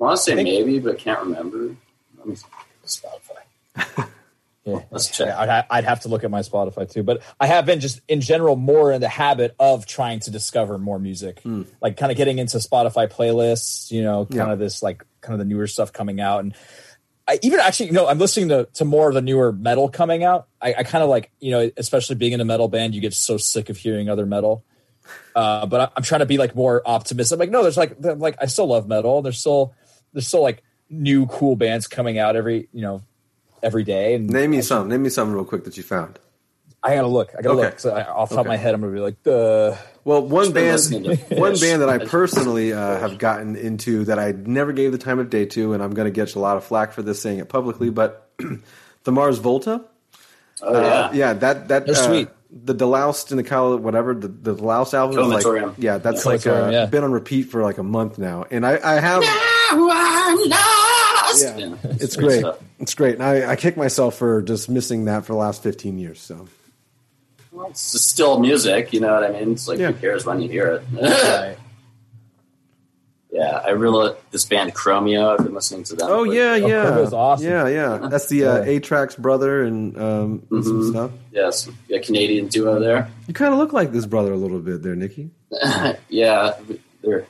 I 0.00 0.04
want 0.04 0.16
to 0.16 0.22
say 0.22 0.34
think- 0.34 0.48
maybe, 0.48 0.78
but 0.80 0.98
can't 0.98 1.20
remember. 1.20 1.76
Let 2.18 2.26
me 2.26 2.36
Spotify. 2.84 4.08
Yeah. 4.68 4.80
Let's 4.90 5.08
check. 5.08 5.34
I'd, 5.34 5.48
ha- 5.48 5.66
I'd 5.70 5.84
have 5.84 6.00
to 6.00 6.08
look 6.08 6.24
at 6.24 6.30
my 6.30 6.40
Spotify 6.40 6.90
too, 6.90 7.02
but 7.02 7.22
I 7.40 7.46
have 7.46 7.64
been 7.64 7.80
just 7.80 8.02
in 8.06 8.20
general 8.20 8.54
more 8.54 8.92
in 8.92 9.00
the 9.00 9.08
habit 9.08 9.54
of 9.58 9.86
trying 9.86 10.20
to 10.20 10.30
discover 10.30 10.76
more 10.76 10.98
music, 10.98 11.40
hmm. 11.40 11.62
like 11.80 11.96
kind 11.96 12.12
of 12.12 12.18
getting 12.18 12.38
into 12.38 12.58
Spotify 12.58 13.10
playlists. 13.10 13.90
You 13.90 14.02
know, 14.02 14.26
kind 14.26 14.34
Yeah. 14.48 14.52
of 14.52 14.58
this 14.58 14.82
like 14.82 15.06
kind 15.22 15.32
of 15.32 15.38
the 15.38 15.46
newer 15.46 15.66
stuff 15.68 15.94
coming 15.94 16.20
out, 16.20 16.40
and 16.40 16.54
I 17.28 17.38
even 17.42 17.60
actually, 17.60 17.86
you 17.86 17.92
know, 17.92 18.08
I'm 18.08 18.18
listening 18.18 18.48
to 18.48 18.64
to 18.74 18.84
more 18.86 19.08
of 19.08 19.14
the 19.14 19.20
newer 19.20 19.52
metal 19.52 19.88
coming 19.90 20.24
out. 20.24 20.48
I, 20.62 20.74
I 20.78 20.82
kind 20.82 21.04
of 21.04 21.10
like, 21.10 21.30
you 21.40 21.50
know, 21.50 21.70
especially 21.76 22.16
being 22.16 22.32
in 22.32 22.40
a 22.40 22.44
metal 22.44 22.68
band, 22.68 22.94
you 22.94 23.02
get 23.02 23.12
so 23.12 23.36
sick 23.36 23.68
of 23.68 23.76
hearing 23.76 24.08
other 24.08 24.24
metal. 24.24 24.64
Uh, 25.36 25.66
but 25.66 25.80
I, 25.80 25.88
I'm 25.96 26.02
trying 26.02 26.20
to 26.20 26.26
be 26.26 26.38
like 26.38 26.54
more 26.56 26.82
optimistic. 26.86 27.36
I'm 27.36 27.40
like, 27.40 27.50
no, 27.50 27.62
there's 27.62 27.76
like, 27.76 27.96
like 28.00 28.36
I 28.40 28.46
still 28.46 28.66
love 28.66 28.88
metal. 28.88 29.20
There's 29.22 29.38
still, 29.38 29.74
there's 30.12 30.26
still 30.26 30.42
like 30.42 30.62
new 30.88 31.26
cool 31.26 31.54
bands 31.54 31.86
coming 31.86 32.18
out 32.18 32.34
every, 32.34 32.68
you 32.72 32.80
know, 32.80 33.02
every 33.62 33.84
day. 33.84 34.14
And 34.14 34.30
Name 34.30 34.50
me 34.50 34.62
some. 34.62 34.88
Name 34.88 35.02
me 35.02 35.10
some 35.10 35.32
real 35.32 35.44
quick 35.44 35.64
that 35.64 35.76
you 35.76 35.82
found. 35.82 36.18
I 36.82 36.94
gotta 36.94 37.08
look. 37.08 37.34
I 37.38 37.42
gotta 37.42 37.58
Okay. 37.58 37.68
look. 37.68 37.80
So 37.80 37.90
I, 37.94 38.04
off 38.06 38.30
the 38.30 38.36
top 38.36 38.46
of 38.46 38.48
my 38.48 38.56
head, 38.56 38.74
I'm 38.74 38.80
gonna 38.80 38.92
be 38.92 39.00
like, 39.00 39.22
the 39.22 39.76
Well, 40.08 40.22
one 40.26 40.52
band, 40.52 40.80
one 41.28 41.58
band 41.60 41.82
that 41.82 41.90
I 41.90 41.98
personally 41.98 42.72
uh, 42.72 42.98
have 42.98 43.18
gotten 43.18 43.56
into 43.56 44.06
that 44.06 44.18
I 44.18 44.32
never 44.32 44.72
gave 44.72 44.90
the 44.90 44.96
time 44.96 45.18
of 45.18 45.28
day 45.28 45.44
to, 45.44 45.74
and 45.74 45.82
I'm 45.82 45.92
going 45.92 46.06
to 46.06 46.10
get 46.10 46.34
a 46.34 46.38
lot 46.38 46.56
of 46.56 46.64
flack 46.64 46.92
for 46.92 47.02
this 47.02 47.20
saying 47.20 47.40
it 47.40 47.50
publicly, 47.50 47.90
but 47.90 48.30
the 49.04 49.12
Mars 49.12 49.36
Volta. 49.38 49.84
Oh 50.62 50.72
yeah. 50.80 50.88
Uh, 50.88 51.12
yeah, 51.12 51.32
that 51.34 51.68
that 51.68 51.84
They're 51.84 51.94
uh, 51.94 52.06
sweet. 52.06 52.28
The 52.50 52.74
Deloused 52.74 53.32
and 53.32 53.38
the 53.38 53.42
Cal 53.44 53.76
whatever 53.76 54.14
the 54.14 54.28
the 54.28 54.54
Deloused 54.54 54.94
album 54.94 55.30
is 55.30 55.44
like 55.44 55.74
yeah 55.76 55.98
that's 55.98 56.24
Yeah. 56.24 56.30
like 56.32 56.46
uh, 56.46 56.70
yeah. 56.72 56.86
been 56.86 57.04
on 57.04 57.12
repeat 57.12 57.42
for 57.42 57.62
like 57.62 57.76
a 57.76 57.82
month 57.82 58.16
now, 58.18 58.46
and 58.50 58.64
I 58.64 58.80
I 58.82 58.94
have 59.00 59.22
yeah, 59.22 59.28
Yeah. 61.58 61.76
it's 61.84 62.16
Good 62.16 62.24
great 62.24 62.38
stuff. 62.40 62.58
it's 62.78 62.94
great, 62.94 63.14
and 63.16 63.22
I 63.22 63.50
I 63.52 63.56
kick 63.56 63.76
myself 63.76 64.16
for 64.16 64.40
just 64.40 64.70
missing 64.70 65.04
that 65.04 65.26
for 65.26 65.34
the 65.34 65.38
last 65.38 65.62
15 65.62 65.98
years. 65.98 66.18
So 66.20 66.48
Well, 67.52 67.68
it's 67.70 67.92
just 67.92 68.08
still 68.08 68.38
music, 68.38 68.92
you 68.92 69.00
know 69.00 69.12
what 69.14 69.24
I 69.24 69.30
mean? 69.32 69.52
It's 69.52 69.66
like 69.68 69.78
Yeah. 69.78 69.92
who 69.92 70.00
cares 70.00 70.24
when 70.26 70.40
you 70.42 70.48
hear 70.48 70.82
it? 70.92 71.58
yeah, 73.30 73.60
I 73.64 73.70
really 73.70 74.14
this 74.30 74.44
band 74.46 74.74
Chromeo. 74.74 75.30
I've 75.38 75.44
been 75.44 75.54
listening 75.54 75.84
to 75.84 75.96
them. 75.96 76.08
oh 76.10 76.24
for- 76.24 76.32
yeah 76.34 76.56
yeah 76.56 76.84
Chromeo's 76.86 77.12
awesome. 77.12 77.46
yeah 77.46 77.68
yeah 77.68 77.98
that's 78.10 78.28
the 78.28 78.44
uh, 78.46 78.62
Yeah. 78.64 78.70
A-Trak's 78.78 79.16
brother 79.16 79.62
and 79.62 79.96
um 80.00 80.42
and 80.50 80.64
some 80.64 80.90
stuff. 80.90 81.10
yes, 81.32 81.68
a 81.92 81.98
Canadian 82.00 82.48
duo 82.48 82.78
there. 82.80 83.10
You 83.26 83.34
kind 83.34 83.52
of 83.52 83.58
look 83.58 83.72
like 83.72 83.92
this 83.92 84.06
brother 84.06 84.32
a 84.32 84.36
little 84.36 84.60
bit 84.60 84.82
there, 84.82 84.96
Nicky. 84.96 85.30
yeah, 86.08 86.54
they're 87.02 87.26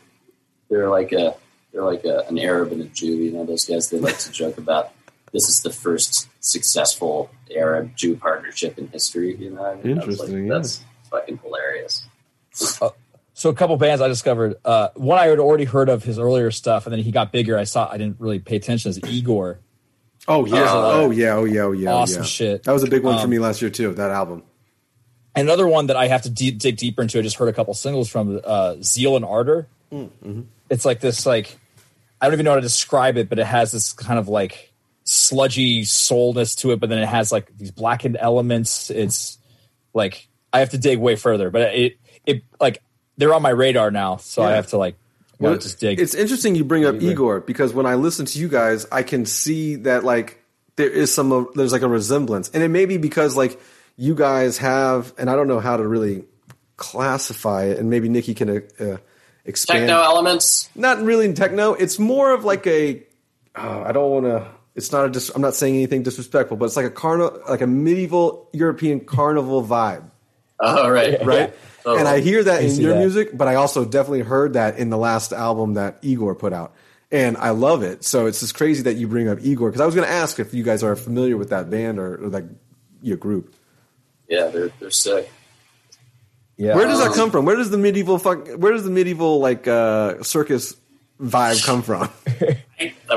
they're 0.70 0.88
like 0.88 1.12
a 1.12 1.34
they're 1.72 1.84
like 1.84 2.04
a, 2.04 2.20
an 2.28 2.38
Arab 2.38 2.72
and 2.72 2.80
a 2.82 2.84
Jew. 2.86 3.06
You 3.14 3.32
know, 3.32 3.44
those 3.44 3.64
guys. 3.64 3.90
They 3.90 3.98
like 3.98 4.18
to 4.18 4.32
joke 4.32 4.56
about 4.58 4.90
this 5.32 5.48
is 5.48 5.60
the 5.62 5.70
first 5.72 6.28
successful 6.40 7.30
Arab 7.54 7.96
Jew 7.96 8.16
partnership 8.16 8.78
in 8.78 8.88
history. 8.88 9.36
You 9.36 9.50
know, 9.50 9.64
I 9.64 9.74
mean? 9.76 9.98
Interesting, 9.98 10.42
Like, 10.44 10.48
yeah. 10.48 10.54
That's 10.54 10.84
fucking 11.10 11.38
hilarious. 11.38 12.06
So 13.34 13.50
a 13.50 13.54
couple 13.54 13.76
bands 13.76 14.02
I 14.02 14.08
discovered. 14.08 14.56
Uh, 14.64 14.88
one 14.96 15.18
I 15.18 15.26
had 15.26 15.38
already 15.38 15.64
heard 15.64 15.88
of 15.88 16.02
his 16.02 16.18
earlier 16.18 16.50
stuff, 16.50 16.86
and 16.86 16.92
then 16.92 17.00
he 17.02 17.12
got 17.12 17.30
bigger. 17.30 17.56
I 17.56 17.64
saw. 17.64 17.88
I 17.88 17.96
didn't 17.96 18.16
really 18.18 18.40
pay 18.40 18.56
attention. 18.56 18.90
Is 18.90 19.00
Igor? 19.04 19.60
Oh 20.26 20.44
yeah, 20.44 20.64
Uh, 20.64 20.74
oh 20.74 21.10
yeah, 21.10 21.34
oh 21.34 21.44
yeah, 21.44 21.60
oh 21.62 21.72
yeah, 21.72 21.90
oh, 21.92 21.96
awesome 21.98 22.22
yeah. 22.22 22.26
shit. 22.26 22.62
That 22.64 22.72
was 22.72 22.82
a 22.82 22.88
big 22.88 23.02
one 23.04 23.16
for 23.16 23.24
Um, 23.24 23.30
me 23.30 23.38
last 23.38 23.62
year 23.62 23.70
too. 23.70 23.94
That 23.94 24.10
album. 24.10 24.42
Another 25.36 25.68
one 25.68 25.86
that 25.86 25.96
I 25.96 26.08
have 26.08 26.22
to 26.22 26.30
de- 26.30 26.50
dig 26.50 26.76
deeper 26.78 27.00
into. 27.02 27.18
I 27.18 27.22
just 27.22 27.36
heard 27.36 27.48
a 27.48 27.52
couple 27.52 27.72
singles 27.74 28.08
from 28.08 28.40
uh, 28.44 28.74
Zeal 28.82 29.14
and 29.14 29.24
Ardor. 29.24 29.68
It's 30.68 30.84
like 30.84 30.98
this, 31.00 31.24
like 31.24 31.56
I 32.20 32.26
don't 32.26 32.34
even 32.34 32.44
know 32.44 32.50
how 32.50 32.56
to 32.56 32.60
describe 32.62 33.16
it, 33.16 33.28
but 33.28 33.38
it 33.38 33.46
has 33.46 33.70
this 33.70 33.92
kind 33.92 34.18
of 34.18 34.26
like 34.28 34.67
sludgy 35.08 35.84
soulness 35.84 36.54
to 36.56 36.72
it. 36.72 36.80
But 36.80 36.90
then 36.90 36.98
it 36.98 37.08
has 37.08 37.32
like 37.32 37.56
these 37.56 37.70
blackened 37.70 38.16
elements. 38.20 38.90
It's 38.90 39.38
like 39.94 40.28
I 40.52 40.60
have 40.60 40.70
to 40.70 40.78
dig 40.78 40.98
way 40.98 41.16
further, 41.16 41.50
but 41.50 41.74
it 41.74 41.98
it 42.26 42.44
like 42.60 42.82
they're 43.16 43.34
on 43.34 43.42
my 43.42 43.50
radar 43.50 43.90
now, 43.90 44.16
so 44.16 44.42
I 44.42 44.52
have 44.52 44.68
to 44.68 44.78
like 44.78 44.96
Well, 45.38 45.52
well, 45.52 45.60
just 45.60 45.80
dig. 45.80 46.00
It's 46.00 46.14
interesting 46.14 46.54
you 46.54 46.64
bring 46.64 46.84
up 46.84 46.96
Igorrr. 46.96 47.14
Igorrr 47.14 47.46
because 47.46 47.74
when 47.74 47.86
I 47.86 47.94
listen 47.94 48.26
to 48.26 48.38
you 48.38 48.48
guys, 48.48 48.86
I 48.92 49.02
can 49.02 49.26
see 49.26 49.76
that 49.76 50.04
like 50.04 50.42
there 50.76 50.88
is 50.88 51.12
some 51.12 51.48
there's 51.54 51.72
like 51.72 51.82
a 51.82 51.88
resemblance, 51.88 52.50
and 52.50 52.62
it 52.62 52.68
may 52.68 52.86
be 52.86 52.96
because 52.96 53.36
like 53.36 53.60
you 53.96 54.14
guys 54.14 54.58
have, 54.58 55.12
and 55.18 55.28
I 55.28 55.34
don't 55.34 55.48
know 55.48 55.60
how 55.60 55.76
to 55.76 55.86
really 55.86 56.24
classify 56.76 57.64
it, 57.64 57.78
and 57.78 57.90
maybe 57.90 58.08
Nicky 58.08 58.34
can 58.34 58.48
uh, 58.48 58.60
uh, 58.80 58.96
expand. 59.44 59.80
Techno 59.80 60.00
elements. 60.02 60.70
Not 60.74 61.02
really 61.02 61.26
in 61.26 61.34
techno. 61.34 61.74
It's 61.74 61.98
more 61.98 62.32
of 62.32 62.44
like 62.44 62.66
a. 62.66 63.02
Uh, 63.54 63.82
I 63.86 63.92
don't 63.92 64.10
want 64.10 64.26
to. 64.26 64.57
It's 64.78 64.92
not 64.92 65.04
a. 65.04 65.10
Dis, 65.10 65.30
I'm 65.34 65.42
not 65.42 65.54
saying 65.54 65.74
anything 65.74 66.02
disrespectful, 66.02 66.56
but 66.56 66.64
it's 66.64 66.76
like 66.76 66.86
a 66.86 66.90
carnival, 66.90 67.42
like 67.48 67.60
a 67.60 67.66
medieval 67.66 68.48
European 68.54 69.00
carnival 69.00 69.62
vibe 69.62 70.10
Oh 70.60 70.88
right, 70.88 71.24
right? 71.24 71.54
Oh. 71.86 71.96
And 71.96 72.08
I 72.08 72.20
hear 72.20 72.42
that 72.42 72.60
I 72.60 72.64
in 72.64 72.76
your 72.76 72.94
that. 72.94 72.98
music, 72.98 73.36
but 73.36 73.48
I 73.48 73.54
also 73.54 73.84
definitely 73.84 74.22
heard 74.22 74.54
that 74.54 74.78
in 74.78 74.90
the 74.90 74.98
last 74.98 75.32
album 75.32 75.74
that 75.74 76.02
Igorrr 76.02 76.38
put 76.38 76.52
out. 76.52 76.74
And 77.10 77.36
I 77.36 77.50
love 77.50 77.82
it. 77.82 78.04
So 78.04 78.26
it's 78.26 78.40
just 78.40 78.54
crazy 78.54 78.82
that 78.82 78.94
you 78.94 79.08
bring 79.08 79.28
up 79.28 79.38
Igorrr 79.38 79.68
because 79.68 79.80
I 79.80 79.86
was 79.86 79.94
going 79.94 80.06
to 80.06 80.12
ask 80.12 80.38
if 80.38 80.52
you 80.52 80.62
guys 80.62 80.82
are 80.82 80.96
familiar 80.96 81.36
with 81.36 81.50
that 81.50 81.70
band 81.70 81.98
or, 81.98 82.24
or 82.24 82.30
that 82.30 82.44
your 83.00 83.16
group. 83.16 83.54
Yeah, 84.28 84.48
they're 84.48 84.70
they're 84.80 84.90
sick. 84.90 85.30
yeah. 86.56 86.74
Where 86.74 86.86
does 86.86 86.98
that 86.98 87.14
come 87.14 87.30
from? 87.30 87.46
Where 87.46 87.56
does 87.56 87.70
the 87.70 87.78
medieval 87.78 88.18
fuck? 88.18 88.48
Where 88.48 88.72
does 88.72 88.84
the 88.84 88.90
medieval 88.90 89.38
like 89.38 89.66
uh, 89.66 90.22
circus 90.22 90.76
vibe 91.18 91.64
come 91.64 91.82
from? 91.82 92.10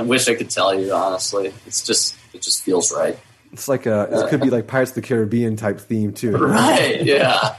I, 0.01 0.03
wish 0.03 0.27
I 0.27 0.35
could 0.35 0.49
tell 0.49 0.77
you 0.77 0.93
honestly. 0.93 1.53
It's 1.65 1.85
just 1.85 2.15
it 2.33 2.41
just 2.41 2.63
feels 2.63 2.91
right. 2.93 3.17
It's 3.53 3.67
like 3.67 3.85
a. 3.85 4.07
It 4.11 4.29
could 4.29 4.41
be 4.41 4.49
like 4.49 4.67
Pirates 4.67 4.91
of 4.91 4.95
the 4.95 5.01
Caribbean 5.01 5.55
type 5.55 5.79
theme 5.79 6.13
too. 6.13 6.31
Right. 6.37 7.03
Yeah. 7.03 7.55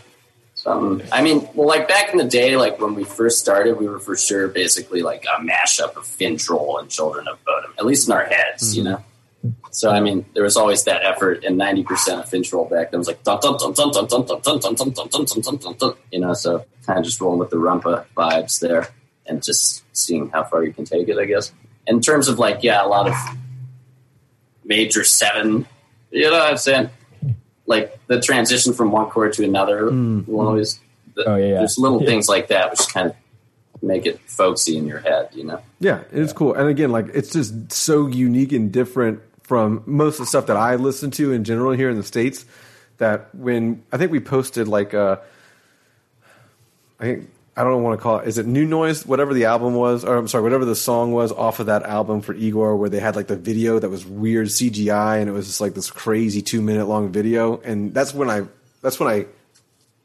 Something. 0.54 1.06
I 1.10 1.22
mean, 1.22 1.48
well, 1.54 1.66
like 1.66 1.88
back 1.88 2.12
in 2.12 2.18
the 2.18 2.24
day, 2.24 2.56
like 2.56 2.80
when 2.80 2.94
we 2.94 3.04
first 3.04 3.40
started, 3.40 3.78
we 3.78 3.88
were 3.88 3.98
for 3.98 4.16
sure 4.16 4.48
basically 4.48 5.02
like 5.02 5.24
a 5.24 5.40
mashup 5.42 5.96
of 5.96 6.04
Finntroll 6.04 6.78
and 6.78 6.88
Children 6.88 7.26
of 7.26 7.44
Bodom, 7.44 7.72
at 7.78 7.84
least 7.84 8.06
in 8.08 8.14
our 8.14 8.24
heads, 8.24 8.76
you 8.76 8.84
know. 8.84 9.02
So 9.70 9.90
I 9.90 10.00
mean, 10.00 10.24
there 10.34 10.44
was 10.44 10.56
always 10.56 10.84
that 10.84 11.04
effort, 11.04 11.44
and 11.44 11.56
ninety 11.58 11.82
percent 11.82 12.20
of 12.20 12.30
Finntroll 12.30 12.70
back 12.70 12.92
then 12.92 12.98
was 12.98 13.08
like 13.08 13.24
dun 13.24 13.40
dun 13.40 13.58
dun 13.58 13.72
dun 13.72 13.90
dun 13.90 14.06
dun 14.06 14.26
dun 14.26 14.58
dun 14.58 14.58
dun 14.60 14.76
dun 14.76 14.92
dun 14.92 15.24
dun 15.24 15.42
dun 15.42 15.56
dun 15.56 15.74
dun, 15.74 15.94
you 16.12 16.20
know. 16.20 16.32
So 16.32 16.64
kind 16.86 16.98
of 16.98 17.04
just 17.04 17.20
rolling 17.20 17.40
with 17.40 17.50
the 17.50 17.56
humppa 17.56 18.04
vibes 18.16 18.60
there, 18.60 18.88
and 19.26 19.42
just 19.42 19.82
seeing 19.96 20.28
how 20.30 20.44
far 20.44 20.62
you 20.62 20.72
can 20.72 20.84
take 20.84 21.08
it, 21.08 21.18
I 21.18 21.24
guess. 21.24 21.52
In 21.86 22.00
terms 22.00 22.28
of 22.28 22.38
like, 22.38 22.62
yeah, 22.62 22.84
a 22.84 22.86
lot 22.86 23.08
of 23.08 23.14
major 24.64 25.04
seven, 25.04 25.66
you 26.10 26.24
know 26.24 26.32
what 26.38 26.50
I'm 26.50 26.56
saying? 26.56 26.90
Like 27.66 27.98
the 28.06 28.20
transition 28.20 28.72
from 28.72 28.92
one 28.92 29.08
chord 29.10 29.32
to 29.34 29.44
another 29.44 29.86
will 29.90 30.40
always. 30.46 30.78
Oh, 31.26 31.36
yeah, 31.36 31.46
yeah. 31.46 31.54
There's 31.58 31.78
little 31.78 32.00
Yeah. 32.00 32.06
things 32.08 32.28
like 32.28 32.48
that 32.48 32.70
which 32.70 32.88
kind 32.92 33.08
of 33.10 33.16
make 33.82 34.06
it 34.06 34.20
folksy 34.26 34.76
in 34.76 34.86
your 34.86 34.98
head, 35.00 35.28
you 35.32 35.44
know. 35.44 35.60
Yeah, 35.80 36.02
it's 36.12 36.32
cool. 36.32 36.54
And 36.54 36.68
again, 36.68 36.90
like 36.92 37.06
it's 37.14 37.30
just 37.32 37.72
so 37.72 38.06
unique 38.06 38.52
and 38.52 38.70
different 38.72 39.20
from 39.42 39.82
most 39.86 40.14
of 40.14 40.20
the 40.20 40.26
stuff 40.26 40.46
that 40.46 40.56
I 40.56 40.76
listen 40.76 41.10
to 41.12 41.32
in 41.32 41.44
general 41.44 41.72
here 41.72 41.90
in 41.90 41.96
the 41.96 42.02
states. 42.04 42.44
That 42.98 43.34
when 43.34 43.82
I 43.90 43.96
think 43.96 44.12
we 44.12 44.20
posted 44.20 44.68
like 44.68 44.94
uh, 44.94 45.16
I 47.00 47.04
think 47.04 47.30
I 47.56 47.64
don't 47.64 47.82
want 47.82 47.98
to 47.98 48.02
call 48.02 48.18
it. 48.20 48.28
Is 48.28 48.38
it 48.38 48.46
New 48.46 48.64
Noise? 48.64 49.04
Whatever 49.04 49.34
the 49.34 49.44
album 49.44 49.74
was, 49.74 50.04
or 50.04 50.16
I'm 50.16 50.26
sorry, 50.26 50.42
whatever 50.42 50.64
the 50.64 50.74
song 50.74 51.12
was 51.12 51.32
off 51.32 51.60
of 51.60 51.66
that 51.66 51.82
album 51.82 52.22
for 52.22 52.32
Igorrr, 52.34 52.78
where 52.78 52.88
they 52.88 52.98
had 53.00 53.14
like 53.14 53.26
the 53.26 53.36
video 53.36 53.78
that 53.78 53.90
was 53.90 54.06
weird 54.06 54.46
CGI, 54.46 55.20
and 55.20 55.28
it 55.28 55.32
was 55.32 55.46
just 55.46 55.60
like 55.60 55.74
this 55.74 55.90
crazy 55.90 56.40
two 56.40 56.62
minute 56.62 56.86
long 56.86 57.12
video, 57.12 57.60
and 57.60 57.92
that's 57.92 58.14
when 58.14 58.30
I 58.30 58.46
that's 58.80 58.98
when 58.98 59.08
I 59.08 59.26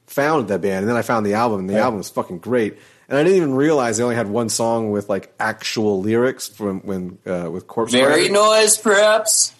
found 0.07 0.49
that 0.49 0.59
band, 0.61 0.79
and 0.79 0.89
then 0.89 0.97
I 0.97 1.01
found 1.03 1.25
the 1.25 1.35
album, 1.35 1.61
and 1.61 1.69
the 1.69 1.79
album 1.79 1.99
was 1.99 2.09
fucking 2.09 2.39
great. 2.39 2.77
And 3.09 3.17
I 3.17 3.23
didn't 3.23 3.37
even 3.37 3.53
realize 3.53 3.95
they 3.95 4.03
only 4.03 4.17
had 4.17 4.27
one 4.27 4.49
song 4.49 4.91
with 4.91 5.07
like 5.07 5.33
actual 5.39 6.01
lyrics 6.01 6.49
from 6.49 6.81
when 6.81 7.17
uh, 7.25 7.49
with 7.49 7.65
Corpse. 7.65 7.93
Very 7.93 8.27
Bride. 8.27 8.33
noise, 8.33 8.77
perhaps. 8.77 9.53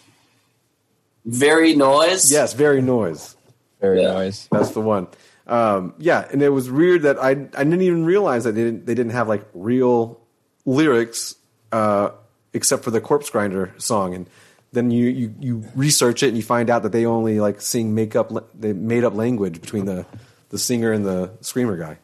Very 1.25 1.73
noise. 1.75 2.29
Yes, 2.31 2.53
very 2.53 2.81
noise. 2.81 3.35
Very 3.79 4.01
Yeah. 4.01 4.13
nice. 4.13 4.47
That's 4.51 4.71
the 4.71 4.81
one. 4.81 5.07
Um, 5.48 5.93
yeah, 5.98 6.28
and 6.32 6.41
it 6.41 6.50
was 6.50 6.70
weird 6.70 7.04
that 7.04 7.18
I 7.24 7.30
I 7.32 7.34
didn't 7.64 7.82
even 7.82 8.06
realize 8.06 8.43
that 8.43 8.52
they 8.54 8.64
didn't, 8.66 8.86
they 8.86 8.93
didn't 8.95 9.14
have 9.14 9.28
like 9.30 9.45
real 9.54 10.20
lyrics 10.66 11.36
uh, 11.72 12.10
except 12.54 12.84
for 12.84 12.91
the 12.91 13.00
Corpsegrinder 13.00 13.80
song, 13.82 14.14
and 14.14 14.30
then 14.74 14.91
you, 14.91 15.06
you 15.08 15.34
you 15.39 15.64
research 15.74 16.22
it 16.22 16.28
and 16.28 16.38
you 16.38 16.43
find 16.43 16.70
out 16.70 16.84
that 16.84 16.91
they 16.91 17.06
only 17.06 17.39
like 17.39 17.62
sing 17.62 17.95
make 17.95 18.14
up 18.16 18.30
la- 18.32 18.41
they 18.60 18.74
made 18.74 19.06
up 19.06 19.14
language 19.14 19.62
between 19.62 19.86
the 19.86 20.06
the 20.50 20.58
singer 20.58 20.91
and 20.91 21.06
the 21.06 21.32
screamer 21.41 21.78
guy. 21.78 21.98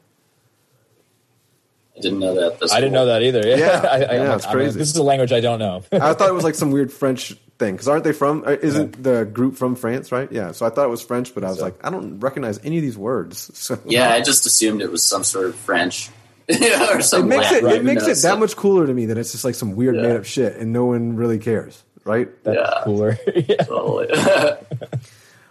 I 1.95 1.99
didn't 2.01 2.19
know 2.19 2.33
that. 2.35 2.71
I 2.71 2.79
didn't 2.79 2.93
know 2.93 3.05
that 3.07 3.21
either. 3.23 3.45
Yeah, 3.47 3.57
Yeah, 3.57 3.81
I, 3.83 3.95
I, 3.95 3.99
yeah, 3.99 4.03
I'm 4.31 4.35
it's 4.37 4.45
like, 4.45 4.45
I'm- 4.45 4.55
crazy. 4.55 4.79
this 4.79 4.89
is 4.89 4.95
a 4.97 5.03
language 5.03 5.31
I 5.31 5.41
don't 5.41 5.59
know. 5.59 5.83
I 5.91 6.13
thought 6.13 6.29
it 6.29 6.33
was 6.33 6.43
like 6.43 6.55
some 6.55 6.71
weird 6.71 6.91
French 6.91 7.35
thing 7.63 7.73
because 7.75 7.87
aren't 7.87 8.03
they 8.03 8.11
from? 8.13 8.43
uh, 8.45 8.51
Isn't 8.61 9.01
the 9.03 9.25
group 9.25 9.55
from 9.55 9.75
France? 9.75 10.11
Right? 10.11 10.31
Yeah. 10.31 10.51
So 10.51 10.65
I 10.65 10.69
thought 10.69 10.85
it 10.85 10.89
was 10.89 11.01
French, 11.01 11.33
but 11.33 11.43
I 11.43 11.49
was 11.49 11.61
like, 11.61 11.75
I 11.85 11.89
don't 11.89 12.19
recognize 12.19 12.59
any 12.63 12.77
of 12.77 12.81
these 12.83 12.97
words. 12.97 13.49
So 13.63 13.79
Yeah, 13.85 14.09
I 14.13 14.21
just 14.21 14.45
assumed 14.45 14.81
it 14.81 14.91
was 14.91 15.03
some 15.03 15.23
sort 15.23 15.45
of 15.47 15.55
French. 15.55 16.09
or 16.49 16.55
it 16.55 17.25
makes 17.25 17.51
it 17.53 17.63
Latin, 17.63 17.69
it 17.79 17.83
makes 17.85 18.01
you 18.03 18.07
know, 18.09 18.11
it 18.13 18.21
that 18.23 18.37
much 18.39 18.55
cooler 18.57 18.85
to 18.85 18.93
me 18.93 19.05
that 19.07 19.17
it's 19.17 19.31
just 19.31 19.45
like 19.45 19.55
some 19.55 19.75
weird 19.77 19.95
Yeah. 19.95 20.01
made 20.01 20.15
up 20.17 20.25
shit 20.25 20.57
and 20.57 20.73
no 20.73 20.83
one 20.85 21.15
really 21.15 21.39
cares, 21.39 21.81
right? 22.03 22.27
That's 22.43 22.57
Yeah. 22.57 22.81
cooler. 22.83 23.17
yeah. 23.35 23.55
Totally. 23.63 24.09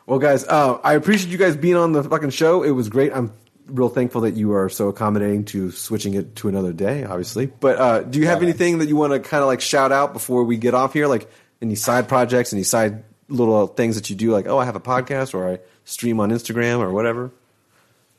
Well, 0.07 0.19
guys, 0.19 0.45
uh, 0.47 0.79
I 0.83 0.95
appreciate 0.95 1.31
you 1.31 1.39
guys 1.39 1.57
being 1.57 1.77
on 1.77 1.93
the 1.93 2.03
fucking 2.03 2.31
show. 2.31 2.63
It 2.63 2.71
was 2.73 2.89
great. 2.89 3.13
I'm 3.15 3.33
real 3.67 3.89
thankful 3.89 4.23
that 4.23 4.35
you 4.35 4.53
are 4.53 4.69
so 4.69 4.89
accommodating 4.89 5.45
to 5.47 5.71
switching 5.71 6.15
it 6.15 6.35
to 6.37 6.49
another 6.49 6.73
day, 6.73 7.05
obviously. 7.05 7.47
But 7.47 7.79
uh, 7.79 8.03
do 8.03 8.19
you 8.19 8.27
have 8.27 8.43
anything 8.43 8.79
that 8.79 8.89
you 8.89 8.97
want 8.97 9.13
to 9.13 9.21
kind 9.21 9.43
of 9.43 9.47
like 9.47 9.61
shout 9.61 9.93
out 9.93 10.13
before 10.13 10.43
we 10.45 10.57
get 10.59 10.75
off 10.75 10.93
here? 10.93 11.07
Like 11.07 11.31
any 11.63 11.75
side 11.77 12.09
projects, 12.09 12.53
any 12.53 12.65
side 12.65 13.05
little 13.29 13.67
things 13.69 13.95
that 13.97 14.11
you 14.11 14.17
do? 14.17 14.33
Like, 14.33 14.47
oh, 14.47 14.59
I 14.59 14.65
have 14.67 14.77
a 14.77 14.81
podcast 14.81 15.33
or 15.33 15.49
I 15.49 15.59
stream 15.85 16.21
on 16.21 16.31
Instagram 16.31 16.81
or 16.81 16.91
whatever. 16.91 17.31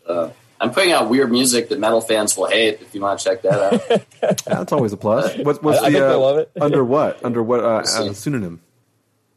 I'm 0.07 0.71
putting 0.71 0.93
out 0.93 1.09
weird 1.09 1.29
music 1.29 1.69
that 1.69 1.79
metal 1.79 1.99
fans 1.99 2.37
will 2.37 2.47
hate. 2.47 2.79
If 2.81 2.95
you 2.95 3.01
want 3.01 3.19
to 3.19 3.25
check 3.25 3.41
that 3.41 3.73
out, 3.73 3.89
Yeah, 4.23 4.33
that's 4.55 4.71
always 4.71 4.93
a 4.93 4.97
plus. 4.97 5.35
What's, 5.39 5.61
what's 5.61 5.79
I- 5.79 5.87
I 5.87 5.89
the 5.89 5.93
think 5.97 6.03
uh, 6.05 6.09
they'll 6.09 6.21
love 6.21 6.37
it. 6.37 6.51
under 6.61 6.83
what 6.85 7.23
under 7.25 7.43
what 7.43 7.59
uh, 7.59 7.67
uh, 7.79 8.13
pseudonym? 8.13 8.61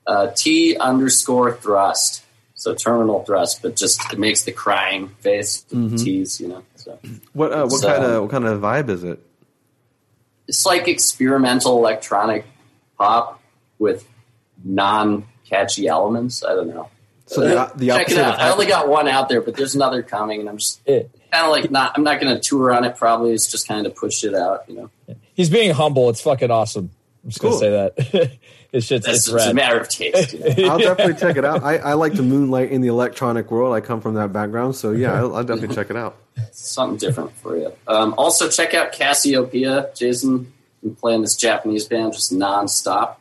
uh, 0.06 0.28
T 0.36 0.76
underscore 0.76 1.54
thrust. 1.56 2.22
So 2.54 2.74
terminal 2.74 3.22
thrust, 3.24 3.60
but 3.60 3.76
just 3.76 4.12
it 4.12 4.18
makes 4.18 4.44
the 4.44 4.52
crying 4.52 5.08
face 5.20 5.64
with 5.70 5.78
Mm-hmm. 5.78 5.96
the 5.96 6.04
T's, 6.04 6.40
you 6.40 6.48
know. 6.48 6.62
So 6.76 6.98
What 7.32 7.52
uh, 7.52 7.62
what 7.66 7.80
So- 7.80 7.88
kind 7.88 8.04
of 8.04 8.22
what 8.22 8.30
kind 8.30 8.44
of 8.46 8.60
vibe 8.60 8.88
is 8.88 9.02
it? 9.04 9.20
it's 10.48 10.64
like 10.64 10.86
experimental 10.86 11.76
electronic 11.76 12.44
pop 12.96 13.42
with 13.78 14.06
non-catchy 14.64 15.86
elements. 15.86 16.44
I 16.44 16.54
don't 16.54 16.68
know. 16.68 16.88
So 17.26 17.40
the, 17.40 17.72
the 17.74 17.86
Check 17.88 18.10
it 18.10 18.18
out. 18.18 18.38
I 18.38 18.50
only 18.50 18.66
got 18.66 18.88
one 18.88 19.08
out 19.08 19.28
there, 19.28 19.40
but 19.40 19.56
there's 19.56 19.74
another 19.74 20.02
coming, 20.02 20.38
and 20.40 20.48
I'm 20.48 20.58
just 20.58 20.84
kind 20.86 21.08
of 21.32 21.50
like 21.50 21.70
not. 21.72 21.92
I'm 21.96 22.04
not 22.04 22.20
going 22.20 22.32
to 22.34 22.40
tour 22.40 22.72
on 22.72 22.84
it. 22.84 22.96
Probably 22.96 23.32
it's 23.32 23.50
just 23.50 23.66
kind 23.66 23.84
of 23.84 23.96
push 23.96 24.22
it 24.22 24.32
out. 24.34 24.64
You 24.68 24.90
know, 25.08 25.16
He's 25.34 25.50
being 25.50 25.72
humble. 25.74 26.08
It's 26.08 26.20
fucking 26.20 26.52
awesome. 26.52 26.90
I'm 27.24 27.30
just 27.30 27.40
Cool. 27.40 27.50
gonna 27.50 27.60
say 27.60 27.70
that. 27.70 28.38
it's 28.72 28.86
just 28.86 29.08
it's, 29.08 29.26
it's 29.26 29.28
it's 29.28 29.46
a 29.46 29.54
matter 29.54 29.80
of 29.80 29.88
taste. 29.88 30.34
You 30.34 30.66
know? 30.66 30.68
I'll 30.70 30.78
definitely 30.78 31.14
check 31.14 31.36
it 31.36 31.44
out. 31.44 31.64
I, 31.64 31.78
I 31.78 31.92
like 31.94 32.14
to 32.14 32.22
moonlight 32.22 32.70
in 32.70 32.80
the 32.80 32.88
electronic 32.88 33.50
world. 33.50 33.74
I 33.74 33.80
come 33.80 34.00
from 34.00 34.14
that 34.14 34.32
background, 34.32 34.76
so 34.76 34.92
yeah, 34.92 35.14
I'll, 35.14 35.34
I'll 35.34 35.42
definitely 35.44 35.74
check 35.74 35.90
it 35.90 35.96
out. 35.96 36.16
something 36.52 36.96
different 36.96 37.32
for 37.38 37.56
you. 37.56 37.72
Um, 37.88 38.14
also, 38.16 38.48
check 38.48 38.72
out 38.72 38.92
Casiopea. 38.92 39.96
Jason 39.96 40.52
been 40.80 40.94
playing 40.94 41.22
this 41.22 41.34
Japanese 41.34 41.86
band 41.86 42.12
just 42.12 42.32
nonstop. 42.32 43.16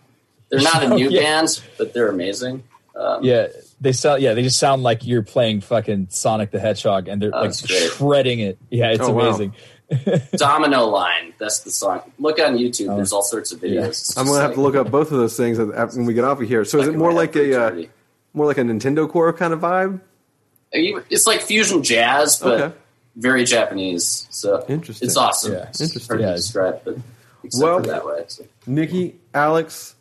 They're 0.50 0.62
not 0.62 0.84
a 0.84 0.90
new 0.90 1.10
Yeah. 1.10 1.22
band, 1.22 1.62
but 1.78 1.94
they're 1.94 2.10
amazing. 2.10 2.64
Um, 2.96 3.24
Yeah, 3.24 3.48
they 3.82 3.92
sound. 3.92 4.22
Yeah, 4.22 4.34
they 4.36 4.44
just 4.44 4.58
sound 4.60 4.84
like 4.84 5.06
you're 5.06 5.22
playing 5.24 5.62
fucking 5.62 6.08
Sonic 6.12 6.52
the 6.52 6.60
Hedgehog, 6.60 7.08
and 7.08 7.22
they're 7.22 7.36
Oh, 7.36 7.42
like 7.42 7.54
shredding 7.54 8.40
it. 8.40 8.58
Yeah, 8.70 8.92
it's 8.92 9.02
Oh, 9.04 9.12
wow. 9.12 9.28
amazing. 9.30 9.54
Domino 10.38 10.86
Line. 10.86 11.34
That's 11.38 11.60
the 11.60 11.72
song. 11.72 12.02
Look 12.20 12.40
on 12.40 12.58
YouTube. 12.58 12.92
Oh. 12.92 12.96
There's 12.96 13.12
all 13.14 13.22
sorts 13.24 13.52
of 13.52 13.60
videos. 13.60 14.16
Yeah. 14.16 14.22
I'm 14.22 14.28
gonna 14.28 14.40
have 14.40 14.50
like 14.52 14.56
to 14.56 14.62
look 14.62 14.76
up 14.76 14.90
both 14.90 15.12
of 15.12 15.18
those 15.18 15.36
things 15.38 15.58
when 15.60 16.06
we 16.06 16.14
get 16.14 16.24
off 16.24 16.42
of 16.42 16.48
here. 16.48 16.64
So 16.66 16.80
is 16.80 16.88
it 16.88 16.96
more 16.96 17.14
like 17.14 17.36
a 17.36 17.62
uh, 17.62 17.84
more 18.34 18.46
like 18.46 18.58
a 18.58 18.62
Nintendo 18.62 19.10
Core 19.10 19.32
kind 19.34 19.54
of 19.54 19.60
vibe? 19.60 20.00
It's 20.72 21.28
like 21.28 21.42
fusion 21.42 21.84
jazz, 21.84 22.38
but 22.38 22.62
Okay. 22.62 22.76
very 23.16 23.44
Japanese. 23.46 24.28
So 24.30 24.66
Interesting. 24.68 25.08
It's 25.08 25.18
awesome. 25.18 25.54
Yeah. 25.54 25.68
It's 25.70 25.82
Interesting. 25.82 26.08
hard 26.10 26.22
to 26.22 26.28
Yeah. 26.28 26.36
describe, 26.36 26.82
but 26.84 26.96
except 27.44 27.64
Well- 27.64 27.80
for 27.80 27.88
that 27.88 28.06
way. 28.06 28.24
So. 28.28 28.44
Nicky, 28.68 29.16
Alex, 29.34 29.95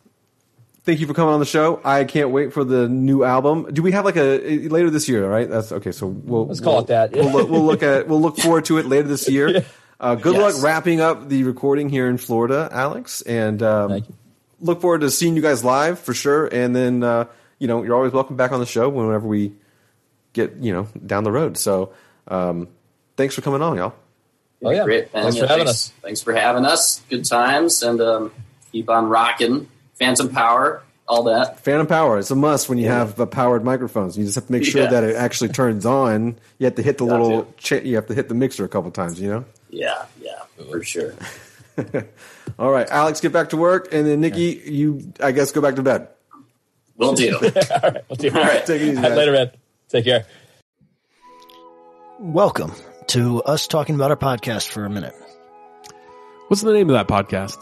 thank 0.85 0.99
you 0.99 1.07
for 1.07 1.13
coming 1.13 1.33
on 1.33 1.39
the 1.39 1.45
show. 1.45 1.81
I 1.83 2.03
can't 2.05 2.29
wait 2.29 2.53
for 2.53 2.63
the 2.63 2.87
new 2.87 3.23
album. 3.23 3.67
Do 3.73 3.81
we 3.81 3.91
have 3.91 4.05
like 4.05 4.15
a 4.17 4.67
later 4.69 4.89
this 4.89 5.09
year? 5.09 5.27
Right? 5.29 5.49
That's 5.49 5.71
okay. 5.71 5.91
So 5.91 6.07
we'll 6.07 6.47
Let's 6.47 6.59
call 6.59 6.75
we'll- 6.75 6.83
it 6.83 6.87
that. 6.87 7.11
We'll, 7.11 7.31
look, 7.31 7.49
we'll 7.49 7.63
look 7.65 7.83
at 7.83 8.07
we'll 8.07 8.21
look 8.21 8.37
forward 8.37 8.65
to 8.65 8.77
it 8.77 8.85
later 8.85 9.07
this 9.07 9.27
year. 9.35 9.65
Uh, 9.99 10.15
good 10.15 10.35
Yes. 10.35 10.55
luck 10.55 10.63
wrapping 10.63 11.01
up 11.01 11.29
the 11.29 11.43
recording 11.43 11.89
here 11.89 12.07
in 12.09 12.17
Florida, 12.17 12.69
Alex, 12.71 13.21
and 13.21 13.61
um, 13.63 13.89
Thank 13.89 14.09
you. 14.09 14.15
look 14.59 14.81
forward 14.81 15.01
to 15.01 15.09
seeing 15.09 15.35
you 15.35 15.41
guys 15.41 15.63
live 15.63 15.99
for 15.99 16.13
sure. 16.13 16.47
And 16.47 16.75
then 16.75 17.01
uh, 17.03 17.25
you 17.59 17.67
know 17.67 17.83
you're 17.83 17.95
always 17.95 18.11
welcome 18.13 18.35
back 18.35 18.51
on 18.51 18.59
the 18.59 18.65
show 18.65 18.89
whenever 18.89 19.27
we 19.27 19.53
get 20.33 20.55
you 20.57 20.73
know 20.73 20.87
down 21.05 21.23
the 21.23 21.31
road. 21.31 21.57
So 21.57 21.93
um, 22.27 22.67
thanks 23.15 23.35
for 23.35 23.41
coming 23.41 23.61
on, 23.61 23.77
y'all. 23.77 23.93
Oh, 24.63 24.71
yeah. 24.71 24.83
Great. 24.83 25.13
man. 25.13 25.23
Thanks 25.23 25.35
Yeah, 25.37 25.43
for 25.43 25.47
having 25.47 25.65
thanks, 25.65 25.71
us. 25.89 25.93
Thanks 26.01 26.21
for 26.21 26.33
having 26.33 26.65
us. 26.65 27.01
Good 27.09 27.23
times 27.25 27.83
and 27.83 28.01
um, 28.01 28.31
keep 28.71 28.89
on 28.89 29.07
rocking. 29.09 29.69
Phantom 29.97 30.29
Power, 30.29 30.83
all 31.07 31.23
that. 31.23 31.59
Phantom 31.61 31.87
power. 31.87 32.17
It's 32.19 32.31
a 32.31 32.35
must 32.35 32.67
when 32.69 32.77
you 32.77 32.87
have 32.87 33.19
uh, 33.19 33.25
powered 33.25 33.63
microphones. 33.63 34.17
You 34.17 34.25
just 34.25 34.35
have 34.35 34.47
to 34.47 34.51
make 34.51 34.65
sure 34.65 34.83
Yeah. 34.83 34.89
that 34.89 35.03
it 35.03 35.15
actually 35.15 35.49
turns 35.49 35.85
on. 35.85 36.37
You 36.57 36.65
have 36.65 36.75
to 36.75 36.81
hit 36.81 36.97
the 36.97 37.05
Got 37.05 37.21
little. 37.21 37.53
Cha- 37.57 37.75
you 37.77 37.95
have 37.95 38.07
to 38.07 38.13
hit 38.13 38.27
the 38.27 38.35
mixer 38.35 38.65
a 38.65 38.67
couple 38.67 38.91
times. 38.91 39.19
You 39.21 39.29
know. 39.29 39.45
Yeah, 39.69 40.05
yeah, 40.21 40.39
for 40.69 40.83
sure. 40.83 41.13
All 42.59 42.71
right, 42.71 42.89
Alex, 42.89 43.21
get 43.21 43.31
back 43.33 43.49
to 43.49 43.57
work, 43.57 43.89
and 43.93 44.05
then 44.07 44.21
Nicky, 44.21 44.61
you 44.65 45.13
I 45.21 45.31
guess 45.31 45.51
go 45.51 45.61
back 45.61 45.75
to 45.75 45.83
bed. 45.83 46.07
We'll 46.97 47.13
do. 47.13 47.35
All 47.41 47.41
right, 47.41 48.03
we'll 48.09 48.15
do. 48.17 48.29
All 48.29 48.35
right. 48.43 48.65
Take 48.65 48.81
it 48.81 48.87
easy, 48.89 49.01
guys. 49.01 49.15
later, 49.17 49.31
man. 49.33 49.51
Take 49.89 50.05
care. 50.05 50.25
Welcome 52.19 52.71
to 53.07 53.43
us 53.43 53.67
talking 53.67 53.95
about 53.95 54.09
our 54.11 54.17
podcast 54.17 54.69
for 54.69 54.85
a 54.85 54.89
minute. 54.89 55.13
What's 56.47 56.61
the 56.61 56.71
name 56.73 56.89
of 56.89 56.93
that 56.93 57.07
podcast? 57.07 57.61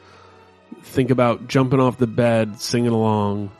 Think 0.83 1.09
about 1.11 1.47
jumping 1.47 1.79
off 1.79 1.97
the 1.97 2.07
bed, 2.07 2.59
singing 2.59 2.91
along, 2.91 3.51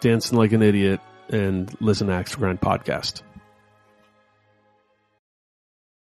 dancing 0.00 0.38
like 0.38 0.52
an 0.52 0.62
idiot, 0.62 1.00
and 1.28 1.74
listen 1.80 2.06
to 2.08 2.14
Axe 2.14 2.34
Grind 2.34 2.60
podcast. 2.60 3.22